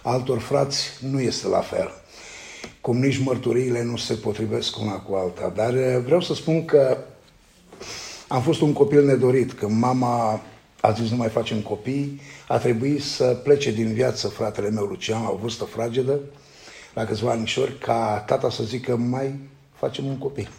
altor 0.03 0.39
frați 0.39 0.89
nu 1.01 1.19
este 1.19 1.47
la 1.47 1.59
fel. 1.59 1.91
Cum 2.81 2.97
nici 2.97 3.17
mărturiile 3.17 3.83
nu 3.83 3.97
se 3.97 4.13
potrivesc 4.13 4.79
una 4.79 4.99
cu 4.99 5.13
alta. 5.15 5.51
Dar 5.55 5.73
vreau 5.97 6.21
să 6.21 6.33
spun 6.33 6.65
că 6.65 6.97
am 8.27 8.41
fost 8.41 8.61
un 8.61 8.73
copil 8.73 9.05
nedorit. 9.05 9.53
Când 9.53 9.79
mama 9.79 10.41
a 10.81 10.91
zis 10.91 11.09
nu 11.09 11.15
mai 11.15 11.29
facem 11.29 11.59
copii, 11.61 12.21
a 12.47 12.57
trebuit 12.57 13.03
să 13.03 13.39
plece 13.43 13.71
din 13.71 13.93
viață 13.93 14.27
fratele 14.27 14.69
meu 14.69 14.83
Lucian 14.83 15.23
la 15.23 15.29
o 15.29 15.35
vârstă 15.35 15.63
fragedă, 15.63 16.19
la 16.93 17.05
câțiva 17.05 17.31
anișori, 17.31 17.77
ca 17.77 18.23
tata 18.27 18.49
să 18.49 18.63
zică 18.63 18.95
mai 18.95 19.39
facem 19.73 20.05
un 20.05 20.17
copil. 20.17 20.49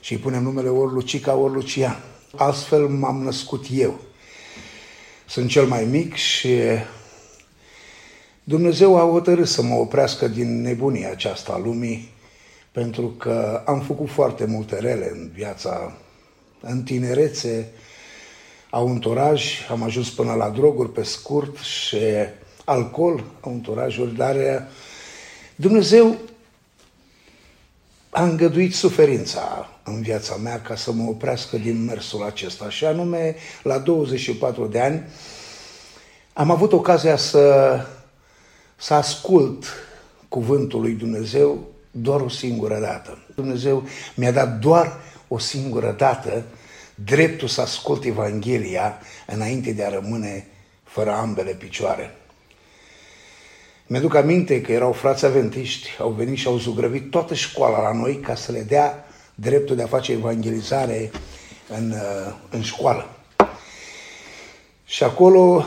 Și 0.00 0.12
îi 0.12 0.18
punem 0.18 0.42
numele 0.42 0.68
ori 0.68 0.92
Lucica, 0.92 1.34
ori 1.34 1.52
Lucian. 1.52 2.02
Astfel 2.36 2.88
m-am 2.88 3.22
născut 3.22 3.66
eu. 3.70 4.00
Sunt 5.26 5.50
cel 5.50 5.66
mai 5.66 5.84
mic 5.84 6.14
și 6.14 6.58
Dumnezeu 8.44 8.96
a 8.96 9.10
hotărât 9.10 9.48
să 9.48 9.62
mă 9.62 9.74
oprească 9.74 10.28
din 10.28 10.60
nebunia 10.62 11.10
aceasta 11.10 11.52
a 11.52 11.58
lumii 11.58 12.12
pentru 12.72 13.06
că 13.06 13.62
am 13.66 13.80
făcut 13.80 14.08
foarte 14.08 14.44
multe 14.44 14.78
rele 14.78 15.10
în 15.12 15.30
viața, 15.34 15.96
în 16.60 16.82
tinerețe, 16.82 17.72
auntoraj, 18.70 19.66
am 19.70 19.82
ajuns 19.82 20.10
până 20.10 20.34
la 20.34 20.48
droguri 20.48 20.92
pe 20.92 21.02
scurt 21.02 21.56
și 21.56 21.96
alcool, 22.64 23.24
auntorajuri, 23.40 24.16
dar 24.16 24.36
Dumnezeu 25.56 26.16
a 28.10 28.22
îngăduit 28.22 28.74
suferința 28.74 29.68
în 29.84 30.02
viața 30.02 30.36
mea 30.36 30.60
ca 30.60 30.76
să 30.76 30.92
mă 30.92 31.08
oprească 31.08 31.56
din 31.56 31.84
mersul 31.84 32.24
acesta. 32.24 32.70
Și 32.70 32.84
anume, 32.84 33.36
la 33.62 33.78
24 33.78 34.66
de 34.66 34.80
ani, 34.80 35.02
am 36.32 36.50
avut 36.50 36.72
ocazia 36.72 37.16
să, 37.16 37.76
să 38.76 38.94
ascult 38.94 39.64
cuvântul 40.28 40.80
lui 40.80 40.92
Dumnezeu 40.92 41.58
doar 41.90 42.20
o 42.20 42.28
singură 42.28 42.78
dată. 42.80 43.18
Dumnezeu 43.34 43.84
mi-a 44.14 44.32
dat 44.32 44.58
doar 44.58 45.00
o 45.28 45.38
singură 45.38 45.94
dată 45.98 46.44
dreptul 47.04 47.48
să 47.48 47.60
ascult 47.60 48.04
Evanghelia 48.04 48.98
înainte 49.26 49.72
de 49.72 49.84
a 49.84 49.88
rămâne 49.88 50.46
fără 50.84 51.12
ambele 51.12 51.52
picioare. 51.52 52.14
Mi-aduc 53.86 54.14
aminte 54.14 54.60
că 54.60 54.72
erau 54.72 54.92
frați 54.92 55.24
aventiști, 55.24 55.88
au 55.98 56.10
venit 56.10 56.38
și 56.38 56.46
au 56.46 56.56
zugrăvit 56.56 57.10
toată 57.10 57.34
școala 57.34 57.82
la 57.82 57.92
noi 57.92 58.16
ca 58.20 58.34
să 58.34 58.52
le 58.52 58.62
dea 58.62 59.04
dreptul 59.34 59.76
de 59.76 59.82
a 59.82 59.86
face 59.86 60.12
evangelizare 60.12 61.10
în, 61.68 61.90
uh, 61.90 62.34
în 62.50 62.62
școală. 62.62 63.10
Și 64.84 65.02
acolo, 65.02 65.64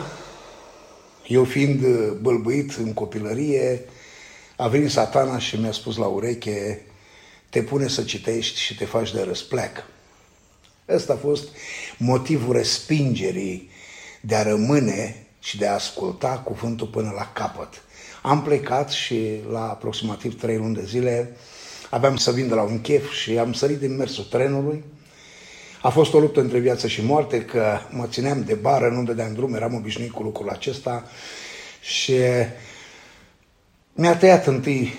eu 1.26 1.44
fiind 1.44 2.08
bălbuit 2.20 2.72
în 2.72 2.92
copilărie, 2.92 3.80
a 4.56 4.68
venit 4.68 4.90
satana 4.90 5.38
și 5.38 5.56
mi-a 5.56 5.72
spus 5.72 5.96
la 5.96 6.06
ureche, 6.06 6.80
te 7.50 7.62
pune 7.62 7.88
să 7.88 8.02
citești 8.02 8.60
și 8.60 8.76
te 8.76 8.84
faci 8.84 9.12
de 9.12 9.22
răspleacă. 9.22 9.84
Ăsta 10.88 11.12
a 11.12 11.16
fost 11.16 11.48
motivul 11.96 12.52
respingerii 12.56 13.70
de 14.20 14.34
a 14.34 14.42
rămâne 14.42 15.26
și 15.40 15.58
de 15.58 15.66
a 15.66 15.74
asculta 15.74 16.28
cuvântul 16.44 16.86
până 16.86 17.12
la 17.16 17.32
capăt. 17.32 17.82
Am 18.22 18.42
plecat 18.42 18.90
și 18.90 19.40
la 19.50 19.70
aproximativ 19.70 20.40
trei 20.40 20.56
luni 20.56 20.74
de 20.74 20.84
zile 20.84 21.36
aveam 21.90 22.16
să 22.16 22.32
vin 22.32 22.48
de 22.48 22.54
la 22.54 22.62
un 22.62 22.80
chef 22.80 23.12
și 23.12 23.38
am 23.38 23.52
sărit 23.52 23.78
din 23.78 23.96
mersul 23.96 24.24
trenului. 24.24 24.84
A 25.82 25.88
fost 25.88 26.14
o 26.14 26.18
luptă 26.18 26.40
între 26.40 26.58
viață 26.58 26.88
și 26.88 27.04
moarte, 27.04 27.44
că 27.44 27.78
mă 27.90 28.06
țineam 28.06 28.44
de 28.44 28.54
bară, 28.54 28.88
nu 28.88 29.02
dădeam 29.02 29.34
drum, 29.34 29.54
eram 29.54 29.74
obișnuit 29.74 30.10
cu 30.10 30.22
lucrul 30.22 30.48
acesta 30.48 31.04
și 31.80 32.14
mi-a 33.92 34.16
tăiat 34.16 34.46
întâi 34.46 34.92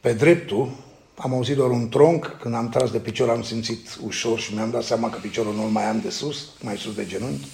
pe 0.00 0.12
dreptul, 0.12 0.85
am 1.18 1.34
auzit 1.34 1.56
doar 1.56 1.70
un 1.70 1.88
tronc, 1.88 2.36
când 2.40 2.54
am 2.54 2.68
tras 2.68 2.90
de 2.90 2.98
picior 2.98 3.28
am 3.28 3.42
simțit 3.42 3.98
ușor 4.04 4.38
și 4.38 4.54
mi-am 4.54 4.70
dat 4.70 4.82
seama 4.82 5.10
că 5.10 5.18
piciorul 5.18 5.54
nu 5.54 5.62
mai 5.62 5.84
am 5.84 6.00
de 6.00 6.10
sus, 6.10 6.48
mai 6.60 6.76
sus 6.76 6.94
de 6.94 7.06
genunchi. 7.06 7.48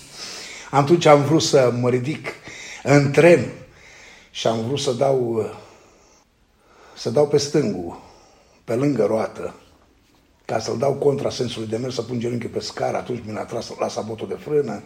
Atunci 0.70 1.06
am 1.06 1.22
vrut 1.22 1.42
să 1.42 1.72
mă 1.80 1.88
ridic 1.88 2.28
în 2.82 3.10
tren 3.10 3.50
și 4.30 4.46
am 4.46 4.66
vrut 4.66 4.78
să 4.78 4.92
dau, 4.92 5.50
să 6.96 7.10
dau 7.10 7.28
pe 7.28 7.36
stângul, 7.36 8.00
pe 8.64 8.74
lângă 8.74 9.04
roată, 9.04 9.54
ca 10.44 10.58
să-l 10.58 10.78
dau 10.78 10.92
contra 10.94 11.30
sensului 11.30 11.68
de 11.68 11.76
mers, 11.76 11.94
să 11.94 12.02
pun 12.02 12.18
genunchiul 12.18 12.50
pe 12.50 12.60
scară, 12.60 12.96
atunci 12.96 13.22
mi 13.26 13.32
l-a 13.32 13.44
tras 13.44 13.70
la 13.78 13.88
sabotul 13.88 14.28
de 14.28 14.38
frână, 14.40 14.82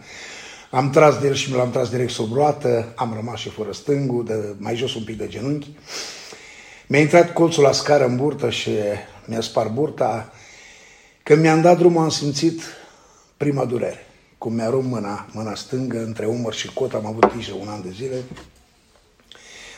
am 0.71 0.89
tras 0.89 1.19
de 1.19 1.27
el 1.27 1.33
și 1.33 1.51
mi 1.51 1.57
l-am 1.57 1.71
tras 1.71 1.89
direct 1.89 2.11
sub 2.11 2.33
roată, 2.33 2.93
am 2.95 3.13
rămas 3.15 3.39
și 3.39 3.49
fără 3.49 3.71
stângul, 3.71 4.25
de, 4.25 4.55
mai 4.57 4.75
jos 4.75 4.95
un 4.95 5.03
pic 5.03 5.17
de 5.17 5.27
genunchi. 5.27 5.67
Mi-a 6.89 6.99
intrat 6.99 7.33
colțul 7.33 7.63
la 7.63 7.71
scară 7.71 8.05
în 8.05 8.15
burtă 8.15 8.49
și 8.49 8.69
mi-a 9.25 9.41
spart 9.41 9.71
burta. 9.71 10.31
Când 11.23 11.41
mi-am 11.41 11.61
dat 11.61 11.77
drumul 11.77 12.03
am 12.03 12.09
simțit 12.09 12.61
prima 13.37 13.65
durere. 13.65 14.05
Cum 14.37 14.53
mi-a 14.53 14.69
rupt 14.69 14.85
mâna, 14.85 15.27
mâna 15.31 15.55
stângă, 15.55 15.97
între 15.97 16.25
umăr 16.25 16.53
și 16.53 16.73
cot, 16.73 16.93
am 16.93 17.05
avut 17.05 17.33
grijă 17.33 17.53
un 17.59 17.67
an 17.67 17.81
de 17.81 17.89
zile. 17.95 18.15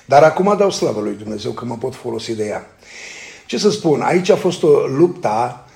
Dar 0.06 0.24
acum 0.24 0.58
dau 0.58 0.72
slavă 0.72 1.00
lui 1.00 1.16
Dumnezeu 1.16 1.52
că 1.52 1.66
mă 1.66 1.78
pot 1.78 1.96
folosi 1.96 2.36
de 2.36 2.46
ea. 2.46 2.66
Ce 3.46 3.58
să 3.58 3.70
spun, 3.70 4.02
aici 4.02 4.30
a 4.30 4.36
fost 4.36 4.64
o 4.64 4.88
lupta 4.88 5.68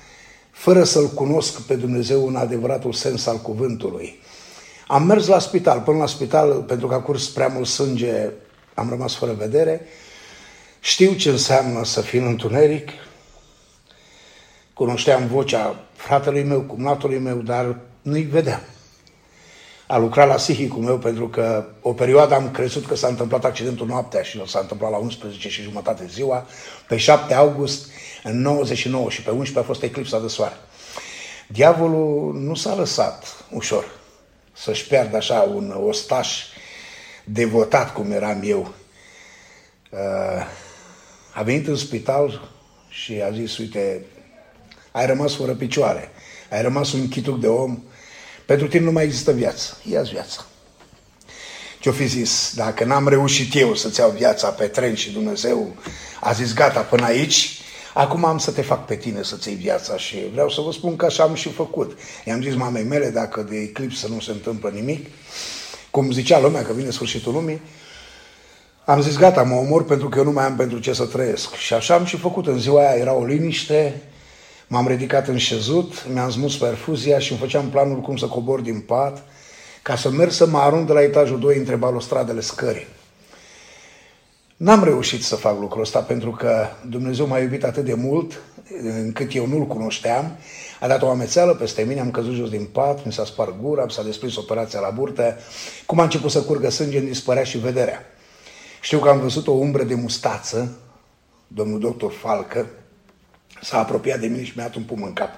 fără 0.50 0.84
să-L 0.84 1.06
cunosc 1.06 1.60
pe 1.60 1.74
Dumnezeu 1.74 2.26
în 2.26 2.36
adevăratul 2.36 2.92
sens 2.92 3.26
al 3.26 3.36
cuvântului. 3.36 4.20
Am 4.86 5.06
mers 5.06 5.26
la 5.26 5.38
spital, 5.38 5.80
până 5.80 5.98
la 5.98 6.06
spital, 6.06 6.52
pentru 6.52 6.86
că 6.86 6.94
a 6.94 7.00
curs 7.00 7.28
prea 7.28 7.48
mult 7.48 7.66
sânge, 7.66 8.30
am 8.74 8.88
rămas 8.88 9.14
fără 9.14 9.32
vedere. 9.32 9.86
Știu 10.84 11.12
ce 11.12 11.30
înseamnă 11.30 11.84
să 11.84 12.00
fii 12.00 12.18
în 12.18 12.26
întuneric. 12.26 12.88
Cunoșteam 14.74 15.26
vocea 15.26 15.84
fratelui 15.92 16.42
meu, 16.42 16.60
cumnatului 16.60 17.18
meu, 17.18 17.36
dar 17.36 17.76
nu-i 18.02 18.22
vedeam. 18.22 18.60
A 19.86 19.96
lucrat 19.96 20.28
la 20.28 20.34
psihicul 20.34 20.82
meu 20.82 20.98
pentru 20.98 21.28
că 21.28 21.66
o 21.80 21.92
perioadă 21.92 22.34
am 22.34 22.50
crezut 22.50 22.86
că 22.86 22.94
s-a 22.94 23.06
întâmplat 23.06 23.44
accidentul 23.44 23.86
noaptea 23.86 24.22
și 24.22 24.42
s-a 24.46 24.58
întâmplat 24.58 24.90
la 24.90 24.96
11 24.96 25.48
și 25.48 25.62
jumătate 25.62 26.06
ziua. 26.06 26.46
Pe 26.88 26.96
7 26.96 27.34
august, 27.34 27.88
în 28.22 28.40
99 28.40 29.10
și 29.10 29.22
pe 29.22 29.30
11 29.30 29.58
a 29.58 29.72
fost 29.72 29.82
eclipsa 29.82 30.20
de 30.20 30.28
soare. 30.28 30.56
Diavolul 31.46 32.34
nu 32.34 32.54
s-a 32.54 32.74
lăsat 32.74 33.44
ușor 33.50 33.84
să-și 34.52 34.86
pierdă 34.86 35.16
așa 35.16 35.40
un 35.40 35.74
ostaș 35.86 36.42
devotat 37.24 37.92
cum 37.92 38.12
eram 38.12 38.40
eu. 38.44 38.74
Uh, 39.90 40.62
a 41.34 41.42
venit 41.42 41.66
în 41.66 41.76
spital 41.76 42.50
și 42.88 43.22
a 43.26 43.30
zis, 43.30 43.58
uite, 43.58 44.04
ai 44.92 45.06
rămas 45.06 45.34
fără 45.34 45.52
picioare, 45.54 46.10
ai 46.50 46.62
rămas 46.62 46.92
un 46.92 47.08
chituc 47.08 47.40
de 47.40 47.46
om, 47.46 47.82
pentru 48.46 48.68
tine 48.68 48.84
nu 48.84 48.92
mai 48.92 49.04
există 49.04 49.32
viață, 49.32 49.78
ia-ți 49.90 50.10
viața. 50.10 50.46
Ce-o 51.80 51.92
fi 51.92 52.06
zis, 52.06 52.52
dacă 52.54 52.84
n-am 52.84 53.08
reușit 53.08 53.54
eu 53.54 53.74
să-ți 53.74 54.00
iau 54.00 54.10
viața 54.10 54.48
pe 54.48 54.66
tren 54.66 54.94
și 54.94 55.10
Dumnezeu 55.10 55.76
a 56.20 56.32
zis 56.32 56.54
gata 56.54 56.80
până 56.80 57.04
aici, 57.04 57.58
acum 57.94 58.24
am 58.24 58.38
să 58.38 58.50
te 58.50 58.62
fac 58.62 58.86
pe 58.86 58.96
tine 58.96 59.22
să-ți 59.22 59.48
iei 59.48 59.56
viața 59.56 59.96
și 59.96 60.16
vreau 60.32 60.50
să 60.50 60.60
vă 60.60 60.72
spun 60.72 60.96
că 60.96 61.04
așa 61.04 61.22
am 61.22 61.34
și 61.34 61.48
făcut. 61.48 61.98
I-am 62.24 62.42
zis 62.42 62.54
mamei 62.54 62.84
mele, 62.84 63.10
dacă 63.10 63.42
de 63.42 63.56
eclipsă 63.56 64.08
nu 64.08 64.20
se 64.20 64.30
întâmplă 64.30 64.70
nimic, 64.70 65.06
cum 65.90 66.12
zicea 66.12 66.40
lumea 66.40 66.64
că 66.64 66.72
vine 66.72 66.90
sfârșitul 66.90 67.32
lumii, 67.32 67.60
am 68.84 69.00
zis, 69.00 69.18
gata, 69.18 69.42
mă 69.42 69.54
omor 69.54 69.84
pentru 69.84 70.08
că 70.08 70.18
eu 70.18 70.24
nu 70.24 70.32
mai 70.32 70.44
am 70.44 70.56
pentru 70.56 70.78
ce 70.78 70.92
să 70.92 71.04
trăiesc. 71.04 71.54
Și 71.54 71.74
așa 71.74 71.94
am 71.94 72.04
și 72.04 72.16
făcut. 72.16 72.46
În 72.46 72.58
ziua 72.58 72.80
aia 72.80 73.00
era 73.00 73.12
o 73.12 73.24
liniște, 73.24 74.02
m-am 74.66 74.88
ridicat 74.88 75.28
în 75.28 75.36
șezut, 75.36 76.06
mi-am 76.12 76.30
smus 76.30 76.56
perfuzia 76.58 77.18
și 77.18 77.30
îmi 77.30 77.40
făceam 77.40 77.68
planul 77.68 78.00
cum 78.00 78.16
să 78.16 78.26
cobor 78.26 78.60
din 78.60 78.80
pat, 78.80 79.22
ca 79.82 79.96
să 79.96 80.10
merg 80.10 80.30
să 80.30 80.46
mă 80.46 80.58
arunc 80.58 80.86
de 80.86 80.92
la 80.92 81.02
etajul 81.02 81.38
2 81.40 81.56
între 81.56 81.74
balustradele 81.74 82.40
scării. 82.40 82.86
N-am 84.56 84.84
reușit 84.84 85.24
să 85.24 85.36
fac 85.36 85.60
lucrul 85.60 85.82
ăsta 85.82 85.98
pentru 85.98 86.30
că 86.30 86.66
Dumnezeu 86.88 87.26
m-a 87.26 87.38
iubit 87.38 87.64
atât 87.64 87.84
de 87.84 87.94
mult 87.94 88.40
încât 88.82 89.34
eu 89.34 89.46
nu-L 89.46 89.66
cunoșteam. 89.66 90.36
A 90.80 90.86
dat 90.86 91.02
o 91.02 91.08
amețeală 91.08 91.54
peste 91.54 91.82
mine, 91.82 92.00
am 92.00 92.10
căzut 92.10 92.34
jos 92.34 92.50
din 92.50 92.68
pat, 92.72 93.04
mi 93.04 93.12
s-a 93.12 93.24
spart 93.24 93.54
gura, 93.62 93.84
mi 93.84 93.90
s-a 93.90 94.02
desprins 94.02 94.36
operația 94.36 94.80
la 94.80 94.90
burtă. 94.90 95.36
Cum 95.86 96.00
a 96.00 96.02
început 96.02 96.30
să 96.30 96.42
curgă 96.42 96.70
sânge, 96.70 96.98
îmi 96.98 97.06
dispărea 97.06 97.44
și 97.44 97.58
vederea. 97.58 98.13
Știu 98.84 98.98
că 98.98 99.08
am 99.08 99.20
văzut 99.20 99.46
o 99.46 99.52
umbră 99.52 99.82
de 99.82 99.94
mustață, 99.94 100.78
domnul 101.46 101.80
doctor 101.80 102.12
Falcă, 102.12 102.66
s-a 103.62 103.78
apropiat 103.78 104.20
de 104.20 104.26
mine 104.26 104.44
și 104.44 104.52
mi-a 104.56 104.64
dat 104.64 104.74
un 104.74 104.82
pum 104.82 105.02
în 105.02 105.12
cap. 105.12 105.30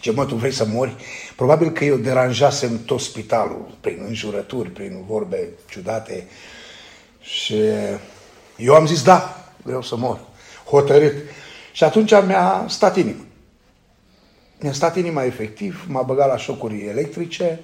Ce 0.00 0.10
mă, 0.10 0.26
tu 0.26 0.34
vrei 0.34 0.52
să 0.52 0.66
mori? 0.66 0.96
Probabil 1.36 1.70
că 1.70 1.84
eu 1.84 1.96
deranjasem 1.96 2.84
tot 2.84 3.00
spitalul 3.00 3.76
prin 3.80 4.04
înjurături, 4.06 4.70
prin 4.70 5.04
vorbe 5.06 5.48
ciudate 5.70 6.26
și 7.20 7.54
eu 8.56 8.74
am 8.74 8.86
zis 8.86 9.02
da, 9.02 9.52
vreau 9.62 9.82
să 9.82 9.96
mor, 9.96 10.20
hotărât. 10.64 11.14
Și 11.72 11.84
atunci 11.84 12.10
mi-a 12.10 12.64
stat 12.68 12.96
inima. 12.96 13.24
Mi-a 14.58 14.72
stat 14.72 14.96
inima 14.96 15.24
efectiv, 15.24 15.84
m-a 15.88 16.02
băgat 16.02 16.28
la 16.28 16.36
șocuri 16.36 16.86
electrice. 16.86 17.60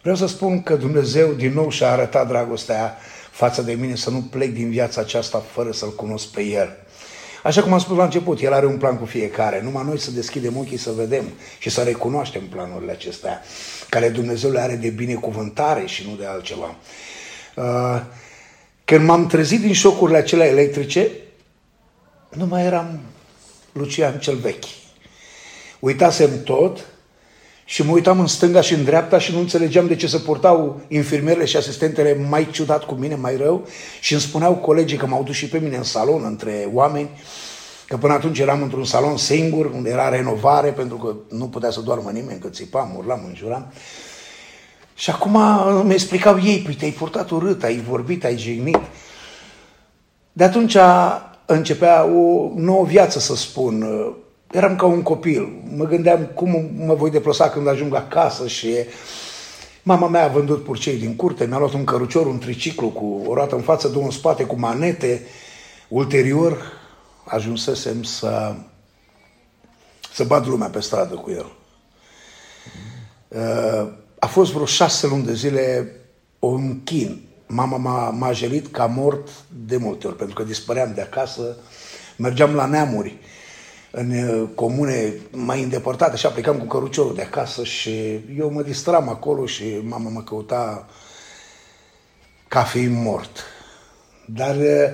Vreau 0.00 0.16
să 0.16 0.26
spun 0.26 0.62
că 0.62 0.76
Dumnezeu 0.76 1.32
din 1.32 1.52
nou 1.52 1.70
și-a 1.70 1.90
arătat 1.90 2.28
dragostea 2.28 2.96
față 3.32 3.62
de 3.62 3.72
mine 3.72 3.94
să 3.94 4.10
nu 4.10 4.20
plec 4.30 4.54
din 4.54 4.70
viața 4.70 5.00
aceasta 5.00 5.38
fără 5.38 5.72
să-L 5.72 5.94
cunosc 5.94 6.26
pe 6.26 6.42
El. 6.42 6.76
Așa 7.42 7.62
cum 7.62 7.72
am 7.72 7.78
spus 7.78 7.96
la 7.96 8.04
început, 8.04 8.40
El 8.40 8.52
are 8.52 8.66
un 8.66 8.76
plan 8.76 8.98
cu 8.98 9.04
fiecare. 9.04 9.62
Numai 9.62 9.84
noi 9.84 9.98
să 9.98 10.10
deschidem 10.10 10.56
ochii 10.56 10.76
să 10.76 10.90
vedem 10.90 11.24
și 11.58 11.70
să 11.70 11.82
recunoaștem 11.82 12.46
planurile 12.46 12.92
acestea, 12.92 13.42
care 13.88 14.08
Dumnezeu 14.08 14.50
le 14.50 14.60
are 14.60 14.74
de 14.74 14.88
binecuvântare 14.88 15.86
și 15.86 16.06
nu 16.08 16.16
de 16.16 16.26
altceva. 16.26 16.76
Uh, 17.56 18.02
când 18.84 19.04
m-am 19.06 19.26
trezit 19.26 19.60
din 19.60 19.72
șocurile 19.72 20.18
acelea 20.18 20.46
electrice, 20.46 21.10
nu 22.30 22.46
mai 22.46 22.64
eram 22.64 23.00
Lucian 23.72 24.18
cel 24.18 24.36
vechi. 24.36 24.64
Uitasem 25.80 26.42
tot 26.42 26.86
și 27.72 27.82
mă 27.82 27.92
uitam 27.92 28.20
în 28.20 28.26
stânga 28.26 28.60
și 28.60 28.74
în 28.74 28.84
dreapta 28.84 29.18
și 29.18 29.32
nu 29.32 29.38
înțelegeam 29.38 29.86
de 29.86 29.96
ce 29.96 30.06
se 30.06 30.18
portau 30.18 30.80
infirmierele 30.88 31.44
și 31.44 31.56
asistentele 31.56 32.26
mai 32.28 32.50
ciudat 32.50 32.84
cu 32.84 32.94
mine, 32.94 33.14
mai 33.14 33.36
rău 33.36 33.66
și 34.00 34.12
îmi 34.12 34.22
spuneau 34.22 34.54
colegii 34.54 34.96
că 34.96 35.06
m-au 35.06 35.22
dus 35.22 35.34
și 35.34 35.48
pe 35.48 35.58
mine 35.58 35.76
în 35.76 35.82
salon 35.82 36.24
între 36.24 36.68
oameni 36.72 37.10
că 37.86 37.96
până 37.96 38.12
atunci 38.12 38.38
eram 38.38 38.62
într-un 38.62 38.84
salon 38.84 39.16
singur, 39.16 39.66
unde 39.66 39.90
era 39.90 40.08
renovare, 40.08 40.70
pentru 40.70 40.96
că 40.96 41.36
nu 41.36 41.48
putea 41.48 41.70
să 41.70 41.80
doarmă 41.80 42.10
nimeni, 42.10 42.40
că 42.40 42.48
țipam, 42.48 42.94
urlam, 42.96 43.24
înjuram. 43.28 43.72
Și 44.94 45.10
acum 45.10 45.40
mi 45.86 45.92
explicau 45.92 46.40
ei, 46.42 46.58
păi 46.58 46.74
te-ai 46.74 46.90
purtat 46.90 47.30
urât, 47.30 47.62
ai 47.62 47.80
vorbit, 47.88 48.24
ai 48.24 48.38
jignit. 48.38 48.80
De 50.32 50.44
atunci 50.44 50.76
începea 51.46 52.04
o 52.04 52.50
nouă 52.54 52.84
viață, 52.84 53.18
să 53.18 53.36
spun. 53.36 53.86
Eram 54.52 54.76
ca 54.76 54.86
un 54.86 55.02
copil. 55.02 55.62
Mă 55.76 55.84
gândeam 55.84 56.24
cum 56.34 56.70
mă 56.76 56.94
voi 56.94 57.10
deplasa 57.10 57.48
când 57.48 57.68
ajung 57.68 57.94
acasă 57.94 58.46
și 58.46 58.74
mama 59.82 60.08
mea 60.08 60.24
a 60.24 60.28
vândut 60.28 60.64
purcei 60.64 60.98
din 60.98 61.16
curte, 61.16 61.46
mi-a 61.46 61.58
luat 61.58 61.72
un 61.72 61.84
cărucior, 61.84 62.26
un 62.26 62.38
triciclu 62.38 62.88
cu 62.88 63.22
o 63.26 63.34
roată 63.34 63.54
în 63.54 63.62
față, 63.62 63.88
două 63.88 64.04
în 64.04 64.10
spate, 64.10 64.44
cu 64.44 64.58
manete. 64.58 65.26
Ulterior 65.88 66.62
ajunsesem 67.24 68.02
să, 68.02 68.54
să 70.12 70.24
bat 70.24 70.46
lumea 70.46 70.68
pe 70.68 70.80
stradă 70.80 71.14
cu 71.14 71.30
el. 71.30 71.52
A 74.18 74.26
fost 74.26 74.52
vreo 74.52 74.66
șase 74.66 75.06
luni 75.06 75.24
de 75.24 75.34
zile 75.34 75.92
un 76.38 76.82
chin 76.84 77.22
Mama 77.54 77.76
m-a, 77.76 78.10
m-a 78.10 78.32
jelit 78.32 78.66
ca 78.66 78.86
mort 78.86 79.28
de 79.66 79.76
multe 79.76 80.06
ori, 80.06 80.16
pentru 80.16 80.34
că 80.34 80.42
dispăream 80.42 80.92
de 80.94 81.00
acasă, 81.00 81.56
mergeam 82.16 82.54
la 82.54 82.66
neamuri, 82.66 83.18
în 83.94 84.10
uh, 84.10 84.48
comune 84.54 85.14
mai 85.30 85.62
îndepărtate 85.62 86.16
și 86.16 86.26
aplicam 86.26 86.58
cu 86.58 86.64
căruciorul 86.64 87.14
de 87.14 87.22
acasă 87.22 87.64
și 87.64 88.20
eu 88.38 88.50
mă 88.50 88.62
distram 88.62 89.08
acolo 89.08 89.46
și 89.46 89.80
mama 89.82 90.10
mă 90.10 90.22
căuta 90.22 90.86
ca 92.48 92.62
fiind 92.62 93.04
mort. 93.04 93.44
Dar 94.26 94.56
uh, 94.56 94.92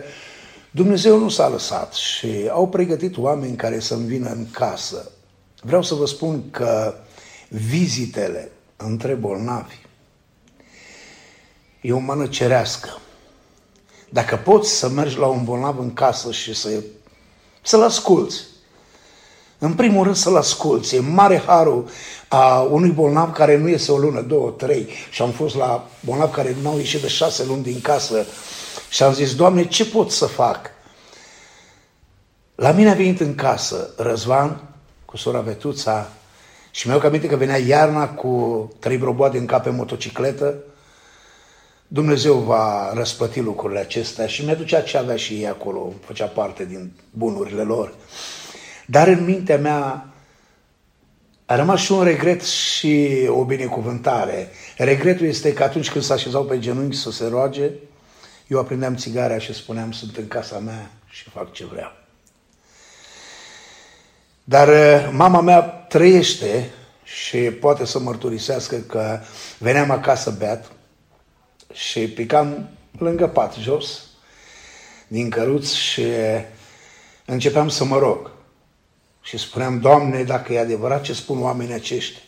Dumnezeu 0.70 1.18
nu 1.18 1.28
s-a 1.28 1.48
lăsat 1.48 1.92
și 1.92 2.48
au 2.50 2.68
pregătit 2.68 3.16
oameni 3.16 3.56
care 3.56 3.80
să-mi 3.80 4.06
vină 4.06 4.30
în 4.30 4.50
casă. 4.50 5.10
Vreau 5.62 5.82
să 5.82 5.94
vă 5.94 6.06
spun 6.06 6.50
că 6.50 6.94
vizitele 7.48 8.50
între 8.76 9.14
bolnavi 9.14 9.86
e 11.80 11.92
o 11.92 11.98
mână 11.98 12.26
cerească. 12.26 12.98
Dacă 14.10 14.36
poți 14.36 14.70
să 14.70 14.88
mergi 14.88 15.18
la 15.18 15.26
un 15.26 15.44
bolnav 15.44 15.78
în 15.78 15.92
casă 15.92 16.32
și 16.32 16.54
să, 16.54 16.82
să-l 17.62 17.82
asculți, 17.82 18.44
în 19.58 19.74
primul 19.74 20.04
rând 20.04 20.16
să-l 20.16 20.36
asculți. 20.36 20.96
E 20.96 21.00
mare 21.00 21.42
harul 21.46 21.88
a 22.28 22.60
unui 22.60 22.90
bolnav 22.90 23.32
care 23.32 23.56
nu 23.56 23.68
iese 23.68 23.92
o 23.92 23.96
lună, 23.96 24.20
două, 24.20 24.50
trei. 24.50 24.88
Și 25.10 25.22
am 25.22 25.30
fost 25.30 25.56
la 25.56 25.88
bolnav 26.00 26.30
care 26.30 26.56
nu 26.62 26.68
au 26.68 26.76
ieșit 26.76 27.00
de 27.00 27.08
șase 27.08 27.44
luni 27.44 27.62
din 27.62 27.80
casă 27.80 28.26
și 28.88 29.02
am 29.02 29.12
zis, 29.12 29.34
Doamne, 29.34 29.66
ce 29.66 29.86
pot 29.86 30.10
să 30.10 30.26
fac? 30.26 30.70
La 32.54 32.70
mine 32.70 32.90
a 32.90 32.94
venit 32.94 33.20
în 33.20 33.34
casă 33.34 33.90
Răzvan 33.96 34.60
cu 35.04 35.16
sora 35.16 35.40
Vetuța 35.40 36.08
și 36.70 36.86
mi-au 36.86 37.00
aminte 37.04 37.26
că 37.26 37.36
venea 37.36 37.56
iarna 37.56 38.08
cu 38.08 38.72
trei 38.78 38.96
broboade 38.96 39.38
în 39.38 39.46
cap 39.46 39.62
pe 39.62 39.70
motocicletă 39.70 40.54
Dumnezeu 41.90 42.34
va 42.34 42.92
răspăti 42.94 43.40
lucrurile 43.40 43.78
acestea 43.78 44.26
și 44.26 44.44
mi-aducea 44.44 44.80
ce 44.80 44.96
avea 44.96 45.16
și 45.16 45.34
ei 45.34 45.46
acolo, 45.46 45.92
făcea 46.04 46.26
parte 46.26 46.64
din 46.64 46.92
bunurile 47.10 47.62
lor. 47.62 47.94
Dar 48.90 49.08
în 49.08 49.24
mintea 49.24 49.58
mea 49.58 50.08
a 51.46 51.56
rămas 51.56 51.80
și 51.80 51.92
un 51.92 52.02
regret 52.02 52.42
și 52.42 53.24
o 53.28 53.44
binecuvântare. 53.44 54.50
Regretul 54.76 55.26
este 55.26 55.52
că 55.52 55.62
atunci 55.62 55.90
când 55.90 56.04
se 56.04 56.12
așezau 56.12 56.44
pe 56.44 56.58
genunchi 56.58 56.96
să 56.96 57.10
se 57.10 57.26
roage, 57.26 57.70
eu 58.46 58.58
aprindeam 58.58 58.96
țigarea 58.96 59.38
și 59.38 59.54
spuneam, 59.54 59.92
sunt 59.92 60.16
în 60.16 60.28
casa 60.28 60.58
mea 60.58 60.90
și 61.08 61.30
fac 61.30 61.52
ce 61.52 61.64
vreau. 61.66 61.92
Dar 64.44 64.68
uh, 64.68 65.10
mama 65.12 65.40
mea 65.40 65.60
trăiește 65.62 66.70
și 67.02 67.38
poate 67.38 67.84
să 67.84 67.98
mărturisească 67.98 68.76
că 68.76 69.20
veneam 69.58 69.90
acasă 69.90 70.30
beat, 70.38 70.70
și 71.72 72.08
picam 72.08 72.68
lângă 72.98 73.26
pat 73.26 73.54
jos, 73.54 74.02
din 75.08 75.30
căruț 75.30 75.72
și 75.72 76.04
începeam 77.24 77.68
să 77.68 77.84
mă 77.84 77.98
rog. 77.98 78.30
Și 79.28 79.38
spuneam, 79.38 79.80
Doamne, 79.80 80.22
dacă 80.22 80.52
e 80.52 80.58
adevărat 80.58 81.02
ce 81.02 81.12
spun 81.12 81.42
oamenii 81.42 81.74
aceștia, 81.74 82.20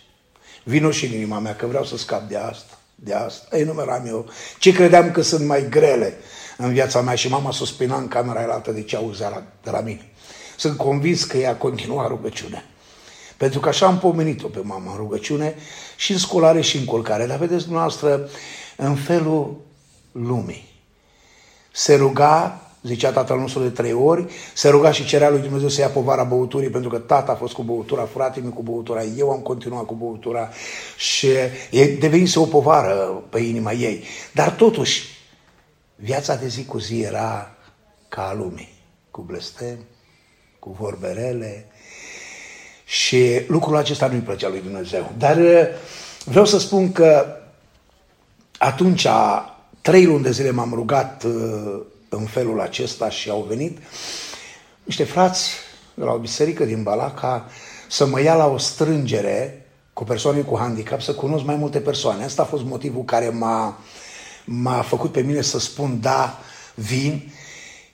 vino 0.62 0.90
și 0.90 1.06
în 1.06 1.12
inima 1.12 1.38
mea 1.38 1.56
că 1.56 1.66
vreau 1.66 1.84
să 1.84 1.96
scap 1.96 2.28
de 2.28 2.36
asta, 2.36 2.78
de 2.94 3.14
asta. 3.14 3.56
Ei, 3.56 3.64
numeram 3.64 4.06
eu 4.06 4.28
ce 4.58 4.72
credeam 4.72 5.10
că 5.10 5.22
sunt 5.22 5.46
mai 5.46 5.68
grele 5.68 6.14
în 6.56 6.72
viața 6.72 7.00
mea 7.00 7.14
și 7.14 7.28
mama 7.28 7.50
suspina 7.50 7.96
în 7.96 8.08
camera 8.08 8.52
altă 8.52 8.72
de 8.72 8.82
ce 8.82 8.96
auzea 8.96 9.28
la, 9.28 9.42
de 9.62 9.70
la 9.70 9.80
mine. 9.80 10.10
Sunt 10.56 10.76
convins 10.76 11.24
că 11.24 11.36
ea 11.36 11.56
continua 11.56 12.06
rugăciunea. 12.06 12.64
Pentru 13.36 13.60
că 13.60 13.68
așa 13.68 13.86
am 13.86 13.98
pomenit-o 13.98 14.48
pe 14.48 14.60
mama 14.62 14.90
în 14.90 14.96
rugăciune 14.96 15.54
și 15.96 16.12
în 16.12 16.18
scolare 16.18 16.60
și 16.60 16.76
în 16.76 16.84
colcare. 16.84 17.26
Dar 17.26 17.38
vedeți 17.38 17.62
dumneavoastră, 17.62 18.28
în 18.76 18.94
felul 18.94 19.60
lumii. 20.12 20.68
Se 21.72 21.94
ruga, 21.94 22.69
zicea 22.82 23.10
tatăl 23.10 23.38
nostru 23.38 23.62
de 23.62 23.68
trei 23.68 23.92
ori, 23.92 24.26
se 24.54 24.68
ruga 24.68 24.92
și 24.92 25.04
cerea 25.04 25.30
lui 25.30 25.40
Dumnezeu 25.40 25.68
să 25.68 25.80
ia 25.80 25.88
povara 25.88 26.24
băuturii, 26.24 26.68
pentru 26.68 26.90
că 26.90 26.98
tata 26.98 27.32
a 27.32 27.34
fost 27.34 27.54
cu 27.54 27.62
băutura, 27.62 28.04
fratele 28.04 28.46
cu 28.46 28.62
băutura, 28.62 29.02
eu 29.02 29.30
am 29.30 29.40
continuat 29.40 29.84
cu 29.84 29.94
băutura 29.94 30.48
și 30.96 31.28
e 31.70 31.86
devenise 31.86 32.38
o 32.38 32.44
povară 32.44 33.22
pe 33.28 33.38
inima 33.38 33.72
ei. 33.72 34.04
Dar 34.34 34.50
totuși, 34.50 35.02
viața 35.96 36.34
de 36.34 36.48
zi 36.48 36.64
cu 36.64 36.78
zi 36.78 37.00
era 37.00 37.54
ca 38.08 38.28
a 38.28 38.34
lumii, 38.34 38.74
cu 39.10 39.20
blestem, 39.20 39.78
cu 40.58 40.76
vorberele 40.80 41.66
și 42.84 43.42
lucrul 43.46 43.76
acesta 43.76 44.06
nu-i 44.06 44.18
plăcea 44.18 44.48
lui 44.48 44.60
Dumnezeu. 44.60 45.12
Dar 45.18 45.38
vreau 46.24 46.44
să 46.44 46.58
spun 46.58 46.92
că 46.92 47.26
atunci, 48.58 49.06
trei 49.80 50.04
luni 50.04 50.22
de 50.22 50.30
zile 50.30 50.50
m-am 50.50 50.72
rugat 50.74 51.24
uh, 51.24 51.80
în 52.12 52.24
felul 52.24 52.60
acesta 52.60 53.10
și 53.10 53.30
au 53.30 53.46
venit 53.48 53.78
niște 54.84 55.04
frați 55.04 55.50
de 55.94 56.04
la 56.04 56.12
o 56.12 56.18
biserică 56.18 56.64
din 56.64 56.82
Balaca 56.82 57.46
să 57.88 58.06
mă 58.06 58.20
ia 58.20 58.34
la 58.34 58.46
o 58.46 58.58
strângere 58.58 59.66
cu 59.92 60.04
persoane 60.04 60.40
cu 60.40 60.58
handicap, 60.58 61.00
să 61.00 61.14
cunosc 61.14 61.44
mai 61.44 61.56
multe 61.56 61.78
persoane. 61.80 62.24
Asta 62.24 62.42
a 62.42 62.44
fost 62.44 62.64
motivul 62.64 63.04
care 63.04 63.28
m-a, 63.28 63.78
m-a 64.44 64.82
făcut 64.82 65.12
pe 65.12 65.20
mine 65.20 65.40
să 65.40 65.58
spun 65.58 66.00
da, 66.00 66.38
vin, 66.74 67.32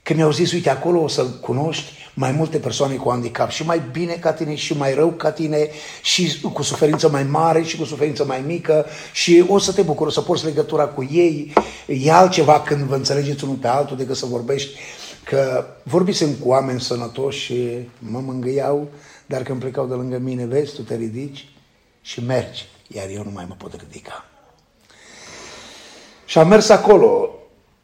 că 0.02 0.14
mi-au 0.14 0.30
zis, 0.30 0.52
uite, 0.52 0.70
acolo 0.70 1.02
o 1.02 1.08
să 1.08 1.24
cunoști 1.24 2.05
mai 2.18 2.32
multe 2.32 2.58
persoane 2.58 2.94
cu 2.94 3.10
handicap 3.10 3.50
și 3.50 3.64
mai 3.64 3.82
bine 3.92 4.12
ca 4.12 4.32
tine 4.32 4.54
și 4.54 4.76
mai 4.76 4.94
rău 4.94 5.10
ca 5.10 5.32
tine 5.32 5.68
și 6.02 6.40
cu 6.52 6.62
suferință 6.62 7.08
mai 7.08 7.22
mare 7.22 7.62
și 7.62 7.76
cu 7.76 7.84
suferință 7.84 8.24
mai 8.24 8.42
mică 8.46 8.86
și 9.12 9.44
o 9.48 9.58
să 9.58 9.72
te 9.72 9.82
bucuri, 9.82 10.12
să 10.12 10.20
porți 10.20 10.44
legătura 10.44 10.86
cu 10.86 11.08
ei. 11.10 11.52
E 11.86 12.12
altceva 12.12 12.60
când 12.60 12.80
vă 12.80 12.94
înțelegeți 12.94 13.44
unul 13.44 13.56
pe 13.56 13.66
altul 13.66 13.96
decât 13.96 14.16
să 14.16 14.26
vorbești 14.26 14.78
că 15.24 15.66
vorbisem 15.82 16.32
cu 16.32 16.48
oameni 16.48 16.80
sănătoși 16.80 17.40
și 17.40 17.88
mă 17.98 18.18
mângâiau, 18.18 18.88
dar 19.26 19.42
când 19.42 19.60
plecau 19.60 19.86
de 19.86 19.94
lângă 19.94 20.18
mine, 20.18 20.44
vezi, 20.44 20.74
tu 20.74 20.82
te 20.82 20.94
ridici 20.94 21.48
și 22.00 22.24
mergi, 22.24 22.66
iar 22.88 23.08
eu 23.08 23.22
nu 23.22 23.30
mai 23.34 23.44
mă 23.48 23.54
pot 23.58 23.72
ridica. 23.72 24.24
Și 26.24 26.38
am 26.38 26.48
mers 26.48 26.68
acolo. 26.68 27.30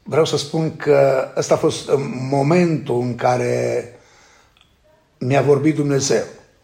Vreau 0.03 0.25
să 0.25 0.37
spun 0.37 0.77
că 0.77 1.29
ăsta 1.37 1.55
a 1.55 1.57
fost 1.57 1.91
momentul 2.31 3.01
în 3.01 3.15
care 3.15 3.85
mi-a 5.27 5.43
vorbit 5.43 5.75
Dumnezeu. 5.75 6.23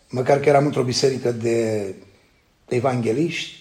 Măcar 0.09 0.41
că 0.41 0.49
eram 0.49 0.65
într-o 0.65 0.83
biserică 0.83 1.33
de 1.33 1.95
evangeliști, 2.69 3.53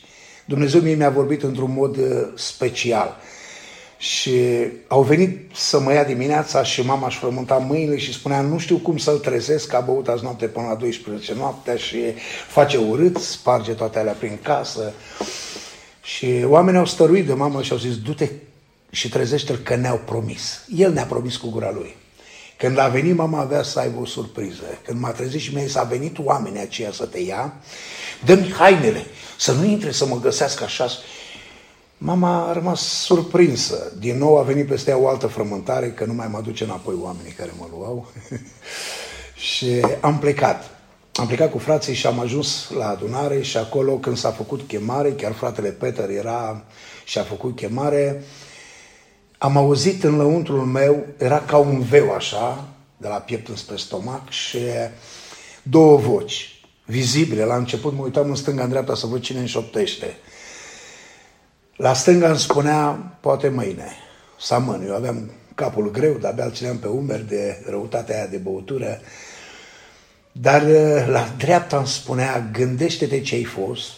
Dumnezeu 0.45 0.81
mie 0.81 0.95
mi-a 0.95 1.09
vorbit 1.09 1.43
într-un 1.43 1.73
mod 1.73 1.97
uh, 1.97 2.27
special. 2.35 3.17
Și 3.97 4.33
au 4.87 5.01
venit 5.01 5.51
să 5.55 5.79
mă 5.79 5.93
ia 5.93 6.03
dimineața 6.03 6.63
și 6.63 6.81
mama 6.81 7.07
își 7.07 7.17
frământa 7.17 7.57
mâinile 7.57 7.97
și 7.97 8.13
spunea 8.13 8.41
nu 8.41 8.57
știu 8.57 8.77
cum 8.77 8.97
să-l 8.97 9.17
trezesc, 9.17 9.67
că 9.67 9.75
a 9.75 9.79
băut 9.79 10.07
azi 10.07 10.23
noapte 10.23 10.45
până 10.45 10.67
la 10.67 10.75
12 10.75 11.33
noaptea 11.33 11.75
și 11.75 11.97
face 12.47 12.77
urât, 12.77 13.17
sparge 13.17 13.73
toate 13.73 13.99
alea 13.99 14.13
prin 14.13 14.37
casă. 14.41 14.93
Și 16.03 16.43
oamenii 16.45 16.79
au 16.79 16.85
stăruit 16.85 17.25
de 17.25 17.33
mamă 17.33 17.61
și 17.61 17.71
au 17.71 17.77
zis 17.77 17.97
du-te 17.97 18.29
și 18.89 19.09
trezește-l 19.09 19.57
că 19.57 19.75
ne-au 19.75 20.01
promis. 20.05 20.63
El 20.75 20.93
ne-a 20.93 21.05
promis 21.05 21.35
cu 21.35 21.49
gura 21.49 21.71
lui. 21.71 21.95
Când 22.57 22.77
a 22.77 22.87
venit, 22.87 23.15
mama 23.15 23.39
avea 23.39 23.63
să 23.63 23.79
aibă 23.79 23.99
o 23.99 24.05
surpriză. 24.05 24.63
Când 24.83 24.99
m-a 24.99 25.11
trezit 25.11 25.39
și 25.39 25.53
mi-a 25.53 25.63
zis, 25.63 25.75
a 25.75 25.83
venit 25.83 26.17
oamenii 26.19 26.61
aceia 26.61 26.91
să 26.91 27.05
te 27.05 27.19
ia, 27.19 27.53
dă-mi 28.25 28.51
hainele, 28.51 29.05
să 29.37 29.51
nu 29.51 29.65
intre 29.65 29.91
să 29.91 30.05
mă 30.05 30.19
găsească 30.19 30.63
așa. 30.63 30.87
Mama 31.97 32.47
a 32.49 32.53
rămas 32.53 32.81
surprinsă. 32.81 33.93
Din 33.99 34.17
nou 34.17 34.37
a 34.37 34.41
venit 34.41 34.67
peste 34.67 34.89
ea 34.89 34.97
o 34.97 35.07
altă 35.07 35.27
frământare, 35.27 35.91
că 35.91 36.05
nu 36.05 36.13
mai 36.13 36.27
mă 36.27 36.41
duce 36.41 36.63
înapoi 36.63 36.95
oamenii 37.01 37.31
care 37.31 37.51
mă 37.57 37.65
luau. 37.77 38.11
și 39.53 39.85
am 39.99 40.19
plecat. 40.19 40.69
Am 41.13 41.27
plecat 41.27 41.51
cu 41.51 41.57
frații 41.57 41.93
și 41.93 42.07
am 42.07 42.19
ajuns 42.19 42.69
la 42.77 42.87
adunare 42.87 43.41
și 43.41 43.57
acolo 43.57 43.93
când 43.93 44.17
s-a 44.17 44.31
făcut 44.31 44.61
chemare, 44.67 45.11
chiar 45.11 45.33
fratele 45.33 45.69
Peter 45.69 46.09
era 46.09 46.63
și 47.03 47.17
a 47.17 47.23
făcut 47.23 47.55
chemare, 47.55 48.23
am 49.37 49.57
auzit 49.57 50.03
în 50.03 50.15
lăuntrul 50.15 50.65
meu, 50.65 51.05
era 51.17 51.39
ca 51.39 51.57
un 51.57 51.81
veu 51.81 52.11
așa, 52.11 52.67
de 52.97 53.07
la 53.07 53.15
piept 53.15 53.47
înspre 53.47 53.75
stomac 53.75 54.29
și 54.29 54.59
două 55.63 55.97
voci 55.97 56.61
vizibile. 56.85 57.43
La 57.43 57.55
început 57.55 57.93
mă 57.93 58.03
uitam 58.03 58.29
în 58.29 58.35
stânga, 58.35 58.63
în 58.63 58.69
dreapta 58.69 58.95
să 58.95 59.05
văd 59.05 59.21
cine 59.21 59.39
înșoptește. 59.39 60.17
La 61.75 61.93
stânga 61.93 62.29
îmi 62.29 62.39
spunea, 62.39 63.17
poate 63.21 63.49
mâine, 63.49 63.91
să 64.39 64.63
Eu 64.85 64.95
aveam 64.95 65.31
capul 65.55 65.91
greu, 65.91 66.13
dar 66.13 66.31
abia 66.31 66.49
țineam 66.49 66.77
pe 66.77 66.87
umeri 66.87 67.27
de 67.27 67.63
răutatea 67.69 68.15
aia 68.15 68.27
de 68.27 68.37
băutură. 68.37 69.01
Dar 70.31 70.61
la 71.07 71.33
dreapta 71.37 71.77
îmi 71.77 71.87
spunea, 71.87 72.49
gândește-te 72.51 73.21
ce 73.21 73.35
ai 73.35 73.43
fost, 73.43 73.91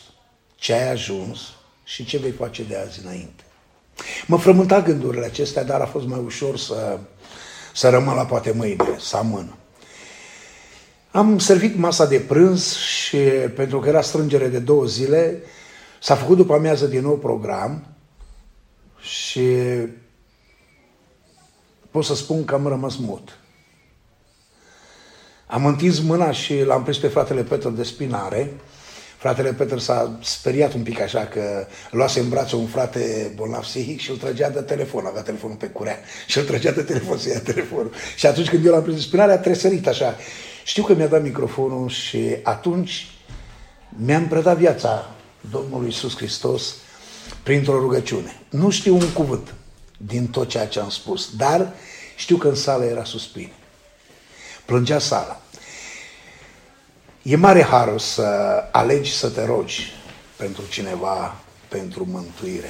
ce 0.55 0.73
ai 0.73 0.91
ajuns 0.91 1.39
și 1.83 2.05
ce 2.05 2.17
vei 2.17 2.31
face 2.31 2.63
de 2.63 2.75
azi 2.75 2.99
înainte. 3.03 3.43
Mă 4.26 4.38
frământa 4.38 4.81
gândurile 4.81 5.26
acestea, 5.26 5.63
dar 5.63 5.81
a 5.81 5.85
fost 5.85 6.07
mai 6.07 6.21
ușor 6.26 6.57
să, 6.57 6.99
să 7.73 7.89
rămân 7.89 8.15
la 8.15 8.26
poate 8.26 8.51
mâine, 8.51 8.95
să 8.99 9.17
amân. 9.17 9.55
Am 11.11 11.39
servit 11.39 11.77
masa 11.77 12.05
de 12.05 12.19
prânz 12.19 12.76
și 12.76 13.17
pentru 13.55 13.80
că 13.80 13.89
era 13.89 14.01
strângere 14.01 14.47
de 14.47 14.59
două 14.59 14.85
zile, 14.85 15.43
s-a 16.01 16.15
făcut 16.15 16.38
după 16.38 16.53
amiază 16.53 16.85
din 16.85 17.01
nou 17.01 17.17
program 17.17 17.85
și 18.99 19.47
pot 21.91 22.03
să 22.03 22.15
spun 22.15 22.45
că 22.45 22.53
am 22.53 22.67
rămas 22.67 22.95
mut. 22.95 23.38
Am 25.47 25.65
întins 25.65 25.99
mâna 25.99 26.31
și 26.31 26.63
l-am 26.63 26.84
prins 26.84 26.97
pe 26.97 27.07
fratele 27.07 27.43
Petru 27.43 27.69
de 27.69 27.84
spinare 27.84 28.53
Fratele 29.19 29.53
Petru 29.53 29.77
s-a 29.77 30.19
speriat 30.23 30.73
un 30.73 30.83
pic 30.83 30.99
așa 30.99 31.25
că 31.25 31.67
luase 31.91 32.19
în 32.19 32.29
brațe 32.29 32.55
un 32.55 32.67
frate 32.67 33.31
bolnav 33.35 33.61
psihic 33.61 33.99
și 33.99 34.09
îl 34.09 34.17
trăgea 34.17 34.49
de 34.49 34.61
telefon, 34.61 35.05
avea 35.05 35.21
telefonul 35.21 35.55
pe 35.55 35.65
curea 35.65 35.99
și 36.27 36.37
îl 36.37 36.43
trăgea 36.43 36.71
de 36.71 36.81
telefon 36.81 37.17
să 37.17 37.29
ia 37.29 37.39
telefonul. 37.39 37.91
Și 38.15 38.25
atunci 38.25 38.49
când 38.49 38.65
eu 38.65 38.71
l-am 38.71 38.81
prins 38.81 38.97
în 38.97 39.03
spinare, 39.03 39.31
a 39.31 39.37
tresărit 39.37 39.87
așa. 39.87 40.15
Știu 40.63 40.83
că 40.83 40.93
mi-a 40.93 41.07
dat 41.07 41.21
microfonul 41.21 41.89
și 41.89 42.35
atunci 42.43 43.07
mi-am 43.89 44.27
predat 44.27 44.57
viața 44.57 45.15
Domnului 45.51 45.87
Iisus 45.87 46.15
Hristos 46.15 46.75
printr-o 47.43 47.79
rugăciune. 47.79 48.41
Nu 48.49 48.69
știu 48.69 48.95
un 48.95 49.11
cuvânt 49.13 49.53
din 49.97 50.27
tot 50.27 50.49
ceea 50.49 50.67
ce 50.67 50.79
am 50.79 50.89
spus, 50.89 51.29
dar 51.37 51.73
știu 52.15 52.37
că 52.37 52.47
în 52.47 52.55
sală 52.55 52.83
era 52.83 53.03
suspin. 53.03 53.51
Plângea 54.65 54.99
sala. 54.99 55.41
E 57.30 57.35
mare 57.35 57.64
harul 57.64 57.99
să 57.99 58.23
alegi 58.72 59.15
să 59.15 59.30
te 59.30 59.45
rogi 59.45 59.91
pentru 60.35 60.64
cineva, 60.69 61.35
pentru 61.68 62.07
mântuire. 62.11 62.69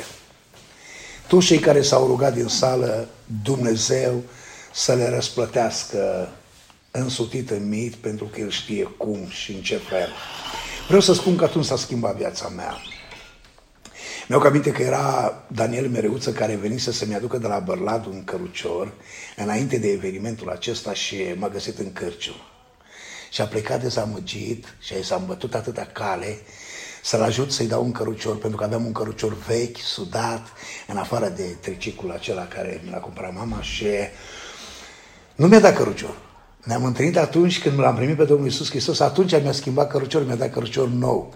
Toți 1.27 1.45
cei 1.45 1.59
care 1.59 1.81
s-au 1.81 2.07
rugat 2.07 2.33
din 2.33 2.47
sală, 2.47 3.07
Dumnezeu 3.43 4.23
să 4.73 4.93
le 4.93 5.09
răsplătească 5.09 6.29
însutit 6.91 7.49
în 7.49 7.69
mit, 7.69 7.95
pentru 7.95 8.25
că 8.25 8.39
El 8.39 8.49
știe 8.49 8.83
cum 8.83 9.27
și 9.29 9.51
în 9.51 9.61
ce 9.61 9.77
fel. 9.77 10.09
Vreau 10.85 11.01
să 11.01 11.13
spun 11.13 11.35
că 11.35 11.43
atunci 11.43 11.65
s-a 11.65 11.77
schimbat 11.77 12.15
viața 12.15 12.47
mea. 12.47 12.77
Mi-au 14.27 14.41
aminte 14.41 14.71
că 14.71 14.81
era 14.81 15.33
Daniel 15.47 15.89
Mereuță 15.89 16.31
care 16.31 16.55
venise 16.55 16.91
să-mi 16.91 17.15
aducă 17.15 17.37
de 17.37 17.47
la 17.47 17.59
Bărlad 17.59 18.05
un 18.05 18.23
cărucior 18.23 18.93
înainte 19.35 19.77
de 19.77 19.87
evenimentul 19.87 20.49
acesta 20.49 20.93
și 20.93 21.15
m-a 21.37 21.49
găsit 21.49 21.77
în 21.77 21.93
cârciu 21.93 22.35
și 23.29 23.41
a 23.41 23.45
plecat 23.45 23.81
dezamăgit 23.81 24.75
și 24.79 25.03
s-a 25.03 25.15
îmbătut 25.15 25.55
atâta 25.55 25.87
cale 25.93 26.37
să-l 27.03 27.21
ajut 27.21 27.51
să-i 27.51 27.67
dau 27.67 27.83
un 27.83 27.91
cărucior, 27.91 28.37
pentru 28.37 28.57
că 28.57 28.63
aveam 28.63 28.85
un 28.85 28.91
cărucior 28.91 29.37
vechi, 29.47 29.77
sudat, 29.77 30.47
în 30.87 30.97
afară 30.97 31.33
de 31.35 31.43
tricicul 31.61 32.11
acela 32.11 32.47
care 32.47 32.81
mi 32.83 32.91
l-a 32.91 32.97
cumpărat 32.97 33.33
mama 33.33 33.61
și 33.61 33.85
nu 35.35 35.47
mi-a 35.47 35.59
dat 35.59 35.75
cărucior. 35.75 36.17
Ne-am 36.63 36.85
întâlnit 36.85 37.17
atunci 37.17 37.61
când 37.61 37.79
l-am 37.79 37.95
primit 37.95 38.17
pe 38.17 38.23
Domnul 38.23 38.45
Iisus 38.45 38.69
Hristos, 38.69 38.99
atunci 38.99 39.41
mi-a 39.41 39.51
schimbat 39.51 39.91
cărucior, 39.91 40.25
mi-a 40.25 40.35
dat 40.35 40.51
cărucior 40.51 40.87
nou, 40.87 41.33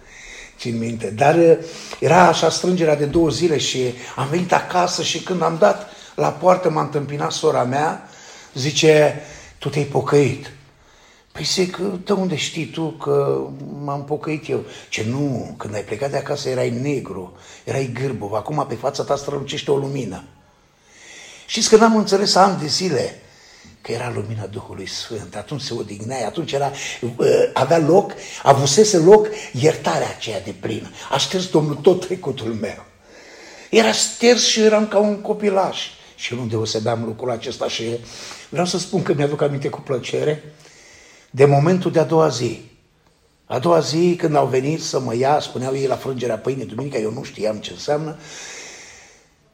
țin 0.58 0.78
minte. 0.78 1.10
Dar 1.10 1.36
uh, 1.36 1.58
era 2.00 2.28
așa 2.28 2.50
strângerea 2.50 2.96
de 2.96 3.06
două 3.06 3.30
zile 3.30 3.58
și 3.58 3.94
am 4.16 4.28
venit 4.28 4.54
acasă 4.54 5.04
și 5.04 5.20
când 5.20 5.42
am 5.42 5.58
dat 5.60 5.90
la 6.16 6.30
poartă 6.30 6.70
m-a 6.70 6.82
întâmpinat 6.82 7.32
sora 7.32 7.64
mea, 7.64 8.10
zice, 8.54 9.22
tu 9.58 9.70
te-ai 9.70 9.86
pocăit. 9.86 10.52
Păi 11.34 11.44
zic, 11.44 11.78
de 11.78 12.14
unde 12.14 12.36
știi 12.36 12.66
tu 12.66 12.90
că 12.90 13.42
m-am 13.84 14.06
pocăit 14.06 14.50
eu? 14.50 14.64
Ce 14.90 15.06
nu, 15.10 15.56
când 15.58 15.74
ai 15.74 15.84
plecat 15.84 16.12
de 16.12 16.18
acasă 16.18 16.50
erai 16.50 16.70
negru, 16.70 17.38
erai 17.64 17.92
gârbov, 17.94 18.34
acum 18.34 18.66
pe 18.68 18.76
fața 18.76 19.04
ta 19.04 19.16
strălucește 19.16 19.72
o 19.72 19.78
lumină. 19.78 20.24
Știți 21.46 21.70
că 21.70 21.76
n-am 21.76 21.96
înțeles 21.96 22.36
ani 22.36 22.60
de 22.60 22.68
zile 22.68 23.22
că 23.82 23.92
era 23.92 24.12
lumina 24.16 24.46
Duhului 24.46 24.88
Sfânt, 24.88 25.36
atunci 25.36 25.62
se 25.62 25.74
odihneai, 25.74 26.26
atunci 26.26 26.52
era, 26.52 26.72
avea 27.54 27.78
loc, 27.78 28.12
avusese 28.44 28.98
loc 28.98 29.28
iertarea 29.52 30.14
aceea 30.16 30.42
de 30.42 30.56
plină. 30.60 30.90
A 31.10 31.18
șters 31.18 31.50
Domnul 31.50 31.76
tot 31.76 32.06
trecutul 32.06 32.54
meu. 32.54 32.86
Era 33.70 33.92
șters 33.92 34.46
și 34.46 34.62
eram 34.62 34.88
ca 34.88 34.98
un 34.98 35.22
copilaș. 35.22 35.88
Și 36.16 36.34
eu 36.34 36.40
nu 36.40 36.46
deosebeam 36.46 37.04
lucrul 37.04 37.32
acesta 37.32 37.68
și 37.68 37.84
vreau 38.50 38.66
să 38.66 38.78
spun 38.78 39.04
că 39.04 39.14
mi-aduc 39.14 39.42
aminte 39.42 39.70
cu 39.70 39.82
plăcere 39.82 40.44
de 41.36 41.46
momentul 41.46 41.92
de 41.92 42.00
a 42.00 42.04
doua 42.04 42.28
zi. 42.28 42.62
A 43.46 43.60
doua 43.60 43.80
zi, 43.80 44.16
când 44.18 44.36
au 44.36 44.46
venit 44.46 44.84
să 44.84 45.00
mă 45.00 45.16
ia, 45.16 45.40
spuneau 45.40 45.76
ei 45.76 45.88
la 45.88 45.96
frângerea 45.96 46.38
pâinii 46.38 46.66
duminica, 46.66 46.98
eu 46.98 47.12
nu 47.12 47.24
știam 47.24 47.58
ce 47.58 47.72
înseamnă, 47.72 48.18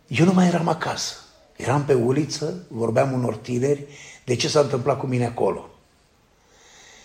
eu 0.07 0.25
nu 0.25 0.33
mai 0.33 0.47
eram 0.47 0.67
acasă. 0.67 1.13
Eram 1.55 1.83
pe 1.83 1.93
uliță, 1.93 2.65
vorbeam 2.67 3.11
unor 3.11 3.35
tineri 3.35 3.85
de 4.25 4.35
ce 4.35 4.47
s-a 4.47 4.59
întâmplat 4.59 4.99
cu 4.99 5.05
mine 5.05 5.25
acolo. 5.25 5.69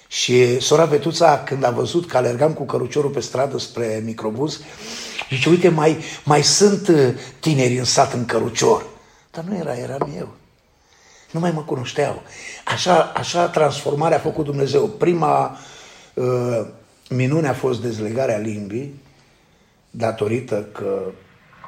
Și 0.09 0.61
sora 0.61 0.85
Vetuța, 0.85 1.43
când 1.45 1.65
a 1.65 1.71
văzut 1.71 2.07
că 2.07 2.17
alergam 2.17 2.53
cu 2.53 2.65
căruciorul 2.65 3.11
pe 3.11 3.21
stradă 3.21 3.59
spre 3.59 4.03
microbuz, 4.05 4.61
zice, 5.31 5.49
uite, 5.49 5.69
mai, 5.69 5.99
mai 6.25 6.43
sunt 6.43 6.89
uh, 6.89 7.15
tineri 7.41 7.79
în 7.79 7.85
sat 7.85 8.13
în 8.13 8.25
cărucior. 8.25 8.87
Dar 9.31 9.45
nu 9.45 9.57
era, 9.57 9.75
eram 9.75 10.13
eu. 10.17 10.29
Nu 11.35 11.41
mai 11.41 11.51
mă 11.51 11.63
cunoșteau. 11.63 12.23
Așa, 12.65 13.13
așa 13.17 13.49
transformarea 13.49 14.17
a 14.17 14.21
făcut 14.21 14.45
Dumnezeu. 14.45 14.87
Prima 14.87 15.59
uh, 16.15 16.67
minune 17.09 17.49
a 17.49 17.53
fost 17.53 17.81
dezlegarea 17.81 18.37
limbii, 18.37 18.95
datorită 19.91 20.69
că 20.73 21.01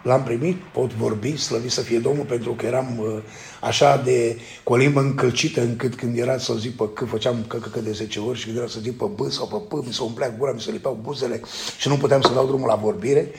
l-am 0.03 0.23
primit, 0.23 0.57
pot 0.57 0.93
vorbi, 0.93 1.37
slăvit 1.37 1.71
să 1.71 1.81
fie 1.81 1.99
Domnul, 1.99 2.25
pentru 2.25 2.53
că 2.53 2.67
eram 2.67 2.99
uh, 2.99 3.23
așa 3.61 3.97
de, 3.97 4.39
cu 4.63 4.73
o 4.73 4.77
limbă 4.77 5.01
încălcită, 5.01 5.61
încât 5.61 5.95
când 5.95 6.19
era 6.19 6.39
să 6.39 6.55
zic 6.55 6.77
pe 6.77 6.93
că 6.93 7.05
făceam 7.05 7.45
că, 7.47 7.57
că, 7.57 7.69
că 7.69 7.81
de 7.81 7.93
10 7.93 8.19
ori 8.19 8.39
și 8.39 8.45
când 8.45 8.57
era 8.57 8.67
să 8.67 8.81
zic 8.81 8.97
pe 8.97 9.05
B 9.15 9.31
sau 9.31 9.47
pe 9.47 9.77
P, 9.77 9.87
mi 9.87 9.93
se 9.93 10.03
umplea 10.03 10.35
gura, 10.39 10.53
mi 10.53 10.61
se 10.61 10.71
lipeau 10.71 10.99
buzele 11.03 11.41
și 11.79 11.89
nu 11.89 11.97
puteam 11.97 12.21
să 12.21 12.33
dau 12.33 12.47
drumul 12.47 12.69
la 12.69 12.75
vorbire. 12.75 13.31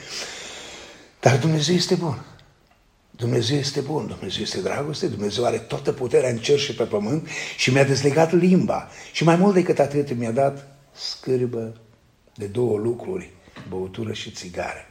Dar 1.20 1.38
Dumnezeu 1.38 1.76
este 1.76 1.95
bun. 1.95 2.37
Dumnezeu 3.18 3.57
este 3.57 3.80
bun, 3.80 4.07
Dumnezeu 4.07 4.41
este 4.41 4.61
dragoste, 4.61 5.07
Dumnezeu 5.07 5.45
are 5.45 5.57
toată 5.57 5.91
puterea 5.91 6.30
în 6.30 6.38
cer 6.38 6.60
și 6.60 6.76
pe 6.76 6.84
pământ 6.84 7.27
și 7.57 7.72
mi-a 7.72 7.84
dezlegat 7.84 8.31
limba. 8.31 8.89
Și 9.11 9.23
mai 9.23 9.35
mult 9.35 9.53
decât 9.53 9.80
atât 9.80 10.18
mi-a 10.18 10.31
dat 10.31 10.68
scârbă 10.91 11.81
de 12.35 12.45
două 12.45 12.77
lucruri, 12.77 13.30
băutură 13.69 14.14
și 14.14 14.31
țigare. 14.31 14.85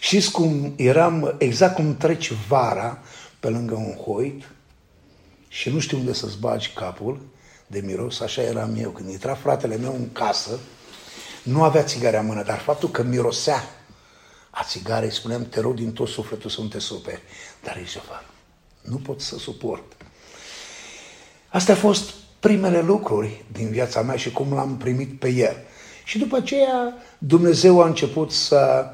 Știți 0.00 0.30
cum 0.30 0.72
eram, 0.76 1.34
exact 1.38 1.74
cum 1.74 1.96
treci 1.96 2.32
vara 2.48 2.98
pe 3.40 3.48
lângă 3.48 3.74
un 3.74 3.94
hoit 3.94 4.50
și 5.48 5.70
nu 5.70 5.78
știu 5.78 5.98
unde 5.98 6.12
să-ți 6.12 6.38
bagi 6.38 6.72
capul 6.74 7.20
de 7.66 7.80
miros, 7.84 8.20
așa 8.20 8.42
eram 8.42 8.76
eu. 8.78 8.90
Când 8.90 9.10
intra 9.10 9.34
fratele 9.34 9.76
meu 9.76 9.94
în 9.94 10.12
casă, 10.12 10.58
nu 11.42 11.62
avea 11.62 11.82
țigarea 11.82 12.20
în 12.20 12.26
mână, 12.26 12.42
dar 12.42 12.58
faptul 12.58 12.88
că 12.88 13.02
mirosea 13.02 13.75
a 14.58 14.62
țigarei, 14.62 15.12
spuneam, 15.12 15.46
te 15.48 15.60
rog 15.60 15.74
din 15.74 15.92
tot 15.92 16.08
sufletul 16.08 16.50
să 16.50 16.60
nu 16.60 16.66
te 16.66 16.78
superi. 16.78 17.22
Dar 17.62 17.82
ce 17.92 17.98
fac? 17.98 18.24
Nu 18.82 18.96
pot 18.96 19.20
să 19.20 19.38
suport. 19.38 19.82
Astea 21.48 21.74
au 21.74 21.80
fost 21.80 22.10
primele 22.40 22.80
lucruri 22.80 23.44
din 23.52 23.70
viața 23.70 24.02
mea 24.02 24.16
și 24.16 24.32
cum 24.32 24.52
l-am 24.54 24.76
primit 24.76 25.18
pe 25.18 25.28
el. 25.28 25.56
Și 26.04 26.18
după 26.18 26.36
aceea 26.36 26.94
Dumnezeu 27.18 27.82
a 27.82 27.86
început 27.86 28.32
să 28.32 28.86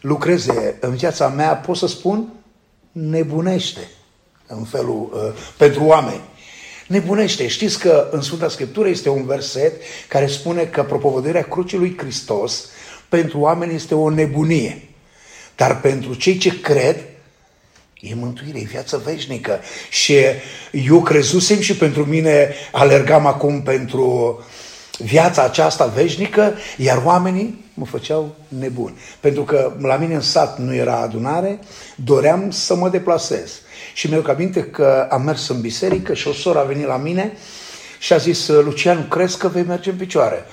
lucreze 0.00 0.76
în 0.80 0.94
viața 0.94 1.28
mea, 1.28 1.56
pot 1.56 1.76
să 1.76 1.86
spun, 1.86 2.32
nebunește 2.92 3.90
în 4.46 4.64
felul, 4.64 5.10
uh, 5.12 5.40
pentru 5.56 5.84
oameni. 5.84 6.20
Nebunește. 6.88 7.46
Știți 7.46 7.78
că 7.78 8.08
în 8.10 8.20
Sfânta 8.20 8.48
Scriptură 8.48 8.88
este 8.88 9.08
un 9.08 9.26
verset 9.26 9.80
care 10.08 10.26
spune 10.26 10.64
că 10.64 10.84
propovăduirea 10.84 11.42
crucii 11.42 11.78
lui 11.78 11.96
Hristos 11.98 12.64
pentru 13.08 13.38
oameni 13.38 13.74
este 13.74 13.94
o 13.94 14.10
nebunie. 14.10 14.85
Dar 15.56 15.80
pentru 15.80 16.14
cei 16.14 16.36
ce 16.36 16.60
cred, 16.60 16.96
e 18.00 18.14
mântuire, 18.14 18.58
e 18.58 18.64
viață 18.64 19.02
veșnică. 19.04 19.60
Și 19.90 20.14
eu 20.70 21.02
crezusem 21.02 21.60
și 21.60 21.76
pentru 21.76 22.04
mine 22.04 22.54
alergam 22.72 23.26
acum 23.26 23.62
pentru 23.62 24.38
viața 24.98 25.42
aceasta 25.42 25.86
veșnică, 25.86 26.54
iar 26.76 27.02
oamenii 27.04 27.64
mă 27.74 27.84
făceau 27.84 28.34
nebun. 28.48 28.96
Pentru 29.20 29.42
că 29.42 29.72
la 29.80 29.96
mine 29.96 30.14
în 30.14 30.20
sat 30.20 30.58
nu 30.58 30.74
era 30.74 31.00
adunare, 31.00 31.58
doream 31.94 32.50
să 32.50 32.74
mă 32.74 32.88
deplasez. 32.88 33.60
Și 33.94 34.08
mi-au 34.08 34.24
aminte 34.26 34.62
că 34.62 35.06
am 35.10 35.22
mers 35.22 35.48
în 35.48 35.60
biserică 35.60 36.14
și 36.14 36.28
o 36.28 36.32
soră 36.32 36.58
a 36.58 36.62
venit 36.62 36.86
la 36.86 36.96
mine 36.96 37.32
și 37.98 38.12
a 38.12 38.16
zis, 38.16 38.48
Lucian, 38.48 39.08
crezi 39.08 39.38
că 39.38 39.48
vei 39.48 39.62
merge 39.62 39.90
în 39.90 39.96
picioare? 39.96 40.44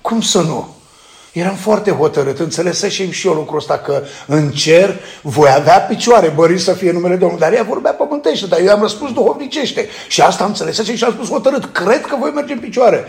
Cum 0.00 0.20
să 0.20 0.40
nu? 0.40 0.76
Eram 1.32 1.54
foarte 1.54 1.90
hotărât, 1.90 2.38
înțelesesem 2.38 3.10
și 3.10 3.26
eu 3.26 3.32
lucrul 3.32 3.58
ăsta 3.58 3.78
că 3.78 4.02
în 4.26 4.50
cer 4.50 5.00
voi 5.22 5.50
avea 5.56 5.80
picioare, 5.80 6.28
bări 6.28 6.58
să 6.58 6.72
fie 6.72 6.92
numele 6.92 7.16
Domnului. 7.16 7.44
Dar 7.44 7.52
ea 7.52 7.62
vorbea 7.62 7.92
pământește, 7.92 8.46
dar 8.46 8.60
eu 8.60 8.72
am 8.72 8.80
răspuns 8.80 9.12
duhovnicește. 9.12 9.88
Și 10.08 10.20
asta 10.20 10.42
am 10.42 10.48
înțelesesem 10.48 10.94
și 10.94 11.04
am 11.04 11.12
spus 11.12 11.28
hotărât, 11.28 11.64
cred 11.64 12.06
că 12.06 12.16
voi 12.16 12.30
merge 12.30 12.52
în 12.52 12.58
picioare. 12.58 13.04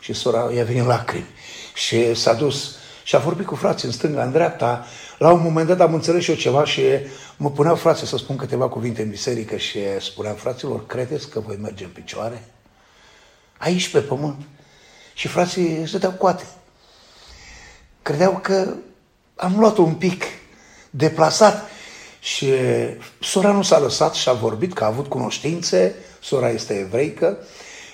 Și 0.00 0.12
sora 0.12 0.50
i-a 0.56 0.64
venit 0.64 0.86
lacrimi 0.86 1.26
și 1.74 2.14
s-a 2.14 2.32
dus 2.32 2.74
și 3.02 3.16
a 3.16 3.18
vorbit 3.18 3.46
cu 3.46 3.54
frații 3.54 3.86
în 3.86 3.94
stânga, 3.94 4.22
în 4.22 4.32
dreapta. 4.32 4.86
La 5.18 5.32
un 5.32 5.42
moment 5.42 5.66
dat 5.66 5.80
am 5.80 5.94
înțeles 5.94 6.22
și 6.22 6.30
eu 6.30 6.36
ceva 6.36 6.64
și 6.64 6.82
mă 7.36 7.50
puneau 7.50 7.74
frații 7.74 8.06
să 8.06 8.16
spun 8.16 8.36
câteva 8.36 8.68
cuvinte 8.68 9.02
în 9.02 9.10
biserică 9.10 9.56
și 9.56 9.78
spuneam, 10.00 10.34
fraților, 10.34 10.86
credeți 10.86 11.28
că 11.28 11.40
voi 11.40 11.58
merge 11.62 11.84
în 11.84 11.90
picioare? 11.90 12.44
Aici 13.58 13.88
pe 13.88 13.98
pământ. 13.98 14.40
Și 15.14 15.28
frații 15.28 15.82
se 15.86 15.98
dau 15.98 16.10
coate 16.10 16.44
credeau 18.06 18.38
că 18.42 18.74
am 19.36 19.58
luat 19.58 19.76
un 19.76 19.94
pic 19.94 20.24
deplasat 20.90 21.68
și 22.20 22.52
sora 23.20 23.52
nu 23.52 23.62
s-a 23.62 23.78
lăsat 23.78 24.14
și 24.14 24.28
a 24.28 24.32
vorbit 24.32 24.72
că 24.72 24.84
a 24.84 24.86
avut 24.86 25.06
cunoștințe, 25.06 25.94
sora 26.20 26.50
este 26.50 26.74
evreică, 26.74 27.38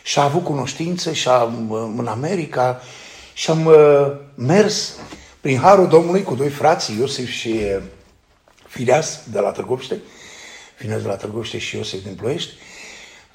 și 0.02 0.18
a 0.18 0.22
avut 0.22 0.44
cunoștințe 0.44 1.12
și 1.12 1.28
am 1.28 1.72
în 1.98 2.06
America 2.06 2.80
și 3.32 3.50
am 3.50 3.66
uh, 3.66 4.12
mers 4.34 4.92
prin 5.40 5.58
Harul 5.58 5.88
Domnului 5.88 6.22
cu 6.22 6.34
doi 6.34 6.48
frați, 6.48 6.92
Iosif 6.98 7.30
și 7.30 7.48
uh, 7.48 7.82
Fireas 8.66 9.20
de 9.30 9.38
la 9.38 9.50
Târgoviște, 9.50 10.00
Fireas 10.76 11.02
de 11.02 11.08
la 11.08 11.16
Târgoviște 11.16 11.58
și 11.58 11.76
Iosif 11.76 12.02
din 12.02 12.14
Ploiești, 12.14 12.52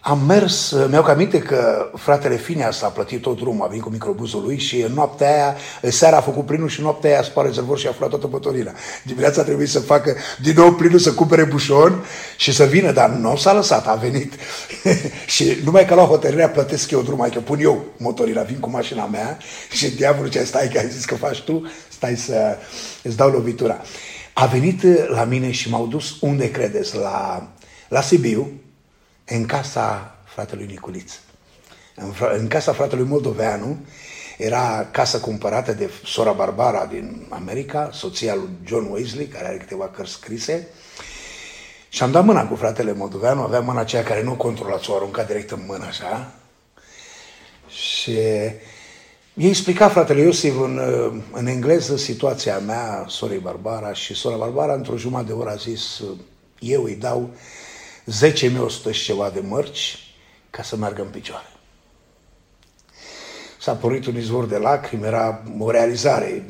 am 0.09 0.25
mers, 0.25 0.75
mi-au 0.89 1.03
aminte 1.03 1.39
că 1.39 1.89
fratele 1.95 2.35
Finea 2.35 2.71
s-a 2.71 2.88
plătit 2.88 3.21
tot 3.21 3.38
drumul, 3.38 3.65
a 3.65 3.67
venit 3.67 3.84
cu 3.84 3.89
microbuzul 3.89 4.41
lui 4.41 4.57
și 4.57 4.81
în 4.81 4.93
noaptea 4.93 5.34
aia, 5.34 5.55
seara 5.91 6.17
a 6.17 6.21
făcut 6.21 6.45
plinul 6.45 6.67
și 6.67 6.81
noaptea 6.81 7.09
aia 7.09 7.19
a 7.19 7.23
spart 7.23 7.47
rezervor 7.47 7.79
și 7.79 7.88
a 7.88 7.91
furat 7.91 8.09
toată 8.09 8.27
motorina. 8.31 8.71
Dimineața 9.05 9.41
a 9.41 9.43
trebuit 9.43 9.69
să 9.69 9.79
facă 9.79 10.15
din 10.41 10.53
nou 10.55 10.73
plinul, 10.73 10.99
să 10.99 11.13
cumpere 11.13 11.43
bușon 11.43 12.05
și 12.38 12.53
să 12.53 12.63
vină, 12.63 12.91
dar 12.91 13.09
nu 13.09 13.35
s-a 13.35 13.53
lăsat, 13.53 13.88
a 13.88 13.93
venit. 13.93 14.34
și 15.35 15.57
numai 15.63 15.85
că 15.85 15.95
la 15.95 16.03
hotărârea 16.03 16.49
plătesc 16.49 16.91
eu 16.91 17.01
drumul, 17.01 17.25
adică 17.25 17.39
pun 17.39 17.59
eu 17.61 17.85
motorina, 17.97 18.41
vin 18.41 18.59
cu 18.59 18.69
mașina 18.69 19.05
mea 19.05 19.38
și 19.71 19.95
diavolul 19.95 20.29
ce 20.29 20.43
stai 20.43 20.69
că 20.73 20.79
ai 20.79 20.89
zis 20.89 21.05
că 21.05 21.15
faci 21.15 21.41
tu, 21.41 21.71
stai 21.89 22.15
să 22.15 22.57
îți 23.03 23.17
dau 23.17 23.29
lovitura. 23.29 23.81
A 24.34 24.45
venit 24.45 24.84
la 25.09 25.23
mine 25.23 25.51
și 25.51 25.69
m-au 25.69 25.88
dus 25.88 26.17
unde 26.21 26.51
credeți, 26.51 26.95
la, 26.95 27.47
la 27.88 28.01
Sibiu, 28.01 28.51
în 29.29 29.45
casa 29.45 30.15
fratelui 30.25 30.65
Niculiț. 30.65 31.13
În, 31.95 32.13
în 32.37 32.47
casa 32.47 32.73
fratelui 32.73 33.05
Moldoveanu 33.05 33.77
era 34.37 34.87
casa 34.91 35.19
cumpărată 35.19 35.73
de 35.73 35.89
sora 36.05 36.31
Barbara 36.31 36.85
din 36.85 37.27
America, 37.29 37.89
soția 37.93 38.35
lui 38.35 38.49
John 38.65 38.91
Wesley, 38.91 39.25
care 39.27 39.47
are 39.47 39.57
câteva 39.57 39.87
cărți 39.87 40.11
scrise. 40.11 40.67
Și 41.89 42.03
am 42.03 42.11
dat 42.11 42.25
mâna 42.25 42.47
cu 42.47 42.55
fratele 42.55 42.93
Moldoveanu, 42.93 43.41
avea 43.41 43.59
mâna 43.59 43.79
aceea 43.79 44.03
care 44.03 44.23
nu 44.23 44.35
controla, 44.35 44.79
o 44.87 44.95
arunca 44.95 45.23
direct 45.23 45.51
în 45.51 45.63
mână, 45.67 45.85
așa. 45.85 46.31
Și 47.69 48.11
ei 49.33 49.49
explica 49.49 49.89
fratele 49.89 50.21
Iosif 50.21 50.59
în, 50.59 50.79
în 51.31 51.47
engleză 51.47 51.97
situația 51.97 52.59
mea, 52.59 53.05
sorei 53.07 53.37
Barbara, 53.37 53.93
și 53.93 54.13
sora 54.13 54.35
Barbara 54.35 54.73
într-o 54.73 54.97
jumătate 54.97 55.27
de 55.27 55.33
oră 55.33 55.49
a 55.49 55.55
zis, 55.55 56.01
eu 56.59 56.83
îi 56.83 56.95
dau 56.95 57.29
10.100 58.11 58.91
și 58.91 59.03
ceva 59.03 59.29
de 59.29 59.39
mărci 59.39 60.13
ca 60.49 60.63
să 60.63 60.75
meargă 60.75 61.01
în 61.01 61.07
picioare. 61.07 61.45
S-a 63.59 63.73
pornit 63.73 64.05
un 64.05 64.17
izvor 64.17 64.45
de 64.45 64.57
lacrimi, 64.57 65.05
era 65.05 65.43
o 65.59 65.71
realizare. 65.71 66.49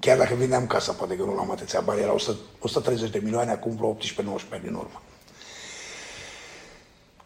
Chiar 0.00 0.18
dacă 0.18 0.34
vindeam 0.34 0.66
casa, 0.66 0.92
poate 0.92 1.16
că 1.16 1.22
nu 1.22 1.34
l-am 1.34 1.50
atâția 1.50 1.80
bani, 1.80 2.00
era 2.00 2.14
130 2.58 3.10
de 3.10 3.20
milioane, 3.22 3.50
acum 3.50 3.76
vreo 3.76 3.96
18-19 3.96 4.62
din 4.62 4.74
urmă. 4.74 5.02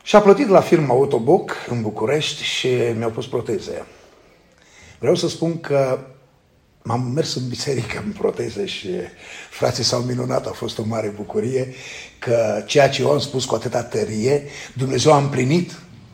Și 0.02 0.16
a 0.16 0.20
plătit 0.20 0.48
la 0.48 0.60
firma 0.60 0.94
Autoboc 0.94 1.52
în 1.68 1.82
București 1.82 2.42
și 2.42 2.68
mi-au 2.96 3.10
pus 3.10 3.26
proteze. 3.26 3.86
Vreau 4.98 5.14
să 5.14 5.28
spun 5.28 5.60
că 5.60 5.98
M-am 6.82 7.12
mers 7.14 7.34
în 7.34 7.48
biserică 7.48 8.02
în 8.04 8.12
proteze 8.12 8.66
și 8.66 8.88
frații 9.50 9.84
s-au 9.84 10.00
minunat, 10.00 10.46
a 10.46 10.50
fost 10.50 10.78
o 10.78 10.82
mare 10.86 11.12
bucurie 11.16 11.74
că 12.18 12.62
ceea 12.66 12.88
ce 12.88 13.02
eu 13.02 13.10
am 13.10 13.18
spus 13.18 13.44
cu 13.44 13.54
atâta 13.54 13.82
tărie, 13.82 14.42
Dumnezeu 14.76 15.12
a 15.12 15.18
împlinit 15.18 15.72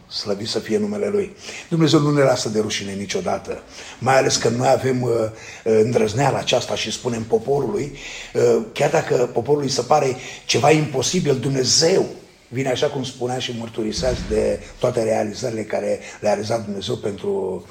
slăvit 0.09 0.49
să 0.49 0.59
fie 0.59 0.79
numele 0.79 1.09
Lui. 1.09 1.37
Dumnezeu 1.69 2.01
nu 2.01 2.11
ne 2.11 2.23
lasă 2.23 2.49
de 2.49 2.61
rușine 2.61 2.93
niciodată, 2.93 3.63
mai 3.99 4.19
ales 4.19 4.37
că 4.37 4.49
noi 4.49 4.69
avem 4.69 5.03
uh, 5.03 5.11
uh 5.11 5.81
îndrăzneala 5.83 6.39
aceasta 6.39 6.75
și 6.75 6.93
spunem 6.93 7.23
poporului, 7.23 7.99
uh, 8.35 8.63
chiar 8.73 8.91
dacă 8.91 9.31
poporului 9.33 9.71
se 9.71 9.83
pare 9.83 10.17
ceva 10.47 10.71
imposibil, 10.71 11.39
Dumnezeu 11.39 12.07
vine 12.49 12.69
așa 12.69 12.87
cum 12.87 13.05
spunea 13.05 13.39
și 13.39 13.55
mărturiseați 13.59 14.21
de 14.29 14.61
toate 14.79 15.03
realizările 15.03 15.63
care 15.63 15.99
le-a 16.21 16.33
realizat 16.33 16.65
Dumnezeu 16.65 16.97
pentru 16.97 17.65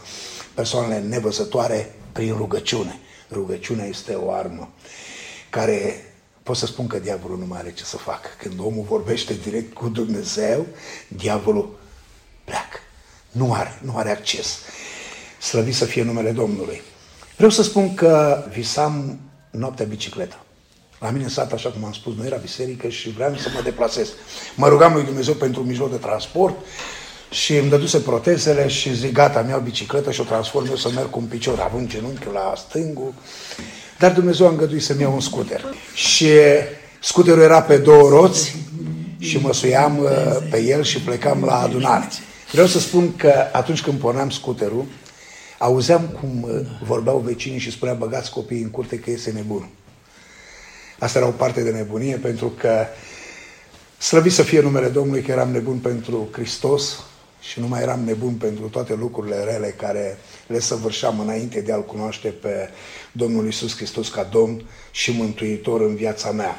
persoanele 0.54 1.04
nevăzătoare 1.10 1.94
prin 2.16 2.36
rugăciune. 2.38 3.00
Rugăciunea 3.32 3.86
este 3.86 4.14
o 4.14 4.32
armă 4.32 4.70
care 5.50 6.06
pot 6.44 6.58
să 6.58 6.66
spun 6.66 6.88
că 6.88 7.00
diavolul 7.00 7.38
nu 7.38 7.46
mai 7.46 7.60
are 7.60 7.74
ce 7.74 7.84
să 7.84 7.98
facă. 7.98 8.30
Când 8.38 8.60
omul 8.60 8.86
vorbește 8.88 9.34
direct 9.34 9.74
cu 9.74 9.88
Dumnezeu, 9.88 10.66
diavolul 11.08 11.80
pleacă. 12.44 12.78
Nu 13.32 13.54
are, 13.54 13.80
nu 13.82 13.98
are 13.98 14.10
acces. 14.10 14.60
Slăvit 15.40 15.76
să 15.76 15.86
fie 15.86 16.04
numele 16.04 16.32
Domnului. 16.32 16.82
Vreau 17.36 17.52
să 17.52 17.64
spun 17.64 17.94
că 17.94 18.44
visam 18.52 19.20
noaptea 19.52 19.86
bicicletă. 19.86 20.40
La 21.00 21.10
mine 21.10 21.24
în 21.24 21.30
sat, 21.30 21.54
așa 21.54 21.70
cum 21.70 21.84
am 21.84 21.94
spus, 21.94 22.16
nu 22.16 22.26
era 22.26 22.38
biserică 22.38 22.88
și 22.88 23.10
vreau 23.10 23.36
să 23.36 23.50
mă 23.54 23.62
deplasez. 23.62 24.10
Mă 24.56 24.68
rugam 24.68 24.94
lui 24.94 25.04
Dumnezeu 25.04 25.34
pentru 25.34 25.62
un 25.62 25.68
mijloc 25.68 25.92
de 25.92 25.98
transport 25.98 26.56
și 27.36 27.58
îmi 27.58 27.70
dăduse 27.70 28.00
protezele 28.00 28.68
și 28.68 28.96
zic, 28.96 29.14
gata, 29.14 29.42
mi-au 29.42 29.60
bicicletă 29.60 30.12
și 30.12 30.22
o 30.22 30.24
transform 30.24 30.68
eu 30.70 30.76
să 30.76 30.90
merg 30.96 31.10
cu 31.10 31.20
un 31.20 31.26
picior, 31.26 31.60
având 31.60 31.90
genunchiul 31.90 32.34
la 32.34 32.54
stângul. 32.58 33.14
Dar 34.00 34.12
Dumnezeu 34.12 34.48
a 34.48 34.50
îngăduit 34.50 34.84
să-mi 34.84 35.02
iau 35.02 35.14
un 35.14 35.20
scuter. 35.20 35.66
Și 35.94 36.30
scuterul 37.02 37.42
era 37.42 37.62
pe 37.62 37.78
două 37.78 38.10
roți 38.10 38.56
și 39.20 39.38
mă 39.38 39.54
suiam 39.54 39.98
uh, 39.98 40.10
pe 40.50 40.62
el 40.62 40.84
și 40.84 41.00
plecam 41.00 41.44
la 41.44 41.62
adunare. 41.62 42.08
Vreau 42.52 42.68
să 42.68 42.80
spun 42.80 43.16
că 43.16 43.34
atunci 43.52 43.82
când 43.82 44.00
porneam 44.00 44.30
scuterul, 44.30 44.86
auzeam 45.58 46.02
cum 46.20 46.44
uh, 46.44 46.62
vorbeau 46.84 47.18
vecinii 47.18 47.60
și 47.60 47.72
spunea 47.72 47.94
băgați 47.94 48.32
copiii 48.32 48.62
în 48.62 48.70
curte 48.70 49.00
că 49.00 49.10
este 49.10 49.32
nebun. 49.32 49.70
Asta 51.00 51.18
era 51.18 51.28
o 51.28 51.32
parte 51.32 51.62
de 51.62 51.70
nebunie 51.70 52.16
pentru 52.16 52.54
că 52.58 52.86
slăvit 53.98 54.32
să 54.32 54.44
fie 54.44 54.62
numele 54.62 54.88
Domnului 54.88 55.22
că 55.22 55.32
eram 55.32 55.52
nebun 55.52 55.78
pentru 55.78 56.28
Hristos, 56.32 57.00
și 57.50 57.60
nu 57.60 57.68
mai 57.68 57.82
eram 57.82 58.04
nebun 58.04 58.34
pentru 58.34 58.68
toate 58.68 58.96
lucrurile 58.96 59.44
rele 59.44 59.68
care 59.78 60.18
le 60.48 60.60
săvârșeam 60.60 61.20
înainte 61.20 61.62
de 61.62 61.72
a-L 61.72 61.86
cunoaște 61.86 62.28
pe 62.28 62.70
Domnul 63.12 63.48
Isus 63.48 63.76
Hristos 63.76 64.10
ca 64.10 64.24
Domn 64.24 64.70
și 64.92 65.12
Mântuitor 65.12 65.82
în 65.82 65.96
viața 65.96 66.32
mea. 66.32 66.56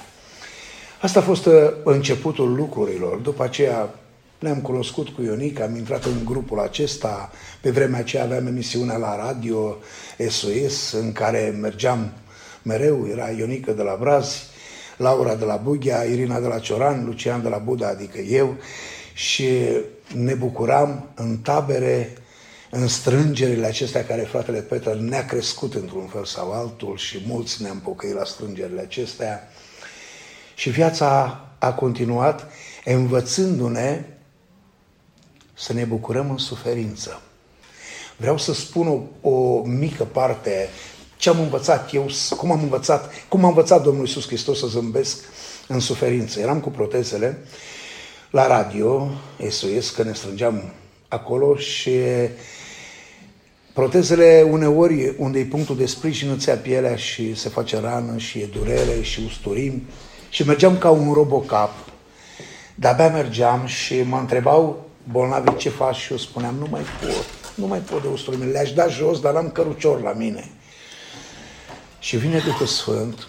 Asta 1.00 1.18
a 1.18 1.22
fost 1.22 1.46
uh, 1.46 1.54
începutul 1.84 2.54
lucrurilor. 2.54 3.16
După 3.16 3.42
aceea 3.42 3.94
ne-am 4.38 4.60
cunoscut 4.60 5.08
cu 5.08 5.22
Ionic, 5.22 5.60
am 5.60 5.76
intrat 5.76 6.04
în 6.04 6.24
grupul 6.24 6.60
acesta. 6.60 7.30
Pe 7.60 7.70
vremea 7.70 7.98
aceea 7.98 8.22
aveam 8.22 8.46
emisiunea 8.46 8.96
la 8.96 9.16
radio 9.16 9.76
SOS 10.28 10.92
în 10.92 11.12
care 11.12 11.58
mergeam 11.60 12.12
mereu. 12.62 13.06
Era 13.10 13.30
Ionică 13.30 13.72
de 13.72 13.82
la 13.82 13.96
Brazi, 14.00 14.42
Laura 14.96 15.34
de 15.34 15.44
la 15.44 15.56
Bughea, 15.56 16.02
Irina 16.02 16.40
de 16.40 16.46
la 16.46 16.58
Cioran, 16.58 17.04
Lucian 17.04 17.42
de 17.42 17.48
la 17.48 17.58
Buda, 17.58 17.88
adică 17.88 18.18
eu. 18.18 18.56
Și 19.14 19.46
ne 20.14 20.34
bucuram 20.34 21.08
în 21.14 21.38
tabere, 21.38 22.12
în 22.70 22.88
strângerile 22.88 23.66
acestea 23.66 24.04
care 24.04 24.22
fratele 24.22 24.60
Petru 24.60 25.02
ne-a 25.02 25.24
crescut 25.24 25.74
într-un 25.74 26.06
fel 26.06 26.24
sau 26.24 26.52
altul 26.52 26.96
și 26.96 27.22
mulți 27.26 27.62
ne-am 27.62 27.80
pocăit 27.80 28.14
la 28.14 28.24
strângerile 28.24 28.80
acestea. 28.80 29.48
Și 30.54 30.70
viața 30.70 31.40
a 31.58 31.72
continuat 31.72 32.50
învățându-ne 32.84 34.04
să 35.54 35.72
ne 35.72 35.84
bucurăm 35.84 36.30
în 36.30 36.38
suferință. 36.38 37.20
Vreau 38.16 38.38
să 38.38 38.52
spun 38.52 39.08
o, 39.22 39.28
o 39.30 39.62
mică 39.62 40.04
parte 40.04 40.68
ce 41.16 41.28
am 41.28 41.40
învățat 41.40 41.92
eu, 41.92 42.06
cum 42.36 42.50
am 42.50 42.62
învățat, 42.62 43.12
cum 43.28 43.42
am 43.42 43.48
învățat 43.48 43.82
Domnul 43.82 44.06
Iisus 44.06 44.26
Hristos 44.26 44.58
să 44.58 44.66
zâmbesc 44.66 45.18
în 45.68 45.80
suferință. 45.80 46.40
Eram 46.40 46.60
cu 46.60 46.70
protezele 46.70 47.44
la 48.30 48.46
radio, 48.46 49.10
SOS, 49.50 49.90
că 49.90 50.02
ne 50.02 50.12
strângeam 50.12 50.72
acolo 51.08 51.56
și 51.56 51.90
protezele 53.72 54.46
uneori 54.50 55.14
unde 55.18 55.38
e 55.38 55.44
punctul 55.44 55.76
de 55.76 55.86
sprijin 55.86 56.30
îți 56.30 56.48
ia 56.48 56.56
pielea 56.56 56.96
și 56.96 57.34
se 57.34 57.48
face 57.48 57.80
rană 57.80 58.16
și 58.16 58.38
e 58.38 58.48
durere 58.52 59.02
și 59.02 59.20
usturim 59.26 59.82
și 60.30 60.46
mergeam 60.46 60.78
ca 60.78 60.90
un 60.90 61.12
robocap. 61.12 61.72
De-abia 62.74 63.08
mergeam 63.08 63.66
și 63.66 64.02
mă 64.02 64.18
întrebau 64.18 64.88
bolnavi 65.10 65.56
ce 65.56 65.68
faci 65.68 65.96
și 65.96 66.12
eu 66.12 66.18
spuneam, 66.18 66.54
nu 66.54 66.66
mai 66.70 66.82
pot, 67.00 67.26
nu 67.54 67.66
mai 67.66 67.78
pot 67.78 68.02
de 68.02 68.08
usturile 68.08 68.44
mele, 68.44 68.56
le-aș 68.58 68.72
da 68.72 68.88
jos, 68.88 69.20
dar 69.20 69.34
am 69.34 69.50
cărucior 69.50 70.02
la 70.02 70.12
mine. 70.12 70.50
Și 71.98 72.16
vine 72.16 72.38
Duhul 72.38 72.66
Sfânt 72.66 73.26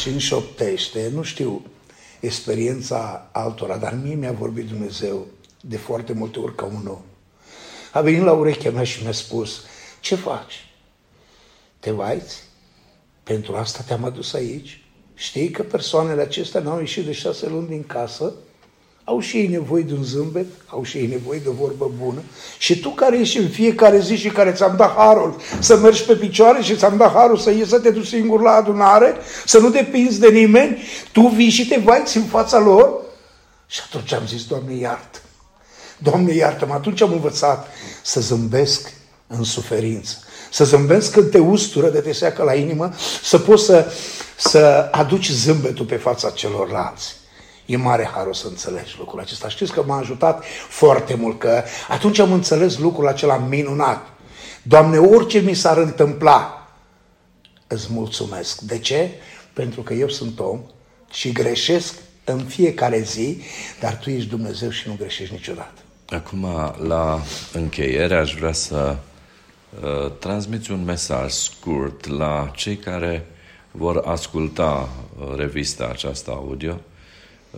și 0.00 0.08
înșoptește, 0.08 1.10
nu 1.14 1.22
știu 1.22 1.62
experiența 2.20 3.28
altora, 3.32 3.76
dar 3.76 3.98
mie 4.02 4.14
mi-a 4.14 4.32
vorbit 4.32 4.68
Dumnezeu 4.68 5.26
de 5.60 5.76
foarte 5.76 6.12
multe 6.12 6.38
ori 6.38 6.54
ca 6.54 6.64
un 6.64 6.86
om. 6.86 7.02
A 7.92 8.00
venit 8.00 8.22
la 8.22 8.32
urechea 8.32 8.70
mea 8.70 8.84
și 8.84 9.02
mi-a 9.02 9.12
spus, 9.12 9.62
ce 10.00 10.14
faci? 10.14 10.70
Te 11.80 11.90
vaiți? 11.90 12.42
Pentru 13.22 13.56
asta 13.56 13.84
te-am 13.86 14.04
adus 14.04 14.32
aici? 14.32 14.84
Știi 15.14 15.50
că 15.50 15.62
persoanele 15.62 16.22
acestea 16.22 16.60
n-au 16.60 16.78
ieșit 16.78 17.04
de 17.04 17.12
șase 17.12 17.48
luni 17.48 17.68
din 17.68 17.84
casă? 17.84 18.32
Au 19.08 19.20
și 19.20 19.36
ei 19.36 19.46
nevoie 19.46 19.82
de 19.82 19.92
un 19.92 20.02
zâmbet, 20.02 20.46
au 20.66 20.84
și 20.84 20.96
ei 20.96 21.06
nevoie 21.06 21.38
de 21.38 21.48
o 21.48 21.52
vorbă 21.52 21.90
bună. 22.04 22.22
Și 22.58 22.80
tu 22.80 22.88
care 22.88 23.18
ești 23.18 23.38
în 23.38 23.48
fiecare 23.48 24.00
zi 24.00 24.16
și 24.16 24.28
care 24.28 24.52
ți-am 24.52 24.74
dat 24.76 24.94
harul 24.96 25.36
să 25.58 25.76
mergi 25.76 26.04
pe 26.04 26.16
picioare 26.16 26.62
și 26.62 26.76
ți-am 26.76 26.96
dat 26.96 27.12
harul 27.12 27.36
să 27.36 27.50
ieși 27.50 27.68
să 27.68 27.78
te 27.78 27.90
duci 27.90 28.06
singur 28.06 28.40
la 28.40 28.50
adunare, 28.50 29.14
să 29.44 29.58
nu 29.58 29.70
depinzi 29.70 30.20
de 30.20 30.28
nimeni, 30.28 30.82
tu 31.12 31.20
vii 31.20 31.48
și 31.48 31.68
te 31.68 31.80
vaiți 31.84 32.16
în 32.16 32.22
fața 32.22 32.58
lor? 32.58 33.00
Și 33.66 33.80
atunci 33.86 34.12
am 34.12 34.26
zis, 34.26 34.44
Doamne, 34.44 34.74
iartă. 34.74 35.18
Doamne, 35.98 36.34
iartă-mă. 36.34 36.72
Atunci 36.72 37.00
am 37.00 37.12
învățat 37.12 37.68
să 38.02 38.20
zâmbesc 38.20 38.92
în 39.26 39.44
suferință. 39.44 40.18
Să 40.50 40.64
zâmbesc 40.64 41.12
când 41.12 41.30
te 41.30 41.38
ustură 41.38 41.88
de 41.88 42.00
te 42.00 42.12
seacă 42.12 42.42
la 42.42 42.54
inimă, 42.54 42.92
să 43.22 43.38
poți 43.38 43.64
să, 43.64 43.92
să 44.36 44.88
aduci 44.90 45.30
zâmbetul 45.30 45.84
pe 45.84 45.96
fața 45.96 46.30
celorlalți. 46.30 47.24
E 47.66 47.76
mare 47.76 48.10
harul 48.14 48.34
să 48.34 48.46
înțelegi 48.46 48.96
lucrul 48.98 49.20
acesta. 49.20 49.48
Știți 49.48 49.72
că 49.72 49.82
m-a 49.86 49.98
ajutat 49.98 50.44
foarte 50.68 51.14
mult, 51.14 51.38
că 51.38 51.62
atunci 51.88 52.18
am 52.18 52.32
înțeles 52.32 52.78
lucrul 52.78 53.06
acela 53.08 53.36
minunat. 53.36 54.06
Doamne, 54.62 54.98
orice 54.98 55.38
mi 55.38 55.54
s-ar 55.54 55.76
întâmpla, 55.76 56.68
îți 57.66 57.86
mulțumesc. 57.92 58.60
De 58.60 58.78
ce? 58.78 59.10
Pentru 59.52 59.82
că 59.82 59.94
eu 59.94 60.08
sunt 60.08 60.40
om 60.40 60.60
și 61.10 61.32
greșesc 61.32 61.94
în 62.24 62.44
fiecare 62.44 63.00
zi, 63.00 63.40
dar 63.80 63.94
Tu 63.94 64.10
ești 64.10 64.28
Dumnezeu 64.28 64.70
și 64.70 64.88
nu 64.88 64.96
greșești 64.98 65.32
niciodată. 65.32 65.80
Acum, 66.08 66.46
la 66.86 67.22
încheiere, 67.52 68.14
aș 68.14 68.34
vrea 68.34 68.52
să 68.52 68.96
uh, 69.82 70.12
transmiți 70.18 70.70
un 70.70 70.84
mesaj 70.84 71.32
scurt 71.32 72.06
la 72.06 72.50
cei 72.54 72.76
care 72.76 73.26
vor 73.70 74.02
asculta 74.04 74.88
uh, 75.18 75.36
revista 75.36 75.88
aceasta 75.92 76.30
audio. 76.30 76.80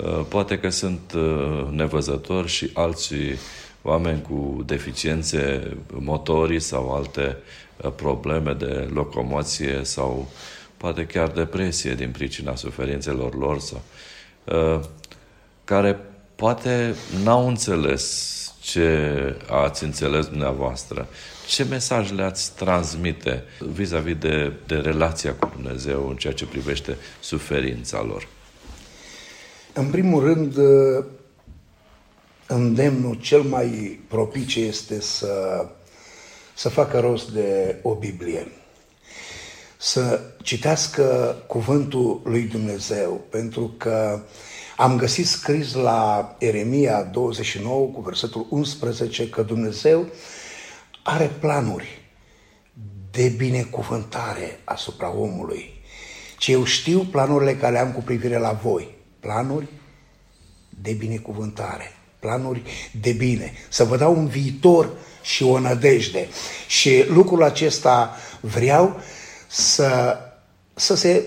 Uh, 0.03 0.25
poate 0.29 0.59
că 0.59 0.69
sunt 0.69 1.13
uh, 1.17 1.69
nevăzători 1.71 2.49
și 2.49 2.71
alții 2.75 3.39
oameni 3.83 4.23
cu 4.23 4.63
deficiențe 4.67 5.73
motorii 5.93 6.61
sau 6.61 6.95
alte 6.95 7.37
uh, 7.83 7.93
probleme 7.97 8.53
de 8.53 8.89
locomoție 8.93 9.81
sau 9.83 10.29
poate 10.77 11.07
chiar 11.07 11.29
depresie 11.29 11.95
din 11.95 12.11
pricina 12.11 12.55
suferințelor 12.57 13.35
lor 13.35 13.59
sau 13.59 13.83
uh, 14.45 14.81
care 15.65 15.99
poate 16.35 16.95
n-au 17.25 17.49
înțeles 17.49 18.35
ce 18.61 19.37
ați 19.51 19.85
înțeles 19.85 20.27
dumneavoastră, 20.27 21.09
ce 21.47 21.65
mesaj 21.65 22.13
le-ați 22.13 22.55
transmite 22.55 23.45
vis-a-vis 23.73 24.17
de, 24.17 24.53
de 24.67 24.77
relația 24.77 25.35
cu 25.35 25.51
Dumnezeu 25.55 26.09
în 26.09 26.17
ceea 26.17 26.33
ce 26.33 26.47
privește 26.47 26.97
suferința 27.21 28.03
lor? 28.03 28.29
În 29.79 29.87
primul 29.87 30.23
rând, 30.23 30.57
îndemnul 32.47 33.15
cel 33.15 33.43
mai 33.43 34.01
propice 34.09 34.61
este 34.61 35.01
să, 35.01 35.67
să 36.55 36.69
facă 36.69 37.01
rost 37.01 37.31
de 37.31 37.77
o 37.83 37.95
Biblie, 37.95 38.53
să 39.77 40.21
citească 40.43 41.37
cuvântul 41.47 42.21
lui 42.25 42.43
Dumnezeu, 42.43 43.21
pentru 43.31 43.75
că 43.77 44.21
am 44.77 44.97
găsit 44.97 45.27
scris 45.27 45.75
la 45.75 46.37
Eremia 46.39 47.03
29 47.03 47.87
cu 47.87 48.01
versetul 48.01 48.47
11 48.51 49.29
că 49.29 49.43
Dumnezeu 49.43 50.07
are 51.03 51.31
planuri 51.41 52.03
de 53.11 53.29
binecuvântare 53.29 54.61
asupra 54.65 55.17
omului. 55.17 55.83
Ce 56.39 56.53
eu 56.53 56.65
știu 56.65 57.01
planurile 57.01 57.57
care 57.57 57.73
le 57.73 57.79
am 57.79 57.93
cu 57.93 58.01
privire 58.01 58.39
la 58.39 58.53
voi. 58.53 58.97
Planuri 59.21 59.67
de 60.83 60.93
binecuvântare, 60.93 61.93
planuri 62.19 62.63
de 63.01 63.13
bine, 63.13 63.53
să 63.69 63.85
vă 63.85 63.97
dau 63.97 64.17
un 64.17 64.27
viitor 64.27 64.91
și 65.23 65.43
o 65.43 65.59
nădejde. 65.59 66.29
Și 66.67 67.05
lucrul 67.09 67.43
acesta 67.43 68.17
vreau 68.41 69.01
să, 69.47 70.19
să 70.75 70.97
se 70.97 71.25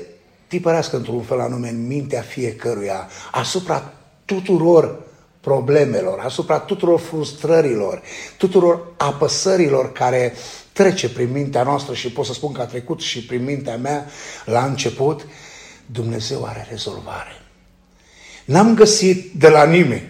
tipărească 0.47 0.95
într-un 0.95 1.21
fel 1.21 1.39
anume 1.39 1.69
în 1.69 1.87
mintea 1.87 2.21
fiecăruia 2.21 3.09
asupra 3.31 3.93
tuturor 4.25 4.99
problemelor, 5.41 6.19
asupra 6.19 6.59
tuturor 6.59 6.99
frustrărilor, 6.99 8.01
tuturor 8.37 8.87
apăsărilor 8.97 9.91
care 9.91 10.33
trece 10.73 11.09
prin 11.09 11.31
mintea 11.31 11.63
noastră 11.63 11.93
și 11.93 12.11
pot 12.11 12.25
să 12.25 12.33
spun 12.33 12.51
că 12.51 12.61
a 12.61 12.65
trecut 12.65 12.99
și 12.99 13.25
prin 13.25 13.43
mintea 13.43 13.77
mea 13.77 14.05
la 14.45 14.65
început, 14.65 15.27
Dumnezeu 15.85 16.45
are 16.45 16.67
rezolvare. 16.69 17.40
N-am 18.51 18.75
găsit 18.75 19.31
de 19.33 19.49
la 19.49 19.65
nimeni 19.65 20.09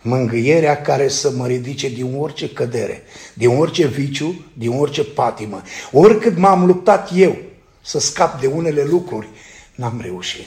mângâierea 0.00 0.80
care 0.80 1.08
să 1.08 1.30
mă 1.30 1.46
ridice 1.46 1.88
din 1.88 2.16
orice 2.18 2.48
cădere, 2.48 3.02
din 3.34 3.48
orice 3.58 3.86
viciu, 3.86 4.44
din 4.52 4.78
orice 4.78 5.04
patimă. 5.04 5.62
Oricât 5.92 6.38
m-am 6.38 6.66
luptat 6.66 7.10
eu 7.14 7.36
să 7.82 8.00
scap 8.00 8.40
de 8.40 8.46
unele 8.46 8.84
lucruri, 8.84 9.28
n-am 9.74 10.00
reușit. 10.02 10.46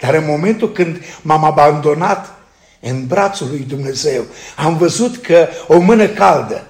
Dar 0.00 0.14
în 0.14 0.24
momentul 0.26 0.72
când 0.72 1.00
m-am 1.22 1.44
abandonat 1.44 2.34
în 2.80 3.06
brațul 3.06 3.48
lui 3.48 3.64
Dumnezeu, 3.68 4.24
am 4.56 4.76
văzut 4.76 5.16
că 5.16 5.48
o 5.68 5.78
mână 5.78 6.08
caldă 6.08 6.66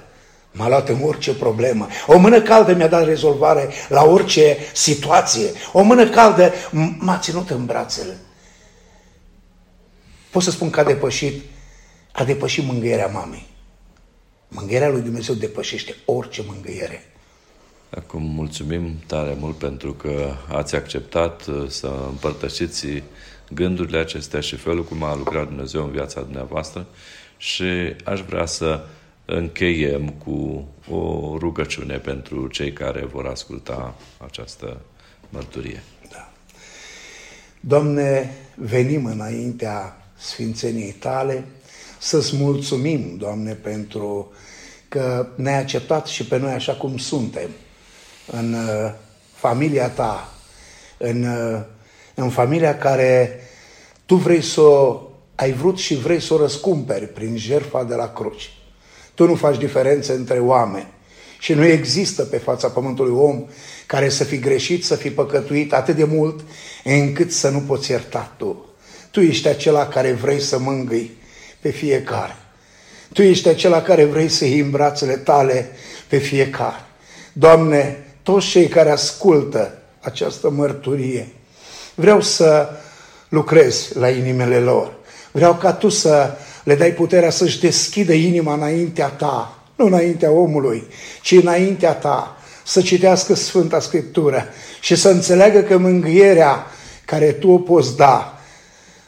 m-a 0.52 0.68
luat 0.68 0.88
în 0.88 0.98
orice 1.02 1.34
problemă. 1.34 1.88
O 2.06 2.18
mână 2.18 2.40
caldă 2.40 2.74
mi-a 2.74 2.88
dat 2.88 3.04
rezolvare 3.04 3.68
la 3.88 4.04
orice 4.04 4.56
situație. 4.72 5.46
O 5.72 5.82
mână 5.82 6.08
caldă 6.08 6.52
m-a 6.98 7.18
ținut 7.18 7.50
în 7.50 7.66
brațele. 7.66 8.16
Pot 10.36 10.44
să 10.44 10.50
spun 10.50 10.70
că 10.70 10.80
a 10.80 10.84
depășit, 10.84 11.42
a 12.12 12.24
depășit 12.24 12.64
mângâierea 12.64 13.06
mamei. 13.06 13.46
Mângâierea 14.48 14.88
lui 14.88 15.00
Dumnezeu 15.00 15.34
depășește 15.34 15.94
orice 16.04 16.44
mângâiere. 16.46 17.02
Acum 17.90 18.22
mulțumim 18.22 18.94
tare 19.06 19.36
mult 19.38 19.56
pentru 19.56 19.92
că 19.92 20.34
ați 20.48 20.74
acceptat 20.74 21.46
uh, 21.46 21.68
să 21.68 21.92
împărtășiți 22.08 22.86
gândurile 23.50 23.98
acestea 23.98 24.40
și 24.40 24.56
felul 24.56 24.84
cum 24.84 25.02
a 25.02 25.14
lucrat 25.14 25.46
Dumnezeu 25.46 25.84
în 25.84 25.90
viața 25.90 26.20
dumneavoastră 26.20 26.86
și 27.36 27.94
aș 28.04 28.20
vrea 28.20 28.46
să 28.46 28.84
încheiem 29.24 30.08
cu 30.08 30.68
o 30.90 31.34
rugăciune 31.38 31.96
pentru 31.96 32.46
cei 32.46 32.72
care 32.72 33.04
vor 33.04 33.26
asculta 33.26 33.94
această 34.18 34.80
mărturie. 35.28 35.82
Da. 36.10 36.32
Doamne, 37.60 38.34
venim 38.54 39.04
înaintea 39.04 40.00
Sfințeniei 40.18 40.92
Tale 40.92 41.44
să-ți 41.98 42.36
mulțumim, 42.36 43.16
Doamne, 43.16 43.52
pentru 43.52 44.32
că 44.88 45.26
ne-ai 45.34 45.58
acceptat 45.58 46.06
și 46.06 46.24
pe 46.24 46.38
noi 46.38 46.52
așa 46.52 46.72
cum 46.72 46.98
suntem 46.98 47.50
în 48.26 48.54
uh, 48.54 48.92
familia 49.32 49.88
ta, 49.88 50.32
în, 50.98 51.22
uh, 51.22 51.60
în 52.14 52.30
familia 52.30 52.78
care 52.78 53.40
tu 54.06 54.14
vrei 54.14 54.42
să 54.42 54.60
o, 54.60 55.02
ai 55.34 55.52
vrut 55.52 55.78
și 55.78 55.94
vrei 55.94 56.20
să 56.20 56.34
o 56.34 56.38
răscumperi 56.38 57.06
prin 57.06 57.36
jertfa 57.36 57.84
de 57.84 57.94
la 57.94 58.12
cruci. 58.12 58.50
Tu 59.14 59.26
nu 59.26 59.34
faci 59.34 59.58
diferențe 59.58 60.12
între 60.12 60.38
oameni 60.38 60.94
și 61.38 61.52
nu 61.52 61.64
există 61.64 62.22
pe 62.22 62.36
fața 62.36 62.68
pământului 62.68 63.12
om 63.12 63.44
care 63.86 64.08
să 64.08 64.24
fi 64.24 64.38
greșit, 64.38 64.84
să 64.84 64.94
fi 64.94 65.10
păcătuit 65.10 65.72
atât 65.72 65.96
de 65.96 66.04
mult 66.04 66.40
încât 66.84 67.32
să 67.32 67.48
nu 67.48 67.58
poți 67.58 67.90
ierta 67.90 68.34
tu. 68.36 68.64
Tu 69.16 69.22
ești 69.22 69.48
acela 69.48 69.86
care 69.86 70.12
vrei 70.12 70.40
să 70.40 70.58
mângâi 70.58 71.16
pe 71.60 71.70
fiecare. 71.70 72.36
Tu 73.12 73.22
ești 73.22 73.48
acela 73.48 73.82
care 73.82 74.04
vrei 74.04 74.28
să 74.28 74.44
iei 74.44 74.58
în 74.58 74.70
brațele 74.70 75.16
tale 75.16 75.70
pe 76.08 76.16
fiecare. 76.16 76.84
Doamne, 77.32 78.06
toți 78.22 78.46
cei 78.46 78.68
care 78.68 78.90
ascultă 78.90 79.78
această 80.00 80.50
mărturie. 80.50 81.28
Vreau 81.94 82.20
să 82.20 82.68
lucrez 83.28 83.90
la 83.92 84.08
inimile 84.08 84.58
lor. 84.58 84.92
Vreau 85.32 85.54
ca 85.54 85.72
tu 85.72 85.88
să 85.88 86.30
le 86.64 86.74
dai 86.74 86.90
puterea 86.90 87.30
să-și 87.30 87.60
deschidă 87.60 88.12
inima 88.12 88.54
înaintea 88.54 89.08
ta, 89.08 89.58
nu 89.76 89.86
înaintea 89.86 90.30
omului, 90.30 90.86
ci 91.22 91.32
înaintea 91.32 91.92
ta, 91.92 92.36
să 92.64 92.80
citească 92.80 93.34
Sfânta 93.34 93.80
Scriptură 93.80 94.44
și 94.80 94.94
să 94.94 95.08
înțeleagă 95.08 95.60
că 95.60 95.76
mângâierea 95.78 96.66
care 97.04 97.32
tu 97.32 97.50
o 97.50 97.58
poți 97.58 97.96
da 97.96 98.35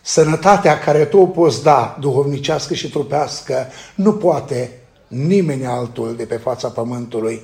Sănătatea 0.08 0.78
care 0.78 1.04
tu 1.04 1.18
o 1.18 1.26
poți 1.26 1.62
da, 1.62 1.96
duhovnicească 2.00 2.74
și 2.74 2.90
trupească, 2.90 3.66
nu 3.94 4.12
poate 4.12 4.70
nimeni 5.06 5.66
altul 5.66 6.16
de 6.16 6.24
pe 6.24 6.36
fața 6.36 6.68
pământului 6.68 7.42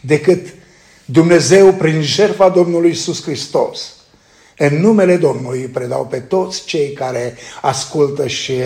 decât 0.00 0.46
Dumnezeu 1.04 1.72
prin 1.72 2.02
jertfa 2.02 2.48
Domnului 2.48 2.88
Iisus 2.88 3.22
Hristos. 3.22 3.94
În 4.58 4.80
numele 4.80 5.16
Domnului 5.16 5.60
îi 5.60 5.68
predau 5.68 6.06
pe 6.06 6.18
toți 6.18 6.64
cei 6.64 6.92
care 6.92 7.36
ascultă 7.62 8.26
și 8.26 8.62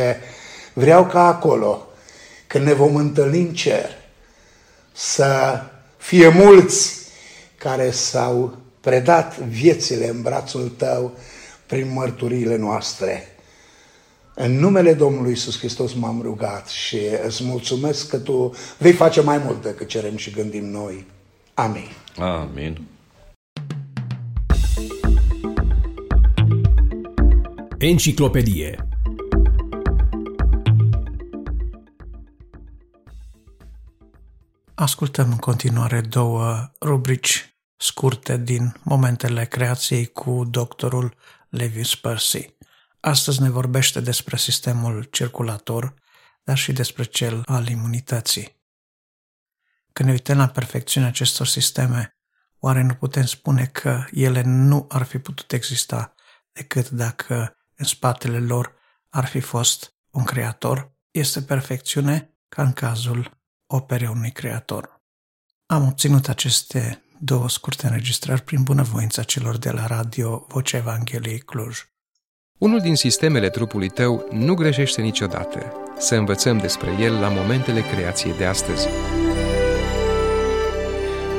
vreau 0.73 1.07
ca 1.07 1.27
acolo, 1.27 1.87
când 2.47 2.65
ne 2.65 2.73
vom 2.73 2.97
întâlni 2.97 3.41
în 3.41 3.55
cer, 3.55 3.91
să 4.93 5.61
fie 5.97 6.29
mulți 6.29 6.97
care 7.59 7.91
s-au 7.91 8.57
predat 8.81 9.39
viețile 9.39 10.09
în 10.09 10.23
brațul 10.23 10.73
tău 10.77 11.13
prin 11.67 11.93
mărturiile 11.93 12.57
noastre. 12.57 13.33
În 14.41 14.59
numele 14.59 14.95
Domnului 14.95 15.33
Isus 15.33 15.59
Hristos 15.59 15.95
m-am 15.95 16.23
rugat 16.23 16.69
și 16.69 16.99
îți 17.27 17.45
mulțumesc 17.45 18.09
că 18.09 18.19
tu 18.19 18.55
vei 18.79 18.93
face 18.93 19.21
mai 19.21 19.39
mult 19.39 19.63
decât 19.63 19.89
cerem 19.89 20.17
și 20.17 20.31
gândim 20.31 20.65
noi. 20.65 21.07
Amin. 21.55 21.89
Amin. 22.17 22.87
Enciclopedie 27.79 28.89
Ascultăm 34.75 35.31
în 35.31 35.37
continuare 35.37 36.01
două 36.01 36.71
rubrici 36.81 37.57
scurte 37.77 38.39
din 38.39 38.75
momentele 38.83 39.45
creației 39.45 40.07
cu 40.07 40.45
doctorul 40.51 41.15
Levis 41.49 41.95
Percy. 41.95 42.57
Astăzi 43.01 43.43
ne 43.43 43.49
vorbește 43.49 44.01
despre 44.01 44.37
sistemul 44.37 45.03
circulator, 45.03 45.95
dar 46.43 46.57
și 46.57 46.73
despre 46.73 47.05
cel 47.05 47.43
al 47.47 47.69
imunității. 47.69 48.57
Când 49.93 50.09
ne 50.09 50.15
uităm 50.15 50.37
la 50.37 50.49
perfecțiunea 50.49 51.09
acestor 51.09 51.47
sisteme, 51.47 52.17
oare 52.59 52.83
nu 52.83 52.95
putem 52.95 53.25
spune 53.25 53.67
că 53.67 54.05
ele 54.13 54.43
nu 54.43 54.87
ar 54.89 55.03
fi 55.03 55.19
putut 55.19 55.53
exista 55.53 56.15
decât 56.53 56.89
dacă 56.91 57.57
în 57.77 57.85
spatele 57.85 58.41
lor 58.41 58.75
ar 59.09 59.27
fi 59.27 59.41
fost 59.41 59.95
un 60.11 60.25
creator? 60.25 60.93
Este 61.11 61.43
perfecțiune 61.43 62.39
ca 62.49 62.63
în 62.63 62.73
cazul 62.73 63.41
operei 63.67 64.09
unui 64.09 64.33
creator. 64.33 65.03
Am 65.67 65.87
obținut 65.87 66.29
aceste 66.29 67.03
două 67.21 67.49
scurte 67.49 67.87
înregistrări 67.87 68.43
prin 68.43 68.63
bunăvoința 68.63 69.23
celor 69.23 69.57
de 69.57 69.71
la 69.71 69.87
radio 69.87 70.47
Vocea 70.49 70.77
Evangheliei 70.77 71.39
Cluj. 71.39 71.79
Unul 72.59 72.81
din 72.81 72.95
sistemele 72.95 73.49
trupului 73.49 73.89
tău 73.89 74.29
nu 74.31 74.55
greșește 74.55 75.01
niciodată. 75.01 75.73
Să 75.99 76.15
învățăm 76.15 76.59
despre 76.59 76.91
el 77.01 77.13
la 77.21 77.29
momentele 77.29 77.81
creației 77.81 78.37
de 78.37 78.45
astăzi. 78.45 78.89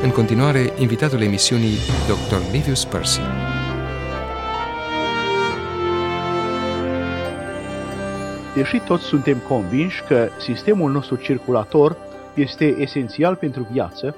În 0.04 0.10
continuare, 0.10 0.60
invitatul 0.78 1.22
emisiunii, 1.22 1.76
Dr. 2.08 2.52
Livius 2.52 2.86
Percy. 2.86 3.20
Deși 8.56 8.80
toți 8.80 9.04
suntem 9.04 9.38
convinși 9.38 10.04
că 10.04 10.30
sistemul 10.40 10.92
nostru 10.92 11.16
circulator 11.16 11.98
este 12.36 12.66
esențial 12.66 13.36
pentru 13.36 13.68
viață, 13.72 14.16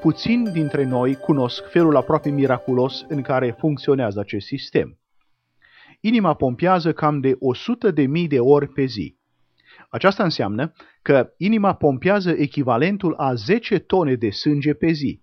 puțini 0.00 0.50
dintre 0.50 0.84
noi 0.84 1.14
cunosc 1.14 1.70
felul 1.70 1.96
aproape 1.96 2.30
miraculos 2.30 3.04
în 3.08 3.22
care 3.22 3.56
funcționează 3.58 4.20
acest 4.20 4.46
sistem. 4.46 4.99
Inima 6.00 6.34
pompează 6.34 6.92
cam 6.92 7.20
de 7.20 7.36
100 7.38 7.90
de 7.90 8.02
mii 8.02 8.28
de 8.28 8.40
ori 8.40 8.68
pe 8.68 8.84
zi. 8.84 9.16
Aceasta 9.88 10.22
înseamnă 10.22 10.72
că 11.02 11.32
inima 11.36 11.74
pompează 11.74 12.30
echivalentul 12.30 13.14
a 13.14 13.34
10 13.34 13.78
tone 13.78 14.14
de 14.14 14.30
sânge 14.30 14.74
pe 14.74 14.90
zi, 14.90 15.20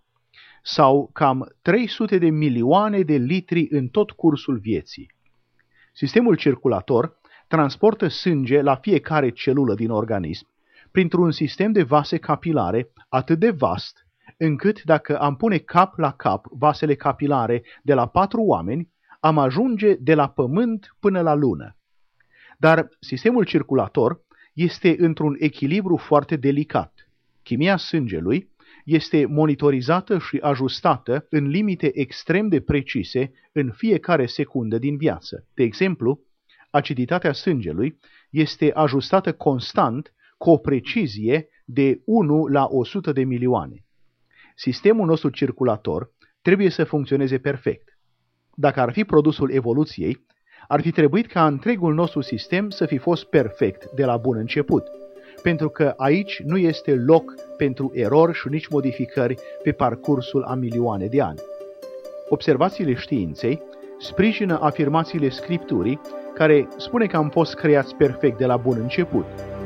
sau 0.63 1.09
cam 1.13 1.55
300 1.61 2.17
de 2.17 2.29
milioane 2.29 3.01
de 3.01 3.15
litri 3.15 3.67
în 3.69 3.87
tot 3.87 4.11
cursul 4.11 4.57
vieții. 4.57 5.11
Sistemul 5.93 6.35
circulator 6.35 7.19
transportă 7.47 8.07
sânge 8.07 8.61
la 8.61 8.75
fiecare 8.75 9.29
celulă 9.29 9.73
din 9.73 9.89
organism 9.89 10.47
printr-un 10.91 11.31
sistem 11.31 11.71
de 11.71 11.83
vase 11.83 12.17
capilare 12.17 12.91
atât 13.09 13.39
de 13.39 13.49
vast, 13.49 14.07
încât 14.37 14.83
dacă 14.83 15.19
am 15.19 15.35
pune 15.35 15.57
cap 15.57 15.97
la 15.97 16.11
cap 16.11 16.45
vasele 16.49 16.95
capilare 16.95 17.63
de 17.83 17.93
la 17.93 18.07
patru 18.07 18.41
oameni, 18.41 18.89
am 19.27 19.37
ajunge 19.37 19.93
de 19.93 20.13
la 20.13 20.29
pământ 20.29 20.95
până 20.99 21.21
la 21.21 21.33
lună. 21.33 21.77
Dar 22.57 22.89
sistemul 22.99 23.45
circulator 23.45 24.21
este 24.53 24.95
într-un 24.99 25.35
echilibru 25.39 25.97
foarte 25.97 26.35
delicat. 26.35 27.09
Chimia 27.43 27.77
sângelui 27.77 28.49
este 28.85 29.25
monitorizată 29.25 30.17
și 30.17 30.37
ajustată 30.37 31.25
în 31.29 31.47
limite 31.47 31.99
extrem 31.99 32.47
de 32.47 32.61
precise 32.61 33.31
în 33.51 33.71
fiecare 33.71 34.25
secundă 34.25 34.77
din 34.77 34.97
viață. 34.97 35.47
De 35.53 35.63
exemplu, 35.63 36.19
aciditatea 36.69 37.33
sângelui 37.33 37.99
este 38.29 38.71
ajustată 38.73 39.33
constant 39.33 40.13
cu 40.37 40.49
o 40.49 40.57
precizie 40.57 41.47
de 41.65 42.01
1 42.05 42.45
la 42.45 42.67
100 42.69 43.11
de 43.11 43.23
milioane. 43.23 43.85
Sistemul 44.55 45.05
nostru 45.05 45.29
circulator 45.29 46.11
trebuie 46.41 46.69
să 46.69 46.83
funcționeze 46.83 47.37
perfect. 47.37 47.96
Dacă 48.59 48.79
ar 48.79 48.91
fi 48.91 49.03
produsul 49.03 49.51
evoluției, 49.51 50.25
ar 50.67 50.81
fi 50.81 50.91
trebuit 50.91 51.27
ca 51.27 51.45
întregul 51.45 51.93
nostru 51.93 52.21
sistem 52.21 52.69
să 52.69 52.85
fi 52.85 52.97
fost 52.97 53.23
perfect 53.23 53.89
de 53.95 54.05
la 54.05 54.17
bun 54.17 54.37
început, 54.37 54.83
pentru 55.41 55.69
că 55.69 55.93
aici 55.97 56.41
nu 56.45 56.57
este 56.57 56.95
loc 56.95 57.33
pentru 57.57 57.91
erori 57.93 58.33
și 58.33 58.47
nici 58.49 58.67
modificări 58.67 59.35
pe 59.63 59.71
parcursul 59.71 60.43
a 60.43 60.53
milioane 60.53 61.05
de 61.05 61.21
ani. 61.21 61.39
Observațiile 62.29 62.93
științei 62.93 63.61
sprijină 63.99 64.59
afirmațiile 64.61 65.29
Scripturii, 65.29 66.01
care 66.33 66.67
spune 66.77 67.05
că 67.05 67.17
am 67.17 67.29
fost 67.29 67.53
creați 67.53 67.95
perfect 67.95 68.37
de 68.37 68.45
la 68.45 68.57
bun 68.57 68.77
început 68.81 69.25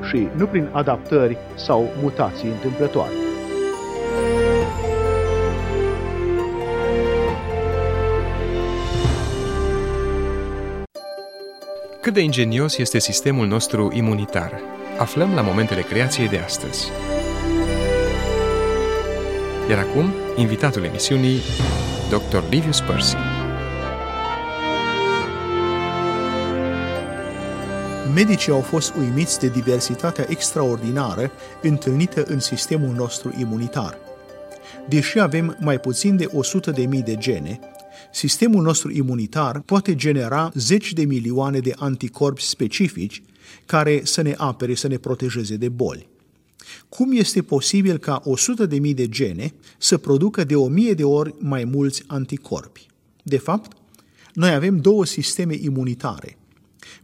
și 0.09 0.27
nu 0.37 0.45
prin 0.45 0.69
adaptări 0.71 1.37
sau 1.55 1.87
mutații 2.01 2.49
întâmplătoare. 2.49 3.20
Cât 12.01 12.13
de 12.13 12.21
ingenios 12.21 12.77
este 12.77 12.99
sistemul 12.99 13.47
nostru 13.47 13.91
imunitar, 13.93 14.61
aflăm 14.97 15.33
la 15.33 15.41
momentele 15.41 15.81
creației 15.81 16.27
de 16.27 16.37
astăzi. 16.37 16.87
Iar 19.69 19.79
acum, 19.79 20.13
invitatul 20.35 20.83
emisiunii, 20.83 21.39
Dr. 22.09 22.43
Livius 22.49 22.79
Percy. 22.79 23.15
Medicii 28.13 28.51
au 28.51 28.61
fost 28.61 28.93
uimiți 28.95 29.39
de 29.39 29.47
diversitatea 29.47 30.25
extraordinară 30.29 31.31
întâlnită 31.61 32.23
în 32.27 32.39
sistemul 32.39 32.95
nostru 32.95 33.35
imunitar. 33.39 33.97
Deși 34.87 35.19
avem 35.19 35.57
mai 35.59 35.79
puțin 35.79 36.15
de 36.15 36.25
100.000 36.25 37.03
de 37.03 37.15
gene, 37.15 37.59
sistemul 38.11 38.63
nostru 38.63 38.91
imunitar 38.91 39.61
poate 39.61 39.95
genera 39.95 40.51
zeci 40.55 40.93
de 40.93 41.05
milioane 41.05 41.59
de 41.59 41.73
anticorpi 41.75 42.41
specifici 42.41 43.23
care 43.65 44.01
să 44.03 44.21
ne 44.21 44.33
apere, 44.37 44.75
să 44.75 44.87
ne 44.87 44.97
protejeze 44.97 45.55
de 45.55 45.69
boli. 45.69 46.09
Cum 46.89 47.11
este 47.11 47.41
posibil 47.41 47.97
ca 47.97 48.21
100.000 48.69 48.93
de 48.93 49.07
gene 49.07 49.53
să 49.77 49.97
producă 49.97 50.43
de 50.43 50.55
1000 50.55 50.93
de 50.93 51.03
ori 51.03 51.35
mai 51.39 51.63
mulți 51.63 52.03
anticorpi? 52.07 52.87
De 53.23 53.37
fapt, 53.37 53.77
noi 54.33 54.53
avem 54.53 54.77
două 54.77 55.05
sisteme 55.05 55.55
imunitare. 55.59 56.37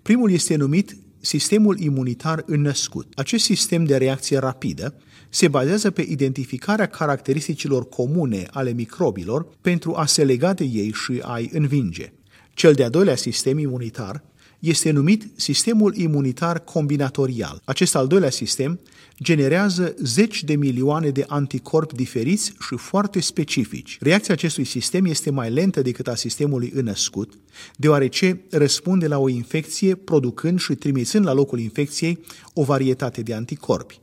Primul 0.02 0.32
este 0.32 0.56
numit 0.56 0.98
sistemul 1.28 1.80
imunitar 1.80 2.44
înnăscut. 2.46 3.14
Acest 3.16 3.44
sistem 3.44 3.84
de 3.84 3.98
reacție 3.98 4.38
rapidă 4.38 4.94
se 5.30 5.48
bazează 5.48 5.92
pe 5.92 6.02
identificarea 6.02 6.86
caracteristicilor 6.86 7.90
comune 7.90 8.48
ale 8.52 8.72
microbilor 8.72 9.48
pentru 9.62 9.96
a 9.96 10.06
se 10.06 10.24
lega 10.24 10.54
de 10.54 10.64
ei 10.64 10.94
și 10.94 11.22
a-i 11.22 11.50
învinge. 11.54 12.14
Cel 12.54 12.74
de-al 12.74 12.90
doilea 12.90 13.16
sistem 13.16 13.58
imunitar 13.58 14.24
este 14.60 14.92
numit 14.92 15.30
sistemul 15.36 15.96
imunitar 15.96 16.64
combinatorial. 16.64 17.62
Acest 17.66 17.96
al 17.96 18.08
doilea 18.08 18.30
sistem 18.30 18.80
generează 19.24 19.96
zeci 20.02 20.44
de 20.44 20.56
milioane 20.56 21.10
de 21.10 21.26
anticorpi 21.28 21.96
diferiți 21.96 22.54
și 22.68 22.76
foarte 22.78 23.20
specifici. 23.20 23.98
Reacția 24.00 24.34
acestui 24.34 24.64
sistem 24.64 25.06
este 25.06 25.32
mai 25.32 25.52
lentă 25.52 25.82
decât 25.82 26.08
a 26.08 26.16
sistemului 26.16 26.72
înăscut, 26.76 27.34
deoarece 27.76 28.42
răspunde 28.50 29.08
la 29.08 29.18
o 29.18 29.30
infecție 29.30 29.96
producând 29.96 30.60
și 30.60 30.76
trimițând 30.76 31.26
la 31.26 31.34
locul 31.34 31.60
infecției 31.60 32.20
o 32.54 32.64
varietate 32.64 33.22
de 33.22 33.34
anticorpi. 33.34 34.00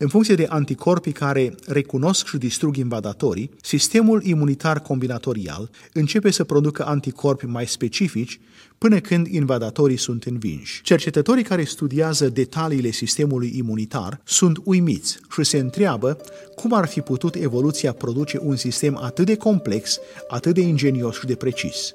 În 0.00 0.08
funcție 0.08 0.34
de 0.34 0.46
anticorpii 0.48 1.12
care 1.12 1.54
recunosc 1.66 2.26
și 2.26 2.36
distrug 2.36 2.76
invadatorii, 2.76 3.50
sistemul 3.62 4.22
imunitar 4.24 4.80
combinatorial 4.80 5.70
începe 5.92 6.30
să 6.30 6.44
producă 6.44 6.86
anticorpi 6.86 7.46
mai 7.46 7.66
specifici 7.66 8.40
până 8.78 9.00
când 9.00 9.26
invadatorii 9.26 9.96
sunt 9.96 10.24
învinși. 10.24 10.82
Cercetătorii 10.82 11.42
care 11.42 11.64
studiază 11.64 12.28
detaliile 12.28 12.90
sistemului 12.90 13.52
imunitar 13.56 14.20
sunt 14.24 14.58
uimiți 14.64 15.18
și 15.30 15.44
se 15.44 15.58
întreabă 15.58 16.20
cum 16.54 16.72
ar 16.72 16.86
fi 16.86 17.00
putut 17.00 17.34
evoluția 17.34 17.92
produce 17.92 18.38
un 18.42 18.56
sistem 18.56 18.96
atât 18.96 19.26
de 19.26 19.36
complex, 19.36 19.98
atât 20.28 20.54
de 20.54 20.60
ingenios 20.60 21.18
și 21.18 21.26
de 21.26 21.34
precis. 21.34 21.94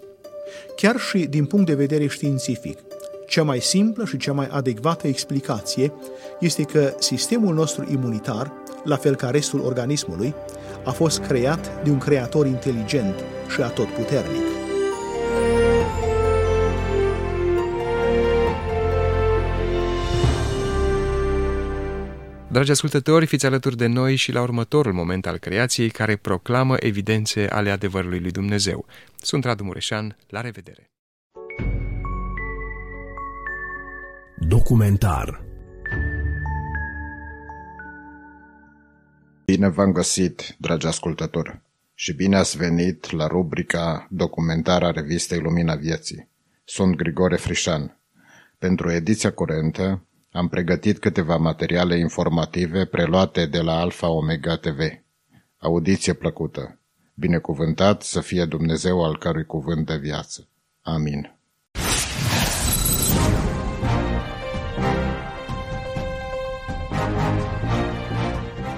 Chiar 0.76 1.00
și 1.00 1.18
din 1.18 1.46
punct 1.46 1.66
de 1.66 1.74
vedere 1.74 2.08
științific, 2.08 2.78
cea 3.28 3.44
mai 3.44 3.60
simplă 3.60 4.06
și 4.06 4.18
cea 4.18 4.34
mai 4.34 4.48
adecvată 4.52 5.08
explicație 5.08 5.94
este 6.40 6.64
că 6.64 6.94
sistemul 7.00 7.54
nostru 7.54 7.88
imunitar, 7.92 8.52
la 8.84 8.96
fel 8.96 9.16
ca 9.16 9.30
restul 9.30 9.60
organismului, 9.60 10.34
a 10.86 10.92
fost 10.92 11.20
creat 11.20 11.84
de 11.84 11.90
un 11.90 11.98
creator 11.98 12.46
inteligent 12.46 13.24
și 13.54 13.62
atotputernic. 13.62 14.44
Dragi 22.54 22.72
ascultători, 22.72 23.26
fiți 23.26 23.46
alături 23.46 23.78
de 23.78 23.88
noi 23.88 24.16
și 24.16 24.32
la 24.32 24.42
următorul 24.42 24.94
moment 24.94 25.28
al 25.28 25.38
creației 25.38 25.90
care 25.90 26.16
proclamă 26.16 26.76
evidențe 26.80 27.48
ale 27.50 27.70
adevărului 27.70 28.20
lui 28.20 28.32
Dumnezeu. 28.32 28.86
Sunt 29.16 29.44
Radu 29.44 29.64
Mureșan, 29.64 30.18
la 30.28 30.42
revedere! 30.42 30.92
Documentar 34.48 35.46
Bine 39.46 39.68
v-am 39.68 39.92
găsit, 39.92 40.56
dragi 40.60 40.88
ascultători, 40.88 41.62
și 41.94 42.14
bine 42.14 42.36
ați 42.38 42.58
venit 42.58 43.12
la 43.12 43.28
rubrica 43.28 44.08
documentară 44.10 44.86
a 44.86 44.92
revistei 44.92 45.40
Lumina 45.40 45.76
Vieții. 45.76 46.30
Sunt 46.64 46.96
Grigore 46.96 47.36
Frișan. 47.36 47.98
Pentru 48.58 48.92
ediția 48.92 49.32
curentă 49.32 50.06
am 50.32 50.48
pregătit 50.48 51.00
câteva 51.00 51.38
materiale 51.38 51.98
informative 51.98 52.86
preluate 52.86 53.46
de 53.46 53.62
la 53.62 53.80
Alfa 53.80 54.08
Omega 54.10 54.58
TV. 54.58 54.80
Audiție 55.58 56.14
plăcută! 56.14 56.80
Binecuvântat 57.14 58.02
să 58.02 58.22
fie 58.22 58.46
Dumnezeu 58.46 59.04
al 59.04 59.18
cărui 59.18 59.46
cuvânt 59.46 59.86
de 59.86 59.98
viață. 59.98 60.48
Amin. 60.82 61.38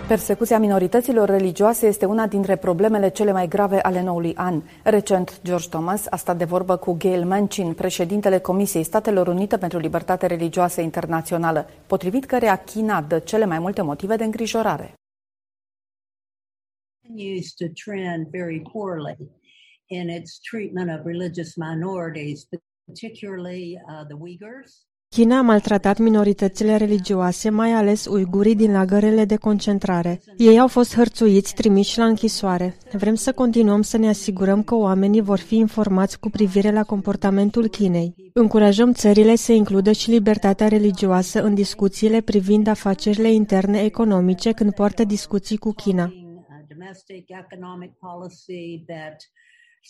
Persecuția 0.08 0.60
minorităților 0.60 1.30
religioase 1.30 1.88
este 1.88 2.06
una 2.06 2.28
dintre 2.28 2.56
problemele 2.56 3.10
cele 3.10 3.32
mai 3.32 3.48
grave 3.48 3.82
ale 3.82 4.02
noului 4.02 4.36
an. 4.36 4.62
Recent, 4.84 5.42
George 5.44 5.70
Thomas 5.70 6.06
a 6.10 6.16
stat 6.16 6.38
de 6.38 6.46
vorbă 6.46 6.78
cu 6.78 6.94
Gail 6.94 7.26
Manchin, 7.26 7.74
președintele 7.74 8.40
Comisiei 8.40 8.84
Statelor 8.84 9.28
Unite 9.28 9.58
pentru 9.58 9.80
Libertate 9.80 10.26
Religioasă 10.26 10.82
Internațională, 10.82 11.70
potrivit 11.88 12.26
căreia 12.26 12.56
China 12.64 13.02
dă 13.02 13.20
cele 13.20 13.46
mai 13.46 13.60
multe 13.60 13.82
motive 13.82 14.16
de 14.16 14.24
îngrijorare. 14.24 14.94
to 17.58 17.66
trend 17.86 18.28
very 18.28 18.62
poorly 18.72 19.18
in 19.86 20.10
its 20.10 20.40
treatment 20.52 21.00
of 21.00 21.06
religious 21.06 21.56
minorities, 21.56 22.48
particularly 22.86 23.82
uh, 23.88 24.06
the 24.08 24.16
Uyghurs. 24.20 24.88
China 25.16 25.38
a 25.38 25.42
maltratat 25.42 25.98
minoritățile 25.98 26.76
religioase, 26.78 27.50
mai 27.50 27.72
ales 27.72 28.06
uigurii 28.06 28.56
din 28.56 28.72
lagărele 28.72 29.26
de 29.26 29.36
concentrare. 29.36 30.22
Ei 30.38 30.60
au 30.60 30.68
fost 30.68 30.96
hărțuiți, 30.96 31.54
trimiși 31.54 31.98
la 31.98 32.06
închisoare. 32.06 32.78
Vrem 32.92 33.16
să 33.16 33.32
continuăm 33.34 33.82
să 33.82 33.98
ne 33.98 34.08
asigurăm 34.08 34.64
că 34.64 34.76
oamenii 34.76 35.22
vor 35.22 35.40
fi 35.40 35.56
informați 35.56 36.20
cu 36.20 36.30
privire 36.30 36.72
la 36.72 36.84
comportamentul 36.84 37.68
Chinei. 37.68 38.16
Încurajăm 38.34 38.94
țările 38.94 39.36
să 39.36 39.52
includă 39.52 39.92
și 39.92 40.10
libertatea 40.10 40.68
religioasă 40.68 41.44
în 41.44 41.54
discuțiile 41.54 42.22
privind 42.22 42.68
afacerile 42.68 43.32
interne 43.32 43.84
economice 43.84 44.52
când 44.52 44.74
poartă 44.74 45.04
discuții 45.04 45.58
cu 45.58 45.72
China. 45.72 46.14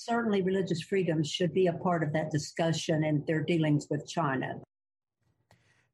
certainly 0.08 0.42
religious 0.42 0.82
freedoms 0.90 1.28
should 1.36 1.54
be 1.54 1.68
a 1.68 1.78
part 1.86 2.02
of 2.04 2.10
that 2.12 2.30
discussion 2.30 2.98
in 3.10 3.24
their 3.28 3.42
dealings 3.52 3.88
with 3.90 4.04
China. 4.18 4.50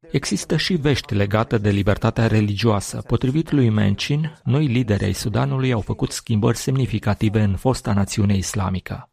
Există 0.10 0.58
și 0.58 0.74
vești 0.76 1.14
legate 1.14 1.58
de 1.58 1.70
libertatea 1.70 2.28
religioasă. 2.28 3.02
Potrivit 3.08 3.52
lui 3.52 3.70
Menchin, 3.70 4.42
noi 4.44 4.66
lideri 4.66 5.04
ai 5.04 5.14
Sudanului 5.14 5.72
au 5.72 5.80
făcut 5.82 6.12
schimbări 6.12 6.58
semnificative 6.58 7.42
în 7.42 7.56
fosta 7.56 7.94
națiune 7.94 8.36
islamică. 8.36 9.10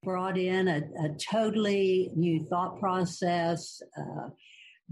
Brought 0.00 0.36
in 0.36 0.68
a, 0.68 0.74
a 0.74 1.14
totally 1.30 2.12
new 2.14 2.46
thought 2.48 2.78
process. 2.78 3.78
Uh, 3.80 4.32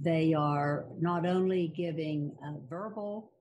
they 0.03 0.35
are 0.35 0.85
not 1.01 1.25
only 1.25 1.71
giving 1.75 2.33
uh, 2.33 2.61
verbal 2.69 3.38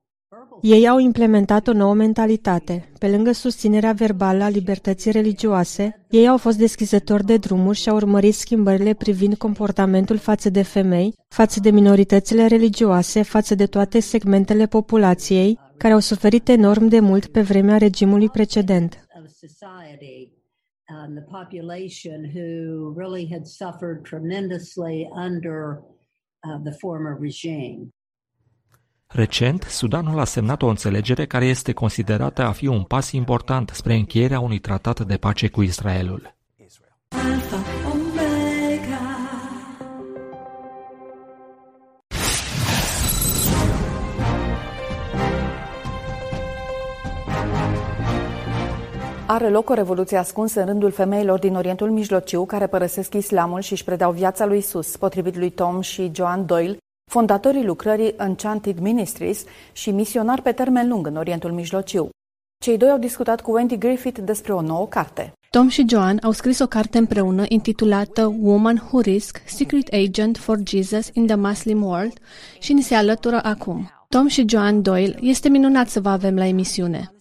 ei 0.61 0.87
au 0.87 0.99
implementat 0.99 1.67
o 1.67 1.73
nouă 1.73 1.93
mentalitate. 1.93 2.91
Pe 2.99 3.09
lângă 3.09 3.31
susținerea 3.31 3.91
verbală 3.91 4.43
a 4.43 4.49
libertății 4.49 5.11
religioase, 5.11 6.05
ei 6.09 6.27
au 6.27 6.37
fost 6.37 6.57
deschizători 6.57 7.25
de 7.25 7.37
drumuri 7.37 7.77
și 7.77 7.89
au 7.89 7.95
urmărit 7.95 8.33
schimbările 8.33 8.93
privind 8.93 9.35
comportamentul 9.35 10.17
față 10.17 10.49
de 10.49 10.61
femei, 10.61 11.13
față 11.27 11.59
de 11.59 11.69
minoritățile 11.69 12.47
religioase, 12.47 13.21
față 13.21 13.55
de 13.55 13.65
toate 13.65 13.99
segmentele 13.99 14.65
populației, 14.65 15.59
care 15.77 15.93
au 15.93 15.99
suferit 15.99 16.47
enorm 16.47 16.87
de 16.87 16.99
mult 16.99 17.25
pe 17.25 17.41
vremea 17.41 17.77
regimului 17.77 18.29
precedent. 18.29 19.05
Um, 20.89 21.15
the 21.15 21.27
population 21.39 22.31
who 22.33 22.93
really 22.95 23.27
had 23.29 23.45
suffered 23.45 24.03
tremendously 24.03 25.09
under 25.27 25.83
uh, 26.47 26.61
the 26.63 26.71
former 26.71 27.17
regime. 27.19 27.91
Recent, 29.13 29.63
Sudanul 29.63 30.19
a 30.19 30.23
semnat 30.23 30.61
o 30.61 30.67
înțelegere 30.67 31.25
care 31.25 31.45
este 31.45 31.73
considerată 31.73 32.43
a 32.43 32.51
fi 32.51 32.67
un 32.67 32.83
pas 32.83 33.11
important 33.11 33.69
spre 33.73 33.93
încheierea 33.93 34.39
unui 34.39 34.59
tratat 34.59 34.99
de 34.99 35.17
pace 35.17 35.47
cu 35.47 35.61
Israelul. 35.61 36.35
Are 49.25 49.49
loc 49.49 49.69
o 49.69 49.73
revoluție 49.73 50.17
ascunsă 50.17 50.59
în 50.59 50.65
rândul 50.65 50.91
femeilor 50.91 51.39
din 51.39 51.55
Orientul 51.55 51.89
Mijlociu 51.89 52.45
care 52.45 52.67
părăsesc 52.67 53.13
islamul 53.13 53.61
și 53.61 53.71
își 53.71 53.83
predau 53.83 54.11
viața 54.11 54.45
lui 54.45 54.57
Isus, 54.57 54.97
potrivit 54.97 55.35
lui 55.35 55.49
Tom 55.49 55.81
și 55.81 56.11
Joan 56.13 56.45
Doyle, 56.45 56.77
fondatorii 57.11 57.65
lucrării 57.65 58.15
Enchanted 58.17 58.79
Ministries 58.79 59.43
și 59.71 59.91
misionar 59.91 60.41
pe 60.41 60.51
termen 60.51 60.87
lung 60.87 61.07
în 61.07 61.15
Orientul 61.15 61.51
Mijlociu. 61.51 62.09
Cei 62.63 62.77
doi 62.77 62.89
au 62.89 62.97
discutat 62.97 63.41
cu 63.41 63.51
Wendy 63.51 63.77
Griffith 63.77 64.19
despre 64.23 64.53
o 64.53 64.61
nouă 64.61 64.87
carte. 64.87 65.33
Tom 65.49 65.67
și 65.67 65.85
Joan 65.89 66.19
au 66.21 66.31
scris 66.31 66.59
o 66.59 66.67
carte 66.67 66.97
împreună 66.97 67.43
intitulată 67.47 68.35
Woman 68.39 68.81
Who 68.85 68.99
Risk, 68.99 69.41
Secret 69.45 69.93
Agent 69.93 70.37
for 70.37 70.57
Jesus 70.65 71.09
in 71.13 71.25
the 71.25 71.35
Muslim 71.35 71.83
World 71.83 72.13
și 72.59 72.73
ni 72.73 72.81
se 72.81 72.95
alătură 72.95 73.39
acum. 73.43 73.91
Tom 74.09 74.27
și 74.27 74.45
Joan 74.47 74.81
Doyle, 74.81 75.17
este 75.21 75.49
minunat 75.49 75.87
să 75.87 76.01
vă 76.01 76.09
avem 76.09 76.35
la 76.35 76.45
emisiune. 76.45 77.11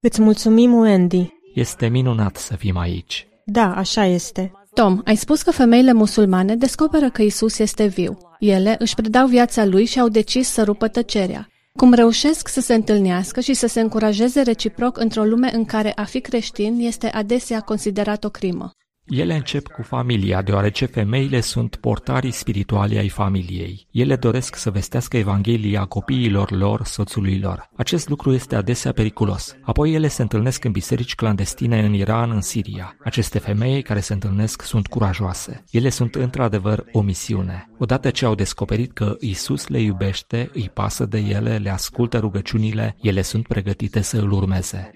Îți 0.00 0.20
mulțumim, 0.20 0.72
Wendy. 0.72 1.28
Este 1.54 1.88
minunat 1.88 2.36
să 2.36 2.56
fim 2.56 2.76
aici. 2.76 3.28
Da, 3.44 3.74
așa 3.74 4.04
este. 4.04 4.52
Tom, 4.82 5.00
ai 5.04 5.16
spus 5.16 5.42
că 5.42 5.50
femeile 5.50 5.92
musulmane 5.92 6.56
descoperă 6.56 7.10
că 7.10 7.22
Isus 7.22 7.58
este 7.58 7.86
viu. 7.86 8.18
Ele 8.38 8.76
își 8.78 8.94
predau 8.94 9.26
viața 9.26 9.64
lui 9.64 9.84
și 9.84 10.00
au 10.00 10.08
decis 10.08 10.48
să 10.48 10.62
rupă 10.62 10.88
tăcerea. 10.88 11.48
Cum 11.72 11.92
reușesc 11.92 12.48
să 12.48 12.60
se 12.60 12.74
întâlnească 12.74 13.40
și 13.40 13.54
să 13.54 13.66
se 13.66 13.80
încurajeze 13.80 14.42
reciproc 14.42 14.98
într-o 14.98 15.24
lume 15.24 15.50
în 15.54 15.64
care 15.64 15.92
a 15.94 16.04
fi 16.04 16.20
creștin 16.20 16.78
este 16.80 17.08
adesea 17.08 17.60
considerat 17.60 18.24
o 18.24 18.28
crimă. 18.28 18.70
Ele 19.06 19.34
încep 19.34 19.66
cu 19.66 19.82
familia, 19.82 20.42
deoarece 20.42 20.86
femeile 20.86 21.40
sunt 21.40 21.76
portarii 21.76 22.30
spirituali 22.30 22.98
ai 22.98 23.08
familiei. 23.08 23.86
Ele 23.90 24.16
doresc 24.16 24.56
să 24.56 24.70
vestească 24.70 25.16
Evanghelia 25.16 25.84
copiilor 25.84 26.50
lor, 26.50 26.84
soțului 26.84 27.38
lor. 27.38 27.68
Acest 27.76 28.08
lucru 28.08 28.32
este 28.32 28.56
adesea 28.56 28.92
periculos. 28.92 29.56
Apoi 29.62 29.92
ele 29.92 30.08
se 30.08 30.22
întâlnesc 30.22 30.64
în 30.64 30.72
biserici 30.72 31.14
clandestine 31.14 31.80
în 31.84 31.92
Iran, 31.92 32.30
în 32.30 32.40
Siria. 32.40 32.96
Aceste 33.04 33.38
femei 33.38 33.82
care 33.82 34.00
se 34.00 34.12
întâlnesc 34.12 34.62
sunt 34.62 34.86
curajoase. 34.86 35.64
Ele 35.70 35.88
sunt 35.88 36.14
într-adevăr 36.14 36.84
o 36.92 37.00
misiune. 37.00 37.70
Odată 37.78 38.10
ce 38.10 38.24
au 38.24 38.34
descoperit 38.34 38.92
că 38.92 39.16
Isus 39.20 39.68
le 39.68 39.80
iubește, 39.80 40.50
îi 40.52 40.70
pasă 40.74 41.04
de 41.04 41.18
ele, 41.18 41.56
le 41.56 41.70
ascultă 41.70 42.18
rugăciunile, 42.18 42.96
ele 43.00 43.22
sunt 43.22 43.46
pregătite 43.46 44.00
să 44.00 44.16
îl 44.18 44.32
urmeze 44.32 44.90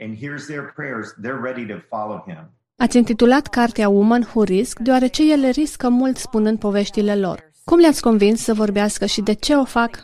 and 0.00 0.18
hears 0.18 0.46
their 0.46 0.72
prayers, 0.74 1.06
they're 1.22 1.40
ready 1.42 1.66
to 1.66 1.78
follow 1.88 2.24
him. 2.26 2.50
Ați 2.76 2.96
intitulat 2.96 3.46
cartea 3.46 3.88
Woman 3.88 4.28
Who 4.34 4.42
Risk 4.42 4.78
deoarece 4.78 5.32
ele 5.32 5.48
riscă 5.50 5.88
mult 5.88 6.16
spunând 6.16 6.58
poveștile 6.58 7.16
lor. 7.16 7.50
Cum 7.64 7.78
le-ați 7.78 8.02
convins 8.02 8.42
să 8.42 8.54
vorbească 8.54 9.06
și 9.06 9.20
de 9.20 9.32
ce 9.32 9.54
o 9.54 9.64
fac? 9.64 10.02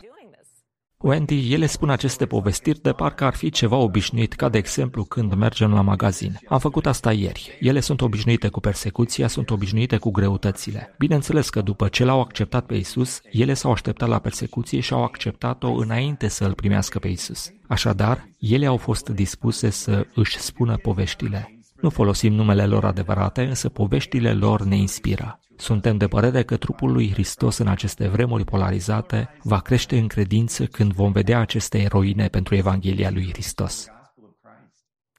Wendy, 1.03 1.53
ele 1.53 1.65
spun 1.65 1.89
aceste 1.89 2.25
povestiri 2.25 2.81
de 2.81 2.91
parcă 2.91 3.23
ar 3.23 3.35
fi 3.35 3.49
ceva 3.49 3.75
obișnuit, 3.75 4.33
ca 4.33 4.49
de 4.49 4.57
exemplu 4.57 5.03
când 5.03 5.33
mergem 5.33 5.73
la 5.73 5.81
magazin. 5.81 6.39
Am 6.47 6.59
făcut 6.59 6.85
asta 6.85 7.11
ieri. 7.11 7.57
Ele 7.59 7.79
sunt 7.79 8.01
obișnuite 8.01 8.47
cu 8.47 8.59
persecuția, 8.59 9.27
sunt 9.27 9.49
obișnuite 9.49 9.97
cu 9.97 10.11
greutățile. 10.11 10.95
Bineînțeles 10.97 11.49
că 11.49 11.61
după 11.61 11.87
ce 11.87 12.03
l-au 12.03 12.21
acceptat 12.21 12.65
pe 12.65 12.75
Isus, 12.75 13.21
ele 13.31 13.53
s-au 13.53 13.71
așteptat 13.71 14.09
la 14.09 14.19
persecuție 14.19 14.79
și 14.79 14.93
au 14.93 15.03
acceptat-o 15.03 15.71
înainte 15.71 16.27
să 16.27 16.45
îl 16.45 16.53
primească 16.53 16.99
pe 16.99 17.07
Isus. 17.07 17.51
Așadar, 17.67 18.29
ele 18.39 18.65
au 18.65 18.77
fost 18.77 19.09
dispuse 19.09 19.69
să 19.69 20.05
își 20.15 20.39
spună 20.39 20.77
poveștile. 20.77 21.57
Nu 21.81 21.89
folosim 21.89 22.33
numele 22.33 22.65
lor 22.65 22.85
adevărate, 22.85 23.41
însă 23.41 23.69
poveștile 23.69 24.33
lor 24.33 24.61
ne 24.61 24.75
inspiră. 24.75 25.39
Suntem 25.55 25.97
de 25.97 26.07
părere 26.07 26.43
că 26.43 26.57
trupul 26.57 26.91
lui 26.91 27.11
Hristos 27.11 27.57
în 27.57 27.67
aceste 27.67 28.07
vremuri 28.07 28.45
polarizate 28.45 29.29
va 29.43 29.59
crește 29.59 29.97
în 29.97 30.07
credință 30.07 30.65
când 30.65 30.93
vom 30.93 31.11
vedea 31.11 31.39
aceste 31.39 31.81
eroine 31.81 32.27
pentru 32.27 32.55
Evanghelia 32.55 33.09
lui 33.11 33.29
Hristos. 33.31 33.87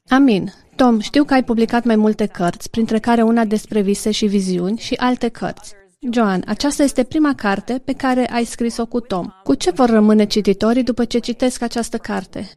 Amin. 0.09 0.52
Tom, 0.77 1.01
știu 1.01 1.24
că 1.24 1.35
ai 1.35 1.44
publicat 1.44 1.85
mai 1.85 1.97
multe 1.97 2.27
cărți, 2.27 2.70
printre 2.70 2.98
care 2.98 3.23
una 3.23 3.44
despre 3.44 3.81
vise 3.81 4.11
și 4.11 4.27
viziuni 4.27 4.78
și 4.78 4.94
alte 4.94 5.28
cărți. 5.28 5.74
Joan, 6.12 6.43
aceasta 6.47 6.82
este 6.82 7.05
prima 7.05 7.35
carte 7.35 7.82
pe 7.85 7.93
care 7.93 8.27
ai 8.27 8.44
scris-o 8.44 8.86
cu 8.86 9.01
Tom. 9.01 9.28
Cu 9.43 9.55
ce 9.55 9.70
vor 9.70 9.89
rămâne 9.89 10.24
cititorii 10.24 10.82
după 10.82 11.05
ce 11.05 11.19
citesc 11.19 11.62
această 11.62 11.98
carte? 11.98 12.51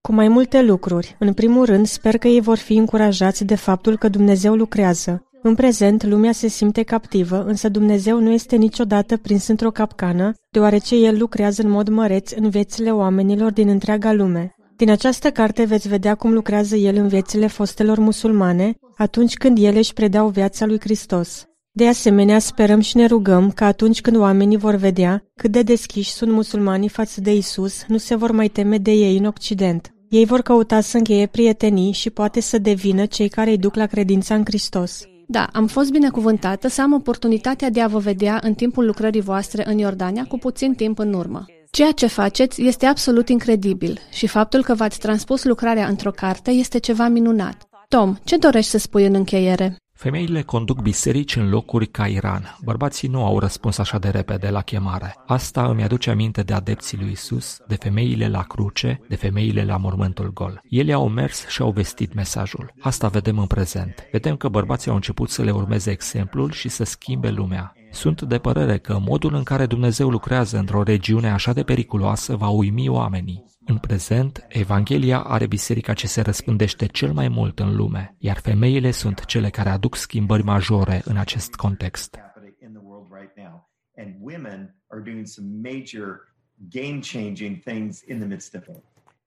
Cu 0.00 0.12
mai 0.12 0.28
multe 0.28 0.62
lucruri. 0.62 1.16
În 1.18 1.32
primul 1.32 1.64
rând, 1.64 1.86
sper 1.86 2.18
că 2.18 2.28
ei 2.28 2.40
vor 2.40 2.56
fi 2.56 2.76
încurajați 2.76 3.44
de 3.44 3.54
faptul 3.54 3.96
că 3.96 4.08
Dumnezeu 4.08 4.54
lucrează. 4.54 5.29
În 5.42 5.54
prezent, 5.54 6.04
lumea 6.04 6.32
se 6.32 6.48
simte 6.48 6.82
captivă, 6.82 7.44
însă 7.44 7.68
Dumnezeu 7.68 8.20
nu 8.20 8.30
este 8.30 8.56
niciodată 8.56 9.16
prins 9.16 9.46
într-o 9.46 9.70
capcană, 9.70 10.32
deoarece 10.50 10.96
El 10.96 11.18
lucrează 11.18 11.62
în 11.62 11.70
mod 11.70 11.88
măreț 11.88 12.30
în 12.30 12.48
viețile 12.48 12.92
oamenilor 12.92 13.52
din 13.52 13.68
întreaga 13.68 14.12
lume. 14.12 14.54
Din 14.76 14.90
această 14.90 15.30
carte 15.30 15.64
veți 15.64 15.88
vedea 15.88 16.14
cum 16.14 16.32
lucrează 16.32 16.76
El 16.76 16.96
în 16.96 17.08
viețile 17.08 17.46
fostelor 17.46 17.98
musulmane, 17.98 18.74
atunci 18.96 19.34
când 19.34 19.58
ele 19.58 19.78
își 19.78 19.92
predau 19.92 20.28
viața 20.28 20.66
lui 20.66 20.80
Hristos. 20.80 21.44
De 21.72 21.88
asemenea, 21.88 22.38
sperăm 22.38 22.80
și 22.80 22.96
ne 22.96 23.06
rugăm 23.06 23.50
că 23.50 23.64
atunci 23.64 24.00
când 24.00 24.16
oamenii 24.16 24.56
vor 24.56 24.74
vedea 24.74 25.24
cât 25.36 25.50
de 25.50 25.62
deschiși 25.62 26.10
sunt 26.10 26.32
musulmanii 26.32 26.88
față 26.88 27.20
de 27.20 27.34
Isus, 27.34 27.84
nu 27.88 27.96
se 27.96 28.14
vor 28.14 28.30
mai 28.30 28.48
teme 28.48 28.78
de 28.78 28.90
ei 28.90 29.16
în 29.16 29.24
Occident. 29.24 29.94
Ei 30.08 30.24
vor 30.24 30.40
căuta 30.40 30.80
să 30.80 30.96
încheie 30.96 31.26
prietenii 31.26 31.92
și 31.92 32.10
poate 32.10 32.40
să 32.40 32.58
devină 32.58 33.06
cei 33.06 33.28
care 33.28 33.50
îi 33.50 33.58
duc 33.58 33.74
la 33.74 33.86
credința 33.86 34.34
în 34.34 34.42
Hristos. 34.44 35.04
Da, 35.32 35.48
am 35.52 35.66
fost 35.66 35.90
binecuvântată 35.90 36.68
să 36.68 36.82
am 36.82 36.92
oportunitatea 36.92 37.70
de 37.70 37.80
a 37.80 37.86
vă 37.86 37.98
vedea 37.98 38.38
în 38.42 38.54
timpul 38.54 38.86
lucrării 38.86 39.20
voastre 39.20 39.62
în 39.66 39.78
Iordania 39.78 40.24
cu 40.28 40.38
puțin 40.38 40.74
timp 40.74 40.98
în 40.98 41.12
urmă. 41.12 41.44
Ceea 41.70 41.90
ce 41.90 42.06
faceți 42.06 42.62
este 42.62 42.86
absolut 42.86 43.28
incredibil 43.28 43.98
și 44.12 44.26
faptul 44.26 44.62
că 44.62 44.74
v-ați 44.74 44.98
transpus 44.98 45.44
lucrarea 45.44 45.86
într-o 45.86 46.10
carte 46.10 46.50
este 46.50 46.78
ceva 46.78 47.08
minunat. 47.08 47.68
Tom, 47.88 48.16
ce 48.24 48.36
dorești 48.36 48.70
să 48.70 48.78
spui 48.78 49.06
în 49.06 49.14
încheiere? 49.14 49.76
Femeile 50.00 50.42
conduc 50.42 50.80
biserici 50.80 51.36
în 51.36 51.48
locuri 51.48 51.86
ca 51.86 52.06
Iran. 52.06 52.56
Bărbații 52.64 53.08
nu 53.08 53.24
au 53.24 53.38
răspuns 53.38 53.78
așa 53.78 53.98
de 53.98 54.08
repede 54.08 54.48
la 54.48 54.60
chemare. 54.62 55.16
Asta 55.26 55.66
îmi 55.66 55.82
aduce 55.82 56.10
aminte 56.10 56.42
de 56.42 56.52
adepții 56.52 56.98
lui 56.98 57.10
Isus, 57.10 57.58
de 57.66 57.74
femeile 57.74 58.28
la 58.28 58.42
cruce, 58.42 59.00
de 59.08 59.16
femeile 59.16 59.64
la 59.64 59.76
mormântul 59.76 60.32
gol. 60.32 60.62
Ele 60.68 60.92
au 60.92 61.08
mers 61.08 61.48
și 61.48 61.62
au 61.62 61.70
vestit 61.70 62.14
mesajul. 62.14 62.72
Asta 62.80 63.08
vedem 63.08 63.38
în 63.38 63.46
prezent. 63.46 64.08
Vedem 64.12 64.36
că 64.36 64.48
bărbații 64.48 64.90
au 64.90 64.96
început 64.96 65.30
să 65.30 65.42
le 65.42 65.50
urmeze 65.50 65.90
exemplul 65.90 66.50
și 66.50 66.68
să 66.68 66.84
schimbe 66.84 67.30
lumea. 67.30 67.74
Sunt 67.90 68.22
de 68.22 68.38
părere 68.38 68.78
că 68.78 68.98
modul 69.06 69.34
în 69.34 69.42
care 69.42 69.66
Dumnezeu 69.66 70.08
lucrează 70.08 70.58
într-o 70.58 70.82
regiune 70.82 71.30
așa 71.30 71.52
de 71.52 71.62
periculoasă 71.62 72.36
va 72.36 72.48
uimi 72.48 72.88
oamenii. 72.88 73.44
În 73.70 73.78
prezent, 73.78 74.46
Evanghelia 74.48 75.20
are 75.20 75.46
biserica 75.46 75.92
ce 75.92 76.06
se 76.06 76.20
răspândește 76.20 76.86
cel 76.86 77.12
mai 77.12 77.28
mult 77.28 77.58
în 77.58 77.76
lume, 77.76 78.14
iar 78.18 78.38
femeile 78.38 78.90
sunt 78.90 79.24
cele 79.24 79.50
care 79.50 79.68
aduc 79.68 79.96
schimbări 79.96 80.42
majore 80.42 81.02
în 81.04 81.16
acest 81.16 81.54
context. 81.54 82.18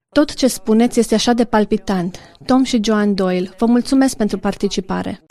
Tot 0.09 0.33
ce 0.33 0.47
spuneți 0.47 0.99
este 0.99 1.15
așa 1.15 1.33
de 1.33 1.45
palpitant. 1.45 2.19
Tom 2.45 2.63
și 2.63 2.79
Joan 2.83 3.13
Doyle, 3.13 3.49
vă 3.57 3.65
mulțumesc 3.65 4.17
pentru 4.17 4.37
participare. 4.37 5.23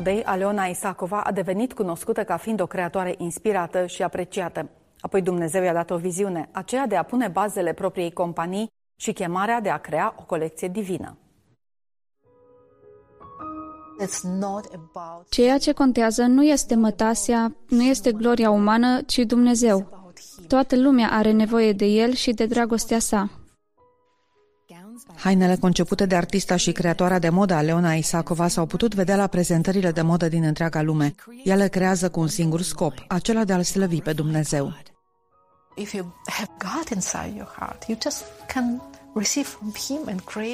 Modei, 0.00 0.22
Aleona 0.24 0.64
Isakova 0.64 1.20
a 1.20 1.32
devenit 1.32 1.72
cunoscută 1.72 2.24
ca 2.24 2.36
fiind 2.36 2.60
o 2.60 2.66
creatoare 2.66 3.14
inspirată 3.18 3.86
și 3.86 4.02
apreciată. 4.02 4.68
Apoi 5.00 5.22
Dumnezeu 5.22 5.62
i-a 5.62 5.72
dat 5.72 5.90
o 5.90 5.96
viziune, 5.96 6.48
aceea 6.52 6.86
de 6.86 6.96
a 6.96 7.02
pune 7.02 7.28
bazele 7.28 7.72
propriei 7.72 8.12
companii 8.12 8.68
și 8.96 9.12
chemarea 9.12 9.60
de 9.60 9.68
a 9.68 9.78
crea 9.78 10.14
o 10.18 10.22
colecție 10.22 10.68
divină. 10.68 11.16
Ceea 15.28 15.58
ce 15.58 15.72
contează 15.72 16.22
nu 16.22 16.42
este 16.42 16.74
mătasia, 16.74 17.56
nu 17.68 17.82
este 17.82 18.12
gloria 18.12 18.50
umană, 18.50 19.00
ci 19.06 19.18
Dumnezeu. 19.18 19.88
Toată 20.46 20.76
lumea 20.76 21.08
are 21.10 21.30
nevoie 21.32 21.72
de 21.72 21.84
El 21.84 22.12
și 22.12 22.32
de 22.32 22.46
dragostea 22.46 22.98
sa. 22.98 23.39
Hainele 25.22 25.56
concepute 25.56 26.06
de 26.06 26.14
artista 26.14 26.56
și 26.56 26.72
creatoarea 26.72 27.18
de 27.18 27.28
modă 27.28 27.60
Leona 27.60 27.94
Isakova 27.94 28.48
s-au 28.48 28.66
putut 28.66 28.94
vedea 28.94 29.16
la 29.16 29.26
prezentările 29.26 29.90
de 29.90 30.02
modă 30.02 30.28
din 30.28 30.44
întreaga 30.44 30.82
lume. 30.82 31.14
Ea 31.44 31.56
le 31.56 31.68
creează 31.68 32.10
cu 32.10 32.20
un 32.20 32.26
singur 32.28 32.62
scop, 32.62 33.04
acela 33.08 33.44
de 33.44 33.52
a-L 33.52 33.62
slăvi 33.62 34.00
pe 34.00 34.12
Dumnezeu. 34.12 34.72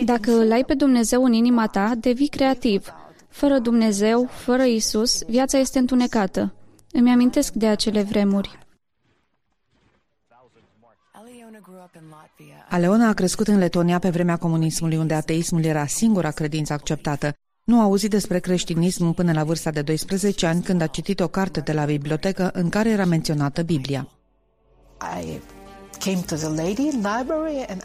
Dacă 0.04 0.30
îl 0.30 0.52
ai 0.52 0.64
pe 0.64 0.74
Dumnezeu 0.74 1.24
în 1.24 1.32
inima 1.32 1.66
ta, 1.66 1.94
devii 1.98 2.28
creativ. 2.28 2.92
Fără 3.28 3.58
Dumnezeu, 3.58 4.28
fără 4.30 4.62
Isus, 4.62 5.22
viața 5.26 5.58
este 5.58 5.78
întunecată. 5.78 6.54
Îmi 6.92 7.10
amintesc 7.10 7.52
de 7.52 7.66
acele 7.66 8.02
vremuri. 8.02 8.58
Aleona 12.68 13.08
a 13.08 13.12
crescut 13.12 13.48
în 13.48 13.58
Letonia 13.58 13.98
pe 13.98 14.08
vremea 14.08 14.36
comunismului, 14.36 14.96
unde 14.96 15.14
ateismul 15.14 15.64
era 15.64 15.86
singura 15.86 16.30
credință 16.30 16.72
acceptată. 16.72 17.32
Nu 17.64 17.80
a 17.80 17.82
auzit 17.82 18.10
despre 18.10 18.38
creștinism 18.38 19.12
până 19.12 19.32
la 19.32 19.44
vârsta 19.44 19.70
de 19.70 19.82
12 19.82 20.46
ani, 20.46 20.62
când 20.62 20.80
a 20.80 20.86
citit 20.86 21.20
o 21.20 21.28
carte 21.28 21.60
de 21.60 21.72
la 21.72 21.84
bibliotecă 21.84 22.50
în 22.52 22.68
care 22.68 22.90
era 22.90 23.04
menționată 23.04 23.62
Biblia. 23.62 24.08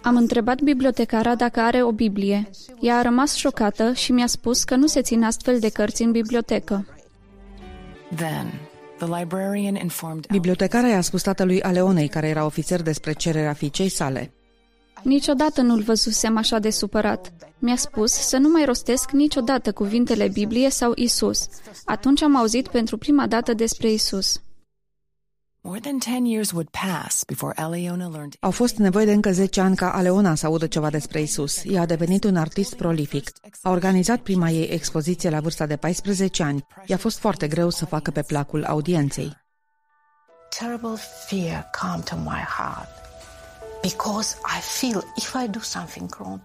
Am 0.02 0.16
întrebat 0.16 0.62
bibliotecara 0.62 1.36
dacă 1.36 1.60
are 1.60 1.84
o 1.84 1.92
Biblie. 1.92 2.50
Ea 2.80 2.98
a 2.98 3.02
rămas 3.02 3.36
șocată 3.36 3.94
și 3.94 4.12
mi-a 4.12 4.28
spus 4.28 4.64
că 4.64 4.76
nu 4.76 4.88
se 4.88 5.02
țin 5.02 5.24
astfel 5.24 5.60
de 5.60 5.70
cărți 5.70 6.02
în 6.02 6.12
bibliotecă. 6.12 6.86
Then, 8.16 8.52
Bibliotecara 10.30 10.88
i-a 10.88 11.02
spus 11.02 11.22
tatălui 11.22 11.62
Aleonei, 11.62 12.08
care 12.08 12.28
era 12.28 12.46
ofițer 12.46 12.82
despre 12.82 13.14
cererea 13.14 13.54
fiicei 13.54 13.90
sale. 13.90 14.34
Niciodată 15.04 15.62
nu-l 15.62 15.82
văzusem 15.82 16.38
așa 16.38 16.60
de 16.60 16.70
supărat. 16.70 17.34
Mi-a 17.60 17.76
spus 17.76 18.12
să 18.12 18.38
nu 18.38 18.50
mai 18.50 18.66
rostesc 18.66 19.12
niciodată 19.12 19.72
cuvintele 19.72 20.28
Biblie 20.28 20.70
sau 20.70 20.92
Isus. 20.96 21.48
Atunci 21.86 22.22
am 22.22 22.36
auzit 22.36 22.68
pentru 22.68 22.98
prima 22.98 23.28
dată 23.28 23.54
despre 23.54 23.92
Isus. 23.92 24.42
Au 28.40 28.52
fost 28.52 28.78
nevoie 28.78 29.06
de 29.06 29.14
încă 29.14 29.32
10 29.32 29.62
ani 29.62 29.76
ca 29.76 29.92
Aleona 29.92 30.36
să 30.36 30.46
audă 30.46 30.68
ceva 30.68 30.90
despre 30.90 31.22
Isus. 31.22 31.62
Ea 31.66 31.82
a 31.82 31.86
devenit 31.86 32.24
un 32.24 32.36
artist 32.36 32.76
prolific. 32.76 33.32
A 33.62 33.70
organizat 33.70 34.20
prima 34.20 34.50
ei 34.50 34.68
expoziție 34.70 35.30
la 35.30 35.40
vârsta 35.40 35.66
de 35.66 35.76
14 35.76 36.44
ani. 36.44 36.66
I-a 36.86 36.98
fost 36.98 37.18
foarte 37.18 37.48
greu 37.48 37.70
să 37.70 37.86
facă 37.86 38.12
pe 38.12 38.22
placul 38.22 38.64
audienței. 38.64 39.38
Terrible 40.60 40.96
fear 41.28 41.70
come 41.82 42.04
to 42.04 42.16
my 42.16 42.46
heart. 42.58 43.01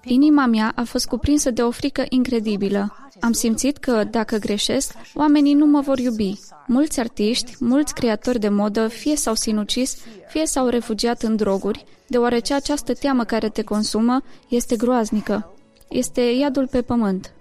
Inima 0.02 0.46
mea 0.46 0.72
a 0.74 0.82
fost 0.82 1.06
cuprinsă 1.06 1.50
de 1.50 1.62
o 1.62 1.70
frică 1.70 2.04
incredibilă. 2.08 3.08
Am 3.20 3.32
simțit 3.32 3.76
că, 3.76 4.04
dacă 4.04 4.36
greșesc, 4.36 4.94
oamenii 5.14 5.54
nu 5.54 5.66
mă 5.66 5.80
vor 5.80 5.98
iubi. 5.98 6.40
Mulți 6.66 7.00
artiști, 7.00 7.56
mulți 7.58 7.94
creatori 7.94 8.38
de 8.38 8.48
modă, 8.48 8.88
fie 8.88 9.16
s-au 9.16 9.34
sinucis, 9.34 9.96
fie 10.28 10.46
s-au 10.46 10.66
refugiat 10.66 11.22
în 11.22 11.36
droguri, 11.36 11.84
deoarece 12.06 12.54
această 12.54 12.94
teamă 12.94 13.24
care 13.24 13.48
te 13.48 13.62
consumă 13.62 14.22
este 14.48 14.76
groaznică. 14.76 15.54
Este 15.88 16.20
iadul 16.20 16.66
pe 16.66 16.82
pământ. 16.82 17.35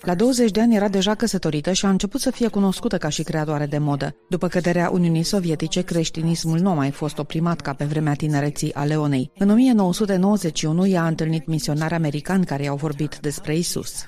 La 0.00 0.14
20 0.14 0.50
de 0.50 0.60
ani 0.60 0.76
era 0.76 0.88
deja 0.88 1.14
căsătorită 1.14 1.72
și 1.72 1.86
a 1.86 1.88
început 1.88 2.20
să 2.20 2.30
fie 2.30 2.48
cunoscută 2.48 2.98
ca 2.98 3.08
și 3.08 3.22
creatoare 3.22 3.66
de 3.66 3.78
modă. 3.78 4.16
După 4.28 4.48
căderea 4.48 4.90
Uniunii 4.90 5.22
Sovietice, 5.22 5.82
creștinismul 5.82 6.58
nu 6.58 6.70
a 6.70 6.74
mai 6.74 6.90
fost 6.90 7.18
oprimat 7.18 7.60
ca 7.60 7.72
pe 7.72 7.84
vremea 7.84 8.14
tinereții 8.14 8.74
a 8.74 8.84
Leonei. 8.84 9.30
În 9.38 9.50
1991 9.50 10.86
ea 10.86 11.02
a 11.02 11.06
întâlnit 11.06 11.46
misionari 11.46 11.94
americani 11.94 12.44
care 12.44 12.62
i-au 12.62 12.76
vorbit 12.76 13.18
despre 13.20 13.56
Isus. 13.56 14.04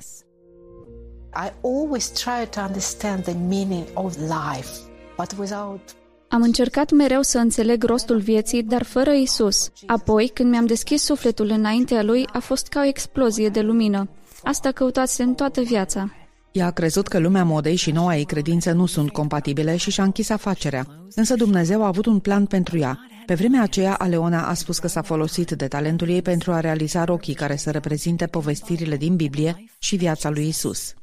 I 1.34 1.52
always 1.62 2.08
try 2.08 2.48
to 2.50 2.60
understand 2.60 3.22
the 3.22 3.34
meaning 3.48 3.84
of 3.94 4.16
life, 4.16 4.70
but 5.16 5.38
without 5.38 5.80
am 6.28 6.42
încercat 6.42 6.90
mereu 6.90 7.22
să 7.22 7.38
înțeleg 7.38 7.84
rostul 7.84 8.18
vieții, 8.18 8.62
dar 8.62 8.82
fără 8.82 9.10
Isus. 9.10 9.70
Apoi, 9.86 10.30
când 10.34 10.50
mi-am 10.50 10.66
deschis 10.66 11.02
sufletul 11.02 11.50
înaintea 11.50 12.02
lui, 12.02 12.26
a 12.32 12.38
fost 12.38 12.66
ca 12.66 12.80
o 12.80 12.84
explozie 12.84 13.48
de 13.48 13.60
lumină. 13.60 14.08
Asta 14.42 14.72
căutasem 14.72 15.34
toată 15.34 15.60
viața. 15.60 16.12
Ea 16.52 16.66
a 16.66 16.70
crezut 16.70 17.08
că 17.08 17.18
lumea 17.18 17.44
modei 17.44 17.76
și 17.76 17.90
noua 17.90 18.16
ei 18.16 18.24
credință 18.24 18.72
nu 18.72 18.86
sunt 18.86 19.10
compatibile 19.10 19.76
și 19.76 19.90
și-a 19.90 20.02
închis 20.02 20.28
afacerea. 20.28 20.86
Însă 21.14 21.34
Dumnezeu 21.34 21.82
a 21.82 21.86
avut 21.86 22.06
un 22.06 22.18
plan 22.18 22.46
pentru 22.46 22.78
ea. 22.78 22.98
Pe 23.26 23.34
vremea 23.34 23.62
aceea, 23.62 23.94
Aleona 23.94 24.46
a 24.46 24.54
spus 24.54 24.78
că 24.78 24.86
s-a 24.86 25.02
folosit 25.02 25.50
de 25.50 25.68
talentul 25.68 26.08
ei 26.08 26.22
pentru 26.22 26.52
a 26.52 26.60
realiza 26.60 27.04
rochii 27.04 27.34
care 27.34 27.56
să 27.56 27.70
reprezinte 27.70 28.26
povestirile 28.26 28.96
din 28.96 29.16
Biblie 29.16 29.64
și 29.78 29.96
viața 29.96 30.30
lui 30.30 30.48
Isus. 30.48 30.94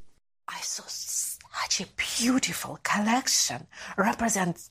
I 0.59 0.61
saw 0.61 0.85
such 0.87 1.81
a 1.81 1.87
beautiful 2.21 2.79
collection 2.95 3.67
represents 3.95 4.61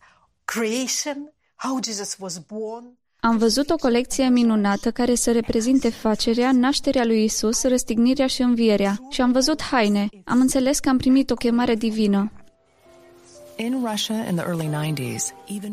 creation, 0.44 1.32
how 1.56 1.78
Jesus 1.82 2.16
was 2.18 2.38
born. 2.38 2.98
Am 3.20 3.36
văzut 3.36 3.70
o 3.70 3.76
colecție 3.76 4.28
minunată 4.28 4.90
care 4.90 5.14
să 5.14 5.32
reprezinte 5.32 5.88
facerea, 5.88 6.52
nașterea 6.52 7.04
lui 7.04 7.24
Isus, 7.24 7.62
răstignirea 7.62 8.26
și 8.26 8.42
învierea. 8.42 8.98
Și 9.10 9.20
am 9.20 9.32
văzut 9.32 9.62
haine. 9.62 10.08
Am 10.24 10.40
înțeles 10.40 10.78
că 10.78 10.88
am 10.88 10.96
primit 10.96 11.30
o 11.30 11.34
chemare 11.34 11.74
divină. 11.74 12.32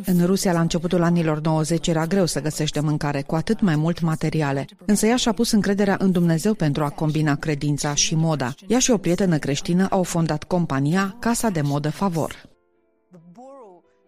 În 0.05 0.25
Rusia, 0.25 0.53
la 0.53 0.59
începutul 0.59 1.03
anilor 1.03 1.39
90, 1.39 1.87
era 1.87 2.05
greu 2.05 2.25
să 2.25 2.41
găsești 2.41 2.79
de 2.79 2.85
mâncare, 2.85 3.21
cu 3.21 3.35
atât 3.35 3.61
mai 3.61 3.75
mult 3.75 4.01
materiale. 4.01 4.65
Însă 4.85 5.05
ea 5.05 5.15
și-a 5.15 5.31
pus 5.31 5.51
încrederea 5.51 5.97
în 5.99 6.11
Dumnezeu 6.11 6.53
pentru 6.53 6.83
a 6.83 6.89
combina 6.89 7.35
credința 7.35 7.93
și 7.93 8.15
moda. 8.15 8.53
Ea 8.67 8.79
și 8.79 8.91
o 8.91 8.97
prietenă 8.97 9.37
creștină 9.37 9.87
au 9.89 10.03
fondat 10.03 10.43
compania 10.43 11.15
Casa 11.19 11.49
de 11.49 11.61
Modă 11.61 11.89
Favor. 11.89 12.50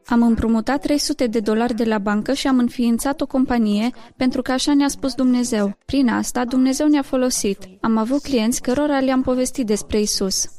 Am 0.06 0.22
împrumutat 0.22 0.82
300 0.82 1.28
de 1.28 1.40
dolari 1.40 1.76
de 1.76 1.84
la 1.84 1.98
bancă 1.98 2.34
și 2.34 2.48
am 2.48 2.58
înființat 2.58 3.22
o 3.22 3.26
companie 3.26 3.90
pentru 4.16 4.42
că 4.42 4.52
așa 4.52 4.74
ne-a 4.74 4.88
spus 4.88 5.14
Dumnezeu. 5.14 5.78
Prin 5.86 6.10
asta, 6.10 6.46
Dumnezeu 6.46 6.88
ne-a 6.88 7.02
folosit. 7.02 7.58
Am 7.82 7.98
avut 7.98 8.22
clienți 8.22 8.62
cărora 8.62 9.00
le-am 9.00 9.22
povestit 9.22 9.66
despre 9.66 10.00
Isus. 10.02 10.50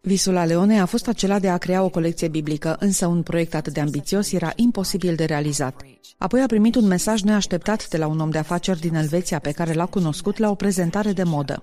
Visul 0.00 0.36
Aleonei 0.36 0.80
a 0.80 0.86
fost 0.86 1.08
acela 1.08 1.38
de 1.38 1.48
a 1.48 1.56
crea 1.56 1.82
o 1.82 1.88
colecție 1.88 2.28
biblică, 2.28 2.76
însă 2.80 3.06
un 3.06 3.22
proiect 3.22 3.54
atât 3.54 3.72
de 3.72 3.80
ambițios 3.80 4.32
era 4.32 4.52
imposibil 4.56 5.14
de 5.14 5.24
realizat. 5.24 5.82
Apoi 6.18 6.40
a 6.40 6.46
primit 6.46 6.74
un 6.74 6.86
mesaj 6.86 7.22
neașteptat 7.22 7.88
de 7.88 7.96
la 7.96 8.06
un 8.06 8.20
om 8.20 8.30
de 8.30 8.38
afaceri 8.38 8.80
din 8.80 8.94
Elveția 8.94 9.38
pe 9.38 9.52
care 9.52 9.72
l-a 9.72 9.86
cunoscut 9.86 10.38
la 10.38 10.50
o 10.50 10.54
prezentare 10.54 11.12
de 11.12 11.22
modă. 11.22 11.62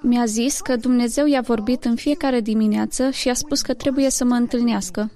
Mi-a 0.00 0.24
zis 0.24 0.60
că 0.60 0.76
Dumnezeu 0.76 1.26
i-a 1.26 1.40
vorbit 1.40 1.84
în 1.84 1.94
fiecare 1.94 2.40
dimineață 2.40 3.10
și 3.10 3.28
a 3.28 3.34
spus 3.34 3.62
că 3.62 3.74
trebuie 3.74 4.10
să 4.10 4.24
mă 4.24 4.34
întâlnească. 4.34 5.10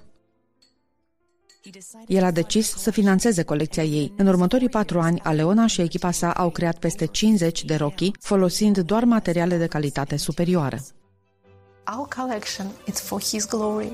El 2.07 2.23
a 2.23 2.31
decis 2.31 2.75
să 2.75 2.91
financeze 2.91 3.43
colecția 3.43 3.83
ei. 3.83 4.13
În 4.17 4.27
următorii 4.27 4.69
patru 4.69 4.99
ani, 4.99 5.19
Aleona 5.23 5.67
și 5.67 5.81
echipa 5.81 6.11
sa 6.11 6.31
au 6.31 6.49
creat 6.49 6.77
peste 6.77 7.05
50 7.05 7.65
de 7.65 7.75
rochii, 7.75 8.15
folosind 8.19 8.77
doar 8.77 9.03
materiale 9.03 9.57
de 9.57 9.67
calitate 9.67 10.17
superioară. 10.17 10.77
Our 11.97 12.07
collection 12.07 12.67
is 12.85 12.99
for 12.99 13.21
his 13.21 13.47
glory, 13.47 13.91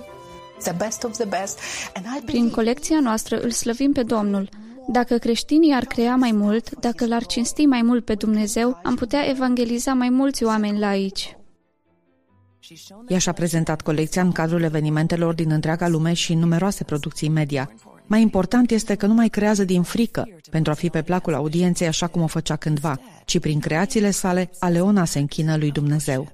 the 0.64 0.74
best 0.74 1.04
of 1.04 1.12
the 1.18 1.26
best. 1.26 1.60
And 1.94 2.06
I 2.18 2.26
Prin 2.26 2.50
colecția 2.50 3.00
noastră 3.00 3.40
îl 3.40 3.52
slăvim 3.52 3.92
pe 3.92 4.04
Domnul. 4.04 4.50
Dacă 4.88 5.18
creștinii 5.18 5.74
ar 5.74 5.86
crea 5.86 6.16
mai 6.16 6.32
mult, 6.32 6.80
dacă 6.80 7.06
l-ar 7.06 7.26
cinsti 7.26 7.66
mai 7.66 7.82
mult 7.82 8.06
pe 8.06 8.14
Dumnezeu, 8.14 8.80
am 8.84 8.96
putea 8.96 9.30
evangeliza 9.30 9.94
mai 9.94 10.10
mulți 10.10 10.44
oameni 10.44 10.80
la 10.80 10.88
aici. 10.88 11.38
Ea 13.08 13.18
și-a 13.18 13.32
prezentat 13.32 13.82
colecția 13.82 14.22
în 14.22 14.32
cadrul 14.32 14.62
evenimentelor 14.62 15.34
din 15.34 15.52
întreaga 15.52 15.88
lume 15.88 16.14
și 16.14 16.34
în 16.34 16.40
numeroase 16.40 16.84
producții 16.84 17.30
media. 17.30 17.72
Mai 18.06 18.22
important 18.22 18.72
este 18.72 18.96
că 18.96 19.06
nu 19.06 19.14
mai 19.14 19.30
creează 19.30 19.64
din 19.64 19.84
frică, 19.84 20.28
pentru 20.52 20.72
a 20.72 20.76
fi 20.76 20.90
pe 20.90 21.02
placul 21.02 21.34
audienței 21.34 21.88
așa 21.88 22.08
cum 22.08 22.22
o 22.22 22.28
făcea 22.28 22.56
cândva, 22.56 23.00
ci 23.26 23.40
prin 23.40 23.60
creațiile 23.60 24.12
sale, 24.12 24.50
Aleona 24.60 25.06
se 25.06 25.20
închină 25.20 25.58
lui 25.58 25.72
Dumnezeu. 25.72 26.32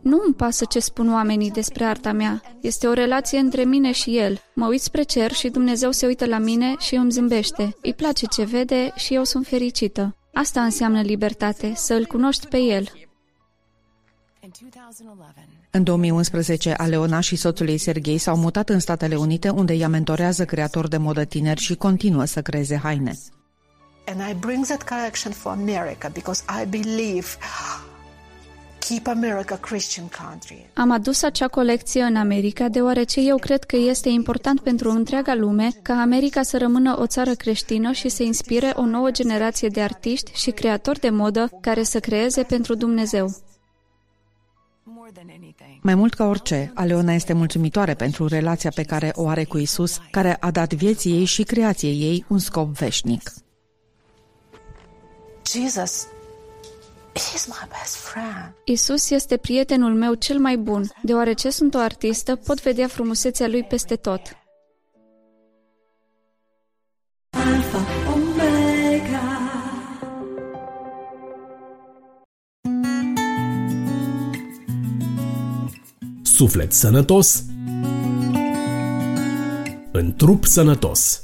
Nu 0.00 0.22
îmi 0.24 0.34
pasă 0.34 0.64
ce 0.64 0.78
spun 0.78 1.12
oamenii 1.12 1.50
despre 1.50 1.84
arta 1.84 2.12
mea. 2.12 2.42
Este 2.60 2.86
o 2.86 2.92
relație 2.92 3.38
între 3.38 3.64
mine 3.64 3.92
și 3.92 4.16
el. 4.18 4.40
Mă 4.54 4.66
uit 4.66 4.80
spre 4.80 5.02
cer 5.02 5.32
și 5.32 5.48
Dumnezeu 5.48 5.90
se 5.90 6.06
uită 6.06 6.26
la 6.26 6.38
mine 6.38 6.74
și 6.78 6.94
îmi 6.94 7.10
zâmbește. 7.10 7.76
Îi 7.82 7.94
place 7.94 8.26
ce 8.26 8.44
vede 8.44 8.92
și 8.96 9.14
eu 9.14 9.24
sunt 9.24 9.46
fericită. 9.46 10.16
Asta 10.34 10.62
înseamnă 10.62 11.00
libertate, 11.00 11.72
să 11.74 11.94
îl 11.94 12.04
cunoști 12.04 12.46
pe 12.46 12.58
el. 12.58 12.92
În 15.70 15.82
2011, 15.82 16.74
Aleona 16.76 17.20
și 17.20 17.36
soțul 17.36 17.68
ei 17.68 17.78
Serghei 17.78 18.18
s-au 18.18 18.36
mutat 18.36 18.68
în 18.68 18.78
Statele 18.78 19.16
Unite, 19.16 19.48
unde 19.48 19.72
ea 19.72 19.88
mentorează 19.88 20.44
creatori 20.44 20.88
de 20.88 20.96
modă 20.96 21.24
tineri 21.24 21.60
și 21.60 21.74
continuă 21.74 22.24
să 22.24 22.42
creeze 22.42 22.76
haine. 22.76 23.12
And 24.06 24.20
I 24.30 24.34
bring 24.34 24.66
that 24.66 24.82
collection 24.82 25.32
for 25.32 25.52
America 25.52 26.08
because 26.08 26.44
I 26.62 26.66
believe 26.66 27.26
Keep 28.88 29.06
America 29.06 29.56
Christian 29.56 30.08
country. 30.20 30.66
Am 30.74 30.90
adus 30.90 31.22
acea 31.22 31.48
colecție 31.48 32.02
în 32.02 32.16
America 32.16 32.68
deoarece 32.68 33.20
eu 33.20 33.36
cred 33.36 33.64
că 33.64 33.76
este 33.76 34.08
important 34.08 34.60
pentru 34.60 34.90
întreaga 34.90 35.34
lume 35.34 35.68
ca 35.82 35.94
America 35.94 36.42
să 36.42 36.58
rămână 36.58 36.96
o 36.98 37.06
țară 37.06 37.34
creștină 37.34 37.92
și 37.92 38.08
să 38.08 38.22
inspire 38.22 38.72
o 38.76 38.84
nouă 38.84 39.10
generație 39.10 39.68
de 39.68 39.80
artiști 39.80 40.32
și 40.34 40.50
creatori 40.50 41.00
de 41.00 41.10
modă 41.10 41.50
care 41.60 41.82
să 41.82 42.00
creeze 42.00 42.42
pentru 42.42 42.74
Dumnezeu. 42.74 43.34
Mai 45.80 45.94
mult 45.94 46.14
ca 46.14 46.24
orice, 46.24 46.72
Aleona 46.74 47.12
este 47.12 47.32
mulțumitoare 47.32 47.94
pentru 47.94 48.26
relația 48.26 48.70
pe 48.74 48.82
care 48.82 49.12
o 49.14 49.28
are 49.28 49.44
cu 49.44 49.58
Isus, 49.58 50.00
care 50.10 50.36
a 50.40 50.50
dat 50.50 50.72
vieții 50.72 51.12
ei 51.12 51.24
și 51.24 51.42
creației 51.42 52.00
ei 52.00 52.24
un 52.28 52.38
scop 52.38 52.76
veșnic. 52.76 53.32
Jesus 55.46 56.06
Isus 58.64 59.10
este 59.10 59.36
prietenul 59.36 59.94
meu 59.94 60.14
cel 60.14 60.38
mai 60.38 60.56
bun. 60.56 60.90
Deoarece 61.02 61.50
sunt 61.50 61.74
o 61.74 61.78
artistă, 61.78 62.36
pot 62.36 62.62
vedea 62.62 62.88
frumusețea 62.88 63.48
lui 63.48 63.62
peste 63.64 63.96
tot. 63.96 64.20
Alpha, 67.30 67.86
Omega. 68.12 69.22
Suflet 76.22 76.72
sănătos 76.72 77.42
în 79.92 80.14
trup 80.16 80.44
sănătos. 80.44 81.22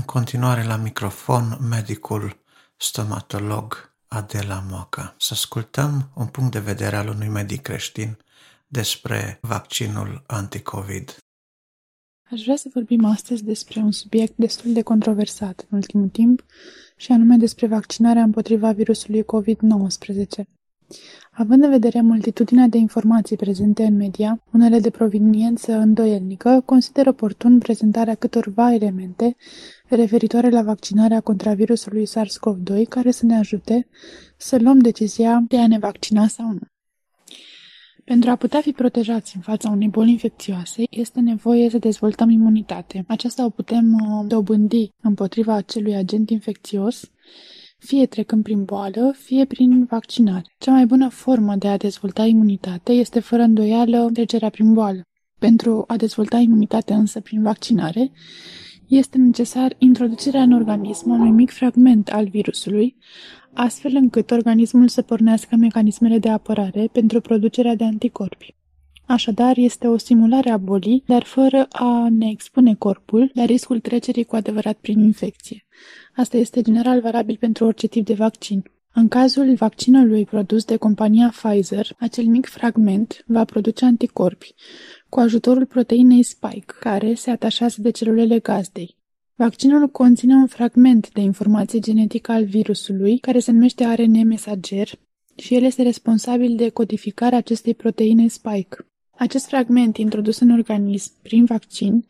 În 0.00 0.06
continuare 0.06 0.64
la 0.64 0.76
microfon, 0.76 1.58
medicul 1.68 2.36
stomatolog 2.76 3.94
Adela 4.08 4.64
Moca. 4.70 5.14
Să 5.18 5.32
ascultăm 5.32 6.10
un 6.14 6.26
punct 6.26 6.52
de 6.52 6.58
vedere 6.58 6.96
al 6.96 7.08
unui 7.08 7.28
medic 7.28 7.62
creștin 7.62 8.18
despre 8.66 9.38
vaccinul 9.40 10.22
anticovid. 10.26 11.16
Aș 12.30 12.42
vrea 12.42 12.56
să 12.56 12.70
vorbim 12.74 13.04
astăzi 13.04 13.44
despre 13.44 13.80
un 13.80 13.92
subiect 13.92 14.32
destul 14.36 14.72
de 14.72 14.82
controversat 14.82 15.66
în 15.70 15.76
ultimul 15.76 16.08
timp, 16.08 16.44
și 16.96 17.12
anume 17.12 17.36
despre 17.36 17.66
vaccinarea 17.66 18.22
împotriva 18.22 18.72
virusului 18.72 19.22
COVID-19. 19.24 20.44
Având 21.30 21.62
în 21.64 21.70
vedere 21.70 22.00
multitudinea 22.00 22.66
de 22.66 22.78
informații 22.78 23.36
prezente 23.36 23.84
în 23.84 23.96
media, 23.96 24.42
unele 24.52 24.80
de 24.80 24.90
proveniență 24.90 25.72
îndoielnică, 25.72 26.62
consider 26.64 27.06
oportun 27.06 27.58
prezentarea 27.58 28.14
câtorva 28.14 28.72
elemente 28.72 29.36
referitoare 29.94 30.50
la 30.50 30.62
vaccinarea 30.62 31.20
contra 31.20 31.54
virusului 31.54 32.06
SARS-CoV-2 32.06 32.82
care 32.88 33.10
să 33.10 33.26
ne 33.26 33.36
ajute 33.36 33.86
să 34.36 34.58
luăm 34.58 34.78
decizia 34.78 35.44
de 35.48 35.58
a 35.58 35.66
ne 35.66 35.78
vaccina 35.78 36.26
sau 36.26 36.46
nu. 36.46 36.60
Pentru 38.04 38.30
a 38.30 38.36
putea 38.36 38.60
fi 38.60 38.72
protejați 38.72 39.36
în 39.36 39.42
fața 39.42 39.70
unei 39.70 39.88
boli 39.88 40.10
infecțioase, 40.10 40.82
este 40.90 41.20
nevoie 41.20 41.70
să 41.70 41.78
dezvoltăm 41.78 42.30
imunitate. 42.30 43.04
Aceasta 43.08 43.44
o 43.44 43.50
putem 43.50 43.92
uh, 43.92 44.24
dobândi 44.26 44.90
împotriva 45.02 45.54
acelui 45.54 45.94
agent 45.94 46.30
infecțios 46.30 47.10
fie 47.78 48.06
trecând 48.06 48.42
prin 48.42 48.64
boală, 48.64 49.14
fie 49.18 49.44
prin 49.44 49.84
vaccinare. 49.84 50.54
Cea 50.58 50.72
mai 50.72 50.86
bună 50.86 51.08
formă 51.08 51.54
de 51.56 51.68
a 51.68 51.76
dezvolta 51.76 52.24
imunitate 52.24 52.92
este 52.92 53.20
fără 53.20 53.42
îndoială 53.42 54.10
trecerea 54.12 54.48
prin 54.48 54.72
boală. 54.72 55.02
Pentru 55.38 55.84
a 55.86 55.96
dezvolta 55.96 56.38
imunitatea 56.38 56.96
însă 56.96 57.20
prin 57.20 57.42
vaccinare, 57.42 58.10
este 58.90 59.18
necesar 59.18 59.74
introducerea 59.78 60.42
în 60.42 60.52
organism 60.52 61.10
unui 61.10 61.30
mic 61.30 61.50
fragment 61.50 62.08
al 62.08 62.28
virusului, 62.28 62.96
astfel 63.52 63.92
încât 63.94 64.30
organismul 64.30 64.88
să 64.88 65.02
pornească 65.02 65.56
mecanismele 65.56 66.18
de 66.18 66.28
apărare 66.28 66.88
pentru 66.92 67.20
producerea 67.20 67.74
de 67.74 67.84
anticorpi. 67.84 68.54
Așadar, 69.06 69.56
este 69.56 69.86
o 69.86 69.96
simulare 69.96 70.50
a 70.50 70.56
bolii, 70.56 71.02
dar 71.06 71.22
fără 71.22 71.66
a 71.70 72.08
ne 72.10 72.28
expune 72.28 72.74
corpul 72.74 73.30
la 73.34 73.44
riscul 73.44 73.80
trecerii 73.80 74.24
cu 74.24 74.36
adevărat 74.36 74.76
prin 74.80 74.98
infecție. 74.98 75.66
Asta 76.16 76.36
este 76.36 76.62
general 76.62 77.00
valabil 77.00 77.36
pentru 77.40 77.64
orice 77.64 77.86
tip 77.86 78.04
de 78.04 78.14
vaccin. 78.14 78.62
În 78.94 79.08
cazul 79.08 79.54
vaccinului 79.54 80.24
produs 80.24 80.64
de 80.64 80.76
compania 80.76 81.32
Pfizer, 81.36 81.86
acel 81.98 82.24
mic 82.24 82.46
fragment 82.46 83.24
va 83.26 83.44
produce 83.44 83.84
anticorpi 83.84 84.54
cu 85.10 85.20
ajutorul 85.20 85.66
proteinei 85.66 86.22
spike, 86.22 86.74
care 86.80 87.14
se 87.14 87.30
atașează 87.30 87.80
de 87.80 87.90
celulele 87.90 88.38
gazdei. 88.38 88.96
Vaccinul 89.34 89.88
conține 89.88 90.34
un 90.34 90.46
fragment 90.46 91.12
de 91.12 91.20
informație 91.20 91.78
genetică 91.78 92.32
al 92.32 92.44
virusului, 92.44 93.18
care 93.18 93.38
se 93.38 93.52
numește 93.52 93.84
ARN 93.84 94.26
mesager, 94.26 94.88
și 95.36 95.54
el 95.54 95.62
este 95.62 95.82
responsabil 95.82 96.56
de 96.56 96.68
codificarea 96.68 97.38
acestei 97.38 97.74
proteine 97.74 98.28
spike. 98.28 98.76
Acest 99.10 99.46
fragment 99.46 99.96
introdus 99.96 100.40
în 100.40 100.50
organism 100.50 101.12
prin 101.22 101.44
vaccin 101.44 102.06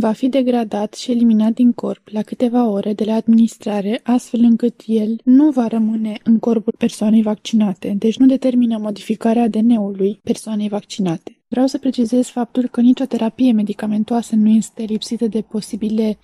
va 0.00 0.12
fi 0.12 0.28
degradat 0.28 0.94
și 0.94 1.10
eliminat 1.10 1.52
din 1.52 1.72
corp 1.72 2.08
la 2.08 2.22
câteva 2.22 2.68
ore 2.68 2.92
de 2.92 3.04
la 3.04 3.14
administrare, 3.14 4.00
astfel 4.02 4.40
încât 4.40 4.82
el 4.86 5.20
nu 5.24 5.50
va 5.50 5.66
rămâne 5.66 6.20
în 6.24 6.38
corpul 6.38 6.74
persoanei 6.78 7.22
vaccinate, 7.22 7.94
deci 7.98 8.16
nu 8.16 8.26
determină 8.26 8.78
modificarea 8.78 9.42
ADN-ului 9.42 10.20
persoanei 10.22 10.68
vaccinate. 10.68 11.42
Vreau 11.48 11.66
să 11.66 11.78
precizez 11.78 12.26
faptul 12.26 12.68
că 12.68 12.80
nicio 12.80 13.04
terapie 13.04 13.52
medicamentoasă 13.52 14.36
nu 14.36 14.48
este 14.48 14.82
lipsită 14.82 15.26
de 15.26 15.40
posibile 15.40 16.18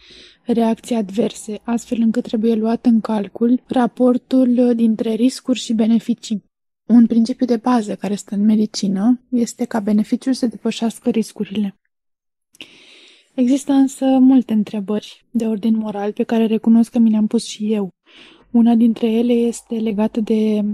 reacții 0.44 0.96
adverse, 0.96 1.60
astfel 1.62 1.98
încât 2.00 2.22
trebuie 2.22 2.54
luat 2.54 2.86
în 2.86 3.00
calcul 3.00 3.62
raportul 3.66 4.72
dintre 4.74 5.12
riscuri 5.12 5.58
și 5.58 5.72
beneficii. 5.72 6.44
Un 6.86 7.06
principiu 7.06 7.46
de 7.46 7.56
bază 7.56 7.94
care 7.94 8.14
stă 8.14 8.34
în 8.34 8.44
medicină 8.44 9.20
este 9.30 9.64
ca 9.64 9.80
beneficiul 9.80 10.32
să 10.32 10.46
depășească 10.46 11.10
riscurile. 11.10 11.78
Există 13.34 13.72
însă 13.72 14.04
multe 14.04 14.52
întrebări 14.52 15.24
de 15.30 15.46
ordin 15.46 15.76
moral 15.76 16.12
pe 16.12 16.22
care 16.22 16.46
recunosc 16.46 16.90
că 16.90 16.98
mi 16.98 17.10
le-am 17.10 17.26
pus 17.26 17.44
și 17.44 17.72
eu. 17.72 17.88
Una 18.50 18.74
dintre 18.74 19.10
ele 19.10 19.32
este 19.32 19.74
legată 19.74 20.20
de 20.20 20.64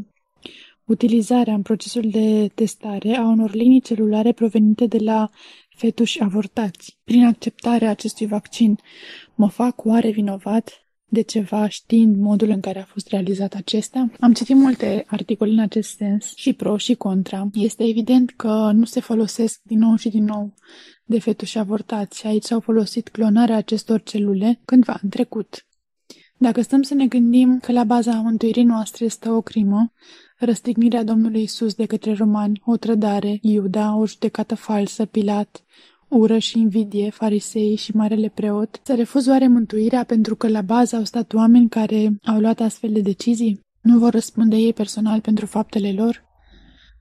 utilizarea 0.84 1.54
în 1.54 1.62
procesul 1.62 2.10
de 2.10 2.50
testare 2.54 3.16
a 3.16 3.22
unor 3.22 3.54
linii 3.54 3.80
celulare 3.80 4.32
provenite 4.32 4.86
de 4.86 4.98
la 4.98 5.30
fetuși 5.76 6.20
avortați. 6.22 6.98
Prin 7.04 7.24
acceptarea 7.24 7.90
acestui 7.90 8.26
vaccin, 8.26 8.78
mă 9.34 9.48
fac 9.48 9.84
oare 9.84 10.10
vinovat 10.10 10.84
de 11.12 11.20
ceva 11.20 11.68
știind 11.68 12.16
modul 12.16 12.48
în 12.48 12.60
care 12.60 12.78
a 12.80 12.84
fost 12.84 13.08
realizat 13.08 13.54
acesta? 13.54 14.10
Am 14.20 14.32
citit 14.32 14.56
multe 14.56 15.04
articole 15.06 15.50
în 15.50 15.58
acest 15.58 15.96
sens, 15.96 16.32
și 16.36 16.52
pro 16.52 16.76
și 16.76 16.94
contra. 16.94 17.48
Este 17.52 17.84
evident 17.84 18.30
că 18.30 18.70
nu 18.74 18.84
se 18.84 19.00
folosesc 19.00 19.60
din 19.62 19.78
nou 19.78 19.96
și 19.96 20.08
din 20.08 20.24
nou 20.24 20.54
de 21.10 21.20
fetuși 21.20 21.58
avortați 21.58 22.18
și 22.18 22.26
aici 22.26 22.42
s-au 22.44 22.60
folosit 22.60 23.08
clonarea 23.08 23.56
acestor 23.56 24.02
celule 24.02 24.60
cândva 24.64 24.98
în 25.02 25.08
trecut. 25.08 25.66
Dacă 26.38 26.60
stăm 26.60 26.82
să 26.82 26.94
ne 26.94 27.06
gândim 27.06 27.58
că 27.58 27.72
la 27.72 27.84
baza 27.84 28.12
mântuirii 28.12 28.62
noastre 28.62 29.08
stă 29.08 29.30
o 29.30 29.40
crimă, 29.40 29.92
răstignirea 30.38 31.04
Domnului 31.04 31.42
Isus 31.42 31.74
de 31.74 31.86
către 31.86 32.12
romani, 32.12 32.62
o 32.64 32.76
trădare, 32.76 33.38
Iuda, 33.42 33.96
o 33.96 34.06
judecată 34.06 34.54
falsă, 34.54 35.04
Pilat, 35.04 35.64
ură 36.08 36.38
și 36.38 36.58
invidie, 36.58 37.10
farisei 37.10 37.76
și 37.76 37.96
marele 37.96 38.28
preot, 38.28 38.80
să 38.82 38.94
refuz 38.94 39.26
oare 39.26 39.48
mântuirea 39.48 40.04
pentru 40.04 40.36
că 40.36 40.48
la 40.48 40.62
bază 40.62 40.96
au 40.96 41.04
stat 41.04 41.32
oameni 41.32 41.68
care 41.68 42.18
au 42.24 42.38
luat 42.38 42.60
astfel 42.60 42.92
de 42.92 43.00
decizii? 43.00 43.60
Nu 43.80 43.98
vor 43.98 44.12
răspunde 44.12 44.56
ei 44.56 44.72
personal 44.72 45.20
pentru 45.20 45.46
faptele 45.46 45.92
lor? 45.92 46.24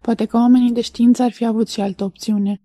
Poate 0.01 0.25
că 0.25 0.37
oamenii 0.37 0.71
de 0.71 0.81
știință 0.81 1.23
ar 1.23 1.31
fi 1.31 1.45
avut 1.45 1.69
și 1.69 1.81
altă 1.81 2.03
opțiune. 2.03 2.61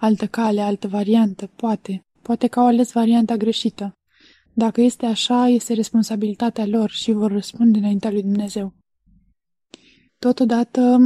Altă 0.00 0.26
cale, 0.26 0.60
altă 0.60 0.88
variantă, 0.88 1.50
poate. 1.56 2.06
Poate 2.22 2.46
că 2.46 2.60
au 2.60 2.66
ales 2.66 2.92
varianta 2.92 3.36
greșită. 3.36 3.98
Dacă 4.52 4.80
este 4.80 5.06
așa, 5.06 5.48
este 5.48 5.72
responsabilitatea 5.74 6.66
lor 6.66 6.90
și 6.90 7.12
vor 7.12 7.32
răspunde 7.32 7.78
înaintea 7.78 8.10
lui 8.10 8.22
Dumnezeu. 8.22 8.74
Totodată, 10.18 10.98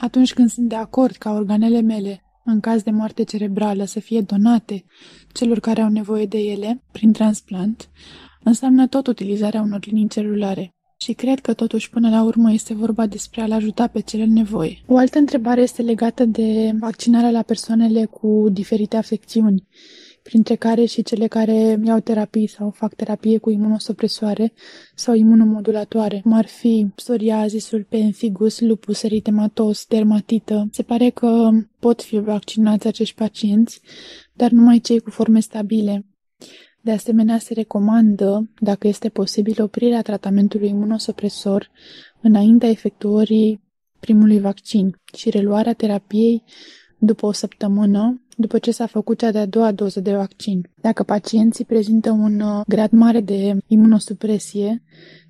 atunci 0.00 0.32
când 0.34 0.50
sunt 0.50 0.68
de 0.68 0.74
acord 0.74 1.16
ca 1.16 1.32
organele 1.32 1.80
mele, 1.80 2.22
în 2.44 2.60
caz 2.60 2.82
de 2.82 2.90
moarte 2.90 3.22
cerebrală, 3.22 3.84
să 3.84 4.00
fie 4.00 4.20
donate 4.20 4.84
celor 5.32 5.60
care 5.60 5.80
au 5.80 5.88
nevoie 5.88 6.26
de 6.26 6.38
ele, 6.38 6.82
prin 6.92 7.12
transplant, 7.12 7.90
înseamnă 8.42 8.86
tot 8.86 9.06
utilizarea 9.06 9.62
unor 9.62 9.80
linii 9.84 10.08
celulare. 10.08 10.74
Și 11.02 11.12
cred 11.12 11.40
că 11.40 11.54
totuși 11.54 11.90
până 11.90 12.10
la 12.10 12.22
urmă 12.22 12.52
este 12.52 12.74
vorba 12.74 13.06
despre 13.06 13.40
a-l 13.40 13.52
ajuta 13.52 13.86
pe 13.86 14.00
cel 14.00 14.20
în 14.20 14.32
nevoie. 14.32 14.82
O 14.86 14.96
altă 14.96 15.18
întrebare 15.18 15.60
este 15.60 15.82
legată 15.82 16.24
de 16.24 16.72
vaccinarea 16.80 17.30
la 17.30 17.42
persoanele 17.42 18.04
cu 18.04 18.48
diferite 18.52 18.96
afecțiuni 18.96 19.66
printre 20.22 20.54
care 20.54 20.84
și 20.84 21.02
cele 21.02 21.26
care 21.26 21.80
iau 21.84 22.00
terapii 22.00 22.46
sau 22.46 22.70
fac 22.70 22.94
terapie 22.94 23.38
cu 23.38 23.50
imunosupresoare 23.50 24.52
sau 24.94 25.14
imunomodulatoare, 25.14 26.20
cum 26.22 26.32
ar 26.32 26.46
fi 26.46 26.86
psoriazisul, 26.94 27.86
pemphigus, 27.88 28.60
lupus 28.60 29.02
eritematos, 29.02 29.86
dermatită. 29.86 30.68
Se 30.70 30.82
pare 30.82 31.10
că 31.10 31.48
pot 31.78 32.02
fi 32.02 32.18
vaccinați 32.18 32.86
acești 32.86 33.14
pacienți, 33.14 33.80
dar 34.32 34.50
numai 34.50 34.78
cei 34.78 35.00
cu 35.00 35.10
forme 35.10 35.40
stabile. 35.40 36.06
De 36.84 36.92
asemenea, 36.92 37.38
se 37.38 37.54
recomandă, 37.54 38.50
dacă 38.60 38.88
este 38.88 39.08
posibil, 39.08 39.62
oprirea 39.62 40.02
tratamentului 40.02 40.68
imunosupresor 40.68 41.70
înaintea 42.20 42.68
efectuării 42.68 43.62
primului 44.00 44.40
vaccin 44.40 45.00
și 45.16 45.30
reluarea 45.30 45.72
terapiei 45.72 46.42
după 46.98 47.26
o 47.26 47.32
săptămână 47.32 48.22
după 48.36 48.58
ce 48.58 48.70
s-a 48.70 48.86
făcut 48.86 49.18
cea 49.18 49.30
de-a 49.30 49.46
doua 49.46 49.72
doză 49.72 50.00
de 50.00 50.14
vaccin. 50.14 50.70
Dacă 50.80 51.02
pacienții 51.02 51.64
prezintă 51.64 52.10
un 52.10 52.40
uh, 52.40 52.60
grad 52.66 52.90
mare 52.90 53.20
de 53.20 53.56
imunosupresie, 53.66 54.82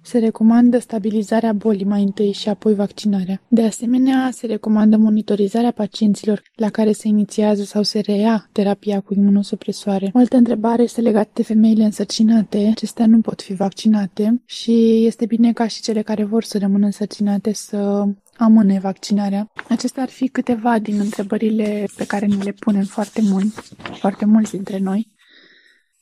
se 0.02 0.18
recomandă 0.18 0.78
stabilizarea 0.78 1.52
bolii 1.52 1.84
mai 1.84 2.02
întâi 2.02 2.32
și 2.32 2.48
apoi 2.48 2.74
vaccinarea. 2.74 3.42
De 3.48 3.62
asemenea, 3.62 4.30
se 4.32 4.46
recomandă 4.46 4.96
monitorizarea 4.96 5.70
pacienților 5.70 6.42
la 6.54 6.70
care 6.70 6.92
se 6.92 7.08
inițiază 7.08 7.62
sau 7.62 7.82
se 7.82 8.00
reia 8.00 8.48
terapia 8.52 9.00
cu 9.00 9.14
imunosupresoare. 9.14 10.10
O 10.14 10.18
altă 10.18 10.36
întrebare 10.36 10.82
este 10.82 11.00
legată 11.00 11.30
de 11.34 11.42
femeile 11.42 11.84
însărcinate. 11.84 12.68
Acestea 12.70 13.06
nu 13.06 13.20
pot 13.20 13.42
fi 13.42 13.54
vaccinate 13.54 14.42
și 14.44 15.06
este 15.06 15.26
bine 15.26 15.52
ca 15.52 15.66
și 15.66 15.80
cele 15.82 16.02
care 16.02 16.24
vor 16.24 16.44
să 16.44 16.58
rămână 16.58 16.84
însărcinate 16.84 17.52
să 17.52 18.04
amâne 18.36 18.78
vaccinarea. 18.78 19.52
Acestea 19.68 20.02
ar 20.02 20.08
fi 20.08 20.28
câteva 20.28 20.78
din 20.78 21.00
întrebările 21.00 21.86
pe 21.96 22.06
care 22.06 22.26
ni 22.26 22.42
le 22.42 22.52
punem 22.52 22.84
foarte 22.84 23.20
mult, 23.22 23.52
foarte 23.98 24.24
mulți 24.24 24.50
dintre 24.50 24.78
noi 24.78 25.10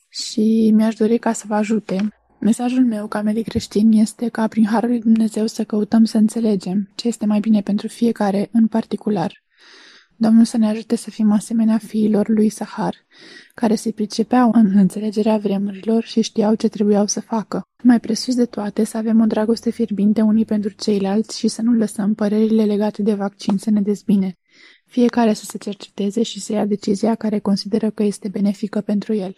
și 0.09 0.71
mi-aș 0.73 0.95
dori 0.95 1.17
ca 1.17 1.33
să 1.33 1.43
vă 1.47 1.55
ajute. 1.55 2.13
Mesajul 2.41 2.85
meu 2.85 3.07
ca 3.07 3.21
medic 3.21 3.47
creștin 3.47 3.91
este 3.91 4.29
ca 4.29 4.47
prin 4.47 4.65
Harul 4.65 4.89
lui 4.89 4.99
Dumnezeu 4.99 5.47
să 5.47 5.63
căutăm 5.63 6.03
să 6.03 6.17
înțelegem 6.17 6.89
ce 6.95 7.07
este 7.07 7.25
mai 7.25 7.39
bine 7.39 7.61
pentru 7.61 7.87
fiecare 7.87 8.49
în 8.51 8.67
particular 8.67 9.41
Domnul 10.21 10.45
să 10.45 10.57
ne 10.57 10.67
ajute 10.67 10.95
să 10.95 11.09
fim 11.09 11.31
asemenea 11.31 11.77
fiilor 11.77 12.29
lui 12.29 12.49
Sahar, 12.49 12.95
care 13.53 13.75
se 13.75 13.91
pricepeau 13.91 14.51
în 14.53 14.77
înțelegerea 14.77 15.37
vremurilor 15.37 16.03
și 16.03 16.21
știau 16.21 16.55
ce 16.55 16.67
trebuiau 16.67 17.07
să 17.07 17.21
facă. 17.21 17.67
Mai 17.83 17.99
presus 17.99 18.35
de 18.35 18.45
toate, 18.45 18.83
să 18.83 18.97
avem 18.97 19.21
o 19.21 19.25
dragoste 19.25 19.69
fierbinte 19.69 20.21
unii 20.21 20.45
pentru 20.45 20.69
ceilalți 20.69 21.39
și 21.39 21.47
să 21.47 21.61
nu 21.61 21.71
lăsăm 21.73 22.13
părerile 22.13 22.65
legate 22.65 23.01
de 23.01 23.13
vaccin 23.13 23.57
să 23.57 23.69
ne 23.69 23.81
dezbine. 23.81 24.37
Fiecare 24.85 25.33
să 25.33 25.45
se 25.45 25.57
cerceteze 25.57 26.23
și 26.23 26.39
să 26.39 26.53
ia 26.53 26.65
decizia 26.65 27.15
care 27.15 27.39
consideră 27.39 27.89
că 27.89 28.03
este 28.03 28.27
benefică 28.27 28.81
pentru 28.81 29.13
el. 29.13 29.33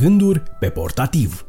Gânduri 0.00 0.42
pe 0.58 0.70
portativ 0.70 1.44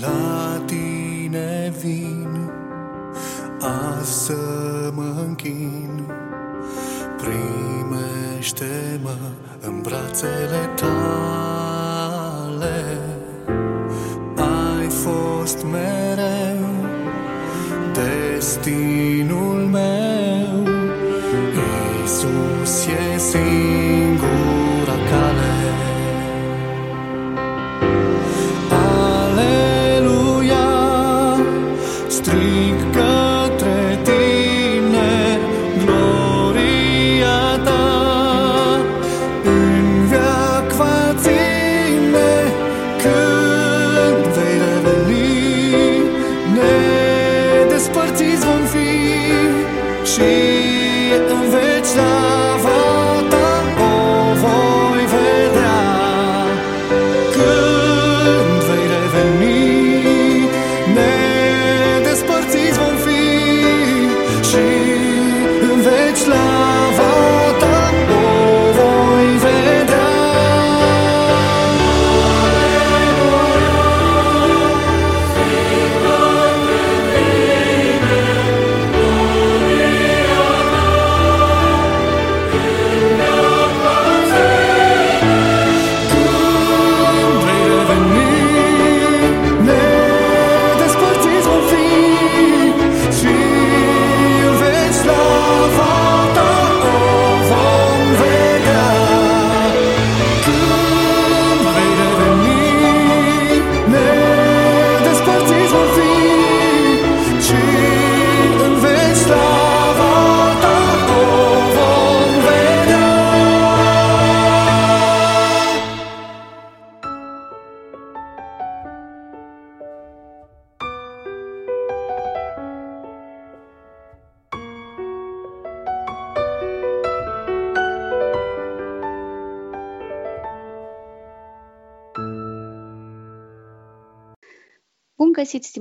La 0.00 0.62
tine 0.66 1.72
vin 1.82 2.50
azi 3.60 4.24
să 4.24 4.36
mă 4.94 5.14
închin. 5.26 6.04
Primește-mă 7.16 9.16
în 9.60 9.80
brațele 9.80 10.70
tale 10.76 12.12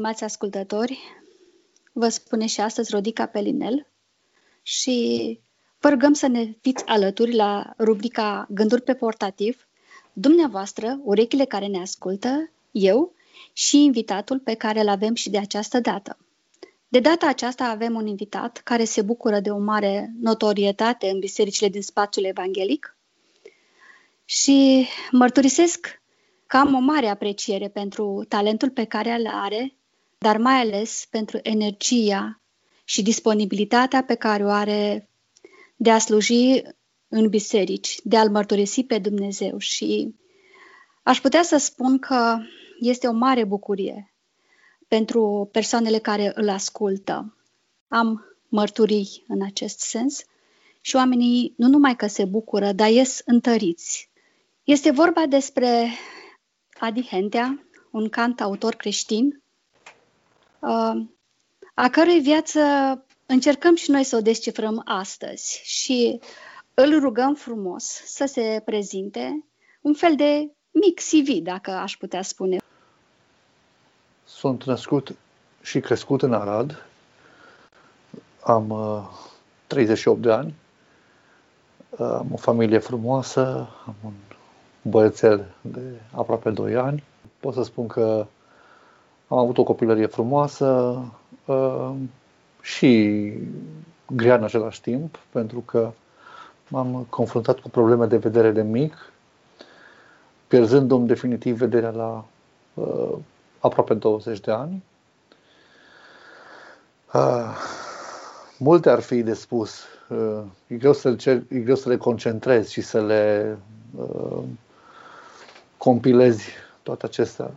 stimați 0.02 0.24
ascultători! 0.24 1.00
Vă 1.92 2.10
spune 2.10 2.46
și 2.46 2.62
astăzi 2.62 2.92
Rodica 2.92 3.26
Pelinel 3.26 3.88
și 4.62 5.40
vă 5.80 5.90
rugăm 5.90 6.14
să 6.14 6.28
ne 6.28 6.54
fiți 6.62 6.86
alături 6.86 7.36
la 7.36 7.74
rubrica 7.80 8.48
Gânduri 8.50 8.82
pe 8.82 8.94
portativ, 8.94 9.68
dumneavoastră, 10.14 11.00
urechile 11.04 11.46
care 11.46 11.68
ne 11.68 11.80
ascultă, 11.80 12.52
eu 12.72 13.14
și 13.54 13.84
invitatul 13.84 14.40
pe 14.40 14.54
care 14.54 14.80
îl 14.80 14.88
avem 14.88 15.14
și 15.16 15.30
de 15.30 15.38
această 15.38 15.80
dată. 15.80 16.18
De 16.88 17.00
data 17.00 17.28
aceasta 17.28 17.64
avem 17.64 17.96
un 17.96 18.08
invitat 18.08 18.58
care 18.58 18.84
se 18.84 19.02
bucură 19.02 19.40
de 19.40 19.50
o 19.50 19.58
mare 19.58 20.12
notorietate 20.20 21.10
în 21.10 21.20
bisericile 21.20 21.70
din 21.70 21.82
spațiul 21.82 22.26
evanghelic 22.26 22.98
și 24.26 24.88
mărturisesc 25.12 26.02
că 26.48 26.58
am 26.58 26.74
o 26.74 26.80
mare 26.80 27.08
apreciere 27.08 27.68
pentru 27.68 28.26
talentul 28.28 28.70
pe 28.70 28.84
care 28.84 29.12
îl 29.12 29.28
are, 29.28 29.76
dar 30.24 30.38
mai 30.38 30.59
ales 30.59 31.08
pentru 31.09 31.40
energia 31.43 32.41
și 32.83 33.01
disponibilitatea 33.01 34.03
pe 34.03 34.16
care 34.16 34.43
o 34.45 34.50
are 34.50 35.09
de 35.75 35.91
a 35.91 35.98
sluji 35.98 36.61
în 37.08 37.30
biserici, 37.30 38.00
de 38.03 38.17
a-L 38.17 38.30
mărturisi 38.30 38.83
pe 38.83 38.98
Dumnezeu 38.98 39.58
și 39.58 40.16
aș 41.03 41.22
putea 41.22 41.43
să 41.43 41.58
spun 41.58 42.00
că 42.00 42.38
este 42.80 43.08
o 43.08 43.11
mare 43.11 43.43
bucurie 43.43 44.14
pentru 44.88 45.50
persoanele 45.51 45.98
care 45.98 46.32
îl 46.35 46.50
ascultă. 46.50 47.38
Am 47.88 48.25
mărturii 48.48 49.24
în 49.27 49.43
acest 49.43 49.80
sens 49.80 50.24
și 50.82 50.95
oamenii 50.95 51.53
nu 51.58 51.67
numai 51.67 51.95
că 51.95 52.08
se 52.08 52.25
bucură, 52.25 52.72
dar 52.72 52.90
ies 52.90 53.22
întăriți. 53.25 54.09
Este 54.64 54.91
vorba 54.91 55.25
despre 55.25 55.90
Adi 56.80 57.01
Hentea, 57.01 57.67
un 57.91 58.09
cantautor 58.09 58.75
creștin, 58.75 59.25
uh, 59.25 59.41
a 61.73 61.90
cărui 61.91 62.19
viață 62.19 62.59
încercăm 63.25 63.75
și 63.75 63.91
noi 63.91 64.03
să 64.03 64.15
o 64.15 64.22
descifrăm 64.22 64.81
astăzi 64.85 65.61
și 65.64 66.19
îl 66.73 66.99
rugăm 66.99 67.35
frumos 67.35 67.83
să 68.06 68.25
se 68.25 68.61
prezinte 68.65 69.45
un 69.81 69.93
fel 69.93 70.15
de 70.15 70.51
mic 70.72 70.99
CV, 70.99 71.43
dacă 71.43 71.72
aș 71.72 71.98
putea 71.98 72.22
spune. 72.22 72.57
Sunt 74.25 74.64
născut 74.64 75.15
și 75.61 75.80
crescut 75.80 76.22
în 76.22 76.33
Arad. 76.33 76.85
Am 78.43 78.69
uh, 78.69 79.07
38 79.67 80.22
de 80.22 80.31
ani. 80.31 80.53
Uh, 81.90 81.99
am 81.99 82.27
o 82.33 82.38
familie 82.38 82.77
frumoasă, 82.77 83.69
am 83.85 83.95
un 84.06 84.14
băiețel 84.81 85.56
de 85.61 85.81
aproape 86.11 86.49
2 86.49 86.75
ani. 86.75 87.03
Pot 87.40 87.53
să 87.53 87.64
spun 87.64 87.88
că 87.88 88.27
am 89.32 89.38
avut 89.38 89.58
o 89.58 89.64
copilărie 89.64 90.06
frumoasă 90.06 90.98
uh, 91.45 91.92
și 92.61 93.34
grea 94.16 94.35
în 94.35 94.43
același 94.43 94.82
timp, 94.82 95.19
pentru 95.30 95.60
că 95.60 95.92
m-am 96.68 97.06
confruntat 97.10 97.60
cu 97.60 97.69
probleme 97.69 98.06
de 98.06 98.18
vedere 98.18 98.51
de 98.51 98.61
mic, 98.61 99.11
pierzându-mi 100.48 101.08
definitiv 101.08 101.58
vederea 101.58 101.90
la 101.90 102.26
uh, 102.74 103.18
aproape 103.60 103.93
20 103.93 104.40
de 104.40 104.51
ani. 104.51 104.84
Uh, 107.14 107.56
multe 108.58 108.90
ar 108.90 109.00
fi 109.00 109.24
de 109.24 109.34
spus. 109.34 109.84
Uh, 110.10 110.42
e, 110.68 110.76
greu 110.76 110.93
să 110.93 111.16
cer, 111.16 111.43
e 111.50 111.60
greu 111.60 111.76
să 111.76 111.90
le 111.90 111.98
concentrezi 111.98 112.72
și 112.72 112.82
să 112.82 113.01
le 113.01 113.58
uh, 113.95 114.43
compilezi 115.77 116.50
toate 116.84 117.06
acestea. 117.06 117.51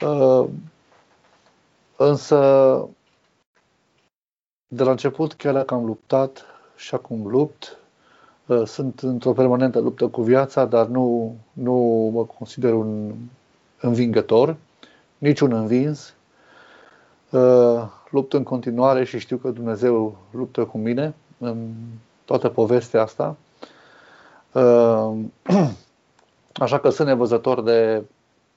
Uh, 0.00 0.48
însă, 1.96 2.36
de 4.66 4.82
la 4.82 4.90
început, 4.90 5.34
chiar 5.34 5.52
dacă 5.52 5.74
am 5.74 5.84
luptat 5.84 6.44
și 6.76 6.94
acum 6.94 7.26
lupt, 7.26 7.78
uh, 8.46 8.66
sunt 8.66 9.00
într-o 9.00 9.32
permanentă 9.32 9.78
luptă 9.78 10.08
cu 10.08 10.22
viața, 10.22 10.64
dar 10.64 10.86
nu, 10.86 11.36
nu 11.52 11.72
mă 12.12 12.24
consider 12.24 12.72
un 12.72 13.14
învingător, 13.80 14.56
nici 15.18 15.40
un 15.40 15.52
învins. 15.52 16.14
Uh, 17.30 17.82
lupt 18.10 18.32
în 18.32 18.42
continuare 18.42 19.04
și 19.04 19.18
știu 19.18 19.36
că 19.36 19.50
Dumnezeu 19.50 20.16
luptă 20.30 20.64
cu 20.64 20.78
mine 20.78 21.14
în 21.38 21.72
toată 22.24 22.48
povestea 22.48 23.02
asta. 23.02 23.36
Așa 26.52 26.78
că 26.78 26.90
sunt 26.90 27.08
nevăzător 27.08 27.62
de 27.62 28.02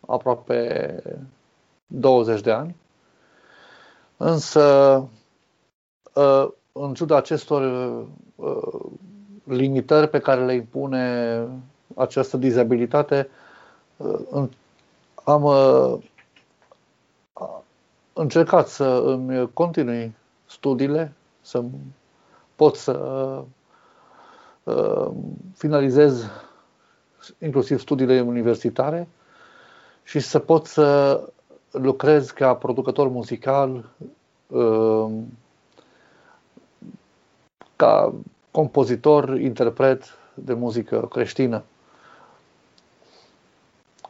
aproape 0.10 1.04
20 1.88 2.42
de 2.42 2.52
ani. 2.52 2.76
Însă, 4.18 4.62
ă, 6.16 6.54
în 6.72 6.94
ciuda 6.94 7.18
acestor 7.18 7.62
ă, 8.40 8.62
limitări 9.44 10.10
pe 10.10 10.20
care 10.20 10.46
le 10.46 10.54
impune 10.54 11.46
această 11.96 12.38
dizabilitate, 12.38 13.30
ă, 14.00 14.50
am 15.24 15.46
încercat 18.14 18.68
să 18.68 18.86
îmi 19.06 19.54
continui 19.54 20.16
studiile, 20.46 21.14
să 21.42 21.64
pot 22.56 22.76
să 22.76 23.44
finalizez 25.56 26.30
inclusiv 27.40 27.80
studiile 27.80 28.22
universitare 28.22 29.08
și 30.10 30.20
să 30.20 30.40
pot 30.40 30.66
să 30.66 31.22
lucrez 31.72 32.32
ca 32.32 32.56
producător 32.56 33.08
muzical, 33.08 33.90
um, 34.48 35.38
ca 37.76 38.14
compozitor, 38.52 39.40
interpret 39.40 40.04
de 40.34 40.54
muzică 40.54 41.08
creștină. 41.12 41.64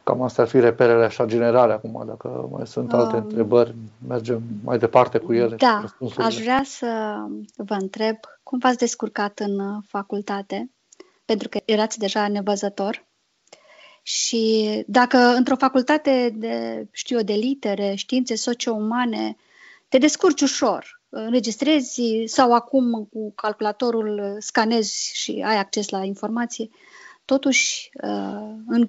Cam 0.02 0.22
astea 0.22 0.44
ar 0.44 0.50
fi 0.50 0.60
reperele 0.60 1.04
așa 1.04 1.24
generale 1.24 1.72
acum, 1.72 2.02
dacă 2.06 2.48
mai 2.52 2.66
sunt 2.66 2.92
alte 2.92 3.16
um, 3.16 3.22
întrebări, 3.22 3.74
mergem 4.08 4.42
mai 4.64 4.78
departe 4.78 5.18
cu 5.18 5.32
ele. 5.32 5.56
Da, 5.56 5.84
aș 6.16 6.40
vrea 6.40 6.62
să 6.64 7.16
vă 7.56 7.74
întreb 7.74 8.16
cum 8.42 8.58
v-ați 8.58 8.78
descurcat 8.78 9.38
în 9.38 9.80
facultate, 9.86 10.70
pentru 11.24 11.48
că 11.48 11.58
erați 11.64 11.98
deja 11.98 12.28
nevăzător. 12.28 13.08
Și 14.02 14.84
dacă 14.86 15.18
într-o 15.18 15.56
facultate 15.56 16.34
de, 16.36 16.86
știu 16.90 17.16
eu, 17.16 17.22
de 17.24 17.32
litere, 17.32 17.94
științe 17.94 18.34
socio-umane, 18.34 19.36
te 19.88 19.98
descurci 19.98 20.40
ușor, 20.40 21.00
înregistrezi 21.08 22.02
sau 22.24 22.54
acum 22.54 23.08
cu 23.12 23.32
calculatorul 23.34 24.36
scanezi 24.38 25.10
și 25.12 25.42
ai 25.46 25.56
acces 25.56 25.88
la 25.88 26.04
informație, 26.04 26.68
totuși 27.24 27.90
uh, 28.02 28.54
în 28.66 28.88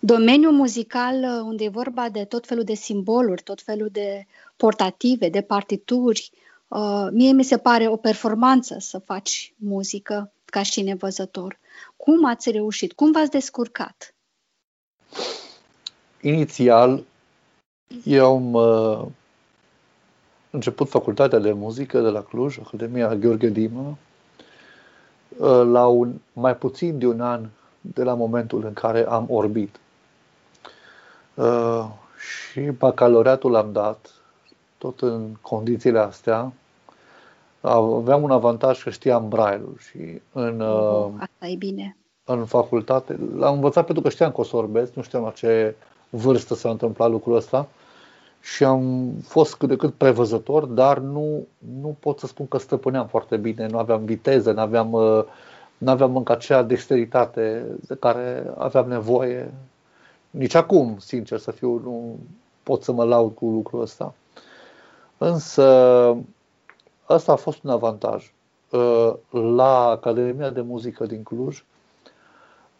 domeniul 0.00 0.52
muzical, 0.52 1.14
unde 1.44 1.64
e 1.64 1.68
vorba 1.68 2.08
de 2.08 2.24
tot 2.24 2.46
felul 2.46 2.64
de 2.64 2.74
simboluri, 2.74 3.42
tot 3.42 3.62
felul 3.62 3.88
de 3.92 4.26
portative, 4.56 5.28
de 5.28 5.40
partituri, 5.40 6.30
uh, 6.68 7.08
mie 7.12 7.32
mi 7.32 7.44
se 7.44 7.58
pare 7.58 7.88
o 7.88 7.96
performanță 7.96 8.76
să 8.78 8.98
faci 8.98 9.54
muzică 9.56 10.32
ca 10.44 10.62
și 10.62 10.82
nevăzător. 10.82 11.58
Cum 11.96 12.24
ați 12.24 12.50
reușit? 12.50 12.92
Cum 12.92 13.12
v-ați 13.12 13.30
descurcat? 13.30 14.14
Inițial, 16.20 17.04
eu 18.04 18.34
am 18.34 18.52
uh, 18.52 19.06
început 20.50 20.88
facultatea 20.88 21.38
de 21.38 21.52
muzică 21.52 22.00
de 22.00 22.08
la 22.08 22.22
Cluj, 22.22 22.58
Academia 22.58 23.14
Gheorghe 23.14 23.48
Dimă, 23.48 23.96
uh, 25.38 25.62
la 25.64 25.86
un, 25.86 26.14
mai 26.32 26.56
puțin 26.56 26.98
de 26.98 27.06
un 27.06 27.20
an 27.20 27.48
de 27.80 28.02
la 28.02 28.14
momentul 28.14 28.64
în 28.64 28.72
care 28.72 29.06
am 29.08 29.26
orbit. 29.30 29.76
Uh, 31.34 31.86
și 32.18 32.60
bacalaureatul 32.60 33.50
l-am 33.50 33.72
dat, 33.72 34.10
tot 34.78 35.00
în 35.00 35.34
condițiile 35.40 35.98
astea, 35.98 36.52
aveam 37.60 38.22
un 38.22 38.30
avantaj 38.30 38.82
că 38.82 38.90
știam 38.90 39.28
braille 39.28 39.66
și 39.88 40.20
în, 40.32 40.60
oh, 40.60 41.08
asta 41.18 41.46
e 41.46 41.54
bine. 41.56 41.96
în 42.24 42.44
facultate 42.44 43.18
l-am 43.36 43.54
învățat 43.54 43.84
pentru 43.84 44.02
că 44.02 44.08
știam 44.08 44.32
că 44.32 44.40
o 44.40 44.44
să 44.44 44.56
orbesc, 44.56 44.94
nu 44.94 45.02
știam 45.02 45.22
la 45.22 45.30
ce 45.30 45.74
vârstă 46.10 46.54
s-a 46.54 46.70
întâmplat 46.70 47.10
lucrul 47.10 47.36
ăsta 47.36 47.68
și 48.54 48.64
am 48.64 49.12
fost 49.22 49.54
cât 49.54 49.68
de 49.68 49.76
cât 49.76 49.94
prevăzător, 49.94 50.64
dar 50.64 50.98
nu, 50.98 51.46
nu 51.80 51.96
pot 52.00 52.18
să 52.18 52.26
spun 52.26 52.48
că 52.48 52.58
stăpâneam 52.58 53.06
foarte 53.06 53.36
bine, 53.36 53.66
nu 53.66 53.78
aveam 53.78 54.04
viteză, 54.04 54.52
nu 54.52 54.60
aveam, 54.60 54.92
uh, 54.92 55.24
nu 55.78 55.90
aveam 55.90 56.16
încă 56.16 56.32
acea 56.32 56.62
dexteritate 56.62 57.64
de 57.80 57.94
care 57.94 58.52
aveam 58.56 58.88
nevoie. 58.88 59.52
Nici 60.30 60.54
acum, 60.54 60.96
sincer 60.98 61.38
să 61.38 61.50
fiu, 61.50 61.80
nu 61.84 62.18
pot 62.62 62.82
să 62.82 62.92
mă 62.92 63.04
laud 63.04 63.34
cu 63.34 63.46
lucrul 63.46 63.80
ăsta. 63.80 64.14
Însă 65.18 66.16
Asta 67.06 67.32
a 67.32 67.36
fost 67.36 67.62
un 67.62 67.70
avantaj. 67.70 68.32
Uh, 68.70 69.14
la 69.30 69.88
Academia 69.88 70.50
de 70.50 70.60
Muzică 70.60 71.06
din 71.06 71.22
Cluj, 71.22 71.64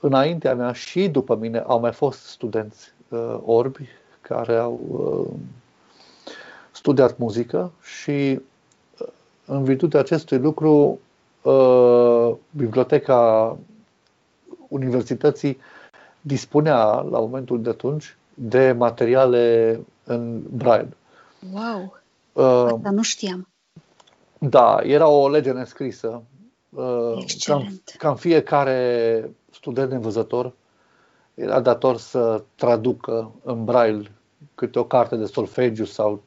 înaintea 0.00 0.54
mea 0.54 0.72
și 0.72 1.08
după 1.08 1.36
mine 1.36 1.58
au 1.58 1.80
mai 1.80 1.92
fost 1.92 2.26
studenți 2.26 2.92
uh, 3.08 3.38
orbi 3.44 3.88
care 4.20 4.56
au 4.56 4.80
uh, 4.88 5.40
studiat 6.70 7.18
muzică 7.18 7.72
și 7.82 8.40
în 9.46 9.64
virtutea 9.64 10.00
acestui 10.00 10.38
lucru 10.38 10.98
biblioteca 12.50 13.56
universității 14.68 15.58
dispunea 16.20 16.84
la 17.00 17.18
momentul 17.18 17.62
de 17.62 17.68
atunci 17.68 18.16
de 18.34 18.72
materiale 18.72 19.80
în 20.04 20.42
braille. 20.56 20.96
Wow! 21.52 22.00
Asta 22.66 22.90
nu 22.90 23.02
știam. 23.02 23.48
Da, 24.38 24.80
era 24.82 25.08
o 25.08 25.28
lege 25.28 25.52
nescrisă. 25.52 26.22
Uh, 26.70 27.24
cam, 27.44 27.80
cam 27.98 28.16
fiecare 28.16 29.30
student 29.50 29.90
nevăzător 29.90 30.52
era 31.36 31.60
dator 31.60 31.96
să 31.96 32.42
traducă 32.54 33.32
în 33.42 33.64
braille 33.64 34.10
câte 34.54 34.78
o 34.78 34.84
carte 34.84 35.16
de 35.16 35.24
solfegiu 35.24 35.84
sau 35.84 36.22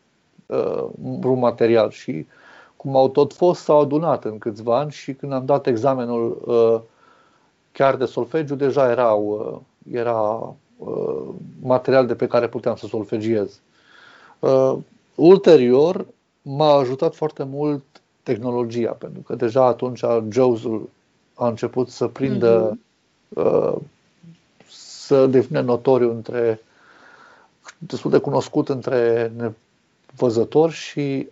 uh, 0.46 0.86
un 1.24 1.40
material 1.40 1.90
și 1.90 2.26
cum 2.76 2.96
au 2.96 3.10
tot 3.10 3.34
fost, 3.34 3.62
s-au 3.62 3.80
adunat 3.80 4.24
în 4.26 4.38
câțiva 4.38 4.80
ani 4.80 4.92
și 4.92 5.14
când 5.14 5.34
am 5.34 5.46
dat 5.46 5.68
examenul 5.68 6.42
uh, 6.46 6.82
chiar 7.72 7.96
de 7.96 8.06
solfegiu, 8.06 8.56
deja 8.56 8.90
erau, 8.90 9.26
uh, 9.88 9.94
era 9.96 10.56
uh, 10.78 11.28
material 11.62 12.08
de 12.08 12.16
pe 12.16 12.28
care 12.28 12.48
puteam 12.48 12.76
să 12.76 12.86
solfegiez. 12.86 13.60
Uh, 14.40 14.78
ulterior, 15.16 16.06
m-a 16.42 16.74
ajutat 16.74 17.16
foarte 17.16 17.44
mult 17.44 17.99
tehnologia, 18.24 18.92
pentru 18.92 19.22
că 19.22 19.36
deja 19.36 19.66
atunci 19.66 20.04
Jaws-ul 20.30 20.90
a 21.34 21.48
început 21.48 21.90
să 21.90 22.08
prindă, 22.08 22.72
mm-hmm. 22.72 23.44
uh, 23.44 23.76
să 24.70 25.28
devină 25.28 25.62
notoriu 25.62 26.12
între, 26.12 26.62
destul 27.78 28.12
de 28.12 28.18
cunoscut 28.18 28.70
între 28.70 29.32
nevăzători 29.36 30.74
și 30.74 31.28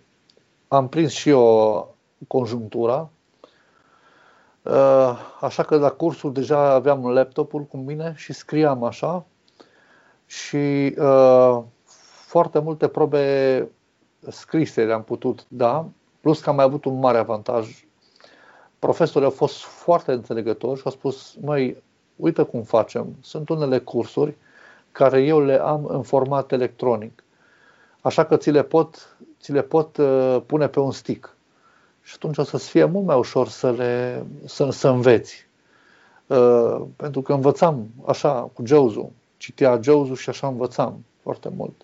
am 0.68 0.88
prins 0.88 1.12
și 1.12 1.28
eu 1.28 1.94
conjunctura. 2.26 3.10
Uh, 4.62 5.18
așa 5.40 5.62
că 5.62 5.76
la 5.76 5.90
cursul 5.90 6.32
deja 6.32 6.58
aveam 6.58 7.04
un 7.04 7.12
laptopul 7.12 7.62
cu 7.62 7.76
mine 7.76 8.14
și 8.16 8.32
scriam 8.32 8.84
așa 8.84 9.24
și 10.26 10.94
uh, 10.98 11.58
foarte 12.26 12.58
multe 12.58 12.88
probe 12.88 13.68
scrise 14.28 14.84
le-am 14.84 15.02
putut 15.02 15.44
da 15.48 15.88
Plus 16.28 16.40
că 16.40 16.48
am 16.50 16.56
mai 16.56 16.64
avut 16.64 16.84
un 16.84 16.98
mare 16.98 17.18
avantaj. 17.18 17.84
Profesorii 18.78 19.26
au 19.26 19.34
fost 19.34 19.62
foarte 19.62 20.12
înțelegători 20.12 20.78
și 20.78 20.82
au 20.84 20.92
spus, 20.92 21.36
măi, 21.40 21.82
uite 22.16 22.42
cum 22.42 22.62
facem. 22.62 23.16
Sunt 23.20 23.48
unele 23.48 23.78
cursuri 23.78 24.36
care 24.92 25.22
eu 25.22 25.40
le 25.40 25.60
am 25.60 25.84
în 25.86 26.02
format 26.02 26.52
electronic. 26.52 27.24
Așa 28.00 28.24
că 28.24 28.36
ți 28.36 28.50
le 28.50 28.62
pot, 28.62 29.16
ți 29.40 29.52
le 29.52 29.62
pot 29.62 29.96
uh, 29.96 30.40
pune 30.46 30.68
pe 30.68 30.80
un 30.80 30.92
stick. 30.92 31.36
și 32.02 32.12
atunci 32.16 32.38
o 32.38 32.42
să-ți 32.42 32.68
fie 32.68 32.84
mult 32.84 33.06
mai 33.06 33.16
ușor 33.16 33.48
să, 33.48 33.70
le, 33.70 34.24
să, 34.44 34.70
să 34.70 34.88
înveți. 34.88 35.46
Uh, 36.26 36.80
pentru 36.96 37.22
că 37.22 37.32
învățam 37.32 37.86
așa 38.06 38.50
cu 38.52 38.66
Jeuzu, 38.66 39.12
citea 39.36 39.78
Jeuzu 39.82 40.14
și 40.14 40.28
așa 40.28 40.46
învățam 40.46 41.04
foarte 41.22 41.48
mult. 41.56 41.82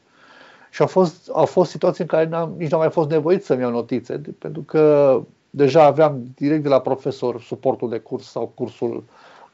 Și 0.75 0.81
au 0.81 0.86
fost, 0.86 1.28
au 1.33 1.44
fost 1.44 1.70
situații 1.70 2.03
în 2.03 2.09
care 2.09 2.27
n-am, 2.27 2.55
nici 2.57 2.70
n-am 2.70 2.81
mai 2.81 2.91
fost 2.91 3.11
nevoit 3.11 3.44
să-mi 3.44 3.61
iau 3.61 3.70
notițe, 3.70 4.17
de, 4.17 4.31
pentru 4.31 4.62
că 4.62 5.20
deja 5.51 5.85
aveam 5.85 6.23
direct 6.35 6.62
de 6.62 6.69
la 6.69 6.81
profesor 6.81 7.41
suportul 7.41 7.89
de 7.89 7.99
curs 7.99 8.31
sau 8.31 8.53
cursul 8.55 9.05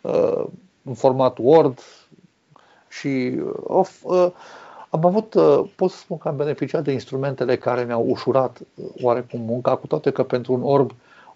uh, 0.00 0.44
în 0.82 0.94
format 0.94 1.39
Word 1.39 1.78
și 2.89 3.40
uh, 3.66 3.89
uh, 4.02 4.31
am 4.90 5.05
avut, 5.05 5.34
uh, 5.34 5.70
pot 5.76 5.90
să 5.90 5.97
spun 5.97 6.18
că 6.18 6.28
am 6.28 6.36
beneficiat 6.36 6.84
de 6.84 6.92
instrumentele 6.92 7.57
care 7.57 7.84
mi-au 7.84 8.07
ușurat 8.08 8.60
uh, 8.60 8.84
oarecum 9.02 9.40
munca, 9.40 9.76
cu 9.76 9.86
toate 9.86 10.10
că 10.10 10.23
pentru 10.23 10.52
un 10.52 10.62
orb, 10.62 10.90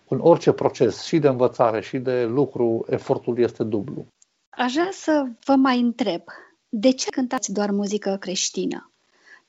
în 0.08 0.18
orice 0.22 0.52
proces, 0.52 1.02
și 1.02 1.18
de 1.18 1.28
învățare, 1.28 1.80
și 1.80 1.98
de 1.98 2.24
lucru, 2.24 2.84
efortul 2.88 3.38
este 3.38 3.64
dublu. 3.64 4.06
Aș 4.50 4.72
vrea 4.72 4.90
să 4.92 5.24
vă 5.44 5.54
mai 5.54 5.80
întreb, 5.80 6.22
de 6.68 6.90
ce 6.90 7.10
cântați 7.10 7.52
doar 7.52 7.70
muzică 7.70 8.16
creștină? 8.20 8.88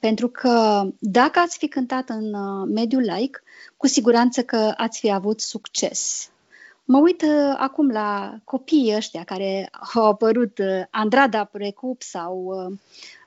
Pentru 0.05 0.27
că 0.27 0.83
dacă 0.99 1.39
ați 1.39 1.57
fi 1.57 1.67
cântat 1.67 2.09
în 2.09 2.33
uh, 2.33 2.67
mediul 2.73 3.05
laic, 3.05 3.43
cu 3.77 3.87
siguranță 3.87 4.43
că 4.43 4.73
ați 4.77 4.99
fi 4.99 5.11
avut 5.11 5.39
succes. 5.39 6.29
Mă 6.83 6.99
uit 6.99 7.21
uh, 7.21 7.55
acum 7.57 7.89
la 7.89 8.35
copiii 8.43 8.95
ăștia 8.95 9.23
care 9.23 9.69
au 9.93 10.05
apărut, 10.05 10.57
uh, 10.57 10.83
Andrada 10.89 11.43
Precup 11.43 12.01
sau 12.01 12.43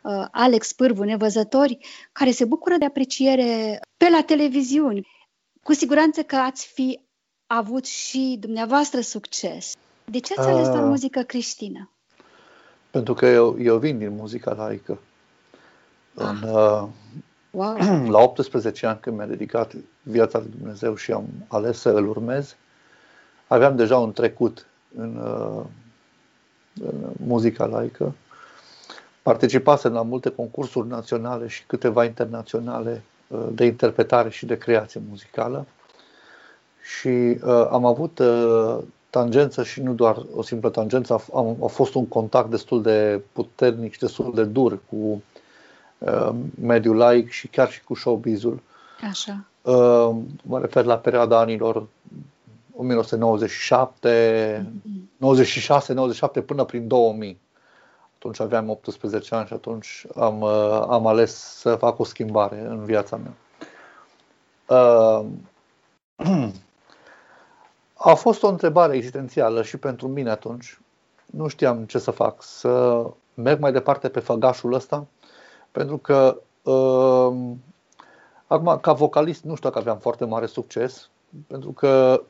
uh, 0.02 0.26
Alex 0.30 0.72
Pârvu, 0.72 1.02
nevăzători, 1.02 1.78
care 2.12 2.30
se 2.30 2.44
bucură 2.44 2.76
de 2.76 2.84
apreciere 2.84 3.80
pe 3.96 4.08
la 4.08 4.22
televiziuni. 4.22 5.06
Cu 5.62 5.72
siguranță 5.72 6.22
că 6.22 6.36
ați 6.36 6.66
fi 6.66 7.00
avut 7.46 7.86
și 7.86 8.36
dumneavoastră 8.40 9.00
succes. 9.00 9.72
De 10.04 10.18
ce 10.18 10.34
ați 10.36 10.48
ales 10.48 10.68
doar 10.68 10.84
muzică 10.84 11.22
creștină? 11.22 11.90
Pentru 12.90 13.14
că 13.14 13.26
eu, 13.26 13.56
eu 13.60 13.78
vin 13.78 13.98
din 13.98 14.14
muzica 14.14 14.52
laică. 14.52 14.98
În, 16.18 16.42
uh, 16.42 16.82
wow. 17.50 17.76
La 18.14 18.18
18 18.18 18.86
ani, 18.86 18.98
când 19.00 19.16
mi-a 19.16 19.26
dedicat 19.26 19.72
viața 20.02 20.38
lui 20.38 20.50
Dumnezeu 20.58 20.94
și 20.94 21.12
am 21.12 21.24
ales 21.48 21.78
să 21.78 21.88
îl 21.88 22.08
urmez, 22.08 22.56
aveam 23.46 23.76
deja 23.76 23.98
un 23.98 24.12
trecut 24.12 24.66
în, 24.96 25.16
uh, 25.16 25.64
în 26.80 27.10
muzica 27.26 27.66
laică. 27.66 28.14
Participasem 29.22 29.92
la 29.92 30.02
multe 30.02 30.30
concursuri 30.30 30.88
naționale 30.88 31.46
și 31.46 31.64
câteva 31.66 32.04
internaționale 32.04 33.02
uh, 33.26 33.46
de 33.52 33.64
interpretare 33.64 34.30
și 34.30 34.46
de 34.46 34.58
creație 34.58 35.00
muzicală. 35.08 35.66
Și 36.82 37.08
uh, 37.08 37.68
am 37.70 37.84
avut 37.84 38.18
uh, 38.18 38.78
tangență 39.10 39.62
și 39.62 39.82
nu 39.82 39.92
doar 39.92 40.22
o 40.34 40.42
simplă 40.42 40.70
tangență, 40.70 41.12
a, 41.32 41.56
a 41.62 41.66
fost 41.66 41.94
un 41.94 42.06
contact 42.06 42.50
destul 42.50 42.82
de 42.82 43.20
puternic 43.32 43.92
și 43.92 43.98
destul 43.98 44.34
de 44.34 44.44
dur 44.44 44.78
cu 44.88 44.96
uh, 44.96 45.18
mediul 46.60 46.96
laic 46.96 47.30
și 47.30 47.48
chiar 47.48 47.70
și 47.70 47.84
cu 47.84 47.94
showbizul. 47.94 48.60
Așa. 49.08 49.44
Uh, 49.62 50.16
mă 50.42 50.58
refer 50.60 50.84
la 50.84 50.98
perioada 50.98 51.38
anilor 51.38 51.86
1997, 52.76 54.66
96, 55.16 55.92
97 55.92 56.40
până 56.40 56.64
prin 56.64 56.88
2000. 56.88 57.40
Atunci 58.14 58.40
aveam 58.40 58.70
18 58.70 59.34
ani 59.34 59.46
și 59.46 59.52
atunci 59.52 60.06
am, 60.14 60.40
uh, 60.40 60.84
am 60.88 61.06
ales 61.06 61.34
să 61.34 61.74
fac 61.74 61.98
o 61.98 62.04
schimbare 62.04 62.60
în 62.60 62.84
viața 62.84 63.16
mea. 63.16 63.32
Uh, 64.78 65.24
a 68.10 68.14
fost 68.14 68.42
o 68.42 68.48
întrebare 68.48 68.96
existențială 68.96 69.62
și 69.62 69.76
pentru 69.76 70.08
mine 70.08 70.30
atunci. 70.30 70.78
Nu 71.26 71.48
știam 71.48 71.84
ce 71.84 71.98
să 71.98 72.10
fac, 72.10 72.42
să 72.42 73.04
merg 73.34 73.60
mai 73.60 73.72
departe 73.72 74.08
pe 74.08 74.20
făgașul 74.20 74.72
ăsta, 74.72 75.06
pentru 75.70 75.98
că 75.98 76.40
uh, 76.62 77.36
acum, 78.46 78.78
ca 78.80 78.92
vocalist, 78.92 79.44
nu 79.44 79.54
știu 79.54 79.68
dacă 79.68 79.80
aveam 79.80 79.98
foarte 79.98 80.24
mare 80.24 80.46
succes, 80.46 81.10
pentru 81.46 81.70
că 81.70 82.22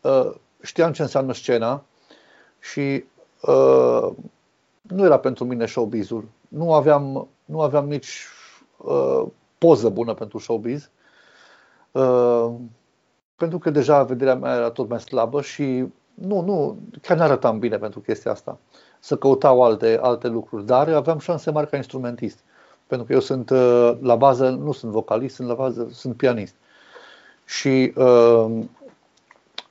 uh, 0.00 0.30
știam 0.62 0.92
ce 0.92 1.02
înseamnă 1.02 1.32
scena 1.32 1.82
și 2.58 3.04
uh, 3.42 4.08
nu 4.82 5.04
era 5.04 5.18
pentru 5.18 5.44
mine 5.44 5.66
showbiz-ul. 5.66 6.28
Nu 6.48 6.72
aveam, 6.72 7.28
nu 7.44 7.60
aveam 7.60 7.88
nici 7.88 8.26
uh, 8.76 9.22
poză 9.58 9.88
bună 9.88 10.14
pentru 10.14 10.38
showbiz. 10.38 10.90
Uh, 11.90 12.52
pentru 13.36 13.58
că 13.58 13.70
deja 13.70 14.02
vederea 14.02 14.34
mea 14.34 14.54
era 14.54 14.70
tot 14.70 14.88
mai 14.88 15.00
slabă 15.00 15.42
și 15.42 15.86
nu, 16.14 16.40
nu, 16.40 16.78
chiar 17.02 17.16
nu 17.16 17.22
arătam 17.22 17.58
bine 17.58 17.78
pentru 17.78 18.00
chestia 18.00 18.30
asta. 18.30 18.58
Să 18.98 19.16
căutau 19.16 19.62
alte, 19.62 19.98
alte 20.02 20.28
lucruri, 20.28 20.66
dar 20.66 20.88
aveam 20.88 21.18
șanse 21.18 21.50
mari 21.50 21.68
ca 21.68 21.76
instrumentist. 21.76 22.44
Pentru 22.90 23.06
că 23.06 23.12
eu 23.12 23.20
sunt, 23.20 23.50
uh, 23.50 23.92
la 24.00 24.16
bază, 24.16 24.48
nu 24.48 24.72
sunt 24.72 24.92
vocalist, 24.92 25.34
sunt 25.34 25.48
la 25.48 25.54
bază, 25.54 25.88
sunt 25.92 26.16
pianist. 26.16 26.54
Și 27.44 27.92
uh, 27.96 28.64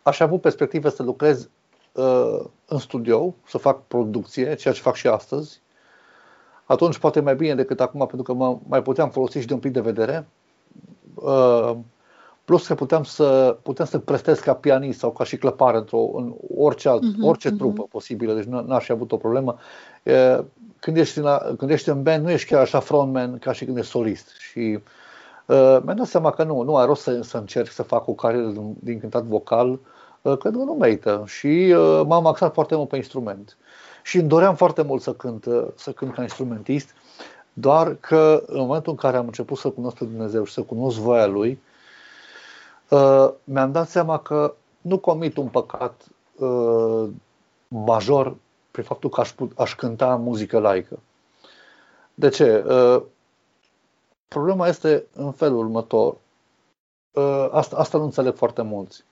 aș 0.02 0.20
avut 0.20 0.42
perspective 0.42 0.90
să 0.90 1.04
lucrez 1.04 1.50
uh, 1.92 2.40
în 2.66 2.78
studio, 2.78 3.36
să 3.48 3.58
fac 3.58 3.88
producție, 3.88 4.56
ceea 4.56 4.74
ce 4.74 4.82
fac 4.82 4.96
și 4.96 5.08
astăzi. 5.08 5.62
Atunci 6.66 6.98
poate 6.98 7.20
mai 7.20 7.36
bine 7.36 7.56
decât 7.56 7.80
acum, 7.80 8.00
pentru 8.00 8.24
că 8.24 8.34
mă 8.34 8.58
mai 8.68 8.82
puteam 8.82 9.10
folosi 9.10 9.40
și 9.40 9.48
de 9.48 9.54
un 9.54 9.60
pic 9.60 9.72
de 9.72 9.82
vedere. 9.82 10.28
Uh, 11.14 11.76
plus 12.50 12.68
că 12.68 12.76
puteam 12.76 13.04
să, 13.04 13.58
puteam 13.62 13.88
să 13.88 14.00
prestez 14.00 14.40
ca 14.40 14.54
pianist 14.54 15.00
sau 15.00 15.12
ca 15.12 15.24
și 15.24 15.38
clăpar 15.38 15.76
într-o, 15.76 16.10
în 16.16 16.34
orice, 16.58 16.90
alt, 16.90 17.04
uh-huh, 17.04 17.22
orice 17.22 17.50
uh-huh. 17.50 17.58
trupă 17.58 17.84
posibilă, 17.84 18.34
deci 18.34 18.44
n-aș 18.44 18.84
fi 18.84 18.92
avut 18.92 19.12
o 19.12 19.18
problemă. 19.18 19.58
Uh, 20.04 20.44
când 20.80 20.98
ești, 20.98 21.18
în, 21.18 21.56
când 21.58 21.72
ești 21.72 21.90
în 21.90 22.04
band, 22.04 22.24
nu 22.24 22.32
ești 22.32 22.50
chiar 22.50 22.62
așa 22.62 22.80
frontman 22.80 23.38
ca 23.38 23.52
și 23.52 23.66
când 23.66 23.78
ești 23.78 23.90
solist. 23.90 24.30
Și 24.38 24.80
uh, 25.46 25.78
mi-am 25.84 25.96
dat 25.96 26.06
seama 26.06 26.32
că 26.32 26.44
nu, 26.44 26.62
nu 26.62 26.78
are 26.78 26.88
rost 26.88 27.02
să, 27.02 27.22
să 27.22 27.38
încerc 27.38 27.72
să 27.72 27.84
fac 27.84 28.08
o 28.08 28.14
carieră 28.14 28.48
din, 28.48 28.76
din 28.80 29.00
cântat 29.00 29.24
vocal, 29.24 29.80
uh, 30.22 30.38
că 30.38 30.50
nu, 30.50 30.64
nu 30.64 30.74
merită. 30.74 31.24
Și 31.26 31.74
uh, 31.78 32.02
m-am 32.06 32.26
axat 32.26 32.54
foarte 32.54 32.76
mult 32.76 32.90
pe 32.90 32.96
instrument. 32.96 33.58
Și 34.04 34.18
îmi 34.18 34.28
doream 34.28 34.56
foarte 34.56 34.82
mult 34.82 35.02
să 35.02 35.14
cânt, 35.14 35.46
uh, 35.46 35.68
să 35.76 35.92
cânt 35.92 36.14
ca 36.14 36.22
instrumentist, 36.22 36.90
doar 37.54 37.96
că 38.00 38.44
în 38.46 38.60
momentul 38.60 38.92
în 38.92 38.98
care 38.98 39.18
am 39.18 39.26
început 39.26 39.58
să 39.58 39.70
cunosc 39.70 39.96
pe 39.98 40.06
Dumnezeu 40.06 40.44
și 40.44 40.54
să 40.54 40.62
cunosc 40.62 40.98
voia 40.98 41.26
Lui, 41.26 41.60
uh, 42.90 43.30
mi-am 43.44 43.72
dat 43.72 43.90
seama 43.90 44.20
că 44.20 44.54
nu 44.82 44.98
comit 44.98 45.38
un 45.38 45.48
păcat 45.48 46.06
uh, 46.38 47.10
major 47.68 48.36
prin 48.72 48.84
faptul 48.84 49.10
că 49.10 49.20
aș, 49.22 49.32
put, 49.32 49.60
aș 49.60 49.76
cânta 49.76 50.16
muzică 50.16 50.60
laică. 50.60 51.00
De 52.14 52.30
ce? 52.30 52.64
Uh, 52.68 53.02
problema 54.28 54.68
este 54.68 55.06
în 55.14 55.32
felul 55.32 55.58
următor. 55.58 56.16
Uh, 57.12 57.48
asta, 57.52 57.78
asta 57.78 57.98
nu 57.98 58.04
înțeleg 58.04 58.36
foarte 58.36 58.62
mulți. 58.62 59.04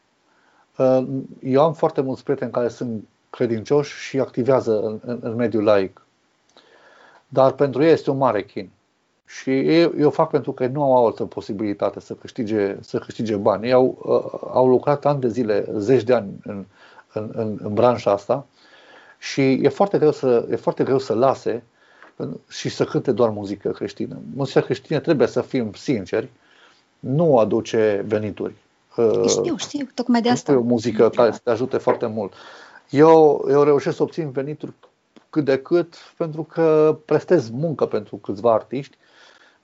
Uh, 0.78 1.08
eu 1.42 1.64
am 1.64 1.74
foarte 1.74 2.02
mulți 2.02 2.24
prieteni 2.24 2.52
care 2.52 2.68
sunt 2.68 3.08
credincioși 3.30 4.00
și 4.00 4.20
activează 4.20 4.82
în, 4.82 5.00
în, 5.06 5.20
în 5.22 5.36
mediul 5.36 5.64
laic. 5.64 6.06
Dar 7.28 7.52
pentru 7.52 7.84
ei 7.84 7.92
este 7.92 8.10
un 8.10 8.18
mare 8.18 8.44
chin. 8.44 8.70
Și 9.28 9.50
ei, 9.50 9.94
eu 9.98 10.10
fac 10.10 10.30
pentru 10.30 10.52
că 10.52 10.68
nu 10.68 10.84
au 10.84 11.06
altă 11.06 11.26
posibilitate 11.26 12.00
să 12.00 12.14
câștige, 12.14 12.78
să 12.82 12.98
câștige 13.00 13.36
bani. 13.36 13.66
Ei 13.66 13.74
au, 13.74 13.98
uh, 14.04 14.50
au 14.54 14.68
lucrat 14.68 15.06
ani 15.06 15.20
de 15.20 15.28
zile, 15.28 15.66
zeci 15.78 16.04
de 16.04 16.14
ani 16.14 16.34
în, 16.44 16.66
în, 17.14 17.30
în, 17.34 17.58
în 17.62 17.74
branșa 17.74 18.12
asta 18.12 18.46
și 19.18 19.42
e 19.42 19.70
foarte 19.70 19.98
greu 19.98 20.12
să, 20.12 20.48
e 20.50 20.56
foarte 20.56 20.84
greu 20.84 21.00
să 21.00 21.14
lase 21.14 21.64
și 22.50 22.70
să 22.70 22.84
cânte 22.84 23.12
doar 23.12 23.30
muzică 23.30 23.70
creștină. 23.72 24.18
Muzica 24.36 24.62
creștină 24.62 25.00
trebuie 25.00 25.28
să 25.28 25.42
fim 25.42 25.74
sinceri, 25.74 26.30
nu 27.00 27.38
aduce 27.38 28.04
venituri. 28.08 28.56
Știu, 29.28 29.58
știu, 29.58 29.88
tocmai 29.94 30.22
de 30.22 30.30
asta. 30.30 30.52
Nu 30.52 30.58
e 30.58 30.62
o 30.62 30.66
muzică 30.66 31.10
care 31.10 31.32
să 31.32 31.40
te 31.44 31.50
ajute 31.50 31.78
foarte 31.78 32.06
mult. 32.06 32.34
Eu, 32.90 33.46
eu 33.50 33.64
reușesc 33.64 33.96
să 33.96 34.04
obțin 34.04 34.32
venituri 34.32 34.74
cât 35.30 35.46
de 35.46 35.58
cât 35.58 35.96
pentru 36.18 36.44
că 36.44 36.98
prestez 37.06 37.50
muncă 37.50 37.86
pentru 37.86 38.16
câțiva 38.16 38.54
artiști. 38.54 38.98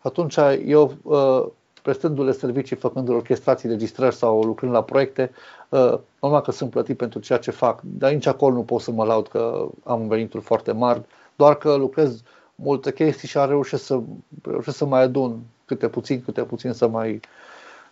Atunci 0.03 0.37
eu 0.65 0.93
uh, 1.01 1.45
prestându-le 1.81 2.31
servicii, 2.31 2.75
făcând 2.75 3.09
orchestrații, 3.09 3.69
registrări 3.69 4.15
sau 4.15 4.43
lucrând 4.43 4.73
la 4.73 4.83
proiecte, 4.83 5.31
uh, 5.69 5.93
normal 6.21 6.41
că 6.41 6.51
sunt 6.51 6.69
plătit 6.69 6.97
pentru 6.97 7.19
ceea 7.19 7.39
ce 7.39 7.51
fac. 7.51 7.79
Dar 7.83 8.11
nici 8.11 8.25
acolo 8.25 8.55
nu 8.55 8.63
pot 8.63 8.81
să 8.81 8.91
mă 8.91 9.05
laud 9.05 9.27
că 9.27 9.67
am 9.83 10.07
venituri 10.07 10.43
foarte 10.43 10.71
mari, 10.71 11.01
doar 11.35 11.55
că 11.55 11.75
lucrez 11.75 12.21
multe 12.55 12.93
chestii 12.93 13.27
și 13.27 13.37
am 13.37 13.49
reușit 13.49 13.79
să, 13.79 13.99
reușit 14.43 14.73
să 14.73 14.85
mai 14.85 15.01
adun 15.01 15.39
câte 15.65 15.87
puțin, 15.87 16.21
câte 16.23 16.43
puțin 16.43 16.71
să 16.71 16.87
mai 16.87 17.19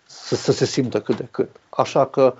să, 0.06 0.36
să 0.36 0.52
se 0.52 0.66
simtă 0.66 1.02
cât 1.02 1.18
de 1.18 1.28
cât. 1.32 1.50
Așa 1.70 2.06
că 2.06 2.34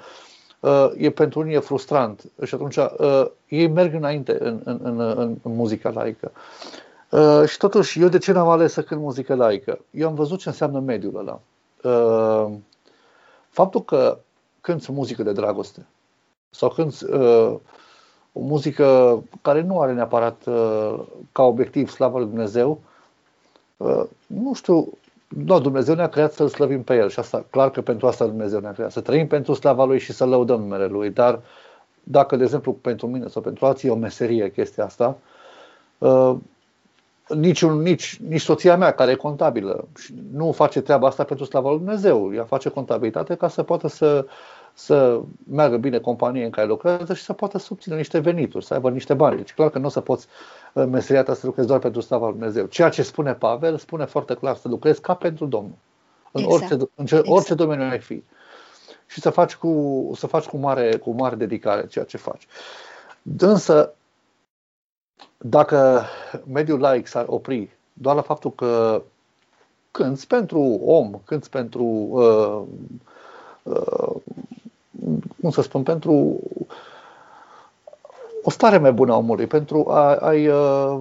uh, 0.60 0.92
e 0.98 1.10
pentru 1.10 1.40
unii 1.40 1.56
e 1.56 1.60
frustrant 1.60 2.24
și 2.44 2.54
atunci 2.54 2.76
uh, 2.76 3.26
ei 3.48 3.68
merg 3.68 3.94
înainte 3.94 4.38
în, 4.40 4.62
în, 4.64 4.80
în, 4.84 5.00
în, 5.00 5.38
în 5.42 5.56
muzica 5.56 5.90
laică. 5.90 6.32
Uh, 7.12 7.44
și 7.48 7.58
totuși, 7.58 8.02
eu 8.02 8.08
de 8.08 8.18
ce 8.18 8.32
n-am 8.32 8.50
ales 8.50 8.74
să 8.74 8.84
cânt 8.84 9.02
muzică 9.02 9.36
laică? 9.36 9.80
Eu 9.92 10.08
am 10.08 10.16
văzut 10.16 10.40
ce 10.40 10.50
înseamnă 10.50 10.80
mediul 10.80 11.18
ăla. 11.18 11.40
Uh, 11.84 12.54
faptul 13.50 13.84
că 13.84 14.18
cânti 14.62 14.92
muzică 14.92 15.24
de 15.24 15.32
dragoste 15.32 15.86
sau 16.50 16.70
cânti 16.70 17.04
uh, 17.06 17.56
o 18.34 18.40
muzică 18.40 19.24
care 19.42 19.62
nu 19.62 19.82
are 19.82 19.94
neapărat 19.94 20.46
uh, 20.46 21.00
ca 21.32 21.44
obiectiv 21.44 21.90
slavă 21.90 22.18
lui 22.18 22.28
Dumnezeu, 22.28 22.82
uh, 23.78 24.04
nu 24.28 24.54
știu, 24.54 24.88
nu, 25.28 25.60
Dumnezeu 25.60 25.96
ne-a 25.96 26.10
creat 26.10 26.34
să-L 26.34 26.48
slăvim 26.48 26.84
pe 26.84 26.96
El 26.96 27.10
și 27.10 27.20
asta, 27.20 27.46
clar 27.50 27.72
că 27.72 27.82
pentru 27.82 28.08
asta 28.08 28.26
Dumnezeu 28.26 28.60
ne-a 28.60 28.74
creat, 28.74 28.92
să 28.92 29.02
trăim 29.02 29.28
pentru 29.28 29.54
slava 29.54 29.84
Lui 29.84 30.00
și 30.00 30.14
să 30.14 30.26
lăudăm 30.26 30.60
numele 30.60 30.86
Lui, 30.86 31.10
dar 31.10 31.40
dacă, 32.04 32.36
de 32.36 32.44
exemplu, 32.44 32.74
pentru 32.74 33.08
mine 33.08 33.28
sau 33.28 33.42
pentru 33.42 33.66
alții 33.66 33.88
e 33.88 33.92
o 33.92 33.96
meserie 33.96 34.52
chestia 34.52 34.86
asta, 34.86 35.18
uh, 35.98 36.36
nici, 37.36 37.62
un, 37.62 37.82
nici, 37.82 38.20
nici 38.28 38.42
soția 38.42 38.78
mea, 38.78 38.92
care 38.92 39.12
e 39.12 39.16
contabilă, 39.16 39.88
nu 40.32 40.52
face 40.52 40.82
treaba 40.82 41.08
asta 41.08 41.24
pentru 41.24 41.46
slava 41.46 41.70
lui 41.70 41.78
Dumnezeu. 41.78 42.34
Ea 42.34 42.44
face 42.44 42.70
contabilitate 42.70 43.36
ca 43.36 43.48
să 43.48 43.64
poată 43.64 43.88
să, 43.88 44.26
să 44.74 45.22
meargă 45.52 45.78
bine 45.78 46.00
compania 46.00 46.46
în 46.46 46.50
care 46.50 46.68
lucrează 46.68 47.14
și 47.14 47.24
să 47.24 47.34
poată 47.34 47.58
să 47.58 47.68
obțină 47.72 47.96
niște 47.96 48.20
venituri, 48.20 48.66
să 48.66 48.74
aibă 48.74 48.90
niște 48.90 49.14
bani. 49.14 49.36
Deci 49.36 49.54
clar 49.54 49.70
că 49.70 49.80
nu 49.80 49.86
o 49.86 49.90
să 49.90 50.00
poți 50.00 50.28
uh, 50.74 50.86
meseria 50.86 51.24
ta 51.24 51.34
să 51.34 51.46
lucrezi 51.46 51.68
doar 51.68 51.80
pentru 51.80 52.02
slava 52.02 52.26
lui 52.26 52.34
Dumnezeu. 52.38 52.66
Ceea 52.66 52.90
ce 52.90 53.04
spune 53.04 53.34
Pavel, 53.34 53.78
spune 53.78 54.06
foarte 54.06 54.34
clar 54.34 54.56
să 54.56 54.68
lucrezi 54.68 55.02
ca 55.02 55.14
pentru 55.14 55.46
Domnul. 55.46 55.76
În 56.32 56.44
exact. 56.44 56.62
orice, 56.62 56.90
în 56.96 57.06
ce, 57.06 57.16
exact. 57.16 57.36
orice 57.36 57.54
domeniu 57.54 57.90
ai 57.90 58.00
fi. 58.00 58.24
Și 59.08 59.22
să 59.22 59.30
faci 59.30 59.56
cu, 59.56 60.12
să 60.16 60.28
faci 60.28 60.46
cu, 60.46 60.58
mare, 60.58 60.98
cu 60.98 61.12
mare 61.12 61.36
dedicare 61.36 61.88
ceea 61.88 62.06
ce 62.06 62.18
faci. 62.18 62.48
Însă, 63.38 63.94
dacă 65.38 66.04
mediul 66.52 66.80
laic 66.80 67.08
s-ar 67.08 67.26
opri 67.28 67.70
doar 67.94 68.16
la 68.16 68.22
faptul 68.22 68.54
că 68.54 69.02
cânți 69.92 70.28
pentru 70.28 70.62
om, 70.86 71.12
cânți 71.26 71.50
pentru, 71.50 71.84
uh, 71.84 72.62
uh, 73.64 74.16
cum 75.42 75.50
să 75.50 75.62
spun, 75.62 75.84
pentru 75.84 76.40
o 78.44 78.50
stare 78.50 78.78
mai 78.78 78.92
bună 78.92 79.14
a 79.14 79.18
omului, 79.18 79.48
pentru 79.48 79.90
a, 79.90 80.16
a-i 80.16 80.48
uh, 80.48 81.00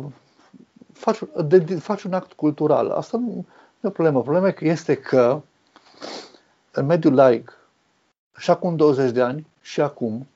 faci, 0.93 1.19
de, 1.45 1.75
faci 1.75 2.03
un 2.03 2.13
act 2.13 2.33
cultural. 2.33 2.91
Asta 2.91 3.17
nu, 3.19 3.27
nu 3.27 3.45
e 3.81 3.89
o 3.89 3.91
problemă. 3.91 4.23
Problema 4.23 4.55
este 4.61 4.95
că 4.95 5.41
în 6.73 6.87
mediul 6.87 7.15
laic, 7.15 7.59
și 8.37 8.51
acum 8.51 8.77
20 8.77 9.11
de 9.11 9.23
ani, 9.23 9.47
și 9.61 9.81
acum, 9.81 10.29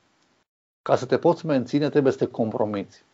ca 0.81 0.95
să 0.95 1.05
te 1.05 1.17
poți 1.17 1.45
menține, 1.45 1.89
trebuie 1.89 2.11
să 2.11 2.17
te 2.17 2.25
compromiți. 2.25 3.04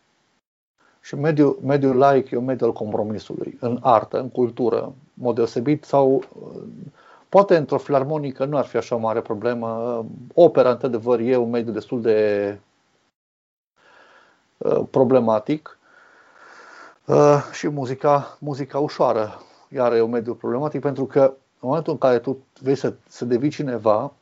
Și 1.04 1.14
mediul, 1.14 1.58
mediul 1.64 1.96
laic 1.96 2.30
e 2.30 2.36
un 2.36 2.44
mediu 2.44 2.66
al 2.66 2.72
compromisului, 2.72 3.58
în 3.60 3.78
artă, 3.80 4.20
în 4.20 4.28
cultură, 4.28 4.94
mod 5.14 5.34
deosebit, 5.34 5.84
sau 5.84 6.22
poate 7.28 7.56
într-o 7.56 7.78
filarmonică 7.78 8.44
nu 8.44 8.56
ar 8.56 8.64
fi 8.64 8.76
așa 8.76 8.94
o 8.94 8.98
mare 8.98 9.20
problemă. 9.20 10.04
Opera, 10.34 10.70
într-adevăr, 10.70 11.20
e 11.20 11.36
un 11.36 11.50
mediu 11.50 11.72
destul 11.72 12.00
de 12.00 12.58
uh, 14.58 14.82
problematic 14.90 15.78
uh, 17.06 17.48
și 17.52 17.68
muzica, 17.68 18.36
muzica 18.40 18.78
ușoară, 18.78 19.40
iar 19.68 19.92
e 19.92 20.00
un 20.00 20.10
mediu 20.10 20.34
problematic 20.34 20.80
pentru 20.80 21.06
că 21.06 21.22
în 21.60 21.68
momentul 21.68 21.92
în 21.92 21.98
care 21.98 22.18
tu 22.18 22.38
vrei 22.60 22.76
să, 22.76 22.94
să 23.08 23.24
devii 23.24 23.50
cineva, 23.50 24.02
Uh, 24.02 24.21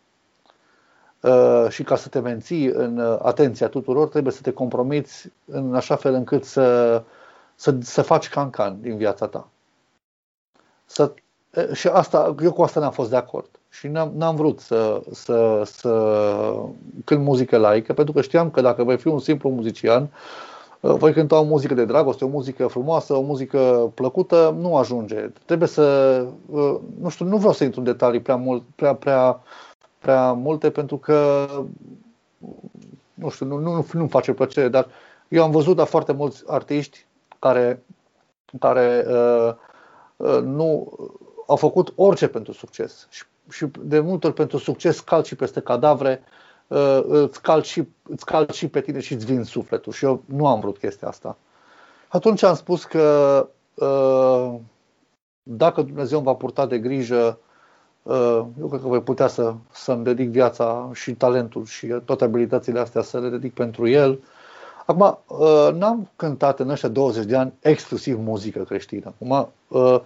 și 1.68 1.82
ca 1.82 1.96
să 1.96 2.08
te 2.08 2.18
menții 2.18 2.64
în 2.66 2.98
uh, 2.98 3.18
atenția 3.22 3.68
tuturor, 3.68 4.08
trebuie 4.08 4.32
să 4.32 4.40
te 4.42 4.52
compromiți 4.52 5.28
în 5.44 5.74
așa 5.74 5.96
fel 5.96 6.14
încât 6.14 6.44
să, 6.44 7.02
să, 7.54 7.76
să 7.80 8.02
faci 8.02 8.28
cancan 8.28 8.80
din 8.80 8.96
viața 8.96 9.26
ta. 9.26 9.48
Să, 10.86 11.14
și 11.72 11.88
asta, 11.88 12.34
eu 12.42 12.52
cu 12.52 12.62
asta 12.62 12.80
n-am 12.80 12.90
fost 12.90 13.10
de 13.10 13.16
acord. 13.16 13.48
Și 13.68 13.88
n-am, 13.88 14.12
n-am 14.16 14.36
vrut 14.36 14.60
să, 14.60 15.02
să, 15.10 15.62
să 15.64 16.54
cânt 17.04 17.22
muzică 17.22 17.56
laică, 17.56 17.92
pentru 17.92 18.14
că 18.14 18.20
știam 18.20 18.50
că 18.50 18.60
dacă 18.60 18.84
voi 18.84 18.98
fi 18.98 19.08
un 19.08 19.18
simplu 19.18 19.50
muzician, 19.50 20.10
uh, 20.80 20.94
voi 20.94 21.12
cânta 21.12 21.38
o 21.38 21.44
muzică 21.44 21.74
de 21.74 21.84
dragoste, 21.84 22.24
o 22.24 22.28
muzică 22.28 22.66
frumoasă, 22.66 23.14
o 23.14 23.20
muzică 23.20 23.92
plăcută, 23.94 24.56
nu 24.58 24.76
ajunge. 24.76 25.30
Trebuie 25.44 25.68
să, 25.68 26.26
nu 27.00 27.08
știu, 27.08 27.24
nu 27.24 27.36
vreau 27.36 27.52
să 27.52 27.64
intru 27.64 27.80
în 27.80 27.86
detalii 27.86 28.20
prea 28.20 28.36
mult, 28.36 28.62
prea, 28.76 28.94
prea 28.94 29.40
prea 30.00 30.32
multe 30.32 30.70
pentru 30.70 30.96
că, 30.96 31.46
nu 33.14 33.28
știu, 33.28 33.46
nu, 33.46 33.58
nu, 33.58 33.86
nu-mi 33.92 34.08
face 34.08 34.32
plăcere, 34.32 34.68
dar 34.68 34.86
eu 35.28 35.42
am 35.42 35.50
văzut 35.50 35.76
la 35.76 35.84
foarte 35.84 36.12
mulți 36.12 36.42
artiști 36.46 37.06
care, 37.38 37.82
care 38.58 39.04
uh, 39.08 39.54
uh, 40.16 40.40
nu 40.42 40.92
au 41.46 41.56
făcut 41.56 41.92
orice 41.96 42.28
pentru 42.28 42.52
succes 42.52 43.06
și, 43.10 43.24
și 43.50 43.66
de 43.80 44.00
multe 44.00 44.26
ori 44.26 44.36
pentru 44.36 44.58
succes 44.58 45.00
calci 45.00 45.26
și 45.26 45.36
peste 45.36 45.60
cadavre, 45.60 46.22
uh, 46.66 47.00
îți, 47.02 47.42
calci 47.42 47.66
și, 47.66 47.88
îți 48.02 48.24
calci 48.24 48.54
și 48.54 48.68
pe 48.68 48.80
tine 48.80 49.00
și 49.00 49.12
îți 49.12 49.24
vin 49.24 49.44
sufletul 49.44 49.92
și 49.92 50.04
eu 50.04 50.22
nu 50.24 50.46
am 50.46 50.60
vrut 50.60 50.78
chestia 50.78 51.08
asta. 51.08 51.36
Atunci 52.08 52.42
am 52.42 52.54
spus 52.54 52.84
că 52.84 53.48
uh, 53.74 54.54
dacă 55.42 55.82
Dumnezeu 55.82 56.18
îmi 56.18 56.26
va 56.26 56.34
purta 56.34 56.66
de 56.66 56.78
grijă 56.78 57.38
Uh, 57.38 57.49
eu 58.60 58.66
cred 58.68 58.80
că 58.80 58.86
voi 58.86 59.02
putea 59.02 59.26
să, 59.26 59.54
să-mi 59.72 60.04
dedic 60.04 60.28
viața 60.28 60.90
și 60.92 61.12
talentul 61.12 61.64
și 61.64 61.86
toate 61.86 62.24
abilitățile 62.24 62.80
astea 62.80 63.02
să 63.02 63.20
le 63.20 63.28
dedic 63.28 63.54
pentru 63.54 63.88
el. 63.88 64.18
Acum, 64.86 65.18
uh, 65.26 65.68
n-am 65.74 66.10
cântat 66.16 66.60
în 66.60 66.70
ăștia 66.70 66.88
20 66.88 67.24
de 67.24 67.36
ani 67.36 67.52
exclusiv 67.60 68.18
muzică 68.18 68.62
creștină. 68.62 69.12
Acum, 69.14 69.48
uh, 69.68 70.00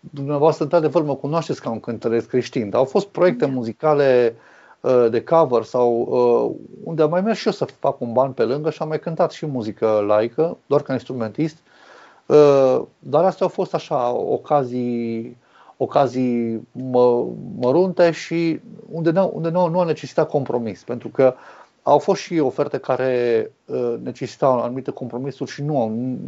dumneavoastră, 0.00 0.64
într-adevăr, 0.64 1.02
mă 1.02 1.14
cunoașteți 1.14 1.60
ca 1.60 1.70
un 1.70 1.80
cântăresc 1.80 2.28
creștin, 2.28 2.70
dar 2.70 2.80
au 2.80 2.86
fost 2.86 3.06
proiecte 3.06 3.44
da. 3.44 3.50
muzicale 3.50 4.34
de 5.10 5.24
cover 5.24 5.62
sau 5.62 6.08
unde 6.84 7.02
am 7.02 7.10
mai 7.10 7.20
mers 7.20 7.38
și 7.38 7.46
eu 7.46 7.52
să 7.52 7.64
fac 7.64 8.00
un 8.00 8.12
ban 8.12 8.32
pe 8.32 8.42
lângă 8.42 8.70
și 8.70 8.82
am 8.82 8.88
mai 8.88 8.98
cântat 8.98 9.30
și 9.30 9.46
muzică 9.46 10.04
laică, 10.06 10.56
doar 10.66 10.82
ca 10.82 10.92
instrumentist. 10.92 11.56
Dar 12.98 13.24
astea 13.24 13.46
au 13.46 13.48
fost 13.48 13.74
așa 13.74 14.10
ocazii 14.10 15.36
ocazii 15.78 16.68
mă, 16.72 17.24
mărunte 17.58 18.10
și 18.10 18.60
unde, 18.90 19.10
nu, 19.10 19.30
unde 19.34 19.48
nu, 19.48 19.68
nu 19.68 19.80
a 19.80 19.84
necesitat 19.84 20.28
compromis, 20.28 20.82
pentru 20.82 21.08
că 21.08 21.34
au 21.82 21.98
fost 21.98 22.20
și 22.20 22.38
oferte 22.38 22.78
care 22.78 23.50
uh, 23.64 23.94
necesitau 24.02 24.60
anumite 24.60 24.90
compromisuri 24.90 25.50
și 25.50 25.62
nu 25.62 25.80
am, 25.82 26.18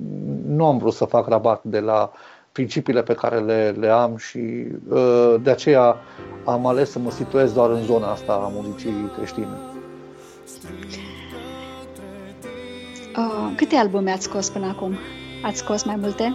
nu 0.47 0.67
am 0.67 0.79
vrut 0.79 0.93
să 0.93 1.05
fac 1.05 1.29
rabat 1.29 1.63
de 1.65 1.81
la 1.81 2.13
principiile 2.53 3.03
pe 3.03 3.15
care 3.15 3.39
le, 3.39 3.75
le 3.79 3.89
am 3.89 4.17
și 4.17 4.67
uh, 4.89 5.35
de 5.43 5.51
aceea 5.51 5.97
am 6.45 6.67
ales 6.67 6.91
să 6.91 6.99
mă 6.99 7.11
situez 7.11 7.53
doar 7.53 7.71
în 7.71 7.83
zona 7.83 8.11
asta 8.11 8.33
a 8.33 8.51
muzicii 8.55 9.11
creștine. 9.17 9.57
Uh, 13.17 13.53
câte 13.57 13.77
albume 13.77 14.11
ați 14.11 14.25
scos 14.25 14.51
până 14.51 14.67
acum? 14.67 14.95
Ați 15.43 15.59
scos 15.59 15.85
mai 15.85 15.97
multe? 15.97 16.35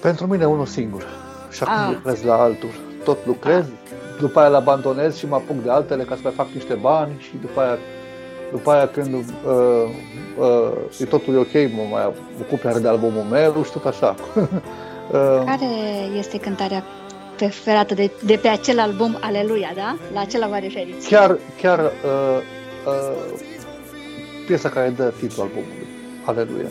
Pentru 0.00 0.26
mine 0.26 0.44
unul 0.44 0.66
singur 0.66 1.19
și 1.50 1.62
acum 1.62 1.74
ah. 1.74 1.92
lucrez 1.94 2.22
la 2.22 2.34
altul. 2.34 2.68
Tot 3.04 3.26
lucrez, 3.26 3.64
după 4.20 4.40
aia 4.40 4.48
le 4.48 4.56
abandonez 4.56 5.16
și 5.16 5.26
mă 5.26 5.34
apuc 5.34 5.62
de 5.62 5.70
altele 5.70 6.02
ca 6.02 6.14
să 6.14 6.20
mai 6.22 6.32
fac 6.32 6.46
niște 6.54 6.74
bani 6.74 7.12
și 7.18 7.30
după 7.40 7.60
aia, 7.60 7.78
după 8.50 8.70
aia 8.70 8.88
când 8.88 9.14
uh, 9.14 9.22
uh, 10.38 10.72
e 10.98 11.04
totul 11.04 11.34
e 11.34 11.36
ok, 11.36 11.72
mă 11.72 11.82
mai 11.90 12.12
ocup 12.40 12.62
iar 12.62 12.78
de 12.78 12.88
albumul 12.88 13.24
meu 13.30 13.64
și 13.64 13.70
tot 13.70 13.84
așa. 13.84 14.14
uh, 14.34 15.42
Care 15.44 15.68
este 16.18 16.38
cântarea 16.38 16.84
preferată 17.36 17.94
de, 17.94 18.10
de 18.24 18.38
pe 18.42 18.48
acel 18.48 18.78
album 18.80 19.18
Aleluia, 19.20 19.72
da? 19.74 19.96
La 20.12 20.20
acela 20.20 20.46
vă 20.46 20.56
referiți? 20.60 21.08
Chiar, 21.08 21.38
chiar 21.60 21.78
uh, 21.78 22.42
uh, 22.86 23.40
piesa 24.46 24.68
care 24.68 24.88
dă 24.88 25.12
titlul 25.18 25.46
albumului, 25.46 25.86
Aleluia. 26.24 26.68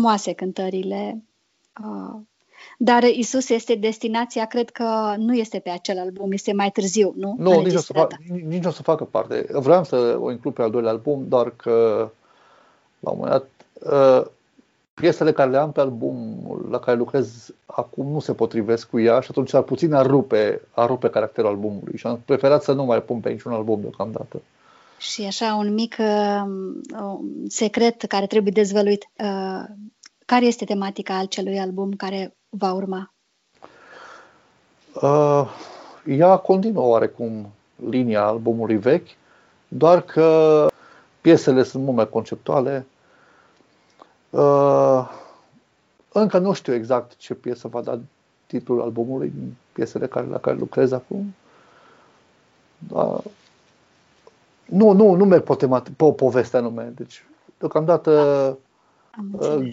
Frumoase 0.00 0.32
cântările, 0.32 1.24
uh, 1.84 2.20
dar 2.78 3.02
Isus 3.02 3.48
este 3.48 3.74
destinația, 3.74 4.44
cred 4.44 4.70
că 4.70 5.14
nu 5.16 5.34
este 5.34 5.58
pe 5.58 5.70
acel 5.70 5.98
album, 5.98 6.32
este 6.32 6.52
mai 6.52 6.70
târziu, 6.70 7.12
nu? 7.16 7.34
Nu, 7.38 7.60
nici 7.60 7.74
o, 7.74 7.78
să 7.78 7.92
fac, 7.92 8.12
nici 8.46 8.64
o 8.64 8.70
să 8.70 8.82
facă 8.82 9.04
parte. 9.04 9.46
Vreau 9.52 9.84
să 9.84 10.16
o 10.20 10.30
includ 10.30 10.54
pe 10.54 10.62
al 10.62 10.70
doilea 10.70 10.90
album, 10.90 11.24
doar 11.28 11.52
că 11.56 12.08
la 13.00 13.10
un 13.10 13.18
moment 13.18 13.30
dat 13.30 13.46
uh, 13.92 14.26
piesele 14.94 15.32
care 15.32 15.50
le 15.50 15.56
am 15.56 15.72
pe 15.72 15.80
albumul 15.80 16.66
la 16.70 16.78
care 16.78 16.96
lucrez 16.96 17.50
acum 17.66 18.10
nu 18.10 18.20
se 18.20 18.32
potrivesc 18.32 18.88
cu 18.88 19.00
ea 19.00 19.20
și 19.20 19.28
atunci 19.30 19.54
ar 19.54 19.62
puțin 19.62 19.92
ar 19.92 20.06
rupe, 20.06 20.60
ar 20.70 20.86
rupe 20.86 21.08
caracterul 21.08 21.50
albumului 21.50 21.96
și 21.96 22.06
am 22.06 22.20
preferat 22.24 22.62
să 22.62 22.72
nu 22.72 22.84
mai 22.84 23.02
pun 23.02 23.20
pe 23.20 23.30
niciun 23.30 23.52
album 23.52 23.80
deocamdată. 23.80 24.42
Și 25.00 25.24
așa 25.26 25.54
un 25.54 25.74
mic 25.74 25.96
uh, 25.98 26.42
secret 27.48 28.02
care 28.02 28.26
trebuie 28.26 28.52
dezvăluit. 28.52 29.08
Uh, 29.18 29.64
care 30.26 30.46
este 30.46 30.64
tematica 30.64 31.18
acelui 31.18 31.58
album 31.58 31.92
care 31.92 32.36
va 32.48 32.72
urma? 32.72 33.14
Uh, 35.02 35.48
ea 36.06 36.36
continuă 36.36 36.84
oarecum 36.84 37.52
linia 37.88 38.22
albumului 38.22 38.76
vechi, 38.76 39.08
doar 39.68 40.02
că 40.02 40.66
piesele 41.20 41.62
sunt 41.62 41.82
mult 41.82 41.96
mai 41.96 42.08
conceptuale, 42.08 42.86
Uh, 44.30 45.10
încă 46.12 46.38
nu 46.38 46.52
știu 46.52 46.74
exact 46.74 47.16
ce 47.16 47.34
piesă 47.34 47.68
va 47.68 47.80
da 47.80 47.98
titlul 48.46 48.80
albumului 48.80 49.32
din 49.34 49.56
piesele 49.72 50.06
care, 50.06 50.26
la 50.26 50.38
care 50.38 50.56
lucrez 50.56 50.92
acum. 50.92 51.34
Da. 52.78 53.20
Nu, 54.70 54.92
nu, 54.92 55.14
nu 55.14 55.24
merg 55.24 55.42
pe, 55.42 55.54
temat, 55.54 55.88
pe 55.88 56.04
o 56.04 56.12
poveste 56.12 56.56
anume. 56.56 56.92
Deci, 56.96 57.24
deocamdată 57.58 58.10
uh, 59.32 59.68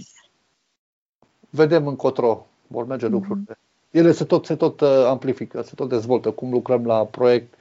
vedem 1.50 1.88
încotro 1.88 2.46
vor 2.68 2.86
merge 2.86 3.08
mm-hmm. 3.08 3.12
lucrurile. 3.12 3.60
Ele 3.92 4.12
se 4.12 4.24
tot, 4.24 4.46
se 4.46 4.56
tot 4.56 4.80
uh, 4.80 5.06
amplifică, 5.06 5.62
se 5.62 5.72
tot 5.76 5.90
dezvoltă. 5.90 6.32
Cum 6.32 6.52
lucrăm 6.52 6.86
la 6.86 7.06
proiect, 7.06 7.54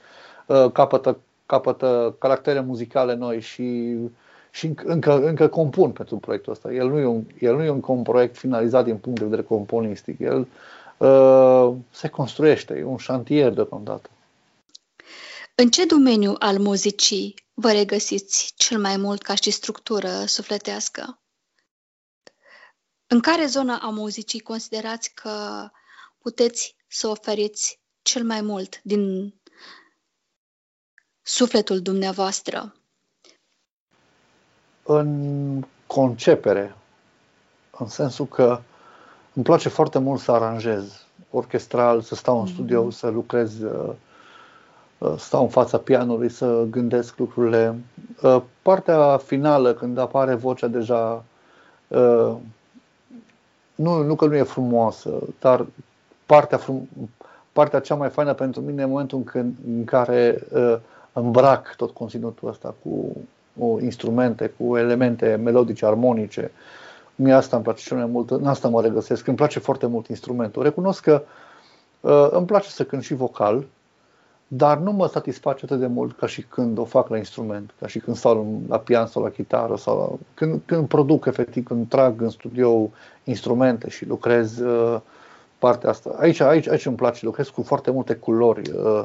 uh, 0.47 0.71
capătă, 0.71 1.17
capătă 1.45 2.15
caractere 2.19 2.59
muzicale 2.59 3.15
noi 3.15 3.39
și 3.39 3.95
uh, 4.03 4.09
și 4.57 4.73
încă, 4.83 5.25
încă 5.25 5.47
compun 5.47 5.91
pentru 5.91 6.17
proiectul 6.17 6.51
ăsta. 6.51 6.73
El 6.73 6.89
nu 6.89 6.99
e 6.99 7.05
un, 7.05 7.23
el 7.39 7.55
nu 7.55 7.63
e 7.63 7.69
un 7.69 8.01
proiect 8.01 8.37
finalizat 8.37 8.83
din 8.83 8.97
punct 8.97 9.19
de 9.19 9.25
vedere 9.25 9.41
componistic. 9.47 10.19
El 10.19 10.47
uh, 10.97 11.73
se 11.89 12.07
construiește, 12.07 12.77
e 12.77 12.83
un 12.83 12.97
șantier 12.97 13.53
deocamdată. 13.53 14.09
În 15.59 15.69
ce 15.69 15.85
domeniu 15.85 16.35
al 16.39 16.59
muzicii 16.59 17.33
vă 17.53 17.71
regăsiți 17.71 18.53
cel 18.55 18.79
mai 18.79 18.97
mult 18.97 19.21
ca 19.21 19.35
și 19.35 19.51
structură 19.51 20.25
sufletească? 20.25 21.21
În 23.07 23.19
care 23.19 23.45
zonă 23.45 23.79
a 23.81 23.89
muzicii 23.89 24.39
considerați 24.39 25.13
că 25.13 25.67
puteți 26.17 26.75
să 26.87 27.07
oferiți 27.07 27.81
cel 28.01 28.23
mai 28.23 28.41
mult 28.41 28.79
din 28.83 29.33
sufletul 31.21 31.81
dumneavoastră? 31.81 32.77
în 34.87 35.63
concepere, 35.87 36.75
în 37.79 37.87
sensul 37.87 38.25
că 38.25 38.59
îmi 39.33 39.45
place 39.45 39.69
foarte 39.69 39.99
mult 39.99 40.19
să 40.19 40.31
aranjez 40.31 41.05
orchestral, 41.31 42.01
să 42.01 42.15
stau 42.15 42.39
în 42.39 42.47
studio, 42.47 42.85
mm-hmm. 42.85 42.95
să 42.95 43.07
lucrez, 43.07 43.59
uh, 43.59 43.87
uh, 43.87 43.95
stau 45.17 45.41
în 45.41 45.49
fața 45.49 45.77
pianului, 45.77 46.29
să 46.29 46.65
gândesc 46.69 47.17
lucrurile. 47.17 47.75
Uh, 48.21 48.41
partea 48.61 49.17
finală, 49.17 49.73
când 49.73 49.97
apare 49.97 50.35
vocea 50.35 50.67
deja, 50.67 51.23
nu, 53.75 54.03
nu 54.03 54.15
că 54.15 54.25
nu 54.25 54.35
e 54.35 54.43
frumoasă, 54.43 55.09
dar 55.39 55.65
partea, 56.25 56.57
frum, 56.57 56.89
partea 57.51 57.79
cea 57.79 57.95
mai 57.95 58.09
faină 58.09 58.33
pentru 58.33 58.61
mine 58.61 58.81
e 58.81 58.85
momentul 58.85 59.17
în, 59.17 59.23
când, 59.23 59.55
în 59.67 59.83
care 59.83 60.43
îmbrac 61.13 61.75
tot 61.75 61.91
conținutul 61.91 62.49
ăsta 62.49 62.75
cu 62.83 63.15
cu 63.57 63.79
instrumente, 63.81 64.53
cu 64.57 64.77
elemente 64.77 65.39
melodice, 65.43 65.85
armonice. 65.85 66.51
Mie 67.15 67.33
asta 67.33 67.55
îmi 67.55 67.65
place 67.65 67.83
cel 67.83 67.97
mai 67.97 68.05
mult, 68.05 68.31
în 68.31 68.45
asta 68.45 68.67
mă 68.67 68.81
regăsesc. 68.81 69.27
Îmi 69.27 69.37
place 69.37 69.59
foarte 69.59 69.85
mult 69.85 70.07
instrumentul. 70.07 70.63
Recunosc 70.63 71.01
că 71.01 71.23
uh, 71.99 72.27
îmi 72.31 72.45
place 72.45 72.69
să 72.69 72.83
cânt 72.83 73.03
și 73.03 73.13
vocal, 73.13 73.65
dar 74.47 74.77
nu 74.77 74.91
mă 74.91 75.07
satisface 75.07 75.65
atât 75.65 75.79
de 75.79 75.87
mult 75.87 76.17
ca 76.17 76.27
și 76.27 76.41
când 76.41 76.77
o 76.77 76.85
fac 76.85 77.09
la 77.09 77.17
instrument, 77.17 77.73
ca 77.79 77.87
și 77.87 77.99
când 77.99 78.17
stau 78.17 78.61
la 78.67 78.79
pian 78.79 79.07
sau 79.07 79.23
la 79.23 79.29
chitară 79.29 79.75
sau 79.75 79.97
la, 79.97 80.25
când, 80.33 80.61
când 80.65 80.87
produc 80.87 81.25
efectiv, 81.25 81.67
când 81.67 81.89
trag 81.89 82.21
în 82.21 82.29
studio 82.29 82.89
instrumente 83.23 83.89
și 83.89 84.05
lucrez 84.05 84.59
uh, 84.59 85.01
partea 85.59 85.89
asta. 85.89 86.15
Aici, 86.19 86.39
aici, 86.39 86.67
aici 86.67 86.85
îmi 86.85 86.95
place, 86.95 87.25
lucrez 87.25 87.47
cu 87.47 87.61
foarte 87.61 87.91
multe 87.91 88.15
culori 88.15 88.71
uh, 88.71 89.03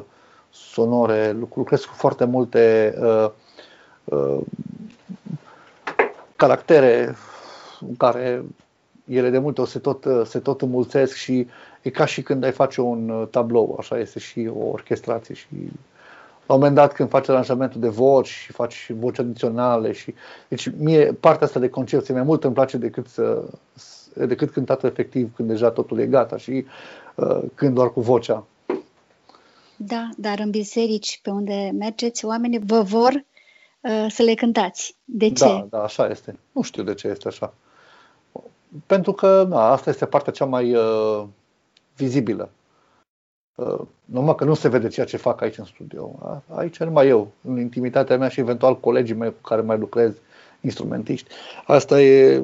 sonore, 0.49 1.31
lucrez 1.31 1.83
cu 1.83 1.93
foarte 1.93 2.25
multe 2.25 2.95
uh, 3.01 3.29
Uh, 4.03 4.41
caractere 6.35 7.15
care 7.97 8.43
ele 9.05 9.29
de 9.29 9.37
multe 9.37 9.61
ori 9.61 9.69
se 9.69 9.79
tot, 9.79 10.05
se 10.25 10.39
tot 10.39 10.61
înmulțesc 10.61 11.13
și 11.13 11.47
e 11.83 11.89
ca 11.89 12.05
și 12.05 12.21
când 12.21 12.43
ai 12.43 12.51
face 12.51 12.81
un 12.81 13.09
uh, 13.09 13.27
tablou, 13.27 13.75
așa 13.79 13.97
este 13.97 14.19
și 14.19 14.49
o 14.55 14.65
orchestrație 14.65 15.35
și 15.35 15.47
la 16.45 16.53
un 16.53 16.59
moment 16.59 16.75
dat 16.75 16.93
când 16.93 17.09
faci 17.09 17.29
aranjamentul 17.29 17.81
de 17.81 17.87
voci 17.87 18.27
și 18.27 18.51
faci 18.51 18.91
voci 18.99 19.19
adiționale 19.19 19.91
și 19.91 20.13
deci 20.47 20.69
mie 20.77 21.13
partea 21.19 21.47
asta 21.47 21.59
de 21.59 21.69
concepție 21.69 22.13
mai 22.13 22.23
mult 22.23 22.43
îmi 22.43 22.53
place 22.53 22.77
decât 22.77 23.07
să 23.07 23.43
decât 24.13 24.51
cântatul 24.51 24.89
efectiv 24.89 25.35
când 25.35 25.47
deja 25.47 25.71
totul 25.71 25.99
e 25.99 26.05
gata 26.05 26.37
și 26.37 26.65
uh, 27.15 27.39
când 27.55 27.73
doar 27.73 27.91
cu 27.91 28.01
vocea. 28.01 28.45
Da, 29.75 30.09
dar 30.17 30.39
în 30.39 30.49
biserici 30.49 31.19
pe 31.23 31.29
unde 31.29 31.71
mergeți, 31.73 32.25
oamenii 32.25 32.59
vă 32.65 32.81
vor 32.81 33.23
Uh, 33.83 34.05
să 34.09 34.23
le 34.23 34.33
cântați. 34.33 34.95
De 35.03 35.31
ce? 35.31 35.45
Da, 35.45 35.67
da, 35.69 35.83
așa 35.83 36.07
este. 36.07 36.39
Nu 36.51 36.61
știu 36.61 36.83
de 36.83 36.93
ce 36.93 37.07
este 37.07 37.27
așa. 37.27 37.53
Pentru 38.85 39.13
că 39.13 39.45
na, 39.49 39.71
asta 39.71 39.89
este 39.89 40.05
partea 40.05 40.33
cea 40.33 40.45
mai 40.45 40.75
uh, 40.75 41.23
vizibilă. 41.95 42.49
Uh, 43.55 43.79
numai 44.05 44.35
că 44.35 44.43
nu 44.43 44.53
se 44.53 44.69
vede 44.69 44.87
ceea 44.87 45.05
ce 45.05 45.17
fac 45.17 45.41
aici 45.41 45.57
în 45.57 45.65
studio. 45.65 46.19
Aici 46.47 46.79
numai 46.79 47.07
eu, 47.07 47.31
în 47.47 47.59
intimitatea 47.59 48.17
mea 48.17 48.27
și 48.27 48.39
eventual 48.39 48.79
colegii 48.79 49.15
mei 49.15 49.29
cu 49.29 49.47
care 49.47 49.61
mai 49.61 49.77
lucrez, 49.77 50.13
instrumentiști. 50.61 51.29
Asta 51.65 52.01
e, 52.01 52.43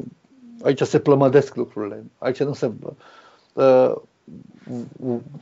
aici 0.61 0.81
se 0.81 0.99
plămădesc 0.99 1.55
lucrurile. 1.55 2.03
Aici 2.17 2.43
nu 2.43 2.53
se... 2.53 2.71
Uh, 3.53 3.95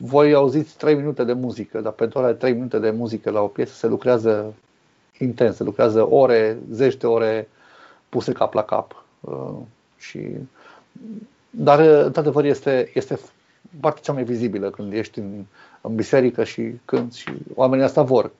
voi 0.00 0.34
auziți 0.34 0.76
3 0.76 0.94
minute 0.94 1.24
de 1.24 1.32
muzică, 1.32 1.80
dar 1.80 1.92
pentru 1.92 2.18
alea 2.18 2.34
3 2.34 2.52
minute 2.52 2.78
de 2.78 2.90
muzică 2.90 3.30
la 3.30 3.40
o 3.40 3.46
piesă 3.46 3.74
se 3.74 3.86
lucrează 3.86 4.54
intens, 5.18 5.58
lucrează 5.58 6.10
ore, 6.10 6.58
zeci 6.70 6.96
de 6.96 7.06
ore 7.06 7.48
puse 8.08 8.32
cap 8.32 8.54
la 8.54 8.62
cap. 8.62 9.04
Uh, 9.20 9.54
și, 9.98 10.28
dar, 11.50 11.80
într-adevăr, 11.80 12.44
este, 12.44 12.90
este 12.94 13.18
partea 13.80 14.02
cea 14.02 14.12
mai 14.12 14.24
vizibilă 14.24 14.70
când 14.70 14.92
ești 14.92 15.18
în, 15.18 15.44
în 15.80 15.94
biserică 15.94 16.44
și 16.44 16.72
când 16.84 17.12
și 17.12 17.30
oamenii 17.54 17.84
asta 17.84 18.02
vor. 18.02 18.32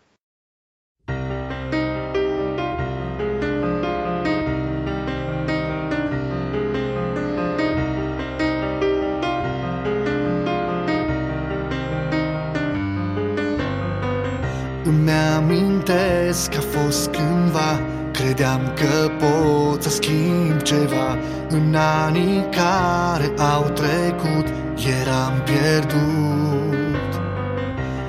Îmi 14.84 15.10
amintesc 15.10 16.50
că 16.50 16.56
a 16.58 16.60
fost 16.60 17.10
cândva 17.10 17.80
Credeam 18.12 18.60
că 18.74 19.10
pot 19.18 19.82
să 19.82 19.88
schimb 19.88 20.62
ceva 20.62 21.18
În 21.48 21.74
anii 21.74 22.46
care 22.50 23.42
au 23.54 23.62
trecut 23.62 24.67
Eram 24.86 25.42
pierdut. 25.44 27.10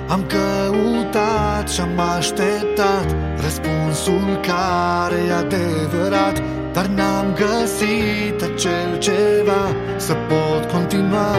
Am 0.08 0.26
căutat 0.28 1.70
și 1.70 1.82
am 1.82 2.00
așteptat 2.18 3.16
Răspunsul 3.42 4.40
care 4.42 5.16
e 5.28 5.34
adevărat 5.34 6.42
Dar 6.74 6.86
n-am 6.86 7.26
găsit 7.34 8.42
acel 8.42 8.98
ceva 8.98 9.76
Să 9.98 10.14
pot 10.14 10.72
continua. 10.72 11.36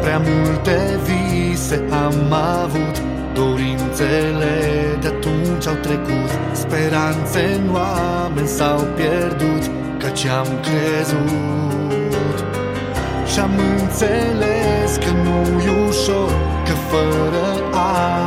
Prea 0.00 0.18
multe 0.18 0.98
vise 1.04 1.84
am 1.90 2.32
avut 2.32 3.02
Dorințele 3.34 4.60
de 5.00 5.06
atunci 5.06 5.66
au 5.66 5.74
trecut 5.74 6.30
Speranțe 6.52 7.60
în 7.60 7.74
oameni 7.74 8.46
s-au 8.46 8.86
pierdut 8.96 9.81
Căci 10.02 10.24
am 10.24 10.46
crezut. 10.60 12.36
Și-am 13.32 13.50
înțeles 13.80 14.96
că 14.96 15.10
nu-i 15.24 15.86
ușor 15.88 16.32
Că 16.64 16.72
fără 16.72 17.46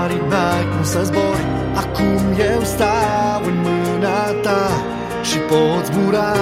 aripi 0.01 0.27
n-ai 0.29 0.65
cum 0.75 0.83
să 0.83 1.03
zbori. 1.03 1.45
Acum 1.75 2.21
eu 2.53 2.61
stau 2.63 3.41
în 3.45 3.55
mână 3.61 3.85
lumea 4.45 4.69
și 5.23 5.37
poți 5.37 5.91
zbura 5.91 6.33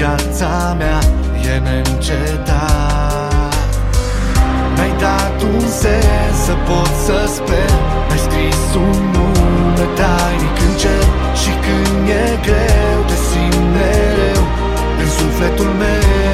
viața 0.00 0.76
mea 0.78 0.98
e 1.52 1.58
neîncetat. 1.66 3.54
Mi-ai 4.74 4.92
dat 5.04 5.36
un 5.52 5.60
sens 5.82 6.36
să 6.46 6.54
pot 6.68 6.92
să 7.06 7.18
sper. 7.36 7.72
Mi-ai 8.06 8.22
scris 8.26 8.62
un 8.84 8.98
nume 9.14 9.86
tainic 9.98 10.56
în 10.66 10.72
cer 10.82 11.04
Și 11.40 11.52
când 11.64 12.08
e 12.22 12.24
greu 12.46 12.98
te 13.08 13.16
simt 13.28 13.64
mereu 13.74 14.42
în 15.02 15.08
sufletul 15.18 15.70
meu 15.82 16.29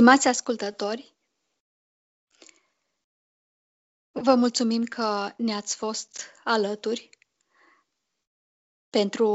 Stimați 0.00 0.28
ascultători, 0.28 1.14
vă 4.10 4.34
mulțumim 4.34 4.84
că 4.84 5.32
ne-ați 5.36 5.76
fost 5.76 6.20
alături 6.44 7.10
pentru 8.90 9.28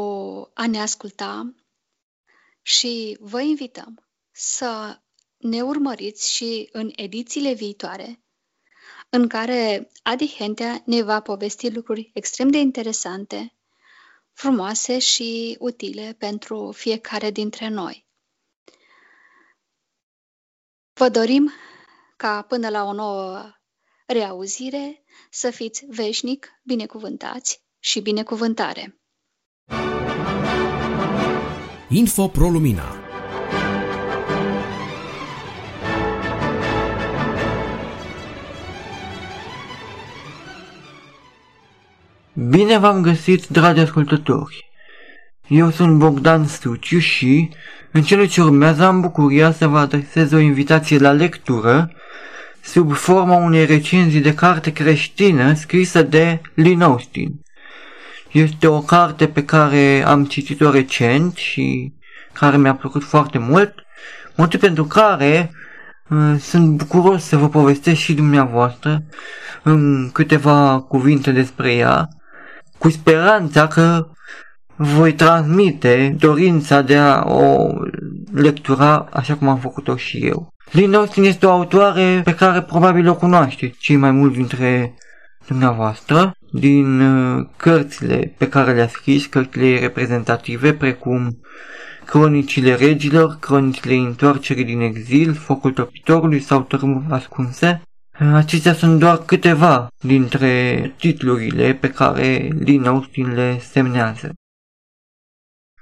a 0.53 0.67
ne 0.67 0.81
asculta 0.81 1.53
și 2.61 3.17
vă 3.19 3.41
invităm 3.41 4.07
să 4.31 4.99
ne 5.37 5.61
urmăriți 5.61 6.31
și 6.31 6.69
în 6.71 6.91
edițiile 6.95 7.53
viitoare 7.53 8.23
în 9.09 9.27
care 9.27 9.91
Adi 10.03 10.27
Hentea 10.37 10.81
ne 10.85 11.01
va 11.01 11.21
povesti 11.21 11.69
lucruri 11.69 12.11
extrem 12.13 12.49
de 12.49 12.57
interesante, 12.57 13.53
frumoase 14.33 14.99
și 14.99 15.55
utile 15.59 16.15
pentru 16.17 16.71
fiecare 16.71 17.31
dintre 17.31 17.67
noi. 17.67 18.04
Vă 20.99 21.09
dorim 21.09 21.51
ca 22.17 22.41
până 22.47 22.69
la 22.69 22.83
o 22.83 22.93
nouă 22.93 23.51
reauzire 24.07 25.03
să 25.29 25.49
fiți 25.49 25.85
veșnic 25.89 26.47
binecuvântați 26.63 27.63
și 27.79 28.01
binecuvântare. 28.01 28.99
Info 31.89 32.27
Pro 32.27 32.49
Lumina 32.49 32.95
Bine 42.33 42.77
v-am 42.77 43.01
găsit, 43.01 43.47
dragi 43.47 43.79
ascultători! 43.79 44.74
Eu 45.47 45.69
sunt 45.69 45.97
Bogdan 45.97 46.45
Stuciu 46.45 46.99
și, 46.99 47.49
în 47.91 48.01
cele 48.01 48.25
ce 48.25 48.41
urmează, 48.41 48.83
am 48.83 49.01
bucuria 49.01 49.51
să 49.51 49.67
vă 49.67 49.77
adresez 49.77 50.31
o 50.31 50.37
invitație 50.37 50.97
la 50.97 51.11
lectură 51.11 51.91
sub 52.61 52.93
forma 52.93 53.35
unei 53.35 53.65
recenzii 53.65 54.21
de 54.21 54.33
carte 54.33 54.71
creștină 54.71 55.53
scrisă 55.53 56.01
de 56.01 56.41
Lynn 56.53 56.81
Austin. 56.81 57.41
Este 58.31 58.67
o 58.67 58.81
carte 58.81 59.27
pe 59.27 59.45
care 59.45 60.03
am 60.05 60.25
citit-o 60.25 60.71
recent 60.71 61.35
și 61.35 61.93
care 62.33 62.57
mi-a 62.57 62.75
plăcut 62.75 63.03
foarte 63.03 63.37
mult, 63.37 63.73
motiv 64.35 64.59
pentru 64.59 64.85
care 64.85 65.51
uh, 66.09 66.35
sunt 66.39 66.77
bucuros 66.77 67.23
să 67.23 67.37
vă 67.37 67.49
povestesc 67.49 67.99
și 67.99 68.13
dumneavoastră 68.13 69.03
în 69.63 70.09
câteva 70.11 70.79
cuvinte 70.79 71.31
despre 71.31 71.73
ea, 71.73 72.07
cu 72.77 72.89
speranța 72.89 73.67
că 73.67 74.07
voi 74.75 75.13
transmite 75.13 76.15
dorința 76.19 76.81
de 76.81 76.95
a 76.95 77.23
o 77.27 77.69
lectura 78.33 79.07
așa 79.13 79.35
cum 79.35 79.47
am 79.47 79.57
făcut-o 79.57 79.95
și 79.95 80.17
eu. 80.17 80.53
Lynn 80.71 80.93
Austin 80.93 81.23
este 81.23 81.45
o 81.45 81.51
autoare 81.51 82.21
pe 82.23 82.33
care 82.33 82.61
probabil 82.61 83.09
o 83.09 83.15
cunoașteți 83.15 83.77
cei 83.79 83.95
mai 83.95 84.11
mulți 84.11 84.35
dintre 84.35 84.93
dumneavoastră 85.47 86.31
din 86.51 86.99
uh, 86.99 87.45
cărțile 87.57 88.33
pe 88.37 88.49
care 88.49 88.73
le-a 88.73 88.87
scris, 88.87 89.25
cărțile 89.25 89.79
reprezentative 89.79 90.73
precum 90.73 91.39
Cronicile 92.05 92.75
regilor, 92.75 93.37
Cronicile 93.39 93.95
întoarcerii 93.95 94.63
din 94.63 94.81
exil, 94.81 95.33
Focul 95.33 95.71
topitorului 95.71 96.39
sau 96.39 96.61
Tărâmuri 96.61 97.05
ascunse. 97.09 97.81
Acestea 98.33 98.73
sunt 98.73 98.99
doar 98.99 99.17
câteva 99.17 99.87
dintre 100.01 100.93
titlurile 100.97 101.73
pe 101.73 101.89
care 101.89 102.47
Lynn 102.59 102.85
Austin 102.85 103.33
le 103.33 103.59
semnează. 103.59 104.33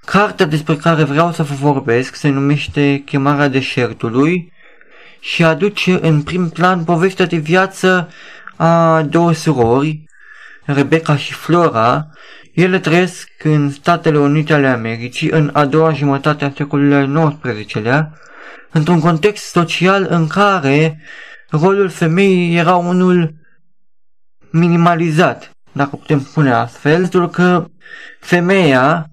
Cartea 0.06 0.46
despre 0.46 0.76
care 0.76 1.04
vreau 1.04 1.32
să 1.32 1.44
vă 1.44 1.54
vorbesc 1.54 2.16
se 2.16 2.30
numește 2.30 3.02
Chemarea 3.06 3.48
deșertului 3.48 4.54
și 5.20 5.44
aduce 5.44 6.00
în 6.02 6.22
prim 6.22 6.50
plan 6.50 6.84
povestea 6.84 7.26
de 7.26 7.38
viață 7.38 8.10
a 8.56 9.02
două 9.02 9.34
surori, 9.34 10.04
Rebecca 10.66 11.18
și 11.18 11.34
Flora. 11.34 12.08
Ele 12.54 12.80
trăiesc 12.80 13.30
în 13.44 13.72
Statele 13.72 14.18
Unite 14.18 14.54
ale 14.54 14.68
Americii 14.68 15.30
în 15.30 15.50
a 15.54 15.66
doua 15.66 15.94
jumătate 15.94 16.46
a 16.46 16.52
secolului 16.56 16.96
al 16.96 17.40
XIX-lea, 17.42 18.18
într-un 18.72 19.00
context 19.00 19.46
social 19.46 20.06
în 20.10 20.28
care 20.28 21.02
rolul 21.50 21.90
femeii 21.90 22.56
era 22.56 22.76
unul 22.76 23.34
minimalizat 24.50 25.54
dacă 25.74 25.96
putem 25.96 26.22
spune 26.22 26.52
astfel, 26.52 27.00
pentru 27.00 27.28
că 27.28 27.66
femeia 28.20 29.10
uh, 29.10 29.13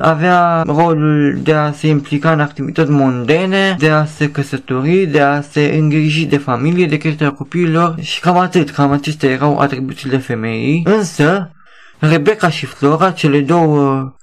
avea 0.00 0.62
rolul 0.66 1.38
de 1.42 1.52
a 1.52 1.72
se 1.72 1.86
implica 1.86 2.32
în 2.32 2.40
activități 2.40 2.90
mondene, 2.90 3.76
de 3.78 3.90
a 3.90 4.04
se 4.04 4.30
căsători, 4.30 5.06
de 5.06 5.20
a 5.20 5.40
se 5.40 5.64
îngriji 5.64 6.26
de 6.26 6.36
familie, 6.36 6.86
de 6.86 6.96
creșterea 6.96 7.32
copiilor 7.32 7.94
și 8.00 8.20
cam 8.20 8.38
atât, 8.38 8.70
cam 8.70 8.92
acestea 8.92 9.30
erau 9.30 9.58
atribuțiile 9.58 10.18
femeii. 10.18 10.82
Însă, 10.84 11.50
Rebecca 11.98 12.48
și 12.48 12.66
Flora, 12.66 13.10
cele 13.10 13.40
două 13.40 14.14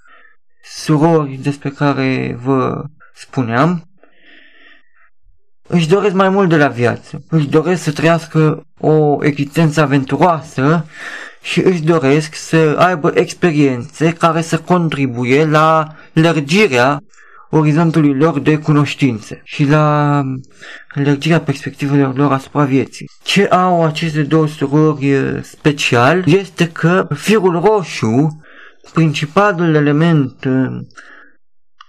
surori 0.63 1.39
despre 1.41 1.69
care 1.69 2.37
vă 2.43 2.83
spuneam, 3.13 3.87
își 5.67 5.87
doresc 5.87 6.13
mai 6.13 6.29
mult 6.29 6.49
de 6.49 6.57
la 6.57 6.67
viață. 6.67 7.23
Își 7.29 7.47
doresc 7.47 7.83
să 7.83 7.91
trăiască 7.91 8.65
o 8.79 9.17
existență 9.25 9.81
aventuroasă 9.81 10.85
și 11.51 11.59
își 11.59 11.81
doresc 11.81 12.35
să 12.35 12.75
aibă 12.77 13.11
experiențe 13.13 14.13
care 14.13 14.41
să 14.41 14.57
contribuie 14.57 15.45
la 15.45 15.87
lărgirea 16.13 16.99
orizontului 17.49 18.13
lor 18.13 18.39
de 18.39 18.57
cunoștințe 18.57 19.41
și 19.43 19.63
la 19.63 20.21
lărgirea 20.93 21.39
perspectivelor 21.39 22.17
lor 22.17 22.31
asupra 22.31 22.63
vieții. 22.63 23.09
Ce 23.23 23.45
au 23.45 23.83
aceste 23.85 24.21
două 24.21 24.47
surori 24.47 25.39
special 25.41 26.23
este 26.25 26.67
că 26.67 27.07
firul 27.15 27.61
roșu, 27.65 28.41
principalul 28.93 29.75
element 29.75 30.49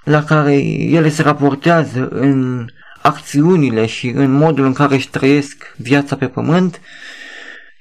la 0.04 0.24
care 0.24 0.54
ele 0.66 1.08
se 1.08 1.22
raportează 1.22 2.08
în 2.08 2.66
acțiunile 3.02 3.86
și 3.86 4.08
în 4.08 4.30
modul 4.30 4.64
în 4.64 4.72
care 4.72 4.94
își 4.94 5.10
trăiesc 5.10 5.74
viața 5.76 6.16
pe 6.16 6.26
pământ, 6.26 6.80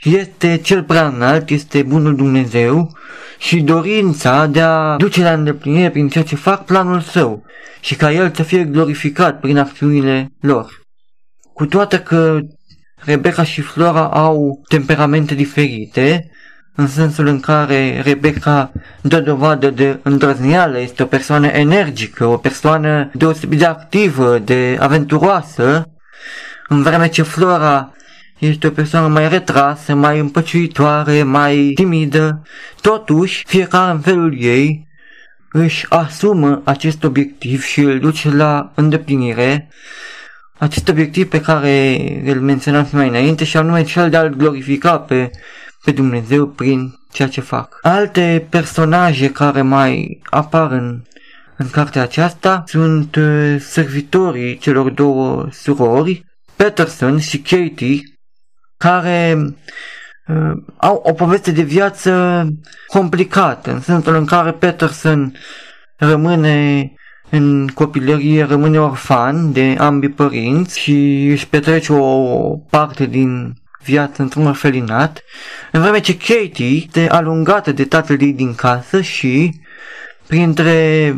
este 0.08 0.58
cel 0.58 0.84
prea 0.84 1.08
înalt, 1.08 1.50
este 1.50 1.84
bunul 1.84 2.16
Dumnezeu 2.16 2.98
și 3.38 3.62
dorința 3.62 4.46
de 4.46 4.62
a 4.62 4.96
duce 4.96 5.24
la 5.24 5.34
îndeplinire 5.34 5.90
prin 5.90 6.10
ceea 6.10 6.24
ce 6.24 6.36
fac 6.36 6.66
planul 6.66 7.00
său 7.00 7.46
și 7.80 7.96
ca 7.96 8.12
el 8.12 8.32
să 8.36 8.44
fie 8.44 8.64
glorificat 8.64 9.40
prin 9.40 9.58
acțiunile 9.58 10.32
lor. 10.42 10.82
Cu 11.54 11.66
toate 11.66 12.00
că 12.00 12.40
Rebecca 12.96 13.44
și 13.44 13.62
Flora 13.62 14.08
au 14.08 14.62
temperamente 14.68 15.36
diferite, 15.36 16.32
în 16.76 16.88
sensul 16.88 17.28
în 17.28 17.40
care 17.40 18.02
Rebecca 18.04 18.72
dă 19.02 19.20
dovadă 19.20 19.70
de 19.70 20.00
îndrăzneală, 20.04 20.80
este 20.80 21.04
o 21.04 21.06
persoană 21.06 21.48
energică, 21.48 22.26
o 22.26 22.38
persoană 22.38 23.10
deosebit 23.14 23.60
de 23.60 23.66
activă, 23.66 24.38
de 24.38 24.78
aventuroasă, 24.80 25.92
în 26.68 26.82
vreme 26.82 27.08
ce 27.08 27.22
Flora 27.22 27.92
este 28.38 28.68
o 28.68 28.72
persoană 28.72 29.08
mai 29.08 29.30
retrasă, 29.30 29.94
mai 29.94 30.20
împăciuitoare, 30.20 31.24
mai 31.24 31.72
timidă. 31.76 32.44
Totuși, 32.82 33.44
fiecare 33.48 33.92
în 33.92 34.00
felul 34.00 34.42
ei 34.42 34.88
își 35.52 35.86
asumă 35.90 36.62
acest 36.66 37.04
obiectiv 37.04 37.64
și 37.64 37.80
îl 37.80 38.00
duce 38.00 38.30
la 38.30 38.72
îndeplinire. 38.76 39.70
Acest 40.58 40.90
obiectiv 40.90 41.30
pe 41.30 41.42
care 41.42 41.98
îl 42.26 42.42
menționam 42.42 42.88
mai 42.92 43.08
înainte 43.08 43.44
și 43.44 43.58
anume 43.58 43.84
cel 43.84 44.10
de 44.10 44.18
a-L 44.18 44.30
glorifica 44.30 45.00
pe, 45.00 45.32
pe 45.84 45.92
Dumnezeu 45.92 46.48
prin 46.48 46.94
ceea 47.12 47.28
ce 47.28 47.42
fac. 47.42 47.80
Alte 47.82 48.48
personaje 48.50 49.32
care 49.32 49.62
mai 49.62 50.20
apar 50.24 50.72
în, 50.72 51.02
în 51.58 51.70
cartea 51.70 52.02
aceasta 52.02 52.64
sunt 52.66 53.16
uh, 53.16 53.56
servitorii 53.60 54.58
celor 54.58 54.90
două 54.90 55.48
surori, 55.52 56.26
Peterson 56.56 57.20
și 57.20 57.40
Katie, 57.40 58.02
care 58.78 59.38
uh, 60.28 60.52
au 60.78 61.02
o 61.06 61.14
poveste 61.14 61.52
de 61.52 61.62
viață 61.62 62.46
complicată, 62.88 63.72
în 63.72 63.82
sensul 63.82 64.16
în 64.16 64.26
care 64.26 64.52
Peterson 64.52 65.34
rămâne 65.96 66.92
în 67.30 67.68
copilărie, 67.68 68.44
rămâne 68.44 68.80
orfan 68.80 69.52
de 69.52 69.76
ambii 69.80 70.10
părinți 70.10 70.80
și 70.80 71.28
își 71.32 71.48
petrece 71.48 71.94
o 71.94 72.58
parte 72.70 73.06
din 73.06 73.54
viață 73.84 74.22
într-un 74.22 74.46
orfelinat, 74.46 75.24
în 75.72 75.82
vreme 75.82 76.00
ce 76.00 76.18
Katie 76.18 76.66
este 76.66 77.10
alungată 77.10 77.72
de 77.72 77.86
tatăl 77.86 78.22
ei 78.22 78.34
din 78.34 78.56
casă 78.56 79.02
și, 79.02 79.62
printre 80.28 81.14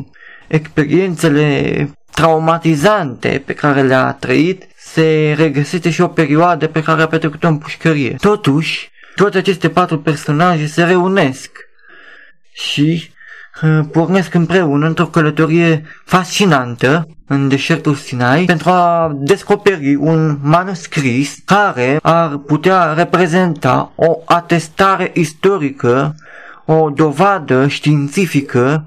experiențele 0.48 1.90
traumatizante 2.12 3.44
pe 3.46 3.54
care 3.54 3.82
le-a 3.82 4.12
trăit, 4.12 4.64
se 4.94 5.36
regăsește 5.38 5.90
și 5.90 6.02
o 6.02 6.08
perioadă 6.08 6.68
pe 6.68 6.84
care 6.84 7.02
a 7.02 7.08
petrecut-o 7.08 7.48
în 7.48 7.58
pușcărie. 7.58 8.16
Totuși, 8.22 8.92
toate 9.16 9.38
aceste 9.38 9.70
patru 9.70 10.00
personaje 10.00 10.66
se 10.66 10.84
reunesc 10.84 11.52
și 12.54 13.12
uh, 13.62 13.80
pornesc 13.92 14.34
împreună 14.34 14.88
într-o 14.88 15.06
călătorie 15.06 15.86
fascinantă 16.06 17.08
în 17.28 17.48
deșertul 17.48 17.96
Sinai 17.96 18.46
pentru 18.46 18.70
a 18.70 19.12
descoperi 19.16 19.96
un 19.96 20.38
manuscris 20.42 21.38
care 21.46 22.00
ar 22.02 22.38
putea 22.38 22.94
reprezenta 22.94 23.92
o 23.96 24.18
atestare 24.26 25.12
istorică, 25.14 26.16
o 26.66 26.90
dovadă 26.90 27.68
științifică 27.68 28.86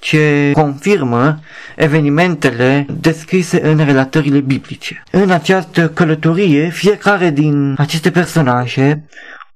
ce 0.00 0.50
confirmă 0.52 1.38
evenimentele 1.76 2.86
descrise 3.00 3.68
în 3.68 3.84
relatările 3.84 4.38
biblice. 4.40 5.02
În 5.10 5.30
această 5.30 5.88
călătorie, 5.88 6.68
fiecare 6.70 7.30
din 7.30 7.74
aceste 7.78 8.10
personaje 8.10 9.04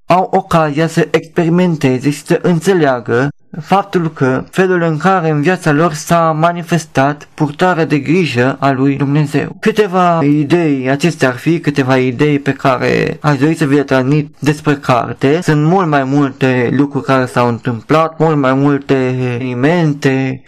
au 0.07 0.29
ocazia 0.33 0.87
să 0.87 1.09
experimenteze 1.11 2.11
și 2.11 2.25
să 2.25 2.39
înțeleagă 2.43 3.29
faptul 3.61 4.13
că 4.13 4.45
felul 4.51 4.83
în 4.83 4.97
care 4.97 5.31
în 5.31 5.43
viața 5.43 5.73
lor 5.73 5.93
s-a 5.93 6.33
manifestat 6.33 7.29
purtarea 7.35 7.85
de 7.85 7.99
grijă 7.99 8.57
a 8.61 8.71
lui 8.71 8.97
Dumnezeu. 8.97 9.57
Câteva 9.61 10.21
idei, 10.23 10.91
acestea 10.91 11.29
ar 11.29 11.37
fi 11.37 11.61
câteva 11.61 11.97
idei 11.97 12.39
pe 12.39 12.53
care 12.53 13.19
aș 13.21 13.39
dori 13.39 13.55
să 13.55 13.67
vi 13.67 13.75
le 13.75 13.83
transmit 13.83 14.35
despre 14.39 14.75
carte. 14.75 15.39
Sunt 15.43 15.65
mult 15.65 15.87
mai 15.87 16.05
multe 16.05 16.69
lucruri 16.73 17.05
care 17.05 17.27
s-au 17.27 17.49
întâmplat, 17.49 18.19
mult 18.19 18.37
mai 18.37 18.55
multe 18.55 19.07
evenimente, 19.07 20.43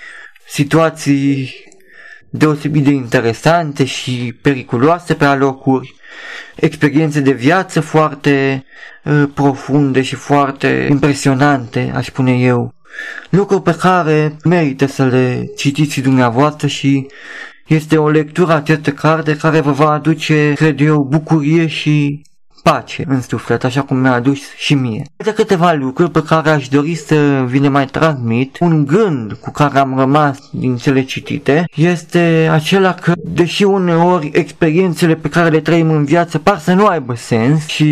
situații 0.49 1.55
deosebit 2.31 2.85
de 2.85 2.91
interesante 2.91 3.85
și 3.85 4.39
periculoase 4.43 5.15
pe 5.15 5.25
alocuri, 5.25 5.95
experiențe 6.55 7.21
de 7.21 7.33
viață 7.33 7.81
foarte 7.81 8.65
uh, 9.05 9.23
profunde 9.35 10.03
și 10.03 10.15
foarte 10.15 10.87
impresionante, 10.91 11.93
aș 11.95 12.07
spune 12.07 12.33
eu 12.33 12.76
lucruri 13.31 13.63
pe 13.63 13.75
care 13.75 14.37
merită 14.45 14.87
să 14.87 15.05
le 15.05 15.51
citiți 15.57 15.93
și 15.93 16.01
dumneavoastră 16.01 16.67
și 16.67 17.07
este 17.67 17.97
o 17.97 18.09
lectură 18.09 18.53
această 18.53 18.93
carte 18.93 19.37
care 19.37 19.61
vă 19.61 19.71
va 19.71 19.91
aduce, 19.91 20.53
cred 20.53 20.81
eu, 20.81 21.03
bucurie 21.03 21.67
și 21.67 22.23
pace 22.71 23.05
în 23.09 23.21
suflet, 23.21 23.65
așa 23.65 23.83
cum 23.83 23.97
mi-a 23.97 24.13
adus 24.13 24.39
și 24.57 24.75
mie. 24.75 25.03
De 25.17 25.33
câteva 25.33 25.73
lucruri 25.73 26.11
pe 26.11 26.23
care 26.23 26.51
aș 26.51 26.69
dori 26.69 26.95
să 26.95 27.45
vi 27.47 27.59
le 27.59 27.69
mai 27.69 27.87
transmit, 27.87 28.57
un 28.61 28.87
gând 28.87 29.33
cu 29.33 29.51
care 29.51 29.79
am 29.79 29.99
rămas 29.99 30.39
din 30.51 30.77
cele 30.77 31.03
citite, 31.03 31.65
este 31.75 32.49
acela 32.53 32.95
că, 32.95 33.13
deși 33.17 33.63
uneori 33.63 34.31
experiențele 34.33 35.15
pe 35.15 35.29
care 35.29 35.49
le 35.49 35.61
trăim 35.61 35.91
în 35.91 36.05
viață 36.05 36.39
par 36.39 36.59
să 36.59 36.73
nu 36.73 36.87
aibă 36.87 37.15
sens 37.15 37.67
și 37.67 37.85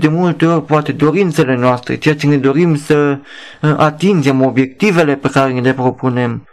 de 0.00 0.08
multe 0.08 0.46
ori 0.46 0.64
poate 0.64 0.92
dorințele 0.92 1.56
noastre, 1.56 1.96
ceea 1.96 2.16
ce 2.16 2.26
ne 2.26 2.36
dorim 2.36 2.76
să 2.76 3.18
uh, 3.62 3.74
atingem, 3.76 4.42
obiectivele 4.42 5.14
pe 5.14 5.28
care 5.28 5.52
ne 5.52 5.60
le 5.60 5.72
propunem, 5.72 6.46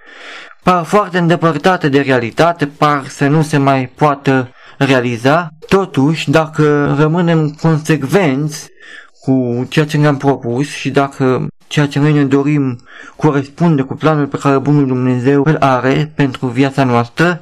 par 0.63 0.83
foarte 0.83 1.17
îndepărtate 1.17 1.89
de 1.89 1.99
realitate, 1.99 2.65
par 2.65 3.03
să 3.07 3.27
nu 3.27 3.41
se 3.41 3.57
mai 3.57 3.91
poată 3.95 4.51
realiza. 4.77 5.49
Totuși, 5.67 6.29
dacă 6.29 6.95
rămânem 6.99 7.49
consecvenți 7.61 8.67
cu 9.21 9.65
ceea 9.69 9.85
ce 9.85 9.97
ne-am 9.97 10.17
propus 10.17 10.67
și 10.67 10.89
dacă 10.89 11.47
ceea 11.67 11.87
ce 11.87 11.99
noi 11.99 12.13
ne 12.13 12.25
dorim 12.25 12.79
corespunde 13.15 13.81
cu 13.81 13.95
planul 13.95 14.27
pe 14.27 14.37
care 14.37 14.57
Bunul 14.57 14.87
Dumnezeu 14.87 15.43
îl 15.45 15.55
are 15.59 16.11
pentru 16.15 16.47
viața 16.47 16.83
noastră, 16.83 17.41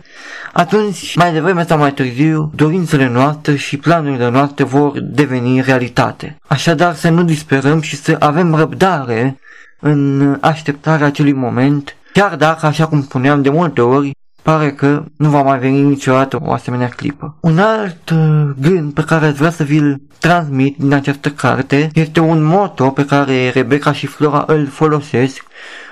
atunci, 0.53 1.15
mai 1.15 1.33
devreme 1.33 1.65
sau 1.65 1.77
mai 1.77 1.93
târziu, 1.93 2.51
dorințele 2.55 3.07
noastre 3.07 3.55
și 3.55 3.77
planurile 3.77 4.29
noastre 4.29 4.63
vor 4.63 4.99
deveni 4.99 5.61
realitate. 5.61 6.37
Așadar, 6.47 6.95
să 6.95 7.09
nu 7.09 7.23
disperăm 7.23 7.81
și 7.81 7.95
să 7.95 8.15
avem 8.19 8.55
răbdare 8.55 9.39
în 9.79 10.37
așteptarea 10.41 11.07
acelui 11.07 11.33
moment, 11.33 11.95
chiar 12.13 12.35
dacă, 12.35 12.65
așa 12.65 12.87
cum 12.87 13.01
spuneam 13.01 13.41
de 13.41 13.49
multe 13.49 13.81
ori, 13.81 14.11
pare 14.45 14.71
că 14.71 15.03
nu 15.17 15.29
va 15.29 15.41
mai 15.41 15.59
veni 15.59 15.81
niciodată 15.81 16.39
o 16.41 16.51
asemenea 16.51 16.87
clipă. 16.87 17.37
Un 17.41 17.59
alt 17.59 18.09
uh, 18.09 18.49
gând 18.61 18.93
pe 18.93 19.03
care 19.03 19.25
aș 19.25 19.37
vrea 19.37 19.49
să 19.49 19.63
vi-l 19.63 20.01
transmit 20.19 20.77
din 20.77 20.93
această 20.93 21.29
carte 21.29 21.89
este 21.93 22.19
un 22.19 22.43
moto 22.43 22.89
pe 22.89 23.05
care 23.05 23.49
Rebecca 23.49 23.93
și 23.93 24.05
Flora 24.07 24.43
îl 24.47 24.67
folosesc 24.67 25.45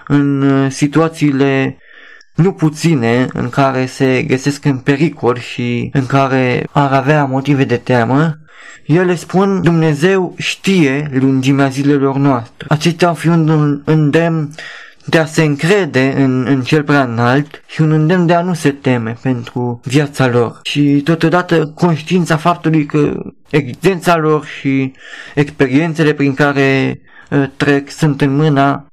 în 0.07 0.41
uh, 0.41 0.71
situațiile 0.71 1.77
nu 2.35 2.51
puține 2.51 3.27
în 3.33 3.49
care 3.49 3.85
se 3.85 4.23
găsesc 4.27 4.65
în 4.65 4.77
pericol 4.77 5.37
și 5.37 5.89
în 5.93 6.05
care 6.05 6.67
ar 6.71 6.93
avea 6.93 7.25
motive 7.25 7.63
de 7.63 7.77
teamă 7.77 8.37
Ele 8.85 9.15
spun, 9.15 9.61
Dumnezeu 9.61 10.33
știe 10.37 11.09
lungimea 11.13 11.67
zilelor 11.67 12.15
noastre. 12.15 12.65
Acestea 12.69 13.07
au 13.07 13.13
fi 13.13 13.27
un 13.27 13.81
îndemn 13.85 14.49
de 15.05 15.17
a 15.17 15.25
se 15.25 15.43
încrede 15.43 16.13
în, 16.17 16.45
în 16.45 16.61
cel 16.61 16.83
prea 16.83 17.03
înalt 17.03 17.63
și 17.67 17.81
un 17.81 17.91
îndemn 17.91 18.25
de 18.25 18.33
a 18.33 18.41
nu 18.41 18.53
se 18.53 18.71
teme 18.71 19.15
pentru 19.21 19.81
viața 19.83 20.27
lor. 20.27 20.59
Și 20.63 21.01
totodată 21.03 21.71
conștiința 21.75 22.37
faptului 22.37 22.85
că 22.85 23.13
existența 23.49 24.17
lor 24.17 24.45
și 24.45 24.93
experiențele 25.35 26.13
prin 26.13 26.33
care 26.33 27.01
uh, 27.29 27.49
trec 27.57 27.89
sunt 27.89 28.21
în 28.21 28.35
mâna 28.35 28.87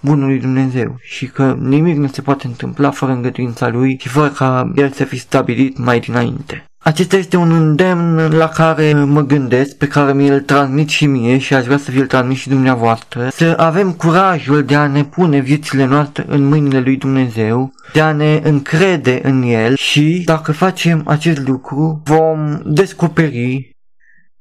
bunului 0.00 0.40
Dumnezeu 0.40 0.96
și 1.00 1.26
că 1.26 1.56
nimic 1.60 1.96
nu 1.96 2.06
se 2.06 2.22
poate 2.22 2.46
întâmpla 2.46 2.90
fără 2.90 3.12
îngăduința 3.12 3.68
lui 3.68 3.96
și 4.00 4.08
fără 4.08 4.28
ca 4.28 4.72
el 4.74 4.90
să 4.90 5.04
fi 5.04 5.18
stabilit 5.18 5.78
mai 5.78 6.00
dinainte. 6.00 6.64
Acesta 6.84 7.16
este 7.16 7.36
un 7.36 7.50
îndemn 7.50 8.36
la 8.36 8.48
care 8.48 8.92
mă 8.92 9.20
gândesc, 9.20 9.76
pe 9.76 9.86
care 9.86 10.12
mi-l 10.12 10.40
transmit 10.40 10.88
și 10.88 11.06
mie 11.06 11.38
și 11.38 11.54
aș 11.54 11.64
vrea 11.64 11.76
să 11.76 11.90
vi-l 11.90 12.06
transmit 12.06 12.36
și 12.36 12.48
dumneavoastră, 12.48 13.28
să 13.32 13.54
avem 13.56 13.92
curajul 13.92 14.64
de 14.64 14.74
a 14.74 14.86
ne 14.86 15.04
pune 15.04 15.38
viețile 15.38 15.84
noastre 15.84 16.24
în 16.28 16.44
mâinile 16.44 16.80
lui 16.80 16.96
Dumnezeu, 16.96 17.72
de 17.92 18.00
a 18.00 18.12
ne 18.12 18.40
încrede 18.42 19.20
în 19.22 19.42
El 19.42 19.76
și 19.76 20.22
dacă 20.24 20.52
facem 20.52 21.02
acest 21.06 21.46
lucru 21.46 22.02
vom 22.04 22.60
descoperi 22.64 23.76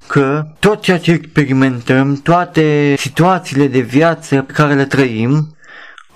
că 0.07 0.47
tot 0.59 0.81
ceea 0.81 0.99
ce 0.99 1.11
experimentăm, 1.11 2.15
toate 2.15 2.95
situațiile 2.97 3.67
de 3.67 3.79
viață 3.79 4.41
pe 4.41 4.53
care 4.53 4.73
le 4.73 4.85
trăim, 4.85 5.55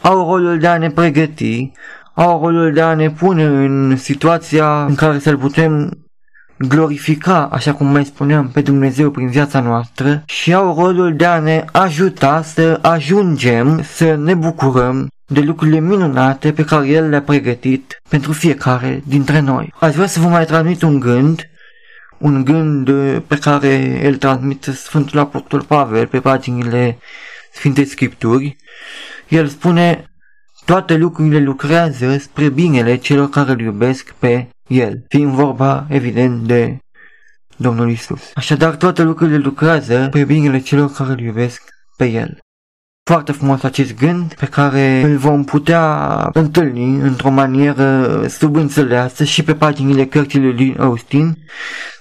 au 0.02 0.30
rolul 0.30 0.60
de 0.60 0.68
a 0.68 0.78
ne 0.78 0.90
pregăti, 0.90 1.72
au 2.14 2.42
rolul 2.42 2.74
de 2.74 2.82
a 2.82 2.94
ne 2.94 3.10
pune 3.10 3.44
în 3.44 3.96
situația 3.98 4.86
în 4.86 4.96
care 4.96 5.20
să-L 5.20 5.38
putem 5.38 5.92
glorifica, 6.58 7.50
așa 7.52 7.74
cum 7.74 7.88
mai 7.88 8.06
spuneam, 8.06 8.50
pe 8.50 8.62
Dumnezeu 8.62 9.12
prin 9.12 9.30
viața 9.30 9.60
noastră 9.60 10.24
și 10.26 10.54
au 10.54 10.76
rolul 10.80 11.16
de 11.16 11.26
a 11.26 11.40
ne 11.40 11.66
ajuta 11.72 12.42
să 12.42 12.80
ajungem 12.82 13.82
să 13.84 14.16
ne 14.16 14.34
bucurăm 14.34 15.08
de 15.26 15.40
lucrurile 15.40 15.80
minunate 15.80 16.52
pe 16.52 16.64
care 16.64 16.88
El 16.88 17.10
le-a 17.10 17.22
pregătit 17.22 18.02
pentru 18.10 18.32
fiecare 18.32 19.02
dintre 19.06 19.40
noi. 19.40 19.74
Aș 19.80 19.94
vrea 19.94 20.08
să 20.08 20.20
vă 20.20 20.28
mai 20.28 20.46
transmit 20.46 20.82
un 20.82 21.00
gând, 21.00 21.50
un 22.18 22.44
gând 22.44 22.90
pe 23.20 23.38
care 23.38 24.02
îl 24.08 24.16
transmite 24.16 24.72
Sfântul 24.72 25.20
Apostol 25.20 25.64
Pavel 25.64 26.08
pe 26.08 26.20
paginile 26.20 26.98
Sfintei 27.54 27.86
Scripturi. 27.86 28.56
El 29.28 29.48
spune, 29.48 30.12
toate 30.66 30.96
lucrurile 30.96 31.40
lucrează 31.40 32.18
spre 32.18 32.50
binele 32.50 32.96
celor 32.96 33.30
care 33.30 33.52
îl 33.52 33.60
iubesc 33.60 34.14
pe 34.20 34.48
el, 34.68 35.04
fiind 35.08 35.32
vorba, 35.32 35.86
evident, 35.90 36.48
de 36.48 36.78
Domnul 37.58 37.90
Isus. 37.90 38.22
Așadar, 38.34 38.76
toate 38.76 39.04
lucrurile 39.04 39.38
lucrează 39.38 40.08
pe 40.12 40.24
binele 40.24 40.60
celor 40.60 40.92
care 40.92 41.12
îl 41.12 41.20
iubesc 41.20 41.62
pe 41.98 42.06
El. 42.06 42.38
Foarte 43.04 43.32
frumos 43.32 43.64
acest 43.64 43.96
gând 43.96 44.34
pe 44.34 44.46
care 44.46 45.02
îl 45.02 45.18
vom 45.18 45.44
putea 45.44 46.30
întâlni 46.34 47.00
într-o 47.00 47.30
manieră 47.30 48.22
subînțeleasă 48.28 49.24
și 49.24 49.44
pe 49.44 49.56
paginile 49.56 50.06
cărții 50.06 50.40
lui 50.40 50.76
Austin, 50.80 51.38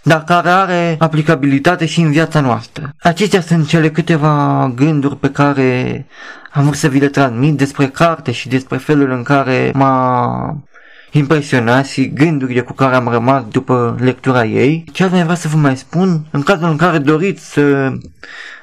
dar 0.02 0.24
care 0.24 0.48
are 0.48 0.96
aplicabilitate 0.98 1.86
și 1.86 2.00
în 2.00 2.10
viața 2.10 2.40
noastră. 2.40 2.90
Acestea 2.98 3.40
sunt 3.40 3.68
cele 3.68 3.90
câteva 3.90 4.72
gânduri 4.74 5.16
pe 5.16 5.30
care 5.30 6.06
am 6.52 6.62
vrut 6.62 6.76
să 6.76 6.88
vi 6.88 6.98
le 6.98 7.08
transmit 7.08 7.56
despre 7.56 7.86
carte 7.86 8.32
și 8.32 8.48
despre 8.48 8.76
felul 8.76 9.10
în 9.10 9.22
care 9.22 9.70
m-a 9.74 10.62
impresionați 11.10 11.93
și 11.93 12.12
gândurile 12.12 12.60
cu 12.60 12.73
care 12.73 12.94
am 12.94 13.09
rămas 13.09 13.44
după 13.51 13.97
lectura 14.01 14.44
ei. 14.44 14.85
Ce 14.93 15.05
aș 15.05 15.10
mai 15.10 15.23
vrea 15.23 15.35
să 15.35 15.49
vă 15.49 15.57
mai 15.57 15.76
spun, 15.76 16.26
în 16.31 16.43
cazul 16.43 16.68
în 16.68 16.76
care 16.76 16.99
doriți 16.99 17.52
să 17.52 17.93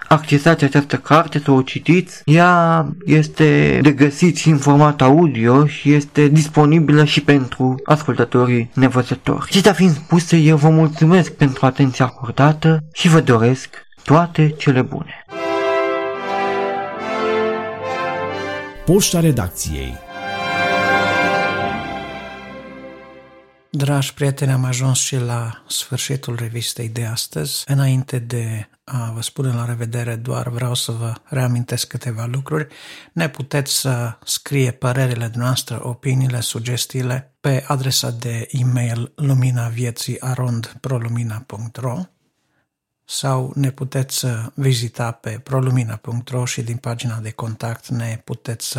accesați 0.08 0.64
această 0.64 0.96
carte, 0.98 1.40
să 1.40 1.52
o 1.52 1.62
citiți, 1.62 2.22
ea 2.26 2.86
este 3.06 3.80
de 3.82 3.92
găsit 3.92 4.38
și 4.38 4.50
în 4.50 4.58
format 4.58 5.02
audio 5.02 5.66
și 5.66 5.94
este 5.94 6.28
disponibilă 6.28 7.04
și 7.04 7.22
pentru 7.22 7.82
ascultătorii 7.84 8.70
nevăzători. 8.74 9.46
Acestea 9.48 9.74
fiind 9.74 9.94
spuse, 9.94 10.38
eu 10.38 10.56
vă 10.56 10.70
mulțumesc 10.70 11.32
pentru 11.32 11.66
atenția 11.66 12.06
acordată 12.06 12.84
și 12.94 13.08
vă 13.08 13.20
doresc 13.20 13.70
toate 14.04 14.54
cele 14.58 14.82
bune. 14.82 15.26
Poșta 18.86 19.20
redacției 19.20 19.94
Dragi 23.76 24.14
prieteni, 24.14 24.52
am 24.52 24.64
ajuns 24.64 25.00
și 25.00 25.16
la 25.16 25.64
sfârșitul 25.68 26.36
revistei 26.36 26.90
de 26.90 27.06
astăzi. 27.06 27.64
Înainte 27.68 28.20
de 28.20 28.70
a 28.84 29.12
vă 29.12 29.22
spune 29.22 29.54
la 29.54 29.66
revedere, 29.66 30.16
doar 30.16 30.50
vreau 30.50 30.74
să 30.74 30.92
vă 30.92 31.14
reamintesc 31.24 31.88
câteva 31.88 32.26
lucruri. 32.26 32.68
Ne 33.14 33.30
puteți 33.30 33.80
să 33.80 34.18
scrie 34.24 34.72
părerile 34.72 35.32
noastre, 35.36 35.78
opiniile, 35.80 36.40
sugestiile 36.40 37.34
pe 37.40 37.64
adresa 37.68 38.12
de 38.12 38.48
e-mail 38.52 39.12
luminavieții.arondprolumina.ro 39.16 42.02
sau 43.06 43.52
ne 43.56 43.72
puteți 43.72 44.26
vizita 44.54 45.12
pe 45.12 45.40
prolumina.ro 45.44 46.46
și 46.46 46.62
din 46.62 46.78
pagina 46.78 47.20
de 47.20 47.32
contact 47.32 47.88
ne 47.88 48.22
puteți 48.24 48.78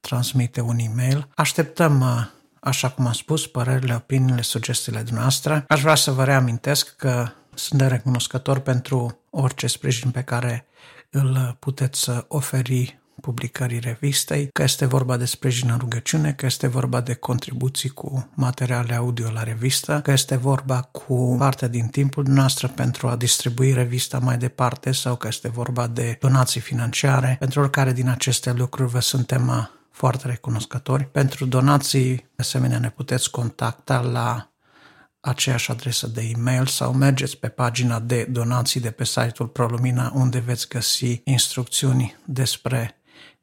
transmite 0.00 0.60
un 0.60 0.78
e-mail. 0.78 1.28
Așteptăm 1.34 2.28
așa 2.64 2.90
cum 2.90 3.06
am 3.06 3.12
spus, 3.12 3.46
părerile, 3.46 3.94
opiniile, 3.94 4.42
sugestiile 4.42 5.00
dumneavoastră. 5.00 5.64
Aș 5.68 5.80
vrea 5.80 5.94
să 5.94 6.10
vă 6.10 6.24
reamintesc 6.24 6.96
că 6.96 7.28
sunt 7.54 7.80
de 7.80 7.86
recunoscător 7.86 8.58
pentru 8.58 9.18
orice 9.30 9.66
sprijin 9.66 10.10
pe 10.10 10.22
care 10.22 10.66
îl 11.10 11.56
puteți 11.58 12.10
oferi 12.28 12.98
publicării 13.20 13.78
revistei, 13.78 14.48
că 14.52 14.62
este 14.62 14.86
vorba 14.86 15.16
de 15.16 15.24
sprijin 15.24 15.70
în 15.70 15.78
rugăciune, 15.78 16.32
că 16.32 16.46
este 16.46 16.66
vorba 16.66 17.00
de 17.00 17.14
contribuții 17.14 17.88
cu 17.88 18.28
materiale 18.34 18.94
audio 18.94 19.30
la 19.30 19.42
revistă, 19.42 20.00
că 20.02 20.10
este 20.10 20.36
vorba 20.36 20.80
cu 20.80 21.36
parte 21.38 21.68
din 21.68 21.86
timpul 21.86 22.24
noastră 22.26 22.68
pentru 22.68 23.08
a 23.08 23.16
distribui 23.16 23.72
revista 23.72 24.18
mai 24.18 24.38
departe 24.38 24.92
sau 24.92 25.16
că 25.16 25.26
este 25.26 25.48
vorba 25.48 25.86
de 25.86 26.16
donații 26.20 26.60
financiare. 26.60 27.36
Pentru 27.38 27.60
oricare 27.60 27.92
din 27.92 28.08
aceste 28.08 28.52
lucruri 28.52 28.90
vă 28.90 29.00
suntem 29.00 29.70
foarte 29.94 30.26
recunoscători. 30.26 31.04
Pentru 31.04 31.44
donații, 31.46 32.16
de 32.16 32.22
asemenea, 32.36 32.78
ne 32.78 32.90
puteți 32.90 33.30
contacta 33.30 34.00
la 34.00 34.52
aceeași 35.20 35.70
adresă 35.70 36.06
de 36.06 36.30
e-mail 36.34 36.66
sau 36.66 36.92
mergeți 36.92 37.36
pe 37.36 37.48
pagina 37.48 38.00
de 38.00 38.24
donații 38.24 38.80
de 38.80 38.90
pe 38.90 39.04
site-ul 39.04 39.48
ProLumina 39.48 40.12
unde 40.14 40.38
veți 40.38 40.68
găsi 40.68 41.20
instrucțiuni 41.24 42.16
despre 42.24 42.96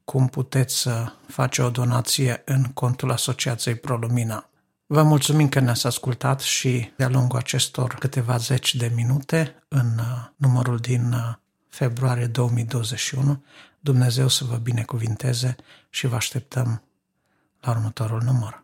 cum 0.04 0.28
puteți 0.28 0.76
să 0.78 1.12
face 1.26 1.62
o 1.62 1.70
donație 1.70 2.42
în 2.44 2.64
contul 2.64 3.10
Asociației 3.10 3.74
ProLumina. 3.74 4.50
Vă 4.86 5.02
mulțumim 5.02 5.48
că 5.48 5.60
ne-ați 5.60 5.86
ascultat 5.86 6.40
și 6.40 6.92
de-a 6.96 7.08
lungul 7.08 7.38
acestor 7.38 7.94
câteva 7.94 8.36
zeci 8.36 8.74
de 8.74 8.92
minute 8.94 9.64
în 9.68 9.98
uh, 9.98 10.04
numărul 10.36 10.76
din 10.76 11.12
uh, 11.12 11.34
februarie 11.68 12.26
2021. 12.26 13.44
Dumnezeu 13.80 14.28
să 14.28 14.44
vă 14.44 14.56
binecuvinteze 14.56 15.56
și 15.94 16.06
vă 16.06 16.14
așteptăm 16.14 16.82
la 17.60 17.70
următorul 17.70 18.22
număr. 18.22 18.61